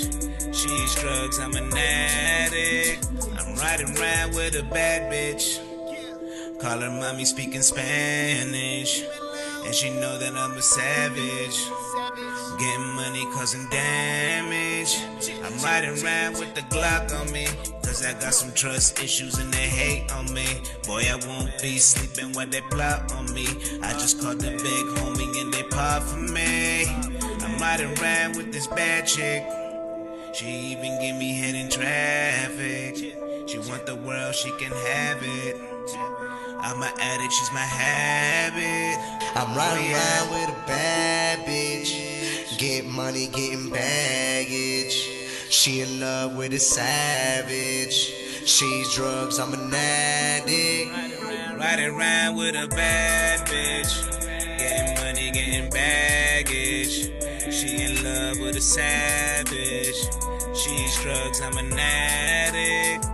She's 0.54 0.94
drugs, 0.96 1.38
I'm 1.38 1.54
an 1.54 1.72
addict. 1.76 3.06
Riding 3.62 3.96
around 3.96 4.34
with 4.34 4.56
a 4.56 4.64
bad 4.64 5.12
bitch. 5.12 5.60
Call 6.60 6.80
her 6.80 6.90
mommy 6.90 7.24
speaking 7.24 7.62
Spanish. 7.62 9.04
And 9.64 9.72
she 9.72 9.88
know 9.90 10.18
that 10.18 10.34
I'm 10.34 10.58
a 10.58 10.62
savage. 10.62 11.58
Getting 12.58 12.94
money 12.96 13.24
causing 13.32 13.68
damage. 13.70 14.98
I'm 15.44 15.56
riding 15.62 16.02
around 16.02 16.40
with 16.40 16.52
the 16.56 16.62
Glock 16.62 17.14
on 17.20 17.30
me. 17.30 17.46
Cause 17.84 18.04
I 18.04 18.14
got 18.14 18.34
some 18.34 18.52
trust 18.52 19.00
issues 19.00 19.38
and 19.38 19.52
they 19.54 19.68
hate 19.68 20.10
on 20.12 20.32
me. 20.34 20.46
Boy, 20.84 21.04
I 21.08 21.14
won't 21.28 21.52
be 21.62 21.78
sleeping 21.78 22.32
while 22.32 22.48
they 22.48 22.62
plot 22.62 23.12
on 23.12 23.32
me. 23.32 23.46
I 23.80 23.92
just 23.92 24.20
called 24.20 24.40
the 24.40 24.50
big 24.50 24.86
homie 24.96 25.40
and 25.40 25.54
they 25.54 25.62
pop 25.62 26.02
for 26.02 26.18
me. 26.18 26.86
I'm 27.44 27.58
riding 27.60 27.96
around 27.98 28.36
with 28.36 28.52
this 28.52 28.66
bad 28.66 29.06
chick. 29.06 29.44
She 30.32 30.46
even 30.72 30.98
give 31.00 31.16
me 31.16 31.34
head 31.34 31.54
in 31.54 31.68
traffic. 31.68 32.96
She 33.48 33.58
want 33.58 33.84
the 33.86 33.94
world, 33.96 34.34
she 34.34 34.50
can 34.52 34.72
have 34.72 35.18
it. 35.22 35.56
I'm 36.60 36.80
an 36.82 36.92
addict, 36.98 37.32
she's 37.32 37.52
my 37.52 37.60
habit. 37.60 38.98
I'm 39.36 39.54
riding 39.56 39.84
Oh, 39.84 39.88
yeah. 39.88 40.24
around 40.24 40.30
with 40.30 40.48
a 40.56 40.66
bad 40.66 41.38
bitch. 41.46 42.58
Get 42.58 42.86
money, 42.86 43.26
getting 43.26 43.68
baggage. 43.68 44.94
She 45.50 45.80
in 45.82 46.00
love 46.00 46.34
with 46.36 46.52
a 46.54 46.58
savage. 46.58 47.92
She's 48.46 48.94
drugs, 48.94 49.38
I'm 49.38 49.52
an 49.52 49.72
addict. 49.74 50.90
Riding 51.58 51.94
around 51.94 52.36
with 52.36 52.54
a 52.54 52.68
bad 52.68 53.46
bitch. 53.46 53.92
Getting 54.58 54.94
money, 54.94 55.30
getting 55.30 55.68
baggage. 55.70 57.10
She 57.62 57.80
in 57.80 58.02
love 58.02 58.40
with 58.40 58.56
a 58.56 58.60
savage. 58.60 59.94
She's 60.52 61.00
drugs, 61.00 61.40
I'm 61.40 61.56
an 61.58 61.72
addict. 61.78 63.04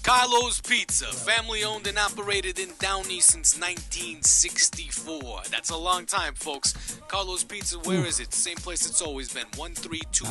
Carlos 0.02 0.60
Pizza, 0.62 1.04
family 1.06 1.62
owned 1.62 1.86
and 1.86 1.98
operated 1.98 2.58
in 2.58 2.70
Downey 2.78 3.20
since 3.20 3.54
1964. 3.60 5.42
That's 5.50 5.68
a 5.70 5.76
long 5.76 6.06
time, 6.06 6.32
folks. 6.34 6.98
Carlos 7.06 7.44
Pizza, 7.44 7.78
where 7.80 8.04
is 8.06 8.18
it? 8.18 8.32
Same 8.32 8.56
place 8.56 8.86
it's 8.86 9.02
always 9.02 9.32
been. 9.32 9.44
Not 9.58 9.68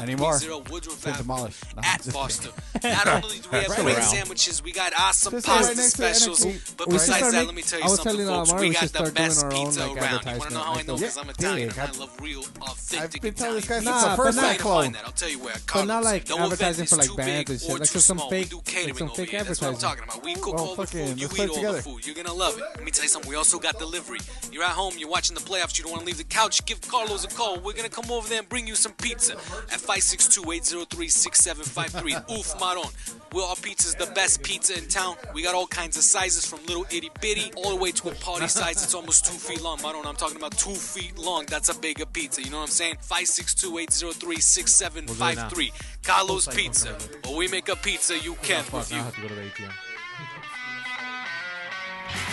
anymore. 0.03 0.34
13230 0.39 0.72
Woodruff 0.72 1.07
Avenue. 1.07 1.49
No, 1.76 1.82
at 1.84 2.01
Foster. 2.13 2.49
Not 2.84 3.07
only 3.24 3.38
do 3.39 3.49
we 3.51 3.57
have 3.59 3.70
Right 3.70 3.80
great 3.80 3.97
around. 3.97 4.03
sandwiches, 4.07 4.63
we 4.63 4.72
got 4.72 4.91
awesome 4.99 5.32
Just 5.34 5.45
pasta 5.45 5.70
to 5.72 5.76
the 5.78 5.84
specials. 5.84 6.45
But 6.76 6.88
We 6.88 6.93
besides 6.93 7.32
that, 7.32 7.45
let 7.45 7.53
me 7.55 7.61
tell 7.61 7.80
you 7.80 7.88
something, 7.89 8.26
folks. 8.26 8.53
We 8.53 8.70
got 8.72 8.89
the 8.91 9.11
best 9.13 9.43
our 9.43 9.53
own, 9.53 9.65
pizza 9.67 9.88
like, 9.88 9.97
around. 10.01 10.26
You 10.26 10.32
want 10.39 10.49
to 10.49 10.53
know 10.55 10.59
how 10.63 10.74
I 10.74 10.82
know? 10.82 10.95
Because 10.95 11.17
I'm 11.17 11.30
Italian 11.30 11.70
and 11.70 11.80
I 11.80 11.91
love 11.91 12.20
real, 12.20 12.39
authentic 12.61 13.01
I've 13.15 13.22
been 13.22 13.34
telling 13.36 13.61
this 13.61 13.86
Nah, 13.86 14.15
the 14.15 14.24
first 14.24 14.36
not- 14.38 14.41
nightclub. 14.43 14.84
Find 14.84 14.95
that. 14.95 15.05
I'll 15.05 15.11
tell 15.11 15.30
you 15.30 15.39
where. 15.39 15.55
But 15.72 15.86
not 15.86 16.03
like 16.03 16.30
advertising 16.32 16.88
for 16.88 16.95
like 16.97 17.15
bands 17.15 17.51
and 17.51 17.61
shit. 17.61 17.80
Like 17.80 17.88
some 17.88 18.17
fake, 18.30 18.45
We 18.45 18.49
do 18.49 18.55
like 18.57 18.65
catering 18.65 18.97
some 18.97 19.09
fake 19.09 19.30
here. 19.30 19.39
That's 19.60 19.84
what 19.84 19.91
I'm 19.91 19.97
talking 19.97 20.03
about. 20.05 20.24
We 20.24 20.36
cook 20.36 20.55
Well, 20.55 20.68
all 20.70 20.76
the 20.76 20.88
food. 20.88 21.20
You 21.20 21.28
eat 21.28 21.49
all 21.49 21.74
the 21.74 21.82
food. 21.82 22.05
You're 22.05 22.16
gonna 22.16 22.34
love 22.34 22.57
it. 22.57 22.64
Let 22.76 22.84
me 22.84 22.91
tell 22.91 23.03
you 23.03 23.10
something. 23.10 23.30
We 23.30 23.36
also 23.36 23.60
got 23.60 23.78
delivery. 23.80 24.20
You're 24.51 24.64
at 24.64 24.72
home. 24.72 24.93
You're 24.97 25.10
watching 25.10 25.36
the 25.36 25.41
playoffs. 25.41 25.78
You 25.78 25.84
don't 25.84 25.91
want 25.91 26.01
to 26.03 26.07
leave 26.07 26.18
the 26.18 26.24
couch. 26.24 26.66
Give 26.66 26.80
Carlos 26.82 27.24
a 27.26 27.28
call. 27.28 27.60
We're 27.60 27.74
gonna 27.74 27.89
come 27.89 28.10
over 28.12 28.28
there 28.28 28.39
and 28.39 28.49
bring 28.49 28.66
you 28.68 28.76
some 28.76 28.93
pizza 28.93 29.34
at 29.34 29.80
562-803-6753. 29.80 32.30
Oof, 32.32 32.55
Maron. 32.60 32.88
Will 33.32 33.45
our 33.45 33.55
pizza's 33.55 33.93
the 33.95 34.07
best 34.07 34.41
pizza 34.41 34.76
in 34.78 34.88
town. 34.88 35.16
We 35.36 35.43
got 35.43 35.53
all 35.53 35.68
kinds 35.68 35.95
of 35.97 36.03
sizes 36.03 36.45
from 36.45 36.66
little 36.66 36.86
itty 36.91 37.12
bitty 37.22 37.51
all 37.55 37.70
the 37.70 37.76
way 37.76 37.91
to 37.91 38.10
a 38.10 38.16
party 38.16 38.47
size. 38.60 38.84
It's 38.84 38.95
almost 38.95 39.24
two 39.26 39.38
feet 39.38 39.62
long. 39.62 39.80
Maron, 39.84 40.03
I'm 40.05 40.16
talking 40.16 40.38
about 40.38 40.57
two 40.57 40.74
feet 40.74 41.16
long. 41.18 41.45
That's 41.45 41.70
a 41.70 41.76
bigger 41.80 42.07
pizza. 42.07 42.41
You 42.41 42.49
know 42.49 42.57
what 42.57 42.64
I'm 42.64 42.70
saying? 42.70 42.95
562-803-6753. 43.07 45.72
Carlos 46.04 46.47
Pizza. 46.47 46.95
Or 47.28 47.38
we 47.38 47.47
make 47.47 47.70
a 47.70 47.76
pizza 47.76 48.18
you 48.18 48.36
can't 48.41 48.66
Fuck, 48.66 48.89
now 48.91 48.97
I 48.97 49.00
refuse. 49.00 49.04
have 49.04 49.16
to 49.16 49.22
go 49.22 49.28
to 49.28 49.36
the 49.36 49.41
ATM. 49.41 49.72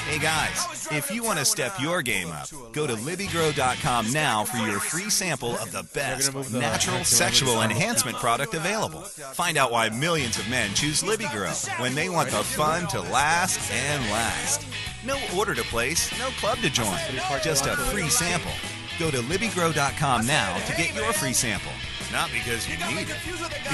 Hey 0.09 0.19
guys, 0.21 0.87
if 0.93 1.11
you 1.11 1.25
want 1.25 1.41
to 1.41 1.45
step 1.45 1.75
your 1.81 2.01
game 2.01 2.31
up, 2.31 2.49
go 2.73 2.87
to 2.87 2.95
Libigrow.com 2.95 4.13
now 4.13 4.45
for 4.45 4.59
your 4.59 4.79
free 4.79 5.11
sample 5.11 5.57
of 5.57 5.73
the 5.73 5.83
best 5.95 6.33
natural 6.53 7.03
sexual 7.05 7.61
enhancement 7.63 8.17
product 8.19 8.55
available. 8.55 9.01
Find 9.03 9.59
out 9.59 9.73
why 9.73 9.89
millions 9.91 10.39
of 10.39 10.49
men 10.49 10.73
choose 10.75 11.03
Libigrow 11.03 11.81
when 11.81 11.95
they 11.97 12.09
want 12.09 12.31
the 12.31 12.37
fun 12.45 12.87
to 12.89 13.01
last 13.01 13.71
and 13.73 14.03
last. 14.13 14.65
No 15.05 15.19
order 15.37 15.55
to 15.57 15.63
place, 15.65 16.17
no 16.21 16.29
club 16.39 16.59
to 16.59 16.71
join, 16.71 16.97
just 17.43 17.67
a 17.67 17.77
free 17.77 18.09
sample. 18.09 18.53
Go 19.01 19.11
to 19.11 19.19
Libigrow.com 19.19 20.25
now 20.25 20.57
to 20.67 20.77
get 20.77 20.95
your 20.95 21.13
free 21.15 21.33
sample. 21.35 21.73
Not 22.13 22.31
because 22.33 22.69
you 22.69 22.77
need 22.87 23.09
it, 23.09 23.17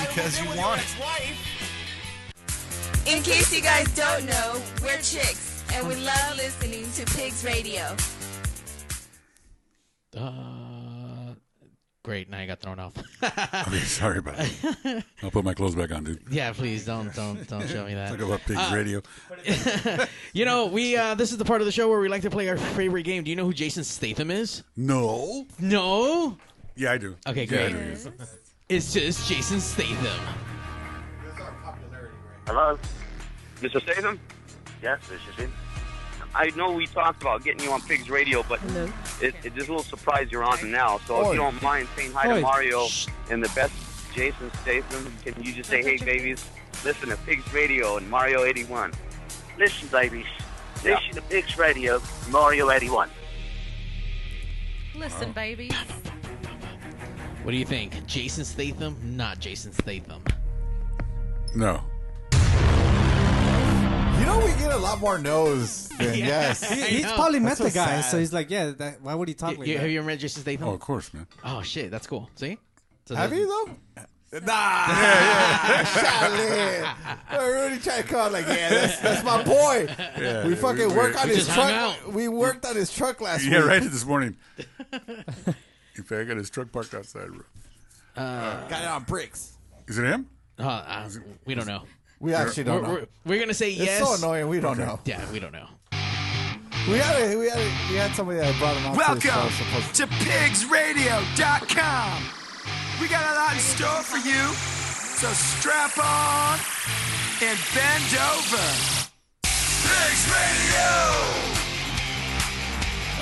because 0.08 0.40
you 0.40 0.48
want 0.58 0.80
it. 0.80 0.96
In 3.06 3.22
case 3.22 3.52
you 3.54 3.60
guys 3.62 3.92
don't 3.94 4.24
know, 4.26 4.60
we're 4.82 4.96
chicks, 4.98 5.62
and 5.74 5.86
we 5.86 5.94
love 5.96 6.36
listening 6.36 6.90
to 6.92 7.04
Pigs 7.16 7.44
Radio. 7.44 7.94
Uh, 10.16 11.34
great. 12.04 12.28
Now 12.30 12.38
I 12.40 12.46
got 12.46 12.60
thrown 12.60 12.78
off. 12.78 12.92
Okay, 13.22 13.78
sorry 13.80 14.18
about 14.18 14.36
that. 14.36 15.04
I'll 15.22 15.30
put 15.30 15.44
my 15.44 15.54
clothes 15.54 15.74
back 15.76 15.92
on, 15.92 16.02
dude. 16.04 16.20
Yeah, 16.30 16.52
please 16.52 16.84
don't 16.84 17.14
don't 17.14 17.46
don't 17.48 17.68
show 17.68 17.86
me 17.86 17.94
that. 17.94 18.10
Talk 18.10 18.20
about 18.20 18.40
Pigs 18.40 18.58
Uh, 18.58 18.70
Radio. 18.74 19.02
you 20.32 20.44
know, 20.44 20.66
we 20.66 20.96
uh, 20.96 21.14
this 21.14 21.30
is 21.32 21.38
the 21.38 21.44
part 21.44 21.60
of 21.60 21.66
the 21.66 21.72
show 21.72 21.88
where 21.88 22.00
we 22.00 22.08
like 22.08 22.22
to 22.22 22.30
play 22.30 22.48
our 22.48 22.56
favorite 22.56 23.04
game. 23.04 23.22
Do 23.22 23.30
you 23.30 23.36
know 23.36 23.44
who 23.44 23.52
Jason 23.54 23.84
Statham 23.84 24.30
is? 24.30 24.64
No. 24.76 25.46
No. 25.60 26.36
Yeah, 26.76 26.92
I 26.92 26.98
do. 26.98 27.16
Okay, 27.26 27.44
Yeah, 27.44 27.58
I 27.66 27.70
great. 27.70 27.72
do, 27.72 27.78
yes. 27.88 28.08
It's 28.68 28.92
just 28.92 29.28
Jason 29.28 29.60
Statham. 29.60 30.20
Hello? 32.46 32.78
Mr. 33.60 33.80
Statham? 33.82 34.18
Yes, 34.82 35.00
this 35.08 35.20
is 35.30 35.34
him. 35.36 35.52
I 36.34 36.50
know 36.56 36.72
we 36.72 36.86
talked 36.86 37.20
about 37.22 37.44
getting 37.44 37.62
you 37.66 37.72
on 37.72 37.82
Pigs 37.82 38.08
Radio, 38.08 38.42
but 38.48 38.58
it, 39.20 39.34
it's 39.44 39.54
just 39.54 39.68
a 39.68 39.72
little 39.72 39.82
surprise 39.82 40.28
you're 40.32 40.42
on 40.44 40.70
now. 40.70 40.98
So 41.06 41.20
if 41.20 41.26
Oi. 41.26 41.30
you 41.32 41.36
don't 41.36 41.60
mind 41.62 41.88
saying 41.94 42.12
hi 42.12 42.30
Oi. 42.30 42.34
to 42.36 42.40
Mario 42.40 42.86
and 43.30 43.44
the 43.44 43.50
best 43.54 43.74
Jason 44.14 44.50
Statham, 44.62 45.12
can 45.24 45.40
you 45.42 45.52
just 45.52 45.68
say, 45.68 45.82
hey, 45.82 45.98
babies, 46.02 46.44
listen 46.84 47.10
to 47.10 47.16
Pigs 47.18 47.52
Radio 47.52 47.98
and 47.98 48.08
Mario 48.10 48.44
81? 48.44 48.92
Listen, 49.58 49.88
babies. 49.88 50.26
Yeah. 50.82 50.94
Listen 50.94 51.14
to 51.16 51.22
Pigs 51.22 51.58
Radio, 51.58 52.00
Mario 52.30 52.70
81. 52.70 53.10
Listen, 54.96 55.32
babies. 55.32 55.72
What 57.43 57.51
do 57.51 57.57
you 57.57 57.64
think? 57.64 58.07
Jason 58.07 58.45
Statham? 58.45 58.97
Not 59.03 59.40
Jason 59.40 59.72
Statham. 59.72 60.22
No. 61.57 61.80
You 62.32 64.26
know, 64.26 64.38
we 64.45 64.53
get 64.61 64.70
a 64.72 64.76
lot 64.76 65.01
more 65.01 65.18
no's 65.18 65.88
than 65.99 66.14
yes. 66.18 66.68
He- 66.72 66.80
he's 66.97 67.03
know. 67.05 67.14
probably 67.14 67.40
met 67.40 67.59
That's 67.59 67.61
the 67.61 67.70
so 67.70 67.74
guy, 67.84 68.01
sad. 68.01 68.11
so 68.11 68.18
he's 68.20 68.32
like, 68.32 68.51
yeah. 68.51 68.70
That, 68.70 69.03
why 69.03 69.14
would 69.14 69.26
he 69.26 69.34
talk 69.34 69.53
You- 69.53 69.59
like 69.59 69.66
you- 69.68 69.74
that? 69.74 69.80
have 69.80 69.90
you 69.90 69.99
ever 69.99 70.07
met 70.07 70.20
Jason 70.20 70.43
Statham? 70.43 70.68
Oh, 70.68 70.74
of 70.74 70.80
course, 70.80 71.12
man. 71.12 71.26
Oh 71.45 71.62
shit, 71.62 71.90
that's 71.90 72.07
cool. 72.07 72.30
See? 72.36 72.59
So 73.07 73.16
Have 73.16 73.30
that- 73.30 73.36
you 73.36 73.47
though? 73.47 74.05
Nah, 74.32 74.40
yeah, 74.88 75.84
yeah. 77.30 77.45
Rudy 77.45 77.78
tried 77.82 78.01
to 78.01 78.09
call 78.09 78.30
like, 78.30 78.47
yeah, 78.47 78.70
that's, 78.70 78.99
that's 79.01 79.22
my 79.22 79.43
boy. 79.43 79.86
Yeah, 80.18 80.47
we 80.47 80.55
fucking 80.55 80.88
we- 80.88 80.95
work 80.97 81.12
we 81.16 81.20
on 81.20 81.26
just 81.26 81.38
his 81.40 81.49
hung 81.49 81.68
truck. 81.68 81.99
out. 82.07 82.12
We 82.14 82.28
worked 82.28 82.64
on 82.64 82.74
his 82.74 82.90
truck 82.90 83.20
last 83.20 83.45
night. 83.45 83.53
Yeah, 83.53 83.59
week. 83.61 83.68
right 83.68 83.82
this 83.82 84.07
morning. 84.07 84.36
In 85.97 86.03
fact, 86.05 86.20
I 86.20 86.24
got 86.24 86.36
his 86.36 86.51
truck 86.51 86.70
parked 86.72 86.95
outside. 86.95 87.28
Uh, 88.16 88.68
Got 88.68 88.82
it 88.82 88.88
on 88.88 89.03
bricks. 89.05 89.57
Is 89.88 89.99
it 89.99 90.05
him? 90.05 90.26
Uh, 90.59 90.64
uh, 90.86 91.09
we 91.45 91.55
don't 91.55 91.66
know. 91.66 91.82
We 92.20 92.34
actually 92.34 92.64
don't 92.64 92.82
we're, 92.82 92.88
know. 92.88 92.95
We're, 92.95 93.07
we're 93.24 93.38
gonna 93.40 93.55
say 93.55 93.70
It's 93.72 93.80
yes. 93.80 94.01
It's 94.01 94.09
so 94.20 94.26
annoying, 94.26 94.49
we 94.49 94.61
don't 94.61 94.78
Okay. 94.78 94.84
know. 94.86 95.01
Yeah, 95.05 95.24
we 95.32 95.40
don't 95.40 95.53
know. 95.53 95.66
We 96.88 96.99
had 96.99 97.16
a, 97.22 97.36
we 97.36 97.49
had 97.49 97.59
a, 97.59 97.70
we 97.90 97.97
had 97.97 98.14
somebody 98.14 98.38
that 98.40 98.57
brought 98.59 98.76
him 98.76 98.86
out 98.86 98.95
to 99.14 99.20
show. 99.20 99.28
Welcome 99.30 99.53
supposed- 99.53 99.95
to 99.97 100.07
pigsradio.com. 100.24 102.22
We 103.01 103.09
got 103.09 103.24
a 103.32 103.34
lot 103.34 103.53
in 103.55 103.59
store 103.61 104.03
for 104.03 104.18
you, 104.18 104.53
so 104.55 105.28
strap 105.32 105.97
on 105.99 106.59
and 107.43 107.59
bend 107.74 108.14
over. 108.14 108.62
Pigs 109.43 110.26
Radio. 110.30 111.71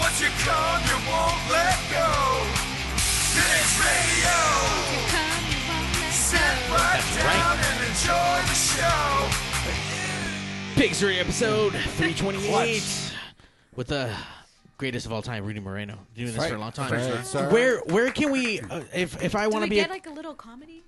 Once 0.00 0.20
you 0.20 0.28
come, 0.44 0.80
you 0.88 0.96
won't 1.10 1.40
let 1.50 1.76
go. 1.90 2.08
Pigs 3.36 3.74
Radio. 3.84 4.38
Sit 6.10 6.58
right 6.70 7.04
down 7.18 7.56
and 7.58 7.78
enjoy 7.86 8.38
the 8.48 8.54
show. 8.54 9.28
Pigs 10.80 10.98
Three 11.00 11.18
episode 11.18 11.72
328 11.72 13.12
with 13.76 13.88
the 13.88 14.12
greatest 14.78 15.06
of 15.06 15.12
all 15.12 15.22
time, 15.22 15.44
Rudy 15.44 15.60
Moreno. 15.60 15.98
Doing 16.14 16.28
this 16.28 16.36
Right. 16.38 16.50
for 16.50 16.56
a 16.56 16.60
long 16.60 16.72
time. 16.72 16.92
Right, 16.92 17.24
sir. 17.26 17.48
Where 17.50 17.80
where 17.80 18.10
can 18.10 18.30
we 18.32 18.60
uh, 18.60 18.82
if 18.94 19.22
if 19.22 19.34
I 19.34 19.44
Do 19.44 19.50
want 19.50 19.62
we 19.62 19.66
to 19.66 19.70
be 19.70 19.76
get 19.76 19.88
a, 19.90 19.92
like 19.92 20.06
a 20.06 20.10
little 20.10 20.34
comedy 20.34 20.82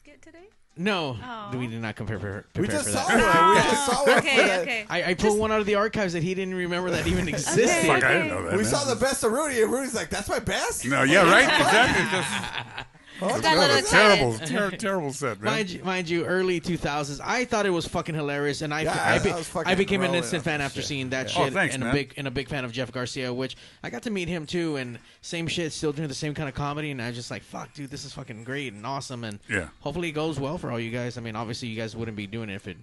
skit 0.00 0.20
today? 0.22 0.48
No, 0.76 1.16
Oh. 1.22 1.56
we 1.58 1.66
did 1.66 1.80
not 1.82 1.96
prepare 1.96 2.18
for, 2.18 2.44
prepare 2.54 2.62
We 2.62 2.68
just 2.68 2.86
for 2.88 2.96
saw 2.96 3.06
that. 3.08 3.46
one. 3.46 3.56
We 3.56 3.70
just 3.70 3.86
saw 3.90 4.04
one. 4.06 4.18
Okay, 4.18 4.36
that. 4.36 4.60
okay. 4.62 4.86
I, 4.88 5.10
I 5.10 5.14
pulled 5.14 5.38
one 5.38 5.52
out 5.52 5.60
of 5.60 5.66
the 5.66 5.74
archives 5.74 6.12
that 6.14 6.22
he 6.22 6.34
didn't 6.34 6.54
remember 6.54 6.90
that 6.90 7.06
even 7.06 7.28
existed. 7.34 7.64
Okay, 7.68 7.86
Fuck, 7.86 8.04
I 8.04 8.12
didn't 8.14 8.28
know 8.28 8.42
that. 8.44 8.52
We 8.52 8.62
man. 8.62 8.66
saw 8.66 8.84
the 8.84 8.96
best 8.96 9.22
of 9.24 9.32
Rudy, 9.32 9.60
and 9.62 9.70
Rudy's 9.72 9.94
like, 9.94 10.08
"That's 10.10 10.28
my 10.28 10.38
best." 10.38 10.84
No, 10.86 11.02
yeah, 11.02 11.30
right. 11.30 11.44
Exactly. 11.44 12.04
Just, 12.18 12.86
Oh, 13.20 13.28
Got 13.28 13.38
a 13.38 13.42
that 13.42 13.56
was 13.76 13.86
a 13.86 13.90
terrible, 13.90 14.38
ter- 14.46 14.70
terrible 14.76 15.12
set, 15.12 15.40
man. 15.40 15.52
Mind 15.52 15.70
you, 15.70 15.84
mind 15.84 16.08
you, 16.08 16.24
early 16.24 16.60
2000s. 16.60 17.20
I 17.22 17.44
thought 17.44 17.66
it 17.66 17.70
was 17.70 17.86
fucking 17.86 18.14
hilarious, 18.14 18.62
and 18.62 18.72
I 18.74 18.82
Yeah, 18.82 18.92
I, 19.00 19.14
I- 19.14 19.18
be- 19.18 19.30
I 19.30 19.36
was 19.36 19.50
I 19.66 19.74
became 19.74 20.02
an 20.02 20.14
instant 20.14 20.42
fan 20.44 20.60
after 20.60 20.80
shit. 20.80 20.88
seeing 20.88 21.10
that 21.10 21.32
Yeah. 21.32 21.40
Oh, 21.40 21.44
shit, 21.44 21.52
thanks, 21.52 21.74
and 21.74 21.84
a 21.84 21.92
big 21.92 22.14
and 22.16 22.26
a 22.26 22.30
big 22.30 22.48
fan 22.48 22.64
of 22.64 22.72
Jeff 22.72 22.90
Garcia, 22.90 23.32
which 23.32 23.56
I 23.82 23.90
got 23.90 24.02
to 24.04 24.10
meet 24.10 24.28
him 24.28 24.46
too, 24.46 24.76
and 24.76 24.98
same 25.20 25.46
shit, 25.46 25.72
still 25.72 25.92
doing 25.92 26.08
the 26.08 26.14
same 26.14 26.34
kind 26.34 26.48
of 26.48 26.54
comedy, 26.54 26.90
and 26.90 27.00
I 27.00 27.08
was 27.08 27.16
just 27.16 27.30
like, 27.30 27.42
fuck, 27.42 27.72
dude, 27.74 27.90
this 27.90 28.04
is 28.04 28.12
fucking 28.12 28.44
great 28.44 28.72
and 28.72 28.84
awesome, 28.86 29.24
and 29.24 29.38
Yeah. 29.48 29.68
hopefully 29.80 30.08
it 30.08 30.12
goes 30.12 30.40
well 30.40 30.58
for 30.58 30.70
all 30.72 30.80
you 30.80 30.90
guys. 30.90 31.16
I 31.18 31.20
mean, 31.20 31.36
obviously 31.36 31.68
you 31.68 31.76
guys 31.76 31.94
wouldn't 31.94 32.16
be 32.16 32.26
doing 32.26 32.48
it 32.50 32.54
if 32.54 32.66
it 32.66 32.76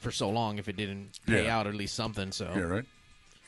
for 0.00 0.10
so 0.10 0.28
long 0.28 0.58
if 0.58 0.68
it 0.68 0.76
didn't 0.76 1.20
pay 1.26 1.44
Yeah. 1.46 1.56
out 1.58 1.66
at 1.66 1.74
least 1.74 1.94
something. 1.94 2.32
So 2.32 2.50
Yeah, 2.54 2.62
right. 2.62 2.84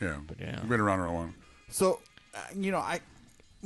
Yeah, 0.01 0.17
But 0.27 0.39
yeah. 0.41 0.61
We've 0.61 0.69
been 0.71 0.81
around 0.81 1.01
a 1.01 1.13
long. 1.13 1.35
So, 1.71 2.01
uh, 2.35 2.39
you 2.55 2.71
know, 2.71 2.79
I 2.79 3.01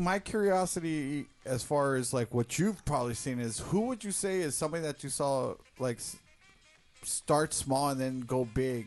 my 0.00 0.18
curiosity 0.18 1.26
as 1.44 1.62
far 1.62 1.94
as 1.94 2.12
like 2.14 2.32
what 2.34 2.58
you've 2.58 2.84
probably 2.84 3.14
seen 3.14 3.38
is 3.38 3.58
who 3.60 3.82
would 3.82 4.02
you 4.02 4.10
say 4.12 4.40
is 4.40 4.54
somebody 4.56 4.82
that 4.82 5.04
you 5.04 5.10
saw 5.10 5.54
like 5.78 5.98
s- 5.98 6.16
start 7.04 7.52
small 7.54 7.90
and 7.90 8.00
then 8.00 8.20
go 8.20 8.44
big? 8.44 8.86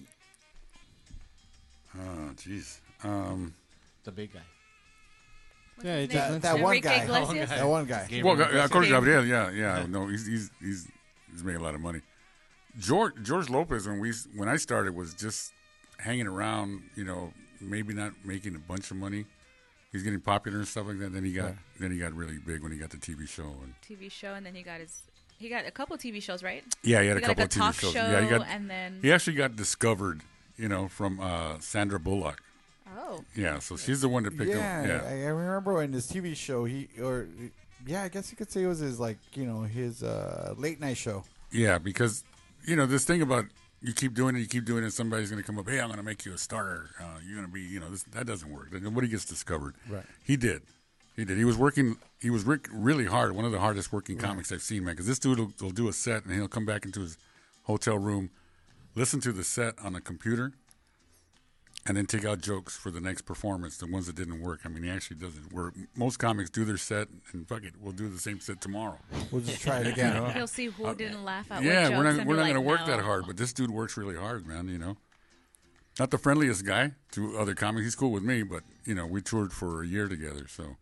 Oh, 1.96 2.32
jeez. 2.36 2.80
Um, 3.04 3.54
The 4.04 4.12
big 4.12 4.34
guy. 4.34 4.40
Yeah, 5.84 6.00
he 6.02 6.06
That, 6.08 6.30
just 6.30 6.42
that 6.42 6.54
one 6.60 6.76
Enrique 6.78 6.88
guy. 6.90 7.04
Iglesias? 7.04 7.50
That 7.50 7.68
one 7.68 7.86
guy. 7.86 8.04
Gabriel 8.08 8.26
well, 8.26 8.34
Iglesias. 8.46 8.66
of 8.66 8.72
course, 8.72 8.88
Gabriel. 8.88 9.26
Yeah, 9.26 9.50
yeah. 9.52 9.86
No, 9.88 10.08
he's 10.08 10.26
he's 10.26 10.52
he's 10.62 10.88
he's 11.32 11.44
making 11.44 11.62
a 11.62 11.64
lot 11.64 11.76
of 11.76 11.82
money. 11.82 12.02
George 12.80 13.14
George 13.24 13.50
Lopez 13.50 13.88
when 13.88 14.00
we 14.00 14.12
when 14.36 14.48
I 14.50 14.56
started 14.58 14.96
was 14.96 15.14
just 15.14 15.52
hanging 16.00 16.28
around. 16.28 16.82
You 16.96 17.04
know, 17.04 17.34
maybe 17.60 17.94
not 17.94 18.14
making 18.24 18.56
a 18.56 18.60
bunch 18.60 18.92
of 18.92 18.98
money. 18.98 19.26
He's 19.94 20.02
getting 20.02 20.20
popular 20.22 20.58
and 20.58 20.68
stuff 20.68 20.88
like 20.88 20.98
that. 21.00 21.14
Then 21.14 21.24
he 21.24 21.32
got 21.32 21.54
then 21.80 21.92
he 21.92 22.00
got 22.00 22.14
really 22.14 22.40
big 22.40 22.64
when 22.64 22.72
he 22.72 22.80
got 22.80 22.90
the 22.90 22.98
TV 22.98 23.30
show 23.30 23.44
and 23.44 23.76
TV 23.88 24.12
show, 24.12 24.34
and 24.34 24.44
then 24.44 24.56
he 24.56 24.64
got 24.64 24.80
his 24.80 25.04
He 25.38 25.50
got 25.50 25.68
a 25.68 25.72
couple 25.72 25.96
TV 25.98 26.22
shows, 26.22 26.42
right? 26.42 26.64
Yeah, 26.82 27.02
he 27.02 27.08
had 27.08 27.18
a 27.18 27.22
got, 27.22 27.28
couple 27.28 27.44
like, 27.44 27.56
of 27.56 27.62
TV 27.62 27.80
shows. 27.80 27.94
Show, 27.94 28.00
yeah, 28.00 28.22
he 28.22 28.28
got. 28.28 28.48
and 28.48 28.68
then 28.68 29.00
he 29.04 29.14
actually 29.14 29.36
got 29.36 29.56
discovered, 29.56 30.22
you 30.58 30.68
know, 30.68 30.88
from 30.88 31.20
uh, 31.20 31.60
Sandra 31.60 32.00
Bullock. 32.00 32.42
oh, 32.98 33.24
Yeah, 33.36 33.60
so 33.60 33.78
she's 33.78 34.02
the 34.02 34.10
one 34.10 34.24
that 34.24 34.36
picked 34.36 34.50
yeah, 34.50 34.82
him. 34.82 34.90
Yeah, 34.90 35.04
I, 35.08 35.28
I 35.28 35.30
remember 35.30 35.84
in 35.84 35.94
his 35.94 36.12
TV 36.12 36.36
show, 36.36 36.66
he 36.66 36.90
or 37.00 37.28
yeah, 37.86 38.02
I 38.02 38.10
guess 38.10 38.32
you 38.32 38.38
could 38.38 38.52
say 38.52 38.64
it 38.64 38.68
was 38.68 38.80
his 38.80 39.00
like 39.00 39.20
you 39.36 39.46
know 39.46 39.62
his 39.62 40.02
uh, 40.02 40.56
late 40.58 40.80
night 40.80 40.98
show. 40.98 41.24
yeah, 41.52 41.78
because 41.78 42.24
you 42.66 42.76
know 42.76 42.88
this 42.88 43.06
thing 43.06 43.22
about 43.22 43.46
you 43.84 43.94
keep 43.94 44.14
doing 44.14 44.36
it, 44.36 44.40
you 44.40 44.48
keep 44.48 44.66
doing 44.66 44.84
it. 44.84 44.92
Somebody's 44.92 45.30
going 45.30 45.42
to 45.42 45.46
come 45.46 45.60
up. 45.60 45.68
Hey, 45.68 45.80
I'm 45.80 45.88
going 45.88 45.98
to 45.98 46.04
make 46.04 46.26
you 46.26 46.34
a 46.34 46.38
star. 46.38 46.90
Uh, 47.00 47.20
you're 47.26 47.36
going 47.36 47.48
to 47.48 47.54
be, 47.54 47.62
you 47.62 47.80
know, 47.80 47.90
this, 47.90 48.04
that 48.04 48.26
doesn't 48.26 48.50
work. 48.50 48.72
Nobody 48.82 49.08
gets 49.08 49.26
discovered. 49.26 49.76
Right. 49.90 50.06
He 50.24 50.38
did. 50.38 50.62
He 51.16 51.26
did. 51.26 51.38
He 51.38 51.46
was 51.46 51.58
working. 51.58 51.98
He 52.20 52.30
was 52.30 52.46
re- 52.46 52.60
really 52.72 53.06
hard. 53.06 53.36
One 53.36 53.46
of 53.46 53.52
the 53.52 53.60
hardest 53.60 53.92
working 53.92 54.18
comics 54.18 54.52
I've 54.52 54.62
seen, 54.64 54.86
man. 54.86 54.94
Because 54.94 55.06
this 55.08 55.20
dude 55.20 55.38
will, 55.38 55.54
will 55.62 55.72
do 55.72 55.88
a 55.90 55.94
set 55.94 56.24
and 56.26 56.34
he'll 56.34 56.48
come 56.48 56.66
back 56.66 56.86
into 56.86 57.02
his 57.02 57.18
hotel 57.64 57.98
room, 57.98 58.30
listen 58.96 59.20
to 59.22 59.32
the 59.32 59.44
set 59.44 59.76
on 59.84 59.96
a 59.96 60.02
computer, 60.02 60.54
and 61.86 61.98
then 61.98 62.06
take 62.06 62.24
out 62.26 62.40
jokes 62.42 62.78
for 62.78 62.92
the 62.92 63.02
next 63.02 63.24
performance. 63.24 63.78
The 63.78 63.88
ones 63.88 64.08
that 64.08 64.16
didn't 64.16 64.40
work. 64.42 64.62
I 64.66 64.70
mean, 64.70 64.84
he 64.84 64.90
actually 64.90 65.18
doesn't 65.18 65.52
work. 65.52 65.74
most 65.96 66.18
comics 66.18 66.50
do 66.50 66.64
their 66.66 66.78
set 66.78 67.08
and 67.34 67.48
fuck 67.48 67.64
it, 67.64 67.74
we'll 67.82 67.92
do 67.94 68.08
the 68.10 68.20
same 68.20 68.40
set 68.40 68.62
tomorrow. 68.62 69.00
We'll 69.32 69.42
just 69.42 69.62
try 69.62 69.80
it 69.80 69.88
again. 69.94 70.16
You 70.16 70.22
know? 70.22 70.28
he'll 70.30 70.48
see 70.48 70.68
who 70.68 70.86
Uh, 70.86 70.94
didn't 70.94 71.24
laugh 71.26 71.52
at 71.52 71.62
yeah, 71.64 71.90
what 71.90 71.98
we're 71.98 72.04
jokes 72.04 72.16
not 72.16 72.20
and 72.22 72.28
we're 72.30 72.36
be 72.36 72.38
not 72.38 72.44
like, 72.44 72.54
going 72.54 72.64
to 72.64 72.70
work 72.70 72.80
no. 72.82 72.88
that 72.98 73.04
hard, 73.04 73.26
but 73.28 73.38
this 73.38 73.52
dude 73.54 73.72
works 73.72 73.98
really 73.98 74.16
hard, 74.16 74.48
man. 74.48 74.68
You 74.70 74.78
know, 74.78 74.98
not 76.00 76.10
the 76.12 76.18
friendliest 76.18 76.66
guy 76.66 76.92
to 77.12 77.38
other 77.38 77.54
comics. 77.54 77.84
He's 77.86 77.96
cool 77.96 78.12
with 78.12 78.24
me, 78.24 78.44
but 78.44 78.64
you 78.86 78.96
know, 78.96 79.06
we 79.06 79.22
toured 79.22 79.52
for 79.54 79.84
a 79.84 79.88
year 79.88 80.08
together. 80.08 80.48
So, 80.48 80.78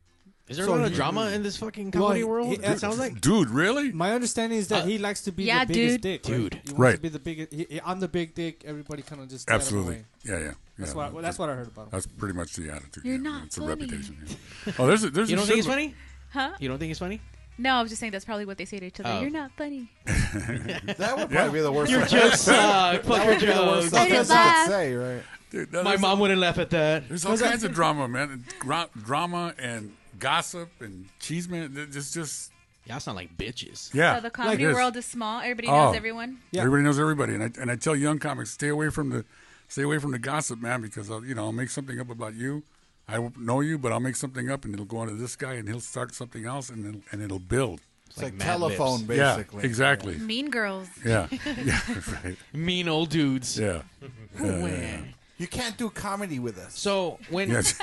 Is 0.48 0.58
there 0.58 0.66
So 0.66 0.74
a 0.74 0.76
lot 0.78 0.86
of 0.86 0.90
he- 0.92 0.96
drama 0.98 1.30
in 1.32 1.44
this 1.44 1.58
fucking 1.58 1.92
Well, 1.92 2.04
comedy 2.04 2.20
he- 2.20 2.24
world? 2.26 2.48
he- 2.50 2.58
that 2.58 2.80
sounds 2.80 3.00
like. 3.00 3.20
dude, 3.22 3.50
really? 3.50 3.92
My 3.92 4.12
understanding 4.14 4.58
is 4.60 4.68
that 4.70 4.86
he 4.86 4.98
likes 4.98 5.22
to 5.22 5.32
be 5.32 5.46
Yeah, 5.46 5.66
the 5.66 5.74
biggest 5.74 6.02
dude. 6.02 6.22
dick. 6.22 6.24
Dude. 6.24 6.54
Right? 6.54 6.62
He 6.66 6.72
wants 6.74 6.80
Right. 6.80 6.96
to 6.96 7.02
be 7.02 7.10
the 7.10 7.20
biggest. 7.20 7.54
He, 7.54 7.66
he- 7.70 7.82
I'm 7.86 8.00
the 8.00 8.08
big 8.08 8.34
dick. 8.36 8.64
Everybody 8.66 9.02
kind 9.02 9.22
of 9.22 9.30
just 9.30 9.48
let 9.50 9.56
him 9.56 9.62
Absolutely, 9.62 9.96
away. 9.96 10.06
yeah, 10.26 10.40
yeah. 10.40 10.54
That's 10.82 10.92
yeah. 10.94 10.98
what 10.98 11.14
well, 11.14 11.24
that's 11.24 11.40
what 11.40 11.50
I 11.50 11.56
heard 11.56 11.68
about 11.68 11.84
him. 11.84 11.90
That's 11.92 12.06
pretty 12.08 12.36
much 12.36 12.54
the 12.54 12.70
attitude. 12.72 13.04
You're 13.06 13.16
yeah. 13.16 13.22
not 13.22 13.44
It's 13.46 13.58
a 13.58 13.62
funny. 13.62 13.70
reputation. 13.86 14.18
yeah. 14.66 14.74
Oh, 14.80 14.88
there's 14.88 15.04
a, 15.04 15.10
there's 15.10 15.30
You 15.32 15.36
a 15.36 15.40
don't 15.40 15.46
think 15.48 15.56
he's 15.58 15.66
funny? 15.68 15.96
Huh? 16.32 16.52
You 16.60 16.68
don't 16.70 16.78
think 16.80 16.90
he's 16.90 17.00
funny? 17.00 17.20
No, 17.58 17.76
I 17.76 17.82
was 17.82 17.92
just 17.92 18.00
saying 18.00 18.12
that's 18.12 18.26
probably 18.26 18.46
what 18.46 18.58
they 18.58 18.66
say 18.66 18.80
to 18.80 18.86
each 18.86 19.00
other. 19.00 19.10
Oh. 19.10 19.22
You're 19.22 19.30
not 19.30 19.52
funny. 19.58 19.88
That 20.06 21.18
would 21.18 21.30
probably 21.30 21.36
Yeah. 21.36 21.50
be 21.50 21.62
the 21.62 21.72
worst. 21.72 21.92
Your 21.92 22.00
one. 22.02 22.10
jokes 22.10 22.42
suck. 22.42 22.56
Uh, 22.56 22.98
Fuck 23.00 23.04
That 23.04 23.24
your 23.26 23.32
would 23.34 23.40
be 23.40 23.46
the 23.46 23.52
worst 23.54 23.82
jokes. 23.82 23.90
thing 23.92 24.00
I 24.00 24.04
didn't 24.06 24.18
you 24.18 24.22
could 24.24 24.30
laugh. 24.30 24.68
say, 24.70 24.94
right? 24.96 25.24
Dude, 25.52 25.74
no, 25.74 25.80
My 25.80 25.90
there's- 25.92 26.02
mom 26.02 26.20
wouldn't 26.20 26.40
laugh 26.40 26.58
at 26.58 26.70
that. 26.70 27.08
There's 27.10 27.26
all 27.26 27.38
kinds 27.38 27.64
of 27.64 27.74
drama, 27.74 28.08
man. 28.08 28.46
Gra- 28.60 28.90
drama 29.04 29.54
and 29.60 29.94
gossip 30.18 30.70
and 30.80 31.08
cheeseman. 31.20 31.76
It's 31.78 32.14
just 32.14 32.52
Y'all 32.86 33.00
sound 33.00 33.16
like 33.18 33.38
bitches. 33.38 33.94
yeah. 33.94 34.16
So 34.16 34.22
the 34.22 34.30
comedy 34.32 34.64
it 34.64 34.70
is. 34.70 34.74
world 34.76 34.96
is 34.98 35.06
small. 35.06 35.42
Everybody 35.42 35.68
Oh. 35.68 35.86
knows 35.88 35.96
everyone. 35.96 36.40
Yeah. 36.52 36.62
Everybody 36.62 36.84
knows 36.84 37.00
everybody, 37.00 37.34
and 37.36 37.44
I 37.44 37.52
and 37.62 37.70
I 37.70 37.76
tell 37.76 37.96
young 37.96 38.18
comics 38.18 38.52
stay 38.52 38.70
away 38.70 38.90
from 38.90 39.10
the 39.10 39.26
stay 39.72 39.84
away 39.84 39.98
from 40.00 40.12
the 40.12 40.20
gossip, 40.20 40.62
man, 40.62 40.82
because 40.82 41.10
I'll, 41.10 41.24
you 41.24 41.34
know 41.34 41.46
I'll 41.46 41.54
make 41.54 41.70
something 41.70 42.00
up 42.00 42.10
about 42.10 42.34
you. 42.36 42.64
I 43.08 43.30
know 43.38 43.62
you, 43.62 43.78
but 43.78 43.92
I'll 43.92 44.00
make 44.00 44.16
something 44.16 44.50
up, 44.50 44.66
and 44.66 44.74
it'll 44.74 44.86
go 44.86 44.98
on 44.98 45.08
to 45.08 45.14
this 45.16 45.36
guy, 45.36 45.54
and 45.54 45.68
he'll 45.68 45.80
start 45.80 46.14
something 46.14 46.46
else, 46.46 46.70
and 46.70 46.86
it'll, 46.86 47.02
and 47.12 47.22
it'll 47.22 47.40
build. 47.40 47.80
It's 48.08 48.22
like, 48.22 48.34
Mad 48.34 48.46
telephone, 48.46 49.00
Libs. 49.00 49.08
basically. 49.08 49.62
Yeah, 49.62 49.66
exactly. 49.66 50.18
Mean 50.18 50.50
girls. 50.50 50.90
Yeah, 51.06 51.28
yeah, 51.64 51.80
right. 52.24 52.38
Mean 52.54 52.90
old 52.90 53.10
dudes. 53.10 53.58
Yeah. 53.58 53.82
Yeah, 54.42 54.66
yeah, 54.66 55.02
You 55.42 55.48
can't 55.48 55.76
do 55.76 55.90
comedy 55.90 56.38
with 56.40 56.58
us. 56.60 56.78
So 56.78 57.18
when 57.30 57.50
Yes. 57.50 57.74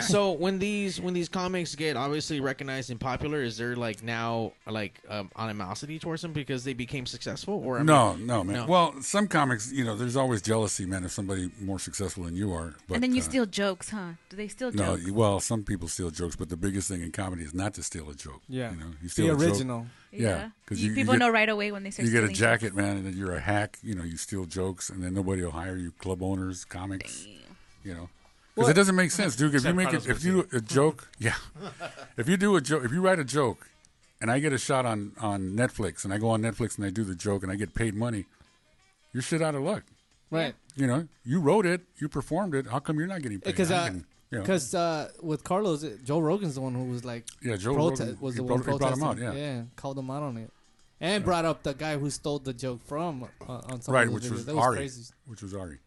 so 0.08 0.32
when 0.32 0.58
these 0.60 1.00
when 1.00 1.12
these 1.12 1.28
comics 1.28 1.74
get 1.74 1.96
obviously 1.96 2.40
recognized 2.40 2.90
and 2.90 3.00
popular, 3.00 3.42
is 3.42 3.56
there 3.56 3.74
like 3.74 4.02
now 4.02 4.52
like 4.66 5.00
um, 5.08 5.30
animosity 5.36 5.98
towards 5.98 6.22
them 6.22 6.32
because 6.32 6.62
they 6.64 6.72
became 6.72 7.04
successful? 7.06 7.54
Or 7.66 7.76
I 7.76 7.78
mean- 7.78 7.86
no, 7.86 8.14
no, 8.16 8.44
man. 8.44 8.56
No. 8.56 8.66
Well, 8.66 8.94
some 9.02 9.26
comics, 9.26 9.72
you 9.72 9.84
know, 9.84 9.96
there's 9.96 10.16
always 10.16 10.40
jealousy, 10.40 10.86
man, 10.86 11.04
if 11.04 11.10
somebody 11.10 11.50
more 11.60 11.78
successful 11.80 12.24
than 12.24 12.36
you 12.36 12.52
are. 12.52 12.74
But 12.86 12.94
and 12.94 13.02
then 13.02 13.12
you 13.14 13.20
uh, 13.22 13.24
steal 13.24 13.46
jokes, 13.46 13.90
huh? 13.90 14.12
Do 14.30 14.36
they 14.36 14.46
steal 14.48 14.70
No, 14.72 14.94
jokes? 14.96 15.02
you- 15.06 15.14
well, 15.14 15.40
some 15.40 15.64
people 15.64 15.88
steal 15.88 16.10
jokes, 16.10 16.36
but 16.36 16.48
the 16.48 16.56
biggest 16.56 16.88
thing 16.88 17.02
in 17.02 17.10
comedy 17.10 17.42
is 17.42 17.54
not 17.54 17.74
to 17.74 17.82
steal 17.82 18.08
a 18.08 18.14
joke. 18.14 18.42
Yeah. 18.48 18.70
you 18.72 18.78
know, 18.78 18.86
you 19.02 19.08
The 19.08 19.08
steal 19.08 19.26
a 19.26 19.38
joke- 19.38 19.40
original. 19.50 19.86
Yeah, 20.22 20.50
because 20.64 20.82
You- 20.82 20.90
you, 20.90 20.94
people 20.94 21.14
you 21.14 21.20
get, 21.20 21.26
know 21.26 21.32
right 21.32 21.48
away 21.48 21.72
when 21.72 21.82
they 21.82 21.90
start 21.90 22.06
You 22.06 22.12
get 22.12 22.24
a 22.24 22.28
jacket, 22.32 22.66
jokes. 22.68 22.76
man, 22.76 22.96
and 22.98 23.06
then 23.06 23.16
you're 23.16 23.34
a 23.34 23.40
hack. 23.40 23.78
You 23.82 23.94
know, 23.94 24.04
you 24.04 24.16
steal 24.16 24.44
jokes, 24.46 24.90
and 24.90 25.02
then 25.02 25.14
nobody 25.14 25.42
will 25.42 25.50
hire 25.52 25.76
you. 25.76 25.90
Club 25.92 26.22
owners, 26.22 26.64
comics, 26.64 27.26
you 27.82 27.94
know, 27.94 28.08
because 28.54 28.70
it 28.70 28.74
doesn't 28.74 28.94
make 28.96 29.10
sense, 29.10 29.36
dude. 29.36 29.48
If 29.48 29.52
you 29.64 29.70
Except 29.70 29.76
make 29.76 29.92
it, 29.92 30.08
if 30.08 30.24
you 30.24 30.48
a 30.52 30.60
joke, 30.60 31.08
yeah, 31.18 31.34
if 32.16 32.28
you 32.28 32.36
do 32.36 32.56
a 32.56 32.60
joke, 32.60 32.84
if 32.84 32.92
you 32.92 33.00
write 33.00 33.18
a 33.18 33.24
joke, 33.24 33.68
and 34.20 34.30
I 34.30 34.38
get 34.38 34.52
a 34.52 34.58
shot 34.58 34.86
on 34.86 35.12
on 35.20 35.50
Netflix, 35.56 36.04
and 36.04 36.14
I 36.14 36.18
go 36.18 36.30
on 36.30 36.40
Netflix 36.42 36.76
and 36.76 36.86
I 36.86 36.90
do 36.90 37.04
the 37.04 37.14
joke, 37.14 37.42
and 37.42 37.50
I 37.50 37.56
get 37.56 37.74
paid 37.74 37.94
money, 37.94 38.26
you're 39.12 39.22
shit 39.22 39.42
out 39.42 39.54
of 39.54 39.62
luck. 39.62 39.82
Right. 40.30 40.54
You 40.76 40.86
know, 40.86 41.06
you 41.24 41.40
wrote 41.40 41.66
it, 41.66 41.82
you 41.98 42.08
performed 42.08 42.54
it. 42.54 42.66
How 42.66 42.80
come 42.80 42.98
you're 42.98 43.06
not 43.06 43.22
getting 43.22 43.38
paid? 43.40 43.50
Because 43.50 43.70
I'm 43.70 43.96
uh, 43.98 44.00
getting- 44.34 44.36
you 44.36 44.38
know. 44.40 44.42
because 44.42 44.74
uh, 44.74 45.10
with 45.22 45.44
Carlos, 45.44 45.84
Joe 46.04 46.18
Rogan's 46.20 46.54
the 46.56 46.60
one 46.60 46.74
who 46.74 46.84
was 46.84 47.04
like, 47.04 47.26
Yeah, 47.42 47.56
Joe 47.56 47.74
prote- 47.74 47.98
Rogan, 48.00 48.18
was 48.20 48.34
the 48.36 48.42
one 48.42 48.60
brought- 48.60 48.72
he 48.74 48.78
brought 48.78 48.92
him 48.98 49.02
out, 49.02 49.36
yeah. 49.36 49.62
called 49.76 49.98
him 49.98 50.10
out 50.10 50.22
on 50.22 50.36
it, 50.36 50.50
and 51.00 51.24
brought 51.24 51.44
up 51.44 51.62
the 51.62 51.74
guy 51.74 51.96
who 51.98 52.10
stole 52.10 52.38
the 52.38 52.52
joke 52.54 52.80
from 52.86 53.24
uh, 53.48 53.52
on 53.70 53.80
some 53.82 53.94
right, 53.94 54.06
of 54.06 54.12
which 54.12 54.24
videos. 54.24 54.30
was 54.30 54.46
that 54.46 54.54
was 54.54 54.64
Ari, 54.64 54.76
crazy. 54.76 55.12
which 55.26 55.42
was 55.42 55.54
Ari. 55.54 55.78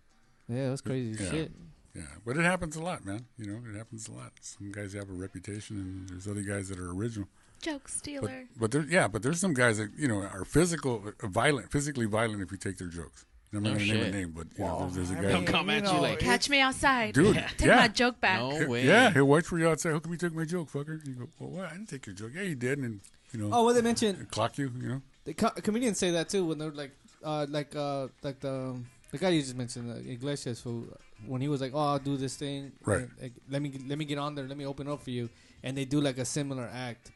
Yeah, 0.50 0.68
it 0.68 0.72
was 0.72 0.82
crazy 0.82 1.24
Yeah. 1.24 1.30
shit. 1.32 1.52
Yeah, 1.96 2.04
but 2.26 2.38
it 2.38 2.44
happens 2.44 2.76
a 2.76 2.82
lot, 2.82 3.04
man. 3.06 3.26
You 3.40 3.48
know, 3.48 3.60
it 3.68 3.76
happens 3.76 4.08
a 4.08 4.12
lot. 4.12 4.32
Some 4.42 4.72
guys 4.72 4.94
have 4.94 5.10
a 5.10 5.14
reputation, 5.14 5.78
and 5.78 6.10
there's 6.10 6.28
other 6.28 6.44
guys 6.44 6.70
that 6.70 6.78
are 6.80 6.92
original. 6.92 7.28
Joke 7.60 7.82
But, 7.86 7.92
stealer. 7.92 8.44
but 8.56 8.70
there, 8.70 8.84
yeah, 8.88 9.08
but 9.08 9.24
there's 9.24 9.40
some 9.40 9.56
guys 9.56 9.80
that 9.80 9.90
you 9.98 10.08
know 10.08 10.22
are 10.22 10.46
physical, 10.46 11.04
uh, 11.24 11.28
violent, 11.28 11.72
physically 11.72 12.06
violent 12.06 12.42
if 12.44 12.52
you 12.52 12.58
take 12.58 12.78
their 12.78 12.88
jokes. 12.88 13.26
I'm 13.58 13.64
not 13.64 13.74
No 13.74 13.78
going 13.80 13.88
to 13.90 13.94
name 13.96 14.04
a 14.04 14.12
name, 14.12 14.34
but 14.36 14.48
you 14.58 14.64
know, 14.66 14.90
there's, 14.92 15.10
there's 15.10 15.12
a 15.12 15.14
I 15.20 15.22
guy. 15.24 15.28
They'll 15.30 15.44
come 15.44 15.70
at 15.70 15.84
you 15.84 16.00
like 16.00 16.20
Catch 16.20 16.50
me 16.50 16.60
outside. 16.62 17.14
Dude, 17.14 17.36
Take 17.58 17.68
yeah. 17.68 17.76
my 17.78 17.88
joke 17.90 18.20
back. 18.22 18.40
No 18.40 18.60
He- 18.60 18.66
way. 18.74 18.86
Yeah, 18.86 19.12
he'll 19.12 19.26
wait 19.26 19.46
for 19.46 19.58
you 19.60 19.68
outside. 19.70 19.92
How 19.94 20.00
come 20.00 20.12
you 20.14 20.18
took 20.18 20.34
my 20.34 20.46
joke, 20.46 20.72
fucker? 20.72 21.06
You 21.06 21.14
go, 21.14 21.28
well, 21.40 21.50
what? 21.50 21.66
I 21.70 21.74
didn't 21.74 21.90
take 21.90 22.06
your 22.06 22.16
joke. 22.16 22.32
Yeah, 22.36 22.44
you 22.44 22.56
did, 22.56 22.80
and 22.80 23.00
you 23.34 23.40
know, 23.40 23.50
Oh, 23.54 23.66
well, 23.66 23.74
they 23.76 23.82
mentioned 23.82 24.30
clock 24.32 24.58
you. 24.58 24.72
You 24.82 24.88
know, 24.90 25.02
the 25.26 25.34
co- 25.34 25.50
comedians 25.50 25.98
say 25.98 26.12
that 26.12 26.30
too 26.30 26.46
when 26.46 26.58
they're 26.58 26.72
like, 26.72 26.92
uh, 27.24 27.46
like, 27.50 27.76
uh, 27.76 28.08
like 28.24 28.40
the 28.40 28.76
the 29.12 29.18
guy 29.18 29.30
you 29.30 29.42
just 29.42 29.56
mentioned, 29.56 29.92
uh, 29.92 30.12
Iglesias, 30.12 30.62
who 30.62 30.88
when 31.26 31.42
he 31.42 31.48
was 31.48 31.62
like, 31.62 31.72
"Oh, 31.74 31.80
I'll 31.80 32.00
do 32.00 32.16
this 32.18 32.36
thing, 32.36 32.72
Right. 32.86 33.04
uh, 33.04 33.24
like, 33.24 33.34
let 33.50 33.62
me 33.62 33.74
let 33.88 33.98
me 33.98 34.06
get 34.06 34.18
on 34.18 34.36
there, 34.36 34.46
let 34.48 34.58
me 34.58 34.66
open 34.66 34.88
up 34.88 35.02
for 35.02 35.10
you," 35.12 35.30
and 35.64 35.76
they 35.78 35.86
do 35.86 36.00
like 36.02 36.18
a 36.20 36.26
similar 36.26 36.70
act. 36.72 37.12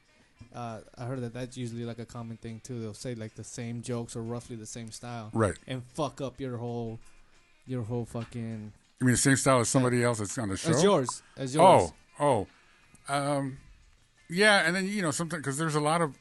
Uh, 0.53 0.79
I 0.97 1.05
heard 1.05 1.21
that 1.21 1.33
that's 1.33 1.57
usually 1.57 1.83
like 1.85 1.99
a 1.99 2.05
common 2.05 2.37
thing 2.37 2.61
too. 2.63 2.79
They'll 2.81 2.93
say 2.93 3.15
like 3.15 3.35
the 3.35 3.43
same 3.43 3.81
jokes 3.81 4.15
or 4.15 4.21
roughly 4.21 4.55
the 4.55 4.65
same 4.65 4.91
style, 4.91 5.29
Right. 5.33 5.57
and 5.67 5.83
fuck 5.93 6.21
up 6.21 6.39
your 6.39 6.57
whole, 6.57 6.99
your 7.65 7.83
whole 7.83 8.05
fucking. 8.05 8.73
I 9.01 9.03
mean, 9.03 9.13
the 9.13 9.17
same 9.17 9.35
style 9.35 9.59
as 9.59 9.69
somebody 9.69 10.03
else 10.03 10.19
that's 10.19 10.37
on 10.37 10.49
the 10.49 10.57
show. 10.57 10.69
As 10.69 10.83
yours, 10.83 11.23
as 11.37 11.55
yours. 11.55 11.91
Oh, 12.19 12.47
oh, 13.09 13.13
um, 13.13 13.57
yeah, 14.29 14.61
and 14.65 14.75
then 14.75 14.87
you 14.87 15.01
know 15.01 15.11
sometimes 15.11 15.41
because 15.41 15.57
there's 15.57 15.75
a 15.75 15.79
lot 15.81 16.01
of 16.01 16.17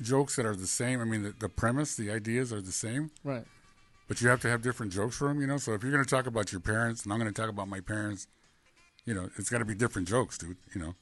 jokes 0.00 0.36
that 0.36 0.44
are 0.46 0.56
the 0.56 0.66
same. 0.66 1.00
I 1.00 1.04
mean, 1.04 1.22
the, 1.22 1.34
the 1.38 1.48
premise, 1.48 1.96
the 1.96 2.10
ideas 2.10 2.52
are 2.52 2.60
the 2.60 2.72
same, 2.72 3.10
Right. 3.24 3.44
but 4.08 4.20
you 4.20 4.28
have 4.28 4.40
to 4.42 4.48
have 4.50 4.62
different 4.62 4.92
jokes 4.92 5.16
for 5.16 5.28
them. 5.28 5.40
You 5.40 5.46
know, 5.46 5.56
so 5.58 5.74
if 5.74 5.82
you're 5.82 5.92
going 5.92 6.04
to 6.04 6.10
talk 6.10 6.26
about 6.26 6.52
your 6.52 6.60
parents, 6.60 7.04
and 7.04 7.12
I'm 7.12 7.18
going 7.20 7.32
to 7.32 7.40
talk 7.40 7.50
about 7.50 7.68
my 7.68 7.80
parents, 7.80 8.26
you 9.04 9.14
know, 9.14 9.30
it's 9.38 9.48
got 9.50 9.58
to 9.58 9.64
be 9.64 9.74
different 9.74 10.08
jokes, 10.08 10.36
dude. 10.38 10.56
You 10.74 10.80
know, 10.80 10.94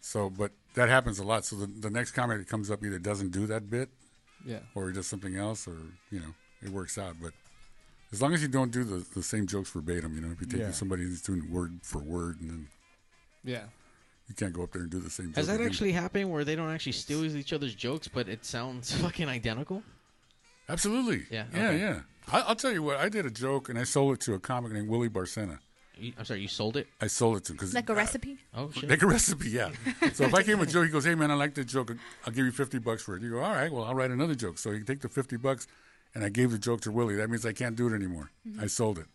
so 0.00 0.28
but 0.30 0.52
that 0.76 0.88
happens 0.88 1.18
a 1.18 1.24
lot. 1.24 1.44
So 1.44 1.56
the 1.56 1.66
the 1.66 1.90
next 1.90 2.12
comic 2.12 2.38
that 2.38 2.48
comes 2.48 2.70
up 2.70 2.84
either 2.84 2.98
doesn't 2.98 3.32
do 3.32 3.46
that 3.48 3.68
bit, 3.68 3.88
Yeah. 4.44 4.60
or 4.74 4.88
he 4.88 4.94
does 4.94 5.06
something 5.08 5.36
else, 5.36 5.66
or 5.68 5.76
you 6.10 6.20
know, 6.20 6.32
it 6.62 6.70
works 6.70 6.96
out. 6.96 7.16
But 7.20 7.32
as 8.12 8.22
long 8.22 8.32
as 8.32 8.40
you 8.42 8.48
don't 8.48 8.70
do 8.70 8.84
the, 8.84 9.04
the 9.14 9.22
same 9.22 9.46
jokes 9.46 9.70
verbatim, 9.70 10.14
you 10.14 10.20
know, 10.20 10.30
if 10.30 10.40
you 10.40 10.46
take 10.46 10.60
Yeah. 10.60 10.70
somebody 10.70 11.02
who's 11.02 11.20
doing 11.22 11.50
word 11.50 11.80
for 11.82 11.98
word, 11.98 12.40
and 12.40 12.50
then 12.50 12.68
Yeah. 13.44 13.64
you 14.28 14.34
can't 14.34 14.52
go 14.52 14.62
up 14.62 14.72
there 14.72 14.82
and 14.82 14.90
do 14.90 15.00
the 15.00 15.10
same. 15.10 15.32
Has 15.34 15.46
joke 15.46 15.46
that 15.46 15.54
again. 15.56 15.66
actually 15.66 15.92
happened 15.92 16.30
where 16.30 16.44
they 16.44 16.54
don't 16.56 16.70
actually 16.70 16.92
steal 16.92 17.24
each 17.24 17.52
other's 17.52 17.74
jokes, 17.74 18.06
but 18.08 18.28
it 18.28 18.44
sounds 18.44 18.92
fucking 19.02 19.28
identical? 19.28 19.82
Absolutely. 20.68 21.26
Yeah, 21.30 21.46
Yeah. 21.52 21.68
okay. 21.68 21.78
Yeah. 21.78 22.00
I, 22.32 22.40
I'll 22.40 22.56
tell 22.56 22.72
you 22.72 22.82
what. 22.82 22.96
I 22.96 23.08
did 23.08 23.24
a 23.24 23.30
joke 23.30 23.68
and 23.68 23.78
I 23.78 23.84
sold 23.84 24.14
it 24.14 24.20
to 24.22 24.34
a 24.34 24.40
comic 24.40 24.72
named 24.72 24.88
Willie 24.88 25.08
Barcena. 25.08 25.58
You, 25.98 26.12
I'm 26.18 26.24
sorry, 26.24 26.40
you 26.40 26.48
sold 26.48 26.76
it? 26.76 26.88
I 27.00 27.06
sold 27.06 27.38
it 27.38 27.44
to 27.44 27.52
him 27.52 27.56
because 27.56 27.74
Like 27.74 27.88
a 27.88 27.92
uh, 27.92 27.96
recipe? 27.96 28.38
Oh 28.54 28.70
shit! 28.70 28.88
Like 28.90 29.02
a 29.02 29.06
recipe, 29.06 29.48
yeah. 29.48 29.70
so 30.12 30.24
if 30.24 30.34
I 30.34 30.42
came 30.42 30.58
with 30.58 30.68
a 30.68 30.72
joke, 30.72 30.84
he 30.84 30.90
goes, 30.90 31.04
"Hey 31.04 31.14
man, 31.14 31.30
I 31.30 31.34
like 31.34 31.54
the 31.54 31.64
joke. 31.64 31.90
I'll 32.26 32.32
give 32.32 32.44
you 32.44 32.52
fifty 32.52 32.78
bucks 32.78 33.02
for 33.02 33.16
it." 33.16 33.22
You 33.22 33.30
go, 33.30 33.40
"All 33.40 33.52
right, 33.54 33.72
well 33.72 33.84
I'll 33.84 33.94
write 33.94 34.10
another 34.10 34.34
joke." 34.34 34.58
So 34.58 34.72
you 34.72 34.84
take 34.84 35.00
the 35.00 35.08
fifty 35.08 35.36
bucks, 35.36 35.66
and 36.14 36.22
I 36.22 36.28
gave 36.28 36.50
the 36.50 36.58
joke 36.58 36.82
to 36.82 36.92
Willie. 36.92 37.16
That 37.16 37.30
means 37.30 37.46
I 37.46 37.52
can't 37.52 37.76
do 37.76 37.88
it 37.88 37.94
anymore. 37.94 38.30
Mm-hmm. 38.46 38.60
I 38.60 38.66
sold 38.66 38.98
it. 38.98 39.06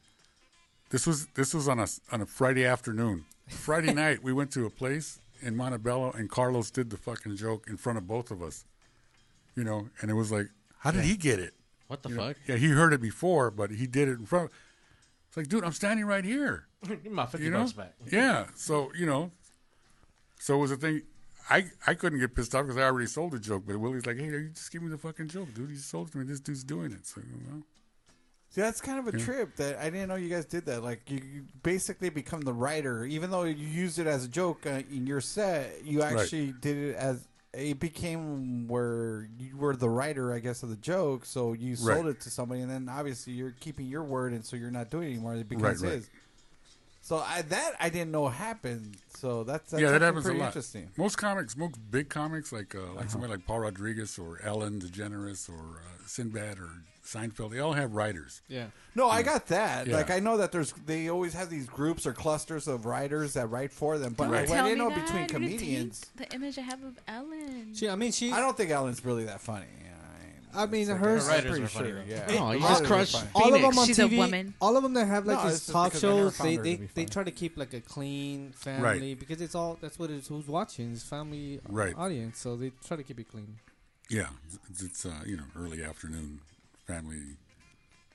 This 0.90 1.06
was 1.06 1.28
this 1.36 1.54
was 1.54 1.68
on 1.68 1.80
a 1.80 1.88
on 2.12 2.22
a 2.22 2.26
Friday 2.26 2.66
afternoon. 2.66 3.26
Friday 3.48 3.94
night, 4.06 4.24
we 4.24 4.34
went 4.34 4.52
to 4.52 4.66
a 4.66 4.70
place 4.72 5.20
in 5.42 5.56
Montebello, 5.56 6.12
and 6.12 6.30
Carlos 6.30 6.72
did 6.72 6.90
the 6.90 6.98
fucking 6.98 7.36
joke 7.36 7.66
in 7.68 7.78
front 7.78 7.98
of 7.98 8.08
both 8.08 8.32
of 8.32 8.42
us. 8.42 8.66
You 9.56 9.64
know, 9.64 9.90
and 10.02 10.10
it 10.10 10.16
was 10.16 10.32
like, 10.32 10.48
how 10.80 10.92
did 10.92 11.04
he 11.04 11.16
get 11.16 11.40
it? 11.40 11.54
What 11.88 12.04
the 12.04 12.10
You 12.10 12.16
know, 12.16 12.28
fuck? 12.30 12.38
Yeah, 12.48 12.56
he 12.56 12.70
heard 12.70 12.94
it 12.94 13.02
before, 13.02 13.52
but 13.52 13.70
he 13.70 13.86
did 13.86 14.08
it 14.08 14.18
in 14.18 14.26
front. 14.26 14.50
It's 15.28 15.38
like, 15.38 15.48
dude, 15.48 15.64
I'm 15.64 15.74
standing 15.74 16.06
right 16.06 16.24
here. 16.24 16.68
Give 17.04 17.12
my 17.12 17.26
50 17.26 17.46
You 17.46 17.52
know? 17.52 17.60
bucks 17.60 17.74
back. 17.74 17.94
Yeah. 18.12 18.46
So 18.56 18.92
you 18.98 19.06
know, 19.06 19.32
so 20.40 20.56
it 20.56 20.60
was 20.60 20.72
a 20.72 20.78
thing. 20.78 21.02
I 21.50 21.66
I 21.86 21.94
couldn't 21.96 22.20
get 22.20 22.36
pissed 22.36 22.54
off 22.56 22.64
because 22.66 22.78
I 22.78 22.84
already 22.84 23.08
sold 23.08 23.32
the 23.34 23.40
joke. 23.40 23.64
But 23.66 23.78
Willie's 23.80 24.06
like, 24.06 24.18
hey, 24.18 24.26
you 24.26 24.50
just 24.54 24.72
give 24.72 24.82
me 24.82 24.90
the 24.90 24.98
fucking 24.98 25.28
joke, 25.28 25.54
dude. 25.54 25.70
You 25.70 25.78
sold 25.78 26.10
it 26.10 26.12
to 26.12 26.18
me. 26.20 26.24
This 26.26 26.40
dude's 26.40 26.64
doing 26.64 26.92
it. 26.92 27.06
So, 27.06 27.22
well, 27.48 27.64
See, 28.50 28.60
that's 28.62 28.82
kind 28.82 29.00
of 29.00 29.14
a 29.14 29.18
Yeah. 29.18 29.24
trip 29.24 29.56
that 29.58 29.78
I 29.80 29.90
didn't 29.90 30.10
know 30.10 30.16
you 30.16 30.28
guys 30.30 30.46
did 30.46 30.66
that. 30.66 30.84
Like, 30.84 31.10
you, 31.10 31.18
you 31.20 31.46
basically 31.64 32.10
become 32.10 32.42
the 32.42 32.54
writer, 32.54 33.06
even 33.06 33.32
though 33.32 33.44
you 33.44 33.66
used 33.66 33.98
it 33.98 34.08
as 34.08 34.26
a 34.26 34.28
joke 34.28 34.66
uh, 34.66 34.82
in 34.92 35.08
your 35.08 35.22
set. 35.22 35.86
You 35.86 36.02
Right. 36.02 36.18
actually 36.20 36.52
did 36.52 36.76
it 36.78 36.96
as 36.98 37.28
it 37.54 37.80
became 37.80 38.68
where 38.68 39.30
you 39.40 39.56
were 39.56 39.76
the 39.78 39.90
writer, 39.90 40.34
I 40.34 40.40
guess, 40.40 40.64
of 40.64 40.70
the 40.70 40.76
joke. 40.76 41.26
So 41.26 41.54
you 41.54 41.78
sold 41.78 42.06
Right. 42.08 42.12
it 42.16 42.20
to 42.22 42.30
somebody, 42.30 42.60
and 42.62 42.70
then 42.70 42.90
obviously 42.90 43.32
you're 43.34 43.52
keeping 43.52 43.88
your 43.88 44.04
word, 44.04 44.34
and 44.34 44.44
so 44.46 44.58
you're 44.58 44.70
not 44.72 44.90
doing 44.90 45.08
it 45.08 45.12
anymore. 45.14 45.34
It 45.36 45.38
Right, 45.38 45.48
becomes 45.50 45.82
right. 45.84 45.94
his. 45.94 46.10
So 47.04 47.18
I, 47.18 47.42
that 47.42 47.74
I 47.80 47.90
didn't 47.90 48.12
know 48.12 48.28
happened. 48.28 48.96
So 49.18 49.44
that's, 49.44 49.72
that's 49.72 49.82
yeah, 49.82 49.90
that 49.92 49.96
actually 49.96 50.06
happens 50.06 50.26
a 50.26 50.30
pretty 50.30 50.40
lot. 50.40 50.46
interesting. 50.48 50.90
Most 50.98 51.18
comics, 51.18 51.58
most 51.58 51.76
big 51.90 52.10
comics, 52.10 52.52
like 52.52 52.74
uh, 52.76 52.80
like 52.80 52.90
Uh-huh. 53.00 53.08
somebody 53.10 53.34
like 53.34 53.46
Paul 53.46 53.60
Rodriguez 53.62 54.18
or 54.20 54.40
Ellen 54.44 54.80
DeGeneres 54.80 55.50
or 55.50 55.80
uh, 55.80 56.06
Sinbad 56.06 56.60
or 56.60 56.70
Seinfeld, 57.04 57.52
they 57.52 57.60
all 57.60 57.74
have 57.74 57.94
writers. 57.94 58.42
Yeah. 58.48 58.68
No, 58.96 59.10
I 59.10 59.24
got 59.24 59.48
that. 59.48 59.88
Yeah. 59.88 59.96
Like 59.98 60.12
I 60.12 60.20
know 60.20 60.38
that 60.38 60.52
there's 60.52 60.72
they 60.86 61.10
always 61.10 61.34
have 61.34 61.50
these 61.50 61.68
groups 61.68 62.06
or 62.06 62.14
clusters 62.14 62.68
of 62.68 62.86
writers 62.86 63.34
that 63.34 63.48
write 63.48 63.72
for 63.72 63.98
them, 63.98 64.14
but 64.14 64.30
Right. 64.30 64.50
I, 64.50 64.60
I 64.62 64.64
didn't 64.70 64.78
know 64.78 64.90
that. 64.90 65.04
between 65.06 65.28
comedians. 65.28 66.06
The 66.16 66.32
image 66.34 66.58
I 66.60 66.62
have 66.62 66.84
of 66.84 67.00
Ellen. 67.08 67.74
She, 67.74 67.90
I 67.90 67.96
mean, 67.96 68.12
she. 68.12 68.32
I 68.32 68.40
don't 68.40 68.56
think 68.56 68.70
Ellen's 68.70 69.04
really 69.04 69.26
that 69.26 69.42
funny. 69.42 69.66
I 70.54 70.66
mean, 70.66 70.82
It's 70.82 70.90
like- 70.92 71.00
hers. 71.00 71.24
her 71.28 71.30
writers 71.32 71.60
are 71.60 71.68
funny, 71.68 71.92
though. 71.92 72.04
Yeah. 72.08 72.26
Oh, 72.40 72.52
you 72.52 72.60
just 72.60 72.70
writers 72.70 72.82
are 72.82 72.86
crushed 72.88 73.16
funny. 73.18 73.30
all 73.36 73.54
of 73.56 73.62
them 73.62 73.78
on 73.80 73.86
She's 73.88 74.00
a 74.00 74.04
TV. 74.04 74.18
woman. 74.18 74.54
All 74.62 74.78
of 74.78 74.84
them 74.84 74.94
that 74.94 75.06
have 75.08 75.26
like 75.26 75.44
No, 75.44 75.50
these 75.50 75.66
talk 75.68 75.86
because 75.94 76.04
I 76.04 76.08
never 76.08 76.20
shows, 76.32 76.38
they 76.40 76.58
they, 76.58 76.76
they 76.94 77.06
try 77.06 77.24
to 77.24 77.32
keep 77.32 77.58
like 77.58 77.74
a 77.74 77.82
clean 77.82 78.52
family 78.54 78.84
Right. 79.12 79.20
because 79.20 79.42
it's 79.42 79.56
all 79.56 79.78
that's 79.82 79.98
what 80.00 80.10
it's 80.10 80.28
who's 80.28 80.48
watching 80.48 80.92
is 80.92 81.04
family 81.04 81.60
Right. 81.68 81.96
audience, 81.98 82.40
so 82.40 82.56
they 82.56 82.72
try 82.86 82.98
to 82.98 83.04
keep 83.04 83.20
it 83.20 83.28
clean. 83.30 83.58
Yeah, 84.10 84.28
it's, 84.70 84.82
it's 84.84 85.06
uh, 85.06 85.22
you 85.26 85.38
know 85.38 85.46
early 85.58 85.84
afternoon 85.84 86.42
family 86.86 87.38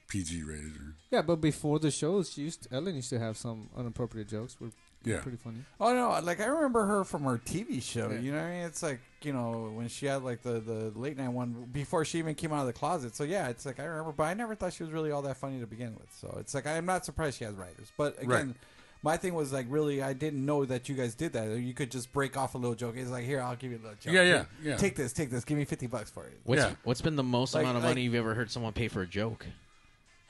PG 0.08 0.42
rated. 0.44 0.76
Or, 0.76 0.94
Yeah, 1.10 1.22
but 1.22 1.36
before 1.40 1.78
the 1.78 1.90
shows, 1.90 2.30
she 2.32 2.42
used 2.42 2.68
Ellen 2.70 2.94
used 2.96 3.10
to 3.10 3.18
have 3.18 3.36
some 3.36 3.70
inappropriate 3.76 4.28
jokes. 4.28 4.60
Were 4.60 4.70
Yeah. 5.06 5.20
pretty 5.20 5.38
funny. 5.38 5.58
Oh 5.80 5.94
no! 5.94 6.18
Like 6.22 6.40
I 6.40 6.46
remember 6.46 6.84
her 6.84 7.04
from 7.04 7.22
her 7.24 7.38
TV 7.38 7.80
show. 7.82 8.10
Yeah. 8.10 8.18
You 8.18 8.32
know, 8.32 8.38
what 8.38 8.46
I 8.46 8.50
mean, 8.50 8.64
it's 8.66 8.82
like 8.82 9.00
you 9.22 9.32
know 9.32 9.70
when 9.74 9.88
she 9.88 10.06
had 10.06 10.22
like 10.22 10.42
the 10.42 10.60
the 10.60 10.92
late 10.98 11.16
night 11.16 11.28
one 11.30 11.68
before 11.72 12.04
she 12.04 12.18
even 12.18 12.34
came 12.34 12.52
out 12.52 12.60
of 12.60 12.66
the 12.66 12.72
closet. 12.72 13.14
So 13.16 13.24
yeah, 13.24 13.48
it's 13.48 13.64
like 13.64 13.78
I 13.80 13.84
remember, 13.84 14.12
but 14.12 14.24
I 14.24 14.34
never 14.34 14.54
thought 14.54 14.72
she 14.72 14.82
was 14.82 14.92
really 14.92 15.10
all 15.12 15.22
that 15.22 15.36
funny 15.36 15.60
to 15.60 15.66
begin 15.66 15.94
with. 15.94 16.12
So 16.20 16.36
it's 16.40 16.54
like 16.54 16.66
I'm 16.66 16.84
not 16.86 17.04
surprised 17.04 17.38
she 17.38 17.44
has 17.44 17.54
writers. 17.54 17.90
But 17.96 18.16
again, 18.20 18.28
Right. 18.28 18.54
my 19.02 19.16
thing 19.16 19.34
was 19.34 19.52
like 19.52 19.66
really 19.68 20.02
I 20.02 20.12
didn't 20.12 20.44
know 20.44 20.64
that 20.64 20.88
you 20.88 20.96
guys 20.96 21.14
did 21.14 21.32
that. 21.34 21.56
You 21.56 21.72
could 21.72 21.90
just 21.92 22.12
break 22.12 22.36
off 22.36 22.54
a 22.54 22.58
little 22.58 22.74
joke. 22.74 22.96
It's 22.96 23.10
like 23.10 23.24
here, 23.24 23.40
I'll 23.40 23.54
give 23.56 23.70
you 23.70 23.78
a 23.78 23.82
little 23.82 23.96
joke. 24.00 24.12
Yeah, 24.12 24.22
yeah, 24.22 24.44
yeah. 24.62 24.76
Take 24.76 24.96
this, 24.96 25.12
take 25.12 25.30
this. 25.30 25.44
Give 25.44 25.56
me 25.56 25.64
fifty 25.64 25.86
bucks 25.86 26.10
for 26.10 26.24
it. 26.26 26.38
What's 26.44 26.62
Yeah. 26.62 26.72
what's 26.84 27.00
been 27.00 27.14
the 27.16 27.22
most 27.22 27.54
Like- 27.54 27.62
amount 27.62 27.76
of 27.78 27.84
like- 27.84 27.90
money 27.90 28.02
you've 28.02 28.14
ever 28.16 28.34
heard 28.34 28.50
someone 28.50 28.72
pay 28.72 28.88
for 28.88 29.02
a 29.02 29.06
joke? 29.06 29.46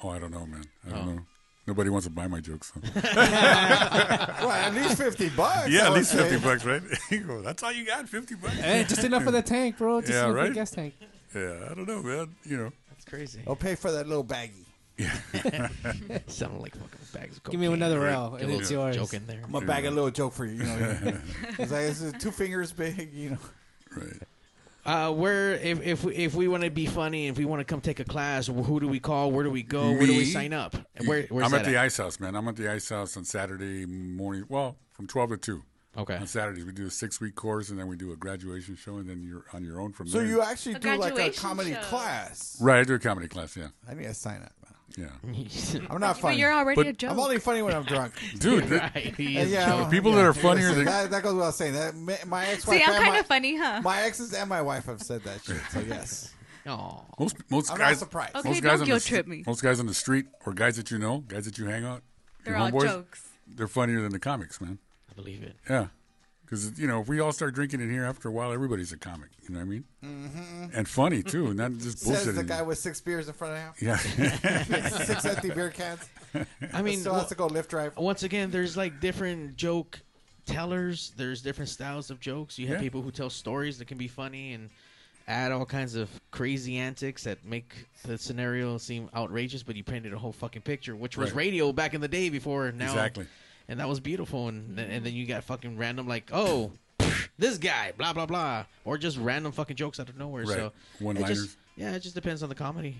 oh, 0.02 0.10
I 0.10 0.18
don't 0.18 0.30
know, 0.30 0.44
man. 0.46 0.64
I 0.86 0.90
don't 0.90 0.98
Oh. 0.98 1.12
know. 1.14 1.20
Nobody 1.66 1.90
wants 1.90 2.06
to 2.06 2.12
buy 2.12 2.28
my 2.28 2.40
jokes. 2.40 2.72
So. 2.72 2.80
well, 3.04 4.50
at 4.50 4.72
least 4.74 4.96
fifty 4.98 5.28
bucks. 5.30 5.68
yeah, 5.68 5.82
at 5.86 5.90
would 5.90 5.98
least 5.98 6.12
say. 6.12 6.18
fifty 6.18 6.38
bucks, 6.38 6.64
right? 6.64 6.82
You 7.10 7.20
go, 7.20 7.42
That's 7.42 7.62
all 7.62 7.72
you 7.72 7.84
got, 7.84 8.08
fifty 8.08 8.34
bucks. 8.36 8.54
Hey, 8.54 8.84
just 8.88 9.02
enough 9.04 9.24
for 9.24 9.30
the 9.32 9.42
tank, 9.42 9.78
bro. 9.78 10.00
Just 10.00 10.12
Yeah, 10.12 10.18
enough 10.24 10.30
for 10.30 10.34
right? 10.36 10.48
the 10.48 10.54
gas 10.54 10.70
tank. 10.70 10.94
Yeah, 11.34 11.68
I 11.70 11.74
don't 11.74 11.86
know, 11.88 12.02
man. 12.02 12.34
You 12.44 12.56
know. 12.56 12.72
That's 12.90 13.04
crazy. 13.04 13.40
I'll 13.46 13.56
pay 13.56 13.74
for 13.74 13.90
that 13.90 14.06
little 14.06 14.24
baggie. 14.24 14.64
Yeah, 14.96 15.12
sounding 16.28 16.62
like 16.62 16.74
fucking 16.74 16.98
bags. 17.12 17.36
Of 17.36 17.42
coke. 17.42 17.50
Give 17.52 17.60
me 17.60 17.66
cocaine. 17.66 17.82
another 17.82 18.00
Right. 18.00 18.12
row, 18.12 18.38
and 18.40 18.50
it's 18.50 18.70
little 18.70 18.86
yours. 18.86 18.96
Joke 18.96 19.12
in 19.14 19.26
there. 19.26 19.40
I'm 19.44 19.52
gonna 19.52 19.66
bag 19.66 19.84
a 19.84 19.90
little 19.90 20.10
joke 20.10 20.32
for 20.32 20.46
you. 20.46 20.52
You 20.54 20.64
know, 20.64 21.18
it's 21.58 21.70
like 21.72 21.82
it's 21.82 22.12
two 22.22 22.30
fingers 22.30 22.72
big. 22.72 23.12
You 23.12 23.30
know. 23.30 23.38
Right. 23.94 24.22
Uh, 24.86 25.10
where 25.12 25.54
if 25.54 25.84
if 25.84 26.04
we, 26.04 26.14
if 26.14 26.34
we 26.34 26.46
want 26.48 26.62
to 26.62 26.70
be 26.70 26.86
funny, 26.86 27.26
if 27.26 27.36
we 27.38 27.44
want 27.44 27.60
to 27.60 27.64
come 27.64 27.80
take 27.80 27.98
a 27.98 28.04
class, 28.04 28.46
who 28.46 28.78
do 28.80 28.86
we 28.86 29.00
call? 29.00 29.32
Where 29.32 29.42
do 29.44 29.50
we 29.50 29.62
go? 29.64 29.90
Where 29.90 30.06
do 30.06 30.16
we 30.16 30.24
sign 30.26 30.52
up? 30.52 30.76
Where 31.04 31.22
where's 31.24 31.44
I'm 31.44 31.50
that 31.50 31.62
at 31.62 31.66
the 31.66 31.76
Ice 31.76 31.96
House, 31.96 32.20
man. 32.20 32.36
I'm 32.36 32.46
at 32.46 32.54
the 32.56 32.70
Ice 32.70 32.88
House 32.88 33.16
on 33.16 33.24
Saturday 33.24 33.84
morning. 33.84 34.44
Well, 34.48 34.76
from 34.92 35.06
12 35.08 35.30
to 35.30 35.36
2. 35.36 35.62
Okay. 35.98 36.16
On 36.16 36.26
Saturdays, 36.26 36.64
we 36.64 36.72
do 36.72 36.86
a 36.86 36.90
six 36.90 37.20
week 37.20 37.34
course, 37.34 37.70
and 37.70 37.78
then 37.80 37.88
we 37.88 37.96
do 37.96 38.12
a 38.12 38.16
graduation 38.16 38.76
show, 38.76 38.96
and 38.98 39.08
then 39.08 39.22
you're 39.22 39.44
on 39.54 39.64
your 39.64 39.80
own 39.80 39.92
from 39.92 40.06
So 40.08 40.18
there. 40.18 40.26
you 40.26 40.42
actually 40.42 40.74
A 40.74 40.78
do 40.78 40.94
like 40.96 41.18
a 41.18 41.30
comedy 41.30 41.72
show. 41.72 41.80
class. 41.80 42.56
right? 42.60 42.80
I 42.80 42.84
do 42.84 42.94
a 42.94 42.98
comedy 42.98 43.28
class, 43.28 43.56
yeah, 43.56 43.68
I 43.88 43.94
need 43.94 44.04
to 44.04 44.14
sign 44.14 44.42
up. 44.42 44.52
Yeah. 44.96 45.08
I'm 45.90 46.00
not 46.00 46.18
funny. 46.18 46.34
But 46.34 46.38
you're 46.38 46.52
already 46.52 46.76
But- 46.76 46.86
a 46.86 46.92
joke. 46.92 47.10
I'm 47.10 47.20
only 47.20 47.38
funny 47.38 47.62
when 47.62 47.74
I'm 47.74 47.84
drunk. 47.84 48.14
Dude, 48.38 48.64
that- 48.64 48.94
right. 48.94 49.14
He 49.16 49.36
And 49.36 49.46
is 49.46 49.52
yeah, 49.52 49.68
joking. 49.68 49.90
People 49.90 50.10
yeah, 50.12 50.16
that 50.18 50.24
are 50.26 50.32
funnier 50.34 50.68
listen, 50.68 50.76
than- 50.76 50.84
that, 50.86 51.10
that 51.10 51.22
goes 51.22 51.34
without 51.34 51.54
saying. 51.54 51.74
That 51.74 51.94
my- 51.94 52.18
my 52.26 52.46
ex-wife, 52.46 52.78
See, 52.78 52.82
I'm 52.84 52.90
and 52.94 53.02
kind 53.02 53.14
my, 53.14 53.18
of 53.20 53.26
funny, 53.26 53.56
huh? 53.56 53.80
my 53.82 54.00
exes 54.02 54.32
and 54.32 54.48
my 54.48 54.62
wife 54.62 54.86
have 54.86 55.02
said 55.02 55.22
that 55.24 55.44
shit. 55.44 55.60
So 55.70 55.80
yes, 55.80 56.32
Aw. 56.66 57.00
Most 57.20 57.36
most 57.50 57.70
I'm 57.70 57.78
not 57.78 57.84
guys, 57.84 57.98
surprised. 57.98 58.34
Okay, 58.36 58.48
most 58.48 58.62
don't 58.62 58.70
guys 58.70 58.80
on 58.80 58.86
guilt 58.86 59.02
the, 59.02 59.08
trip 59.08 59.26
me. 59.26 59.44
Most 59.46 59.62
guys 59.62 59.78
on 59.80 59.86
the 59.86 59.94
street 59.94 60.26
or 60.44 60.52
guys 60.52 60.76
that 60.76 60.90
you 60.90 60.98
know, 60.98 61.18
guys 61.28 61.44
that 61.44 61.58
you 61.58 61.66
hang 61.66 61.84
out, 61.84 62.02
They're 62.44 62.54
your 62.54 62.62
all 62.62 62.70
homeboys, 62.70 62.82
jokes. 62.82 63.28
They're 63.46 63.68
funnier 63.68 64.00
than 64.02 64.10
the 64.12 64.18
comics, 64.18 64.60
man. 64.60 64.78
I 65.10 65.14
believe 65.14 65.42
it. 65.44 65.56
Yeah, 65.70 65.86
because 66.46 66.78
you 66.78 66.86
know 66.86 67.00
if 67.02 67.08
we 67.08 67.20
all 67.20 67.32
start 67.32 67.54
drinking 67.54 67.80
in 67.80 67.90
here, 67.90 68.04
after 68.04 68.28
a 68.28 68.32
while, 68.32 68.52
everybody's 68.52 68.92
a 68.92 68.96
comic. 68.96 69.28
You 69.42 69.50
know 69.54 69.58
what 69.60 69.66
I 69.66 69.68
mean? 69.68 69.84
Mm-hmm. 70.04 70.64
And 70.78 70.88
funny 70.88 71.22
too, 71.22 71.52
not 71.52 71.72
just 71.78 71.98
says 71.98 72.34
the 72.34 72.42
guy 72.44 72.62
with 72.62 72.78
six 72.78 73.00
beers 73.00 73.28
in 73.28 73.34
front 73.34 73.54
of 73.54 73.60
him. 73.60 73.72
yeah. 73.80 73.96
six 75.04 75.24
empty 75.24 75.50
beer 75.50 75.70
cans. 75.70 76.08
I 76.72 76.82
mean, 76.82 77.00
still 77.00 77.14
has 77.14 77.28
to 77.28 77.34
go 77.34 77.46
lift 77.46 77.70
drive. 77.70 77.96
once 77.96 78.22
again, 78.22 78.50
there's 78.50 78.76
like 78.76 79.00
different 79.00 79.56
joke 79.56 80.00
tellers. 80.46 81.12
There's 81.16 81.42
different 81.42 81.68
styles 81.68 82.10
of 82.10 82.20
jokes. 82.20 82.58
You 82.58 82.68
have 82.68 82.76
Yeah. 82.76 82.82
people 82.82 83.02
who 83.02 83.10
tell 83.10 83.30
stories 83.30 83.78
that 83.78 83.86
can 83.88 83.98
be 83.98 84.08
funny 84.08 84.52
and 84.52 84.70
add 85.28 85.50
all 85.50 85.66
kinds 85.66 85.96
of 85.96 86.08
crazy 86.30 86.76
antics 86.78 87.24
that 87.24 87.44
make 87.44 87.86
the 88.04 88.16
scenario 88.16 88.78
seem 88.78 89.10
outrageous, 89.14 89.64
but 89.64 89.74
you 89.74 89.82
painted 89.82 90.12
a 90.12 90.18
whole 90.18 90.30
fucking 90.32 90.62
picture, 90.62 90.94
which 90.94 91.16
was 91.16 91.30
Right. 91.32 91.38
radio 91.38 91.72
back 91.72 91.94
in 91.94 92.00
the 92.00 92.06
day 92.08 92.28
before 92.28 92.70
now. 92.70 92.86
Exactly. 92.86 93.26
And 93.68 93.80
that 93.80 93.88
was 93.88 94.00
beautiful. 94.00 94.48
And 94.48 94.78
and 94.78 94.78
then 94.78 95.02
mm-hmm. 95.02 95.16
you 95.16 95.26
got 95.26 95.44
fucking 95.44 95.76
random 95.76 96.06
like, 96.06 96.30
oh, 96.32 96.72
this 97.38 97.58
guy, 97.58 97.92
blah 97.96 98.12
blah 98.12 98.26
blah, 98.26 98.64
or 98.84 98.98
just 98.98 99.18
random 99.18 99.52
fucking 99.52 99.76
jokes 99.76 100.00
out 100.00 100.08
of 100.08 100.16
nowhere. 100.16 100.44
Right. 100.44 100.56
So 100.56 100.72
One-liners. 101.00 101.56
Yeah, 101.76 101.94
it 101.94 102.00
just 102.00 102.14
depends 102.14 102.42
on 102.42 102.48
the 102.48 102.54
comedy, 102.54 102.96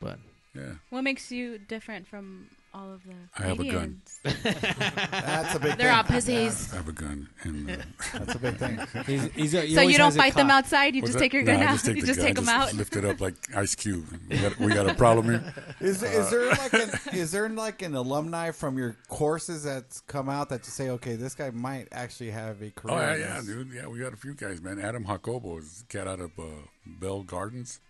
but. 0.00 0.18
yeah. 0.54 0.72
What 0.90 1.02
makes 1.02 1.30
you 1.30 1.58
different 1.58 2.08
from 2.08 2.48
all 2.74 2.92
of 2.92 3.02
the 3.04 3.14
I 3.38 3.46
have 3.46 3.60
a 3.60 3.64
gun. 3.64 4.00
That's 4.22 5.54
a 5.54 5.58
big. 5.58 5.76
They're 5.78 5.88
thing. 5.88 5.88
all 5.88 6.04
pussies. 6.04 6.72
I 6.72 6.76
have 6.76 6.88
a 6.88 6.92
gun, 6.92 7.28
and 7.42 7.70
uh, 7.70 7.76
That's 8.12 8.34
a 8.34 8.38
big 8.38 8.56
thing. 8.56 8.78
He's, 9.06 9.24
he's 9.34 9.54
a, 9.54 9.62
he 9.62 9.74
So 9.74 9.80
you 9.80 9.96
don't 9.96 10.14
fight 10.14 10.34
them 10.34 10.50
outside. 10.50 10.94
You 10.94 11.02
What's 11.02 11.12
just 11.12 11.18
that? 11.18 11.24
take 11.24 11.32
your 11.32 11.42
No, 11.42 11.52
gun 11.52 11.62
I 11.62 11.66
out. 11.66 11.72
just 11.72 11.86
take 11.86 11.96
you 11.96 12.02
the 12.02 12.06
just 12.08 12.18
gun, 12.18 12.26
take 12.26 12.34
them 12.36 12.44
just 12.44 12.54
out. 12.56 12.74
Lift 12.74 12.96
it 12.96 13.04
up 13.04 13.20
like 13.20 13.34
Ice 13.56 13.74
Cube. 13.74 14.06
We 14.28 14.38
got, 14.38 14.58
we 14.58 14.68
got 14.74 14.88
a 14.88 14.94
problem 14.94 15.26
here. 15.26 15.54
Is, 15.80 16.02
is 16.02 16.30
there 16.30 16.48
like 16.50 16.72
an 16.74 16.90
is 17.14 17.30
there 17.32 17.48
like 17.48 17.82
an 17.82 17.94
alumni 17.94 18.50
from 18.50 18.76
your 18.78 18.96
courses 19.08 19.64
that's 19.64 20.00
come 20.02 20.28
out 20.28 20.48
that 20.50 20.60
you 20.66 20.70
say, 20.70 20.90
okay, 20.90 21.16
this 21.16 21.34
guy 21.34 21.50
might 21.50 21.88
actually 21.92 22.30
have 22.30 22.60
a 22.62 22.70
career? 22.70 22.94
Oh 22.94 23.00
yeah, 23.00 23.14
in 23.14 23.20
yeah, 23.20 23.36
this? 23.36 23.46
dude. 23.46 23.72
Yeah, 23.72 23.86
we 23.86 23.98
got 23.98 24.12
a 24.12 24.16
few 24.16 24.34
guys, 24.34 24.60
man. 24.60 24.78
Adam 24.78 25.04
Jacobo 25.06 25.58
is 25.58 25.84
a 25.88 25.92
cat 25.92 26.06
out 26.06 26.20
of 26.20 26.30
uh, 26.38 26.42
Bell 26.86 27.22
Gardens. 27.22 27.80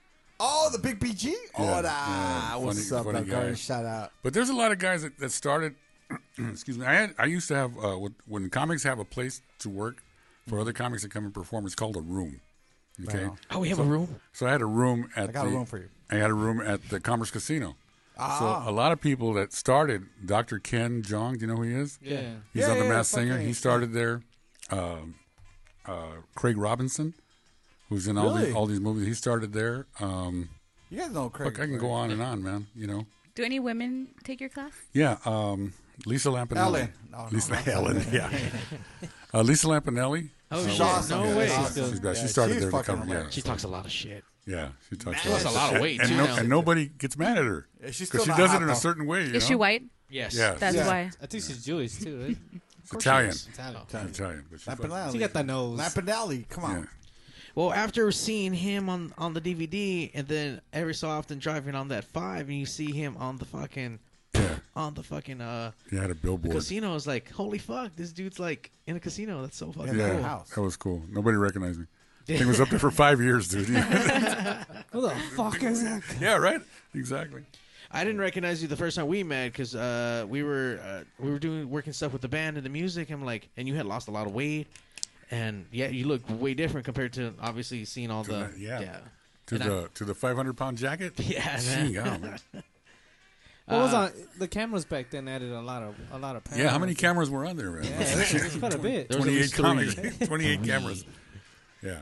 Oh, 0.41 0.69
the 0.71 0.79
big 0.79 1.01
BG. 1.01 1.33
Oh, 1.57 1.65
Yeah, 1.65 1.81
nah. 1.81 1.81
yeah, 1.83 2.57
What's 2.57 2.93
up, 2.93 3.05
funny 3.07 3.25
guy? 3.25 3.49
guy. 3.49 3.55
Shout 3.55 3.85
out. 3.85 4.13
But 4.23 4.35
there's 4.35 4.51
a 4.51 4.55
lot 4.55 4.71
of 4.73 4.79
guys 4.79 5.03
that, 5.03 5.19
that 5.19 5.33
started. 5.33 5.75
excuse 6.51 6.79
me. 6.79 6.87
I 6.87 6.95
had 6.95 7.15
I 7.19 7.25
used 7.27 7.49
to 7.49 7.55
have 7.57 7.77
uh, 7.79 7.97
when- 7.99 8.15
when 8.27 8.51
comics 8.51 8.83
have 8.85 8.99
a 8.99 9.05
place 9.05 9.43
to 9.59 9.69
work 9.69 10.03
for 10.49 10.59
other 10.61 10.73
comics 10.73 11.03
to 11.03 11.09
come 11.09 11.25
and 11.25 11.35
perform. 11.35 11.67
It's 11.67 11.75
called 11.75 11.97
a 11.97 12.01
room. 12.01 12.41
Okay. 13.07 13.25
Right. 13.25 13.39
Oh, 13.51 13.59
we 13.61 13.69
have 13.69 13.79
So- 13.79 13.83
a 13.85 13.87
room. 13.87 14.21
So 14.33 14.47
I 14.47 14.51
had 14.53 14.63
a 14.63 14.67
room 14.67 15.11
at. 15.17 15.29
I 15.29 15.33
got 15.33 15.47
a 15.47 15.51
the- 15.51 15.57
room 15.57 15.67
for 15.67 15.79
you. 15.79 15.89
I 16.11 16.15
had 16.17 16.31
a 16.31 16.35
room 16.35 16.61
at 16.61 16.89
the 16.89 17.01
Commerce 17.01 17.31
Casino. 17.31 17.77
Ah. 18.17 18.39
So 18.65 18.71
a 18.71 18.73
lot 18.73 18.91
of 18.93 19.01
people 19.01 19.33
that 19.35 19.53
started, 19.53 20.07
Dr. 20.25 20.59
Ken 20.59 21.03
Jeong, 21.03 21.35
do 21.35 21.41
you 21.43 21.47
know 21.49 21.57
who 21.57 21.63
he 21.63 21.75
is? 21.75 21.99
Yeah. 22.03 22.21
He's 22.53 22.63
Yeah, 22.63 22.71
on 22.71 22.79
the 22.79 22.85
yeah, 22.85 22.91
Masked 22.91 23.15
Singer. 23.15 23.33
fucking- 23.35 23.47
He 23.47 23.53
started 23.53 23.93
there. 23.93 24.23
Um, 24.71 25.15
uh, 25.87 26.17
Craig 26.35 26.57
Robinson, 26.57 27.15
who's 27.89 28.07
in 28.09 28.17
all 28.19 28.31
Really? 28.35 28.47
these 28.47 28.55
all 28.55 28.67
these 28.67 28.81
movies, 28.81 29.07
he 29.07 29.15
started 29.15 29.53
there. 29.53 29.87
Um, 30.01 30.49
You 30.91 30.99
guys 30.99 31.11
know 31.13 31.29
Craig. 31.31 31.47
look, 31.47 31.61
I 31.61 31.67
can 31.67 31.79
go 31.79 31.91
on 31.91 32.11
and 32.11 32.23
on, 32.23 32.43
man. 32.43 32.67
You 32.75 32.87
know, 32.87 33.07
Do 33.35 33.45
any 33.45 33.61
women 33.61 34.09
take 34.25 34.41
your 34.41 34.51
class? 34.51 34.73
yeah. 34.93 35.19
Um, 35.25 35.73
Lisa 36.07 36.29
Lampanelli. 36.31 36.59
Ellen. 36.59 36.93
No, 37.11 37.19
no, 37.25 37.29
Lisa 37.33 37.53
not 37.53 37.67
Ellen. 37.77 38.07
Yeah. 38.13 38.31
uh, 39.35 39.43
Lisa 39.43 39.67
Lampanelli. 39.67 40.31
Oh, 40.51 40.65
Uh, 40.65 40.69
shit. 40.69 40.81
awesome. 40.81 41.21
No 41.21 41.29
Yeah, 41.29 41.37
way. 41.37 41.49
she's 41.49 41.57
She's, 41.67 41.75
good. 41.75 42.03
got- 42.03 42.17
she 42.17 42.27
started 42.29 42.53
she's 42.55 42.63
there 42.63 42.71
to 42.71 42.77
fucking 42.77 42.95
cover. 42.95 43.07
Yeah, 43.07 43.13
hilarious. 43.13 43.35
She 43.35 43.43
talks 43.43 43.65
a 43.65 43.69
lot 43.69 43.85
of 43.85 43.91
shit. 43.93 44.25
yeah, 44.47 44.69
she 44.89 44.97
talks 44.97 45.21
She 45.21 45.29
lost 45.29 45.45
a 45.45 45.51
lot 45.51 45.75
of 45.75 45.83
weight, 45.83 46.01
and, 46.01 46.09
too, 46.09 46.17
no- 46.17 46.37
and 46.37 46.49
nobody 46.49 46.87
gets 46.87 47.19
mad 47.19 47.37
at 47.37 47.45
her 47.45 47.67
because 47.81 47.97
she 47.97 48.07
does 48.07 48.55
it 48.55 48.63
in 48.63 48.71
a 48.71 48.77
certain 48.77 49.07
way. 49.07 49.27
You 49.27 49.35
Is 49.35 49.43
know? 49.43 49.49
she 49.49 49.55
white? 49.57 49.83
Yes. 50.09 50.35
Yeah. 50.35 50.55
That's 50.55 50.77
Yeah. 50.77 50.87
why. 50.87 51.11
I 51.21 51.27
think 51.27 51.43
she's 51.45 51.63
Jewish 51.65 51.97
too, 51.99 52.19
right? 52.23 52.37
It's 52.85 52.93
Italian. 52.95 53.35
Italian. 53.53 54.09
Italian, 54.09 54.45
but 54.51 54.61
she's. 54.61 55.13
She 55.13 55.19
got 55.19 55.33
the 55.35 55.43
nose. 55.45 55.79
Lampanelli. 55.79 56.49
Come 56.49 56.65
on. 56.65 56.89
Yeah. 57.59 57.65
Well, 57.65 57.73
after 57.73 58.11
seeing 58.13 58.53
him 58.53 58.89
on 58.89 59.13
on 59.19 59.35
the 59.35 59.41
DVD, 59.41 60.11
and 60.15 60.27
then 60.29 60.61
every 60.73 60.95
so 60.95 61.09
often 61.09 61.39
driving 61.39 61.75
on 61.75 61.89
that 61.89 62.05
five, 62.05 62.49
and 62.49 62.59
you 62.59 62.67
see 62.67 62.93
him 62.93 63.17
on 63.19 63.37
the 63.39 63.45
fucking 63.45 63.99
Yeah. 64.35 64.57
on 64.77 64.95
the 64.95 65.03
fucking 65.03 65.41
uh 65.41 65.73
Yeah, 65.91 65.99
I 65.99 66.03
had 66.03 66.11
a 66.11 66.15
billboard. 66.15 66.55
casino. 66.55 66.91
I 66.91 66.95
was 66.95 67.07
like, 67.07 67.31
holy 67.33 67.59
fuck, 67.59 67.97
this 67.97 68.13
dude's 68.13 68.39
like 68.39 68.71
in 68.87 68.97
a 68.97 69.01
casino. 69.01 69.43
That's 69.43 69.57
so 69.57 69.73
fucking 69.73 69.99
yeah, 69.99 70.21
cool. 70.21 70.45
that 70.55 70.61
was 70.61 70.77
cool. 70.77 71.03
Nobody 71.11 71.37
recognized 71.37 71.81
me. 71.81 71.87
Thing 72.27 72.47
was 72.47 72.61
up 72.61 72.69
there 72.69 72.79
for 72.79 72.91
five 72.91 73.21
years, 73.23 73.49
dude. 73.49 73.67
Who 74.93 75.01
the 75.01 75.15
fuck 75.35 75.63
is 75.63 75.83
that? 75.83 76.03
Yeah, 76.21 76.37
right. 76.37 76.61
Exactly. 76.95 77.43
I 77.91 78.05
didn't 78.05 78.21
recognize 78.21 78.61
you 78.61 78.69
the 78.69 78.77
first 78.77 78.97
time 78.97 79.07
we 79.07 79.23
met 79.23 79.51
because 79.53 79.75
uh, 79.75 80.27
we 80.29 80.43
were 80.43 80.79
uh, 80.85 81.05
we 81.19 81.31
were 81.31 81.39
doing 81.39 81.71
working 81.71 81.95
stuff 81.95 82.13
with 82.13 82.21
the 82.21 82.29
band 82.29 82.59
and 82.59 82.67
the 82.67 82.71
music. 82.71 83.11
I'm 83.11 83.25
like, 83.25 83.49
and 83.57 83.67
you 83.67 83.75
had 83.77 83.87
lost 83.87 84.09
a 84.09 84.11
lot 84.11 84.27
of 84.27 84.35
weight, 84.35 84.67
and 85.31 85.67
yeah, 85.73 85.89
you 85.89 86.07
look 86.07 86.23
way 86.29 86.55
different 86.55 86.85
compared 86.85 87.13
to 87.15 87.35
obviously 87.41 87.85
seeing 87.85 88.11
all 88.11 88.25
To 88.25 88.31
the 88.33 88.39
the- 88.55 88.59
yeah. 88.61 88.81
yeah. 88.81 88.99
To 89.47 89.55
And 89.55 89.65
I- 89.65 89.67
the 89.69 89.89
to 89.95 90.05
the 90.05 90.15
500 90.15 90.57
pound 90.57 90.79
jacket. 90.79 91.15
Yeah, 91.19 91.57
Gee, 91.59 91.67
man. 91.67 91.93
God, 91.93 92.23
man. 92.23 92.39
What 93.67 93.81
was 93.83 93.93
Uh, 93.93 93.99
on 93.99 94.13
the 94.39 94.49
cameras 94.49 94.87
back 94.87 95.11
then? 95.11 95.29
Added 95.29 95.53
a 95.53 95.61
lot 95.61 95.83
of 95.83 95.95
a 96.11 96.19
lot 96.19 96.37
of. 96.37 96.43
Yeah, 96.57 96.71
how 96.71 96.79
many 96.79 96.95
cameras 96.95 97.29
were 97.29 97.45
on 97.45 97.57
there? 97.59 97.71
Man? 97.71 97.85
Yeah, 97.85 98.01
it's 98.01 98.57
quite 98.57 98.73
a 98.75 98.79
bit. 98.79 99.11
There 99.11 99.19
was 99.21 99.27
at 99.29 99.33
28 99.33 99.41
least 99.43 99.55
comics, 99.57 99.95
28 100.27 100.65
cameras. 100.65 101.05
Yeah. 101.83 101.99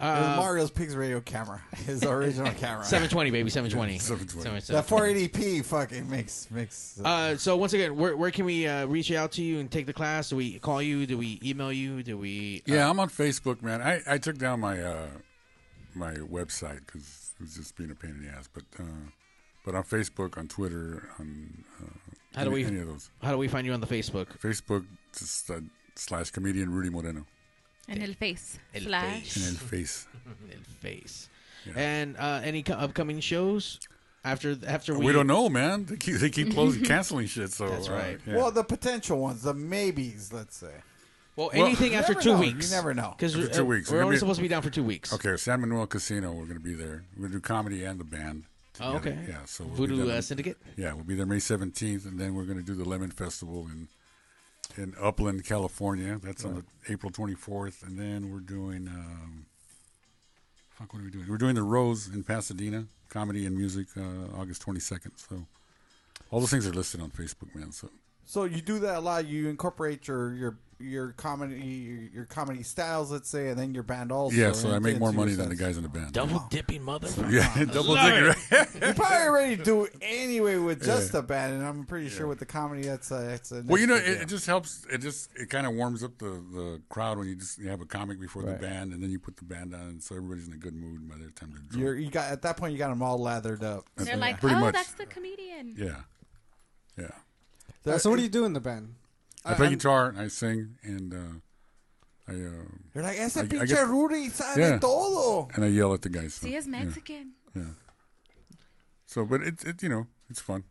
It 0.00 0.04
was 0.04 0.26
Uh, 0.26 0.36
Mario's 0.36 0.70
Pigs 0.70 0.96
radio 0.96 1.20
camera, 1.20 1.60
his 1.86 2.02
original 2.04 2.50
camera. 2.58 2.84
720 2.84 3.30
baby, 3.30 3.50
720. 3.50 3.98
720. 4.00 4.60
That 4.72 4.86
480p 4.86 5.64
fucking 5.64 6.08
makes 6.08 6.50
makes. 6.50 6.98
Uh, 7.04 7.36
so 7.36 7.56
once 7.56 7.72
again, 7.74 7.96
where, 7.96 8.16
where 8.16 8.30
can 8.30 8.44
we 8.46 8.66
uh, 8.66 8.86
reach 8.86 9.12
out 9.12 9.32
to 9.32 9.42
you 9.42 9.58
and 9.60 9.70
take 9.70 9.86
the 9.86 9.92
class? 9.92 10.30
Do 10.30 10.36
we 10.36 10.58
call 10.58 10.80
you? 10.80 11.06
Do 11.06 11.18
we 11.18 11.38
email 11.44 11.72
you? 11.72 12.02
Do 12.02 12.16
we? 12.16 12.62
uh, 12.68 12.72
Yeah, 12.74 12.88
I'm 12.88 12.98
on 12.98 13.08
Facebook, 13.10 13.62
man. 13.62 13.82
I, 13.82 14.00
I 14.06 14.18
took 14.18 14.38
down 14.38 14.60
my 14.60 14.80
uh, 14.82 15.08
my 15.94 16.14
website 16.14 16.80
because 16.86 17.32
it 17.38 17.42
was 17.42 17.54
just 17.56 17.76
being 17.76 17.90
a 17.90 17.94
pain 17.94 18.12
in 18.12 18.24
the 18.26 18.32
ass. 18.32 18.48
But 18.52 18.64
uh, 18.78 18.84
but 19.64 19.74
on 19.74 19.82
Facebook, 19.84 20.38
on 20.38 20.48
Twitter, 20.48 21.10
on 21.18 21.64
uh, 21.82 21.86
How 22.36 22.44
do 22.44 22.50
any, 22.52 22.62
we? 22.62 22.64
any 22.64 22.80
of 22.80 22.86
those? 22.88 23.10
How 23.22 23.32
do 23.32 23.38
we 23.38 23.48
find 23.48 23.66
you 23.66 23.72
on 23.74 23.80
the 23.80 23.86
Facebook? 23.86 24.28
Facebook 24.42 24.86
just, 25.16 25.50
uh, 25.50 25.60
slash 25.94 26.30
comedian 26.30 26.70
Rudy 26.72 26.88
Moreno. 26.88 27.26
En 27.90 28.02
el 28.02 28.14
face. 28.14 28.58
El 28.74 28.82
Slash. 28.82 29.36
In 29.36 29.42
el 29.42 29.54
face. 29.56 30.06
El 30.52 30.58
face. 30.80 31.28
Yeah. 31.66 31.72
And 31.76 32.16
uh, 32.16 32.40
any 32.42 32.62
co- 32.62 32.74
upcoming 32.74 33.20
shows 33.20 33.78
after 34.24 34.56
after 34.66 34.98
we? 34.98 35.06
We 35.06 35.12
don't 35.12 35.26
know, 35.26 35.48
man. 35.48 35.84
They 35.86 35.96
keep 35.96 36.16
they 36.16 36.30
keep 36.30 36.52
closing, 36.52 36.84
canceling 36.92 37.26
shit. 37.26 37.50
So 37.52 37.68
That's 37.68 37.88
uh, 37.88 37.92
right. 37.92 38.18
yeah. 38.26 38.36
Well, 38.36 38.50
the 38.50 38.64
potential 38.64 39.18
ones, 39.20 39.42
the 39.42 39.52
maybes, 39.54 40.32
let's 40.32 40.56
say. 40.56 40.72
Well, 41.36 41.50
Well, 41.54 41.64
anything 41.66 41.92
you 41.92 41.98
after 41.98 42.14
two 42.14 42.32
know. 42.34 42.40
weeks. 42.40 42.70
You 42.70 42.76
never 42.76 42.92
know. 42.94 43.14
Because 43.16 43.34
After 43.36 43.48
two 43.48 43.64
weeks. 43.64 43.90
we're 43.90 43.98
We're 43.98 44.04
only 44.04 44.16
be- 44.16 44.20
supposed 44.20 44.38
to 44.38 44.42
be 44.42 44.48
down 44.48 44.62
for 44.62 44.70
two 44.70 44.82
weeks. 44.84 45.12
Okay, 45.12 45.36
San 45.36 45.60
Manuel 45.60 45.86
Casino. 45.86 46.32
We're 46.32 46.44
going 46.44 46.58
to 46.58 46.64
be 46.64 46.74
there. 46.74 47.04
We're 47.16 47.28
going 47.28 47.32
to 47.32 47.36
do 47.38 47.40
comedy 47.40 47.84
and 47.84 47.98
the 48.00 48.04
band. 48.04 48.44
Oh, 48.80 48.96
okay. 48.96 49.16
Yeah. 49.28 49.44
So 49.46 49.64
we'll 49.64 49.74
Voodoo, 49.74 50.10
uh, 50.10 50.20
Syndicate? 50.22 50.56
Yeah, 50.76 50.92
we'll 50.94 51.04
be 51.04 51.14
there 51.14 51.26
May 51.26 51.36
17th, 51.36 52.04
and 52.06 52.18
then 52.18 52.34
we're 52.34 52.44
going 52.44 52.58
to 52.58 52.64
do 52.64 52.74
the 52.74 52.84
Lemon 52.88 53.10
Festival 53.10 53.66
in 53.70 53.88
in 54.78 54.94
Upland, 55.00 55.44
California. 55.44 56.18
That's 56.22 56.44
on 56.44 56.54
the 56.54 56.92
April 56.92 57.10
24th, 57.12 57.82
and 57.86 57.98
then 57.98 58.30
we're 58.32 58.40
doing. 58.40 58.88
Um, 58.88 59.46
fuck, 60.70 60.92
what 60.92 61.00
are 61.00 61.04
we 61.04 61.10
doing? 61.10 61.26
We're 61.28 61.38
doing 61.38 61.54
the 61.54 61.62
Rose 61.62 62.08
in 62.08 62.22
Pasadena, 62.22 62.86
comedy 63.08 63.46
and 63.46 63.56
music, 63.56 63.88
uh, 63.96 64.38
August 64.38 64.64
22nd. 64.64 65.12
So 65.16 65.46
all 66.30 66.40
those 66.40 66.50
things 66.50 66.66
are 66.66 66.72
listed 66.72 67.00
on 67.00 67.10
Facebook, 67.10 67.54
man. 67.54 67.72
So 67.72 67.90
So 68.24 68.44
you 68.44 68.60
do 68.60 68.78
that 68.80 68.96
a 68.96 69.00
lot. 69.00 69.26
You 69.26 69.48
incorporate 69.48 70.08
your 70.08 70.34
your 70.34 70.58
your 70.80 71.12
comedy 71.12 71.56
your, 71.60 72.00
your 72.14 72.24
comedy 72.24 72.62
styles, 72.62 73.10
let's 73.12 73.28
say, 73.28 73.48
and 73.48 73.58
then 73.58 73.74
your 73.74 73.82
band 73.82 74.10
also. 74.10 74.34
yeah, 74.36 74.52
so 74.52 74.70
I 74.70 74.78
make 74.78 74.98
more 74.98 75.12
money 75.12 75.32
than 75.34 75.48
the 75.48 75.54
guys 75.56 75.76
in 75.76 75.82
the 75.82 75.88
band. 75.88 76.12
Double 76.12 76.42
dipping 76.50 76.82
motherfucker. 76.82 77.30
Yeah, 77.30 77.64
double 77.66 77.94
Love 77.94 78.10
dipping. 78.10 78.28
it. 78.50 78.50
Right? 78.80 78.88
You 78.88 78.94
probably 78.94 79.16
already 79.28 79.56
do 79.56 79.84
it 79.84 79.94
anyway 80.00 80.56
with 80.56 80.84
just 80.84 81.12
Yeah. 81.12 81.20
a 81.20 81.22
band, 81.22 81.54
and 81.54 81.64
I'm 81.66 81.84
pretty 81.84 82.08
sure 82.08 82.26
with 82.26 82.38
the 82.38 82.46
comedy, 82.46 82.82
that's 82.82 83.10
a, 83.10 83.14
that's 83.20 83.52
a 83.52 83.62
Well, 83.66 83.78
you 83.80 83.86
know, 83.86 83.96
it, 83.96 84.22
it 84.22 84.28
just 84.28 84.46
helps. 84.46 84.84
It 84.90 84.98
just 84.98 85.30
it 85.36 85.50
kind 85.50 85.66
of 85.66 85.74
warms 85.74 86.02
up 86.02 86.18
the, 86.18 86.42
the 86.52 86.82
crowd 86.88 87.18
when 87.18 87.28
you 87.28 87.36
just 87.36 87.58
you 87.58 87.68
have 87.68 87.80
a 87.80 87.86
comic 87.86 88.18
before 88.20 88.42
Right. 88.42 88.60
the 88.60 88.66
band, 88.66 88.92
and 88.92 89.02
then 89.02 89.10
you 89.10 89.18
put 89.18 89.36
the 89.36 89.44
band 89.44 89.74
on, 89.74 89.80
and 89.82 90.02
so 90.02 90.16
everybody's 90.16 90.46
in 90.48 90.54
a 90.54 90.58
good 90.58 90.74
mood 90.74 91.08
by 91.08 91.16
the 91.16 91.30
time 91.32 91.50
they're 91.52 91.62
deal. 91.70 91.80
You're, 91.80 91.94
you 91.96 92.10
got 92.10 92.30
at 92.32 92.42
that 92.42 92.56
point, 92.56 92.72
you 92.72 92.78
got 92.78 92.88
them 92.88 93.02
all 93.02 93.18
lathered 93.18 93.62
up. 93.62 93.84
They're 93.96 94.16
like, 94.16 94.40
Pretty 94.40 94.56
oh, 94.56 94.60
much. 94.60 94.74
that's 94.74 94.92
the 94.92 95.06
comedian. 95.06 95.74
Yeah, 95.76 95.96
yeah. 96.98 97.10
Uh, 97.86 97.98
so 97.98 98.10
what 98.10 98.16
do 98.16 98.22
you 98.22 98.28
do 98.28 98.44
in 98.44 98.52
the 98.52 98.60
band? 98.60 98.94
I 99.44 99.54
play 99.54 99.66
I'm- 99.66 99.74
guitar, 99.74 100.08
and 100.08 100.18
I 100.18 100.28
sing, 100.28 100.76
and 100.82 101.14
uh, 101.14 101.34
I. 102.28 102.34
Uh, 102.34 102.64
You're 102.94 103.04
like, 103.04 103.18
ese 103.18 103.36
I- 103.36 103.40
I 103.42 103.46
pinche 103.46 103.68
get- 103.68 103.88
Rudy 103.88 104.28
sabe 104.28 104.58
Yeah. 104.58 104.78
todo. 104.78 105.48
and 105.54 105.64
I 105.64 105.68
yell 105.68 105.94
at 105.94 106.02
the 106.02 106.08
guys. 106.10 106.34
so, 106.34 106.46
See, 106.46 106.54
is 106.56 106.66
Mexican. 106.68 107.32
Yeah. 107.54 107.62
So, 109.06 109.24
but 109.24 109.42
it's 109.42 109.64
it, 109.64 109.82
you 109.82 109.88
know, 109.88 110.06
it's 110.28 110.40
fun. 110.40 110.64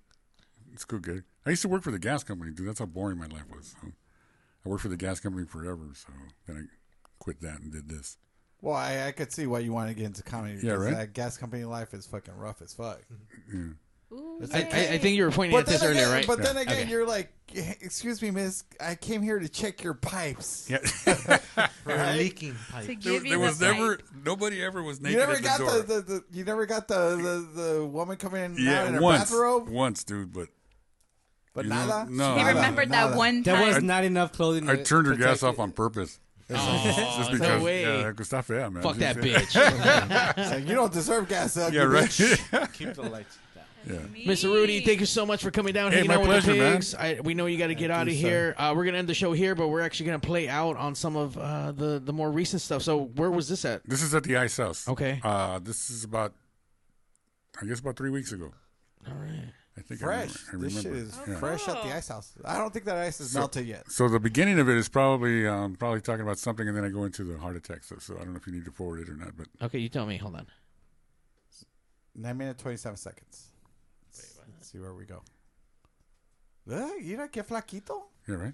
It's 0.72 0.84
a 0.84 0.88
good 0.88 1.04
gig. 1.04 1.24
I 1.46 1.50
used 1.52 1.62
to 1.64 1.68
work 1.68 1.84
for 1.84 1.92
the 1.92 2.00
gas 2.00 2.24
company, 2.24 2.52
dude. 2.52 2.68
That's 2.68 2.80
how 2.80 2.86
boring 2.86 3.18
my 3.18 3.28
life 3.28 3.50
was. 3.54 3.76
So 3.82 3.92
I 4.66 4.70
worked 4.70 4.84
for 4.84 4.88
the 4.90 4.98
gas 4.98 5.20
company 5.20 5.46
forever. 5.46 5.90
So 5.94 6.10
then 6.48 6.56
I 6.70 6.96
quit 7.20 7.42
that 7.42 7.60
and 7.60 7.72
did 7.72 7.90
this. 7.90 8.18
Well, 8.62 8.76
I, 8.76 9.08
I 9.08 9.12
could 9.14 9.32
see 9.32 9.48
why 9.48 9.60
you 9.60 9.72
want 9.74 9.90
to 9.90 9.96
get 9.96 10.06
into 10.06 10.22
comedy. 10.24 10.60
Yeah, 10.62 10.74
right? 10.74 10.94
That 10.94 11.14
gas 11.14 11.38
company 11.38 11.64
life 11.66 11.94
is 11.94 12.06
fucking 12.06 12.34
rough 12.36 12.62
as 12.62 12.74
fuck. 12.74 13.02
Yeah. 13.54 13.70
It's 14.42 14.54
I- 14.56 14.60
I- 14.60 14.94
I 14.94 14.98
think 14.98 15.16
you 15.18 15.24
were 15.26 15.32
pointing 15.32 15.52
but 15.56 15.60
at 15.60 15.66
this 15.68 15.82
then 15.82 15.92
earlier, 15.92 16.02
again- 16.04 16.14
right? 16.14 16.28
But 16.28 16.42
then 16.42 16.58
again, 16.58 16.78
Okay. 16.84 16.90
you're 16.90 17.06
like, 17.08 17.32
excuse 17.54 18.22
me, 18.22 18.32
miss, 18.32 18.64
I 18.80 18.96
came 18.96 19.22
here 19.22 19.38
to 19.40 19.48
check 19.48 19.84
your 19.84 19.94
pipes. 19.94 20.68
Yeah. 20.70 20.80
Right? 21.86 22.18
leaking 22.18 22.56
pipe. 22.72 22.82
To 22.82 22.88
There, 22.88 22.96
give 22.96 23.24
there 23.24 23.32
you 23.34 23.40
was 23.40 23.58
the 23.60 23.72
never 23.72 23.98
pipe. 23.98 24.06
nobody 24.26 24.64
ever 24.64 24.82
was 24.84 25.00
naked 25.02 25.14
You 25.14 25.20
never 25.20 25.32
at 25.34 25.38
the 25.40 25.44
got 25.44 25.58
door. 25.60 25.72
the, 25.72 25.84
the, 25.84 26.02
the 26.02 26.24
you 26.32 26.44
never 26.44 26.66
got 26.66 26.88
the, 26.88 27.46
the, 27.56 27.62
the 27.62 27.86
woman 27.86 28.18
coming 28.18 28.44
in 28.46 28.56
yeah, 28.58 28.88
in 28.88 28.96
her 28.96 29.02
once, 29.02 29.22
bathrobe, 29.32 29.70
once, 29.70 30.04
dude. 30.04 30.32
But 30.34 30.50
but 31.54 31.66
you 31.66 31.72
know, 31.72 31.86
nada. 31.88 32.12
no, 32.12 32.36
He 32.36 32.42
nada. 32.44 32.56
remembered 32.56 32.90
that 32.92 33.06
nada. 33.08 33.18
one 33.18 33.42
There 33.44 33.56
time. 33.56 33.68
was 33.68 33.84
not 33.84 34.04
enough 34.04 34.32
clothing. 34.34 34.70
I 34.70 34.76
to 34.76 34.84
turned 34.84 35.08
her 35.08 35.16
gas 35.16 35.42
off 35.44 35.56
it. 35.56 35.62
on 35.62 35.72
purpose. 35.72 36.20
Oh, 36.52 37.16
just 37.20 37.32
no 37.32 37.38
because, 37.40 37.62
way. 37.64 37.84
yeah, 37.84 38.10
because 38.10 38.30
está 38.30 38.44
fea, 38.44 38.70
man. 38.74 38.82
Fuck 38.82 38.98
that 38.98 39.18
bitch. 39.18 40.46
So 40.50 40.58
you 40.58 40.74
don't 40.76 40.92
deserve 40.92 41.28
gas. 41.30 41.56
ugly 41.58 41.78
yeah, 41.78 41.84
right. 41.84 42.10
bitch. 42.10 42.74
Keep 42.74 42.94
the 42.96 43.04
lights 43.04 43.38
down. 43.38 43.49
Yeah. 43.88 43.96
Mr. 44.26 44.46
Rudy, 44.52 44.82
thank 44.82 45.00
you 45.00 45.06
so 45.06 45.26
much 45.26 45.42
for 45.44 45.52
coming 45.52 45.74
down, 45.74 45.92
Hey, 45.92 45.98
hanging 45.98 46.10
my 46.12 46.18
with 46.18 46.28
pleasure, 46.28 46.54
the 46.54 46.60
man. 46.60 46.74
pigs. 46.76 46.96
I, 46.96 47.20
we 47.24 47.34
know 47.34 47.46
you 47.46 47.58
got 47.58 47.68
to 47.68 47.76
get 47.76 47.92
out 47.92 48.08
of 48.08 48.14
you, 48.14 48.20
here. 48.20 48.56
Uh, 48.58 48.74
we're 48.76 48.86
gonna 48.86 48.98
end 48.98 49.08
the 49.10 49.14
show 49.14 49.32
here, 49.34 49.56
but 49.56 49.68
we're 49.70 49.82
actually 49.82 50.08
gonna 50.08 50.20
play 50.20 50.48
out 50.50 50.76
on 50.78 50.96
some 50.96 51.16
of 51.16 51.38
uh, 51.38 51.72
the 51.72 52.00
the 52.00 52.14
more 52.14 52.32
recent 52.32 52.62
stuff. 52.62 52.82
So 52.82 53.06
where 53.16 53.32
was 53.32 53.48
this 53.50 53.66
at? 53.66 53.82
This 53.88 54.02
is 54.02 54.14
at 54.16 54.24
the 54.24 54.38
Ice 54.38 54.58
House. 54.58 54.88
Okay. 54.88 55.20
Uh, 55.24 55.60
this 55.60 55.90
is 55.90 56.04
about, 56.04 56.34
I 57.62 57.66
guess, 57.66 57.80
about 57.80 57.96
three 57.96 58.10
weeks 58.12 58.32
ago. 58.32 58.52
All 59.08 59.14
right. 59.16 59.52
I 59.78 59.82
think 59.82 60.02
fresh. 60.02 60.36
I 60.52 60.56
remember. 60.58 60.66
I 60.66 60.70
This 60.74 60.82
shit 60.84 60.92
is 60.94 61.18
Yeah. 61.26 61.40
fresh 61.40 61.66
at 61.70 61.82
the 61.84 61.96
ice 61.96 62.10
house. 62.10 62.34
I 62.44 62.58
don't 62.58 62.74
think 62.74 62.84
that 62.84 62.98
ice 62.98 63.22
is 63.22 63.32
So- 63.32 63.40
melted 63.40 63.66
yet. 63.66 63.90
So 63.90 64.10
the 64.10 64.20
beginning 64.20 64.60
of 64.60 64.68
it 64.68 64.76
is 64.76 64.90
probably 64.90 65.48
um, 65.48 65.76
probably 65.78 66.02
talking 66.02 66.22
about 66.24 66.38
something, 66.38 66.68
and 66.68 66.76
then 66.76 66.84
I 66.84 66.90
go 66.90 67.06
into 67.06 67.24
the 67.24 67.38
heart 67.38 67.56
attack 67.56 67.86
stuff. 67.86 68.02
So 68.02 68.16
I 68.16 68.26
don't 68.26 68.32
know 68.34 68.38
if 68.40 68.46
you 68.46 68.52
need 68.52 68.66
to 68.66 68.72
forward 68.72 69.00
it 69.00 69.08
or 69.08 69.16
not, 69.16 69.38
but 69.38 69.48
Okay, 69.62 69.80
you 69.80 69.88
tell 69.88 70.06
me. 70.06 70.18
Hold 70.18 70.36
on. 70.36 70.48
Nine 72.14 72.38
minutes 72.38 72.62
twenty 72.62 72.76
seven 72.76 72.98
seconds. 72.98 73.49
Let's, 74.72 74.72
let's 74.72 74.72
see 74.72 74.80
where 74.80 74.94
we 74.94 75.06
go. 75.06 75.22
Ah, 76.72 76.92
mira 77.02 77.28
qué 77.30 77.44
flaquito. 77.44 78.04
yeah, 78.28 78.36
right. 78.36 78.54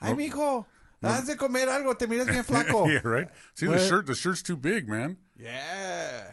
Ay, 0.00 0.12
mijo, 0.14 0.66
haz 1.02 1.26
de 1.26 1.36
comer 1.36 1.66
algo. 1.68 1.96
Te 1.96 2.06
miras 2.06 2.26
bien 2.26 2.42
flaco. 2.44 2.86
yeah, 2.88 3.00
right. 3.04 3.28
See 3.54 3.68
What? 3.68 3.78
the 3.78 3.86
shirt. 3.88 4.06
The 4.06 4.14
shirt's 4.14 4.42
too 4.42 4.56
big, 4.56 4.88
man. 4.88 5.16
Yeah. 5.38 6.32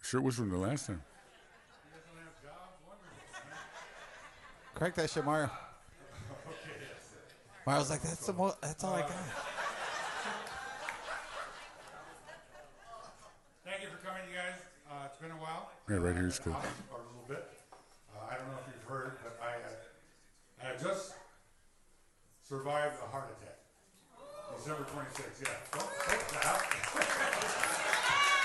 The 0.00 0.04
shirt 0.06 0.22
was 0.22 0.34
from 0.36 0.50
the 0.50 0.56
last 0.58 0.86
time. 0.86 1.02
Crank 4.74 4.94
that 4.94 5.10
shit, 5.10 5.24
Mario. 5.24 5.50
Mario's 7.66 7.90
like, 7.90 8.00
that's 8.02 8.26
the 8.26 8.32
mo- 8.32 8.54
That's 8.62 8.82
all 8.82 8.94
I 8.94 9.00
got. 9.02 9.10
Thank 13.64 13.82
you 13.82 13.88
for 13.88 14.06
coming, 14.06 14.22
you 14.28 14.34
guys. 14.36 14.58
Uh, 14.90 15.06
it's 15.06 15.18
been 15.18 15.30
a 15.30 15.34
while. 15.34 15.70
Yeah, 15.88 15.96
right 15.96 16.16
here's 16.16 16.38
cool. 16.38 16.54
Or 16.54 16.56
a 16.56 17.06
little 17.06 17.24
bit. 17.28 17.46
Uh, 18.10 18.16
I 18.30 18.34
don't 18.38 18.46
know 18.46 18.58
if 18.62 18.70
you've 18.70 18.86
heard, 18.88 19.18
but 19.22 19.34
I, 19.42 19.58
uh, 19.58 20.62
I 20.62 20.64
had 20.70 20.78
just 20.80 21.14
survived 22.46 22.94
a 23.02 23.08
heart 23.10 23.34
attack. 23.34 23.58
December 24.56 24.86
26th, 24.86 25.42
yeah. 25.42 25.58
Don't, 25.74 25.90
don't 25.90 26.26
clap. 26.30 26.58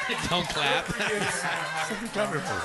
Don't 0.30 0.46
clap. 0.54 0.86
Something 0.86 2.10
coming 2.14 2.38
for. 2.46 2.62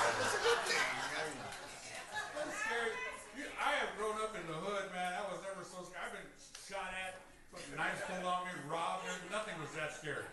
That's 2.37 2.53
scary. 2.61 2.93
You- 3.37 3.49
I 3.57 3.71
have 3.81 3.97
grown 3.97 4.13
up 4.21 4.33
in 4.37 4.45
the 4.45 4.53
hood, 4.61 4.93
man. 4.93 5.13
I 5.17 5.25
was 5.25 5.41
never 5.41 5.65
so 5.65 5.81
scared. 5.81 6.05
I've 6.05 6.13
been 6.13 6.29
shot 6.69 6.93
at, 6.93 7.17
fucking 7.49 7.73
knives 7.77 8.01
pulled 8.05 8.25
on 8.29 8.45
me, 8.45 8.53
robbed. 8.69 9.09
Nothing 9.33 9.57
was 9.57 9.73
that 9.73 9.89
scary. 9.97 10.29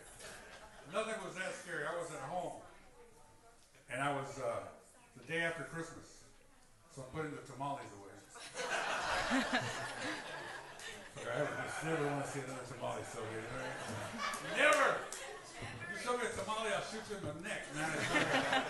Nothing 0.92 1.16
was 1.24 1.32
that 1.40 1.56
scary. 1.56 1.88
I 1.88 1.96
was 1.96 2.12
at 2.12 2.20
home. 2.28 2.60
And 3.88 4.04
I 4.04 4.12
was 4.12 4.36
uh, 4.40 4.68
the 5.16 5.24
day 5.24 5.40
after 5.40 5.64
Christmas. 5.64 6.17
So 6.98 7.06
I'm 7.06 7.14
putting 7.14 7.30
the 7.30 7.46
tamales 7.46 7.86
away. 7.94 8.10
I 11.30 11.62
just 11.62 11.86
never 11.86 12.02
want 12.10 12.26
to 12.26 12.30
see 12.34 12.42
another 12.42 12.66
tamale 12.66 13.06
so 13.06 13.22
good. 13.22 13.46
Right? 13.54 13.70
never! 14.58 15.06
You 15.86 15.94
show 16.02 16.18
me 16.18 16.26
a 16.26 16.34
tamale, 16.34 16.74
I'll 16.74 16.82
shoot 16.82 17.06
you 17.06 17.22
in 17.22 17.38
the 17.38 17.38
neck, 17.46 17.70
man. 17.78 18.66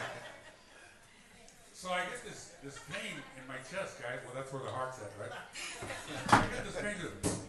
So 1.72 1.88
I 1.88 2.04
get 2.04 2.20
this 2.20 2.52
this 2.60 2.76
pain 2.92 3.16
in 3.16 3.48
my 3.48 3.56
chest, 3.64 3.96
guys. 3.96 4.20
Well, 4.28 4.36
that's 4.36 4.52
where 4.52 4.60
the 4.60 4.76
heart's 4.76 5.00
at, 5.00 5.08
right? 5.16 5.32
I 5.32 6.52
get 6.52 6.68
this 6.68 6.76
pain. 6.76 7.00
Just, 7.00 7.40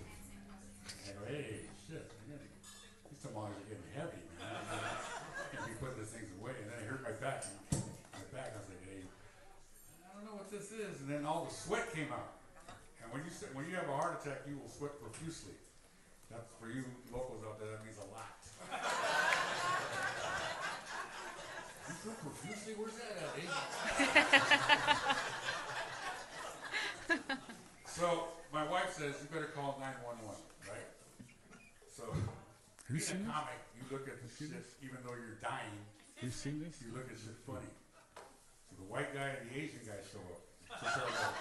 hey, 1.28 1.68
shit. 1.92 2.08
I 2.08 2.40
These 3.12 3.20
tamales 3.20 3.52
are 3.52 3.68
getting 3.68 3.92
heavy, 4.00 4.24
man. 4.40 4.48
I 4.48 5.44
can't 5.52 5.68
be 5.68 5.76
putting 5.76 6.00
these 6.00 6.16
things 6.16 6.32
away. 6.40 6.56
And 6.56 6.72
then 6.72 6.80
I 6.80 6.88
hurt 6.88 7.04
my 7.04 7.12
back. 7.20 7.44
you 7.68 7.84
know, 7.84 7.84
My 8.16 8.24
back. 8.32 8.56
I 8.56 8.64
was 8.64 8.72
like, 8.72 8.80
hey, 8.88 9.04
I 10.06 10.14
don't 10.16 10.24
know 10.24 10.39
what 10.50 10.60
this 10.60 10.72
is. 10.72 11.02
And 11.02 11.10
then 11.10 11.26
all 11.26 11.46
the 11.46 11.54
sweat 11.54 11.94
came 11.94 12.12
out. 12.12 12.34
And 13.04 13.12
when 13.14 13.24
you 13.24 13.32
say, 13.32 13.48
when 13.54 13.66
you 13.70 13.76
have 13.76 13.88
a 13.88 13.96
heart 13.96 14.22
attack, 14.22 14.42
you 14.48 14.58
will 14.58 14.70
sweat 14.70 15.00
profusely. 15.02 15.54
That's 16.30 16.52
for 16.60 16.70
you 16.70 16.84
locals 17.12 17.44
out 17.46 17.60
there. 17.60 17.70
That 17.70 17.86
means 17.86 17.98
a 17.98 18.10
lot. 18.14 18.38
you 21.88 21.94
sweat 22.02 22.18
profusely? 22.22 22.74
Where's 22.78 22.98
that 22.98 23.14
at? 23.22 23.30
eh? 27.10 27.36
so 27.86 28.28
my 28.54 28.66
wife 28.68 28.94
says 28.94 29.16
you 29.22 29.28
better 29.34 29.52
call 29.56 29.78
911, 29.80 30.30
right? 30.70 30.90
So 31.90 32.04
you 32.94 33.00
seen 33.00 33.26
a 33.26 33.32
comic, 33.32 33.60
you 33.78 33.84
look 33.92 34.08
at 34.08 34.22
the 34.22 34.30
shit, 34.30 34.54
even 34.84 34.98
though 35.06 35.14
you're 35.18 35.42
dying. 35.42 35.86
You 36.22 36.30
seen 36.30 36.60
this? 36.60 36.82
You 36.86 36.94
look 36.94 37.10
at 37.10 37.18
shit 37.18 37.38
funny. 37.48 37.70
So 38.80 38.88
the 38.88 38.92
white 38.96 39.12
guy 39.12 39.36
and 39.36 39.44
the 39.52 39.60
Asian 39.60 39.84
guy 39.84 40.00
show 40.08 40.24
up. 40.32 40.40
So 40.72 40.88
they're 40.88 41.12
like, 41.12 41.36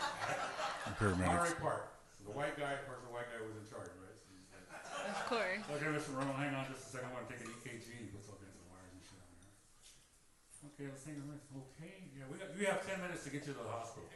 The 0.91 0.95
paramedics. 0.99 1.31
Monterey 1.31 1.55
Park. 1.63 1.95
So 2.19 2.27
the 2.27 2.35
white 2.35 2.59
guy, 2.59 2.75
of 2.75 2.83
course, 2.91 2.99
the 3.07 3.15
white 3.15 3.31
guy 3.31 3.39
was 3.47 3.55
in 3.55 3.63
charge, 3.71 3.95
right? 4.03 4.19
So 4.19 4.27
he's 4.35 4.51
like, 4.51 4.67
Of 5.07 5.23
course. 5.31 5.63
Okay, 5.79 5.87
Mr. 5.95 6.19
Ronald, 6.19 6.35
hang 6.35 6.51
on 6.59 6.67
just 6.67 6.91
a 6.91 6.99
second. 6.99 7.15
I 7.15 7.23
want 7.23 7.31
to 7.31 7.39
take 7.39 7.47
an 7.47 7.55
EKG. 7.63 7.87
He 7.95 8.11
puts 8.11 8.27
up 8.27 8.43
into 8.43 8.59
the 8.59 8.67
wires 8.75 8.91
and 8.91 8.99
shit 9.07 9.23
on 9.23 9.31
there. 9.39 9.55
Okay, 10.75 10.87
let's 10.91 11.07
take 11.07 11.15
a 11.15 11.23
minute. 11.23 11.47
Okay, 11.55 12.11
yeah, 12.19 12.27
we 12.27 12.35
got. 12.43 12.51
We 12.59 12.67
have 12.67 12.83
ten 12.83 12.99
minutes 12.99 13.23
to 13.23 13.31
get 13.31 13.47
you 13.47 13.55
to 13.55 13.63
the 13.63 13.71
hospital. 13.71 14.11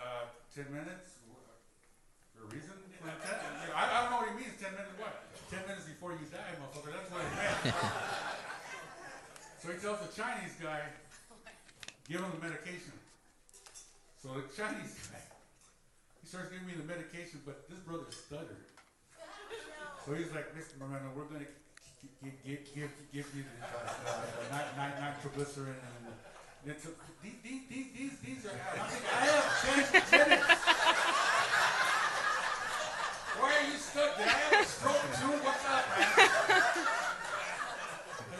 Uh, 0.00 0.32
ten 0.56 0.72
minutes. 0.72 1.20
For 2.32 2.48
a 2.48 2.48
reason? 2.48 2.72
For 2.96 3.04
the 3.12 3.20
ten? 3.20 3.36
I, 3.76 3.84
I 3.84 4.08
don't 4.08 4.10
know 4.16 4.20
what 4.24 4.32
he 4.32 4.40
means. 4.40 4.56
Ten 4.56 4.72
minutes. 4.72 4.96
What? 4.96 5.12
Ten 5.52 5.60
minutes 5.68 5.84
before 5.84 6.16
you 6.16 6.24
die, 6.32 6.56
motherfucker. 6.56 6.96
That's 6.96 7.10
what 7.12 7.20
he 7.20 7.30
meant. 7.36 7.76
so 9.66 9.72
he 9.72 9.78
tells 9.82 9.98
the 9.98 10.14
Chinese 10.14 10.54
guy, 10.62 10.78
give 12.08 12.20
him 12.22 12.30
the 12.38 12.46
medication. 12.46 12.94
So 14.22 14.28
the 14.38 14.46
Chinese 14.54 14.94
guy, 15.10 15.18
he 16.22 16.26
starts 16.30 16.54
giving 16.54 16.70
me 16.70 16.74
the 16.78 16.86
medication, 16.86 17.42
but 17.42 17.66
this 17.68 17.82
brother 17.82 18.06
stuttered. 18.14 18.62
So 20.06 20.14
he's 20.14 20.30
like, 20.30 20.54
Mr. 20.54 20.78
Moreno, 20.78 21.10
we're 21.18 21.26
going 21.26 21.42
to 21.42 21.50
give, 22.22 22.38
give, 22.46 22.62
give, 22.78 22.90
give 23.10 23.26
you 23.34 23.42
the 23.42 23.66
uh, 23.66 24.54
not, 24.54 24.78
not, 24.78 25.02
nitroglycerin 25.02 25.74
and 25.74 26.14
nitro- 26.62 26.94
these, 27.18 27.42
these, 27.42 27.66
these, 27.66 27.90
these, 27.90 28.14
these 28.22 28.46
are, 28.46 28.54
I'm 28.54 28.86
I 28.86 29.26
have 29.26 29.50
10 30.14 30.30
minutes. 30.30 30.46
Why 33.34 33.50
are 33.50 33.66
you 33.66 33.78
stuck? 33.82 34.14
Did 34.14 34.26
I 34.26 34.30
have 34.30 34.62
a 34.62 34.64
stroke 34.64 35.10
too? 35.18 35.34
What's 35.42 35.66
up, 35.66 35.84
man? 35.98 37.02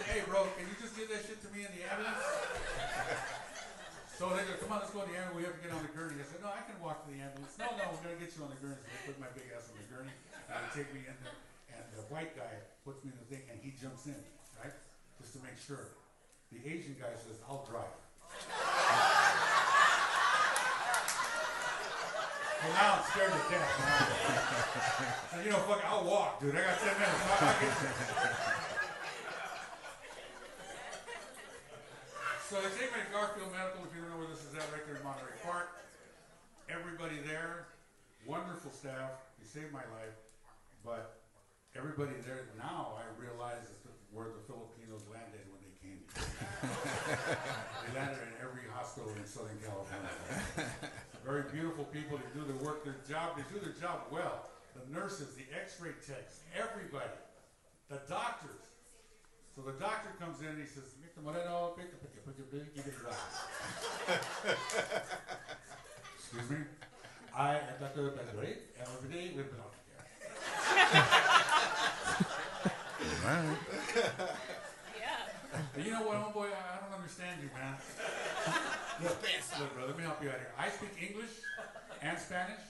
Hey, 0.05 0.21
bro, 0.29 0.45
can 0.59 0.69
you 0.69 0.77
just 0.77 0.93
give 0.93 1.09
that 1.09 1.25
shit 1.25 1.41
to 1.41 1.49
me 1.57 1.65
in 1.65 1.73
the 1.73 1.83
ambulance? 1.89 2.21
So 4.17 4.33
they 4.33 4.45
go, 4.45 4.57
come 4.61 4.77
on, 4.77 4.85
let's 4.85 4.93
go 4.93 5.05
in 5.05 5.13
the 5.13 5.17
ambulance. 5.17 5.37
We 5.37 5.45
have 5.49 5.57
to 5.57 5.63
get 5.65 5.73
on 5.73 5.81
the 5.85 5.93
gurney. 5.97 6.21
I 6.21 6.27
said, 6.29 6.41
no, 6.45 6.53
I 6.53 6.65
can 6.65 6.77
walk 6.81 7.05
to 7.05 7.13
the 7.13 7.21
ambulance. 7.21 7.57
No, 7.57 7.69
no, 7.77 7.85
we're 7.93 8.05
going 8.05 8.17
to 8.17 8.21
get 8.21 8.33
you 8.37 8.45
on 8.45 8.53
the 8.53 8.61
gurney. 8.61 8.81
So 8.81 8.89
they 8.93 9.01
put 9.09 9.17
my 9.21 9.29
big 9.33 9.49
ass 9.53 9.69
on 9.73 9.77
the 9.81 9.89
gurney. 9.89 10.13
And 10.49 10.57
they 10.57 10.71
take 10.73 10.89
me 10.93 11.05
in 11.05 11.17
there. 11.21 11.37
And 11.77 11.85
the 11.97 12.05
white 12.13 12.33
guy 12.33 12.65
puts 12.85 13.05
me 13.05 13.13
in 13.13 13.19
the 13.21 13.29
thing 13.29 13.45
and 13.53 13.61
he 13.61 13.77
jumps 13.77 14.09
in, 14.09 14.17
right? 14.61 14.73
Just 15.21 15.37
to 15.37 15.41
make 15.45 15.57
sure. 15.61 15.93
The 16.53 16.63
Asian 16.65 16.97
guy 16.97 17.13
says, 17.19 17.43
I'll 17.45 17.67
drive. 17.69 17.93
Well, 22.63 22.73
now 22.73 22.99
I'm 22.99 23.05
scared 23.13 23.33
to 23.33 23.43
death. 23.53 23.69
So, 25.37 25.43
you 25.43 25.51
know, 25.51 25.59
fuck, 25.69 25.85
I'll 25.85 26.05
walk, 26.05 26.41
dude. 26.41 26.57
I 26.57 26.63
got 26.65 26.79
10 26.81 26.87
minutes. 26.95 27.21
I'll, 27.29 27.49
I'll 27.49 27.61
get 27.61 27.69
you. 27.69 27.89
So 32.47 32.63
they 32.63 32.71
take 32.79 32.95
me 32.95 33.03
to 33.03 33.11
Garfield 33.11 33.51
Medical, 33.51 33.83
if 33.83 33.91
you 33.91 34.07
don't 34.07 34.15
know 34.15 34.23
where 34.23 34.31
this 34.31 34.47
is 34.47 34.55
at, 34.55 34.63
right 34.71 34.87
there 34.87 34.95
in 34.95 35.03
Monterey 35.03 35.35
Park. 35.43 35.67
Everybody 36.71 37.19
there, 37.27 37.67
wonderful 38.23 38.71
staff. 38.71 39.19
You 39.43 39.51
saved 39.51 39.75
my 39.75 39.83
life. 39.99 40.15
But 40.87 41.27
everybody 41.75 42.15
there, 42.23 42.47
now 42.55 43.03
I 43.03 43.07
realize 43.19 43.67
is 43.67 43.83
where 44.15 44.31
the 44.31 44.39
Filipinos 44.47 45.03
landed 45.11 45.43
when 45.51 45.59
they 45.59 45.75
came 45.83 45.99
they 47.83 47.91
landed 47.99 48.23
in 48.23 48.39
every 48.39 48.71
hospital 48.71 49.11
in 49.19 49.27
Southern 49.27 49.59
California. 49.59 50.71
Very 51.27 51.51
beautiful 51.51 51.83
people. 51.91 52.15
They 52.15 52.31
do 52.31 52.47
their 52.47 52.63
work, 52.63 52.87
their 52.87 53.03
job. 53.11 53.35
They 53.35 53.47
do 53.51 53.59
their 53.59 53.75
job 53.75 54.07
well. 54.15 54.47
The 54.79 54.87
nurses, 54.95 55.35
the 55.35 55.51
X-ray 55.51 55.99
techs, 56.07 56.47
everybody, 56.55 57.19
the 57.91 58.07
doctors. 58.07 58.76
So 59.57 59.63
the 59.63 59.73
doctor 59.81 60.13
comes 60.21 60.39
in 60.43 60.49
and 60.49 60.61
he 60.61 60.67
says, 60.69 60.93
Mr. 61.01 61.25
Moreno, 61.25 61.73
pick 61.79 61.89
up, 61.89 61.97
pick 62.05 62.13
up, 62.13 62.29
pick 62.29 62.37
up, 62.45 62.53
pick 62.53 62.61
up, 62.61 62.77
give 62.77 62.93
it 62.93 63.01
back." 63.09 63.17
Excuse 66.19 66.51
me? 66.51 66.59
I 67.35 67.57
am 67.57 67.81
Dr. 67.81 68.13
Bedray, 68.13 68.53
and 68.77 68.85
every 68.85 69.09
day 69.09 69.33
been 69.33 69.49
out 69.57 69.73
here. 69.89 70.05
Alright. 73.25 73.57
But 75.73 75.85
you 75.85 75.91
know 75.91 76.03
what, 76.03 76.17
homeboy? 76.21 76.53
I, 76.53 76.77
I 76.77 76.85
don't 76.85 76.93
understand 77.01 77.41
you, 77.41 77.49
man. 77.57 77.77
Look, 79.03 79.17
look, 79.59 79.75
bro, 79.75 79.87
let 79.87 79.97
me 79.97 80.05
help 80.05 80.23
you 80.23 80.29
out 80.29 80.37
here. 80.37 80.53
I 80.59 80.69
speak 80.69 80.91
English 81.01 81.31
and 82.03 82.19
Spanish, 82.19 82.61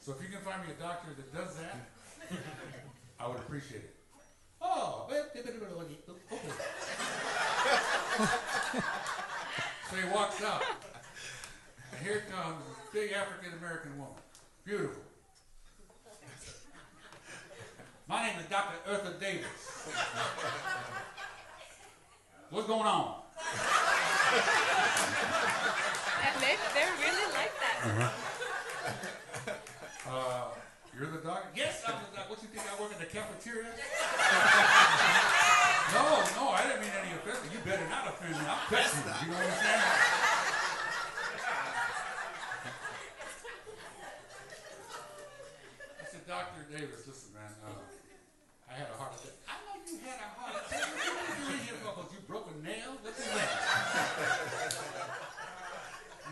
so 0.00 0.12
if 0.12 0.22
you 0.22 0.28
can 0.34 0.40
find 0.40 0.62
me 0.66 0.72
a 0.72 0.80
doctor 0.80 1.12
that 1.12 1.34
does 1.34 1.56
that, 1.56 1.76
I 3.20 3.28
would 3.28 3.36
appreciate 3.36 3.84
it. 3.84 3.95
Oh, 4.68 5.06
okay. 5.08 5.22
so 9.90 9.96
he 9.96 10.04
walks 10.12 10.42
out, 10.42 10.62
and 11.92 12.00
here 12.04 12.24
comes 12.30 12.64
a 12.66 12.92
big 12.92 13.12
African 13.12 13.52
American 13.58 13.96
woman, 13.96 14.14
beautiful. 14.64 15.02
My 18.08 18.26
name 18.26 18.38
is 18.40 18.46
Dr. 18.46 18.74
Eartha 18.90 19.20
Davis. 19.20 19.46
What's 22.50 22.66
going 22.66 22.86
on? 22.86 23.20
And 26.24 26.42
they, 26.42 26.56
they're 26.74 26.96
really 27.00 27.32
like 27.34 27.52
that. 27.60 28.12
Uh, 30.08 30.44
you're 30.96 31.10
the 31.12 31.20
doctor? 31.20 31.48
Yes, 31.54 31.82
I'm 31.86 32.00
the 32.00 32.08
doctor. 32.16 32.30
What 32.32 32.40
you 32.42 32.48
think 32.48 32.64
I 32.64 32.72
work 32.80 32.88
in 32.92 32.98
the 32.98 33.04
cafeteria? 33.12 33.68
no, 35.92 36.24
no, 36.40 36.48
I 36.56 36.62
didn't 36.64 36.80
mean 36.80 36.90
any 36.96 37.12
offense. 37.20 37.44
You 37.52 37.58
better 37.64 37.84
not 37.92 38.08
offend 38.08 38.32
me. 38.32 38.40
I'm 38.48 38.64
cussing 38.72 39.04
you. 39.04 39.12
You 39.12 39.28
know 39.32 39.36
what 39.36 39.46
I'm 39.46 39.52
saying? 39.60 39.84
I 46.00 46.04
said, 46.10 46.26
Dr. 46.26 46.64
Davis, 46.70 47.06
listen, 47.06 47.32
man. 47.34 47.52
Uh, 47.64 47.70
I 48.68 48.72
had 48.74 48.88
a 48.92 48.96
heart 48.98 49.14
attack. 49.16 49.32
I 49.48 49.54
know 49.64 49.76
you 49.86 49.96
had 50.04 50.18
a 50.20 50.28
heart 50.36 50.54
attack. 50.60 50.82
What 50.84 51.06
you 51.06 51.14
doing 51.46 51.62
here 51.64 51.78
for? 51.80 51.92
'Cause 51.96 52.12
you 52.12 52.20
broke 52.26 52.50
a 52.50 52.52
nail? 52.60 52.98
What's 53.02 53.20
in 53.20 53.28
that? 53.36 53.50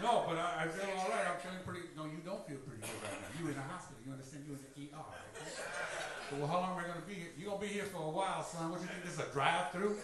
No, 0.03 0.25
but 0.27 0.37
I, 0.37 0.65
I 0.67 0.69
feel 0.69 0.91
all 0.99 1.09
right. 1.09 1.25
I'm 1.31 1.39
feeling 1.41 1.63
pretty. 1.65 1.87
No, 1.97 2.05
you 2.11 2.19
don't 2.27 2.43
feel 2.47 2.59
pretty 2.67 2.83
good 2.83 2.99
right 3.07 3.15
now. 3.15 3.31
You 3.39 3.47
in 3.49 3.55
the 3.55 3.63
hospital. 3.63 4.03
You 4.05 4.11
understand? 4.13 4.45
You 4.45 4.55
in 4.59 4.61
the 4.61 4.69
ER. 4.91 5.01
Okay? 5.01 6.05
So, 6.31 6.37
well, 6.37 6.49
how 6.49 6.61
long 6.61 6.73
am 6.73 6.85
I 6.85 6.89
going 6.89 7.01
to 7.01 7.07
be 7.07 7.15
here? 7.15 7.29
You're 7.37 7.51
going 7.51 7.61
to 7.61 7.67
be 7.69 7.73
here 7.73 7.85
for 7.85 8.03
a 8.03 8.11
while, 8.11 8.43
son. 8.43 8.71
What 8.71 8.81
you 8.81 8.87
think? 8.87 9.05
This 9.05 9.15
is 9.15 9.21
a 9.21 9.29
drive-through? 9.33 9.93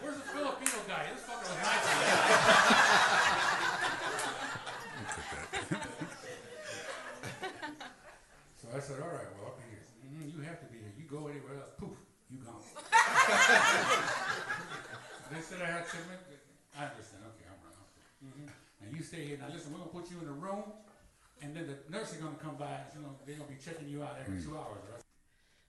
Where's 0.00 0.16
the 0.16 0.22
Filipino 0.22 0.78
guy? 0.88 1.04
This 1.12 1.22
fucker 1.28 1.44
was 1.44 1.60
nice. 1.60 1.84
so 8.56 8.68
I 8.74 8.80
said, 8.80 9.02
all 9.02 9.12
right, 9.12 9.28
well, 9.36 9.60
here. 9.68 9.84
Mm, 10.08 10.32
you 10.32 10.40
have 10.48 10.60
to 10.60 10.66
be 10.72 10.78
here. 10.78 10.92
You 10.96 11.04
go 11.04 11.28
anywhere 11.28 11.60
else, 11.60 11.76
poof, 11.76 11.98
you 12.30 12.38
gone. 12.38 12.62
They 15.30 15.42
said 15.42 15.60
I 15.60 15.66
had 15.66 15.84
to. 15.84 15.96
I 16.72 16.88
understand. 16.88 17.20
Okay, 17.36 17.44
I'm 17.52 17.60
right. 17.60 17.76
Mm-hmm. 18.24 18.48
Now 18.48 18.88
you 18.96 19.04
stay 19.04 19.28
here. 19.28 19.36
Now 19.36 19.52
listen, 19.52 19.72
we're 19.72 19.84
gonna 19.84 19.92
put 19.92 20.10
you 20.10 20.16
in 20.24 20.28
a 20.28 20.32
room, 20.32 20.72
and 21.42 21.54
then 21.54 21.66
the 21.66 21.76
nurse 21.96 22.12
is 22.12 22.18
gonna 22.18 22.36
come 22.42 22.56
by. 22.56 22.66
And, 22.66 22.84
you 22.96 23.02
know, 23.02 23.14
they're 23.26 23.36
gonna 23.36 23.48
be 23.50 23.56
checking 23.62 23.88
you 23.88 24.02
out 24.02 24.16
every 24.20 24.36
hmm. 24.38 24.50
two 24.50 24.56
hours. 24.56 24.82
Right? 24.92 25.02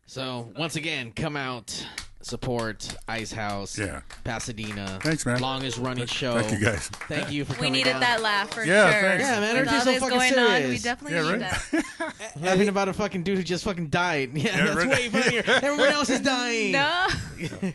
So 0.06 0.52
once 0.58 0.76
again, 0.76 1.12
come 1.12 1.38
out, 1.38 1.86
support 2.22 2.96
Ice 3.08 3.32
House, 3.32 3.78
Yeah. 3.78 4.02
Pasadena. 4.24 5.00
Thanks, 5.04 5.26
man. 5.26 5.40
Longest 5.40 5.78
running 5.78 6.08
Thank- 6.08 6.10
show. 6.10 6.42
thank 6.42 6.60
you, 6.60 6.66
guys. 6.66 6.88
Thank 7.08 7.32
you 7.32 7.46
for 7.46 7.54
coming. 7.54 7.72
We 7.72 7.78
needed 7.78 7.92
down. 7.92 8.02
that 8.02 8.22
laugh 8.22 8.52
for 8.52 8.64
Yeah, 8.64 8.92
sure. 8.92 9.02
thanks. 9.02 9.24
Yeah, 9.24 9.40
man, 9.40 9.42
With 9.42 9.68
everything's 9.68 9.84
so 9.84 9.94
fucking 10.00 10.18
going 10.18 10.34
serious. 10.34 10.64
on, 10.64 10.70
we 10.70 10.78
definitely 10.80 11.18
Yeah, 11.18 11.32
need 11.32 11.42
right? 11.42 11.84
that. 12.00 12.36
Laughing 12.42 12.70
about 12.70 12.90
a 12.90 12.94
fucking 12.94 13.24
dude 13.24 13.38
who 13.38 13.44
just 13.44 13.64
fucking 13.64 13.90
died. 13.90 14.36
Yeah, 14.36 14.58
Yeah, 14.58 14.66
that's 14.66 14.78
right. 14.78 14.90
way 14.90 15.10
funnier. 15.10 15.44
Everyone 15.48 15.90
else 15.94 16.10
is 16.10 16.22
dying. 16.22 16.72
No. 16.72 17.08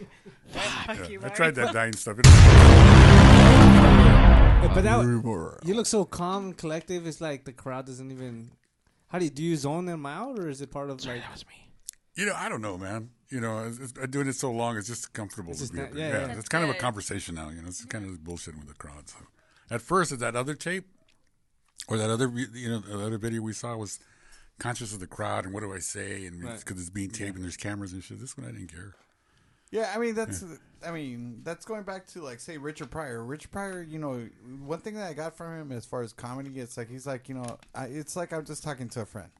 Fuck 0.48 1.08
Yeah, 1.10 1.18
I 1.22 1.28
tried 1.30 1.54
that 1.56 1.72
dying 1.72 1.94
stuff. 1.94 2.18
Yeah, 4.68 4.74
but 4.74 4.84
that 4.84 5.60
you 5.64 5.74
look 5.74 5.86
so 5.86 6.04
calm 6.04 6.44
and 6.46 6.56
collective. 6.56 7.06
It's 7.06 7.20
like 7.20 7.44
the 7.44 7.52
crowd 7.52 7.86
doesn't 7.86 8.10
even. 8.10 8.50
How 9.08 9.18
do 9.18 9.24
you 9.24 9.30
do? 9.30 9.42
You 9.42 9.56
zone 9.56 9.84
them 9.86 10.06
out, 10.06 10.38
or 10.38 10.48
is 10.48 10.60
it 10.60 10.70
part 10.70 10.90
of 10.90 11.04
like? 11.04 11.20
That 11.20 11.32
was 11.32 11.46
me. 11.46 11.68
You 12.14 12.26
know, 12.26 12.34
I 12.36 12.48
don't 12.48 12.62
know, 12.62 12.78
man. 12.78 13.10
You 13.28 13.40
know, 13.40 13.64
it's, 13.66 13.78
it's, 13.78 13.92
I'm 14.00 14.10
doing 14.10 14.28
it 14.28 14.34
so 14.36 14.50
long, 14.52 14.76
it's 14.76 14.86
just 14.86 15.12
comfortable 15.12 15.50
It's 15.50 15.58
to 15.60 15.64
just 15.64 15.72
be 15.72 15.78
not- 15.80 15.88
up 15.88 15.94
there. 15.94 16.08
yeah, 16.08 16.20
Yeah, 16.20 16.32
yeah. 16.32 16.38
it's 16.38 16.48
kind 16.48 16.62
of 16.62 16.70
a 16.70 16.74
conversation 16.74 17.34
now. 17.34 17.48
You 17.48 17.60
know, 17.62 17.68
it's 17.68 17.84
kind 17.86 18.04
of 18.04 18.18
bullshitting 18.20 18.58
with 18.58 18.68
the 18.68 18.74
crowd. 18.74 19.08
So, 19.08 19.16
at 19.70 19.80
first, 19.80 20.12
at 20.12 20.20
that 20.20 20.36
other 20.36 20.54
tape, 20.54 20.86
or 21.88 21.96
that 21.98 22.10
other, 22.10 22.28
you 22.28 22.68
know, 22.68 22.78
the 22.80 23.04
other 23.04 23.18
video 23.18 23.42
we 23.42 23.52
saw 23.52 23.76
was 23.76 23.98
conscious 24.58 24.92
of 24.94 25.00
the 25.00 25.06
crowd 25.08 25.44
and 25.44 25.52
what 25.52 25.60
do 25.64 25.74
I 25.74 25.80
say, 25.80 26.24
and 26.26 26.42
Right. 26.44 26.58
because 26.58 26.80
it's 26.80 26.90
being 26.90 27.10
taped 27.10 27.34
and 27.34 27.44
there's 27.44 27.56
cameras 27.56 27.92
and 27.92 28.02
shit. 28.04 28.20
This 28.20 28.36
one 28.38 28.46
I 28.46 28.52
didn't 28.52 28.72
care. 28.72 28.94
Yeah, 29.74 29.92
I 29.92 29.98
mean 29.98 30.10
hmm. 30.10 30.16
that's 30.16 30.44
I 30.86 30.92
mean 30.92 31.40
that's 31.42 31.64
going 31.64 31.82
back 31.82 32.06
to 32.08 32.22
like 32.22 32.38
say 32.38 32.58
Richard 32.58 32.90
Pryor. 32.92 33.24
Richard 33.24 33.50
Pryor, 33.50 33.82
you 33.82 33.98
know, 33.98 34.28
one 34.64 34.78
thing 34.78 34.94
that 34.94 35.08
I 35.08 35.14
got 35.14 35.36
from 35.36 35.60
him 35.60 35.72
as 35.72 35.84
far 35.84 36.02
as 36.02 36.12
comedy, 36.12 36.60
it's 36.60 36.76
like 36.76 36.88
he's 36.88 37.08
like 37.08 37.28
you 37.28 37.34
know, 37.34 37.58
I, 37.74 37.86
it's 37.86 38.14
like 38.14 38.32
I'm 38.32 38.44
just 38.44 38.62
talking 38.62 38.88
to 38.90 39.00
a 39.00 39.06
friend. 39.06 39.30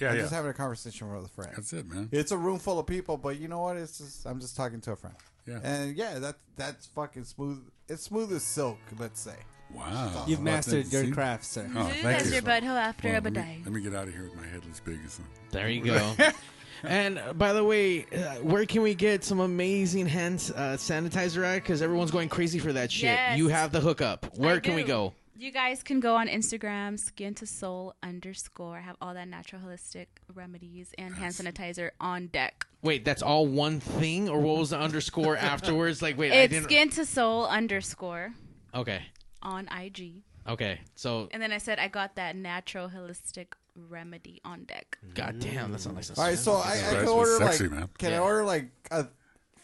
Yeah, 0.00 0.08
I'm 0.08 0.16
yeah. 0.16 0.22
just 0.22 0.32
having 0.32 0.50
a 0.50 0.54
conversation 0.54 1.12
with 1.12 1.26
a 1.26 1.28
friend. 1.28 1.52
That's 1.54 1.74
it, 1.74 1.86
man. 1.86 2.08
It's 2.10 2.32
a 2.32 2.38
room 2.38 2.58
full 2.58 2.78
of 2.78 2.86
people, 2.86 3.18
but 3.18 3.38
you 3.38 3.48
know 3.48 3.60
what? 3.60 3.76
It's 3.76 3.98
just 3.98 4.24
I'm 4.26 4.40
just 4.40 4.56
talking 4.56 4.80
to 4.80 4.92
a 4.92 4.96
friend. 4.96 5.16
Yeah. 5.46 5.58
and 5.62 5.94
yeah, 5.94 6.18
that 6.20 6.36
that's 6.56 6.86
fucking 6.86 7.24
smooth. 7.24 7.62
It's 7.88 8.02
smooth 8.02 8.32
as 8.32 8.42
silk, 8.42 8.78
let's 8.98 9.20
say. 9.20 9.36
Wow. 9.74 10.24
You've 10.26 10.40
mastered 10.40 10.90
your 10.92 11.04
See? 11.04 11.10
craft, 11.10 11.44
sir. 11.44 11.70
Oh, 11.74 11.84
Smooth 11.84 12.02
thank 12.02 12.20
as 12.20 12.26
you. 12.28 12.34
your 12.34 12.42
butthole 12.42 12.78
after 12.78 13.08
Well, 13.08 13.20
a 13.20 13.22
let, 13.22 13.32
me, 13.32 13.62
let 13.64 13.72
me 13.72 13.80
get 13.80 13.94
out 13.94 14.06
of 14.06 14.12
here 14.12 14.24
with 14.24 14.34
my 14.34 14.46
headless 14.46 14.80
biggest. 14.80 15.20
There 15.50 15.68
you 15.68 15.82
go. 15.84 16.14
and 16.82 17.18
uh, 17.18 17.32
by 17.32 17.52
the 17.52 17.64
way, 17.64 18.04
uh, 18.14 18.36
where 18.42 18.66
can 18.66 18.82
we 18.82 18.94
get 18.94 19.24
some 19.24 19.40
amazing 19.40 20.06
hand 20.06 20.52
uh, 20.56 20.76
sanitizer 20.76 21.44
at? 21.44 21.56
Because 21.56 21.82
everyone's 21.82 22.10
going 22.10 22.28
crazy 22.28 22.58
for 22.58 22.72
that 22.72 22.90
shit. 22.90 23.04
Yes. 23.04 23.38
You 23.38 23.48
have 23.48 23.72
the 23.72 23.80
hookup. 23.80 24.26
Where 24.36 24.56
I 24.56 24.60
can 24.60 24.74
we 24.74 24.82
go? 24.82 25.14
You 25.38 25.50
guys 25.50 25.82
can 25.82 25.98
go 25.98 26.14
on 26.14 26.28
Instagram, 26.28 26.96
skin 27.00 27.34
to 27.34 27.46
soul 27.46 27.94
underscore. 28.02 28.76
I 28.76 28.80
have 28.80 28.94
all 29.00 29.12
that 29.14 29.26
natural 29.26 29.60
holistic 29.60 30.06
remedies 30.32 30.94
and 30.98 31.12
hand 31.14 31.34
sanitizer 31.34 31.90
on 32.00 32.28
deck. 32.28 32.64
Wait, 32.82 33.04
that's 33.04 33.22
all 33.22 33.46
one 33.46 33.80
thing, 33.80 34.28
or 34.28 34.38
what 34.40 34.58
was 34.58 34.70
the 34.70 34.78
underscore 34.78 35.36
afterwards? 35.52 36.00
Like, 36.00 36.16
wait, 36.16 36.32
I 36.32 36.36
it's 36.42 36.52
didn't. 36.52 36.64
skin 36.66 36.90
to 36.90 37.04
soul 37.04 37.46
underscore 37.46 38.32
Okay, 38.74 39.02
on 39.42 39.68
IG. 39.76 40.22
okay. 40.48 40.80
So, 40.94 41.28
And 41.32 41.42
then 41.42 41.50
I 41.52 41.58
said 41.58 41.78
I 41.80 41.88
got 41.88 42.14
that 42.16 42.36
natural 42.36 42.88
holistic 42.88 43.46
remedy 43.76 44.40
on 44.44 44.64
deck. 44.64 44.98
god 45.14 45.38
damn, 45.40 45.72
that 45.72 45.80
sounds 45.80 45.96
like 45.96 46.04
some 46.04 46.16
All 46.18 46.24
right, 46.24 46.38
so 46.38 46.52
I, 46.56 46.72
I 46.72 46.76
That's 46.76 46.94
can 47.00 47.08
order 47.08 47.36
sexy, 47.38 47.64
like 47.64 47.72
man. 47.72 47.88
can 47.98 48.12
I 48.12 48.18
order 48.18 48.44
like 48.44 48.70
a 48.90 49.06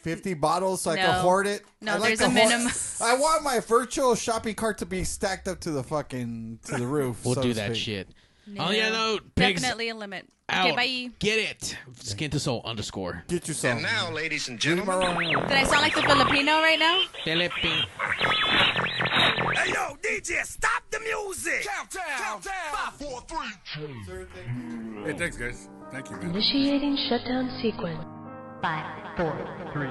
fifty 0.03 0.35
bottles 0.35 0.83
so 0.83 0.91
I 0.93 0.97
can 0.97 1.07
No. 1.07 1.13
hoard 1.21 1.47
it? 1.47 1.63
No, 1.81 1.93
I 1.93 1.97
like 1.99 2.09
there's 2.17 2.19
to 2.21 2.25
a 2.27 2.31
hoard- 2.31 2.49
minimum. 2.51 2.73
I 3.03 3.15
want 3.17 3.43
my 3.43 3.61
virtual 3.61 4.15
shopping 4.15 4.55
cart 4.55 4.79
to 4.79 4.87
be 4.87 5.05
stacked 5.05 5.49
up 5.49 5.61
to 5.61 5.71
the 5.71 5.83
fucking 5.83 6.61
to 6.67 6.77
the 6.79 6.87
roof. 6.87 7.25
we'll 7.25 7.35
so 7.35 7.43
do 7.43 7.49
to 7.49 7.55
that 7.55 7.73
speak. 7.73 7.83
shit. 7.85 8.09
No. 8.47 8.63
Oh, 8.63 8.67
on 8.69 8.73
the 8.73 8.81
other 8.81 8.93
note, 8.97 9.35
pigs 9.35 9.61
Definitely 9.61 9.91
a 9.91 9.95
limit. 9.95 10.27
out. 10.49 10.69
Okay, 10.71 10.77
bye. 11.11 11.15
Get 11.19 11.39
it. 11.39 11.77
Skin 12.01 12.31
to 12.31 12.41
soul 12.41 12.63
underscore. 12.65 13.25
Get 13.29 13.47
yourself. 13.47 13.75
And 13.75 13.83
now, 13.83 14.11
ladies 14.11 14.49
and 14.49 14.59
gentlemen. 14.59 15.01
Did 15.19 15.53
I 15.53 15.65
sound 15.65 15.83
like 15.83 15.95
the 15.95 16.01
Filipino 16.01 16.53
right 16.53 16.79
now? 16.79 16.99
Philippine. 17.25 17.85
Hey, 19.59 19.73
yo, 19.73 19.97
DJ, 20.03 20.45
stop 20.45 20.85
the 20.93 21.01
music. 21.01 21.67
Countdown. 21.67 22.05
Countdown. 22.17 22.53
Five, 22.71 22.95
four, 22.95 23.21
three, 23.23 23.49
two. 23.75 24.27
Hey, 25.05 25.19
thanks, 25.19 25.37
guys. 25.37 25.69
Thank 25.91 26.11
you, 26.11 26.17
man. 26.17 26.31
Initiating 26.31 26.97
shutdown 27.09 27.59
sequence. 27.61 28.05
Five, 28.63 29.17
four, 29.17 29.35
three, 29.73 29.91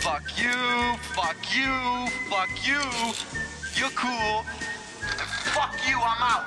Fuck 0.00 0.22
you. 0.38 0.96
Fuck 1.12 1.36
you. 1.54 2.08
Fuck 2.30 2.66
you. 2.66 2.80
You're 3.76 3.90
cool. 3.90 4.42
Fuck 5.52 5.74
you. 5.86 5.98
I'm 5.98 6.22
out. 6.22 6.46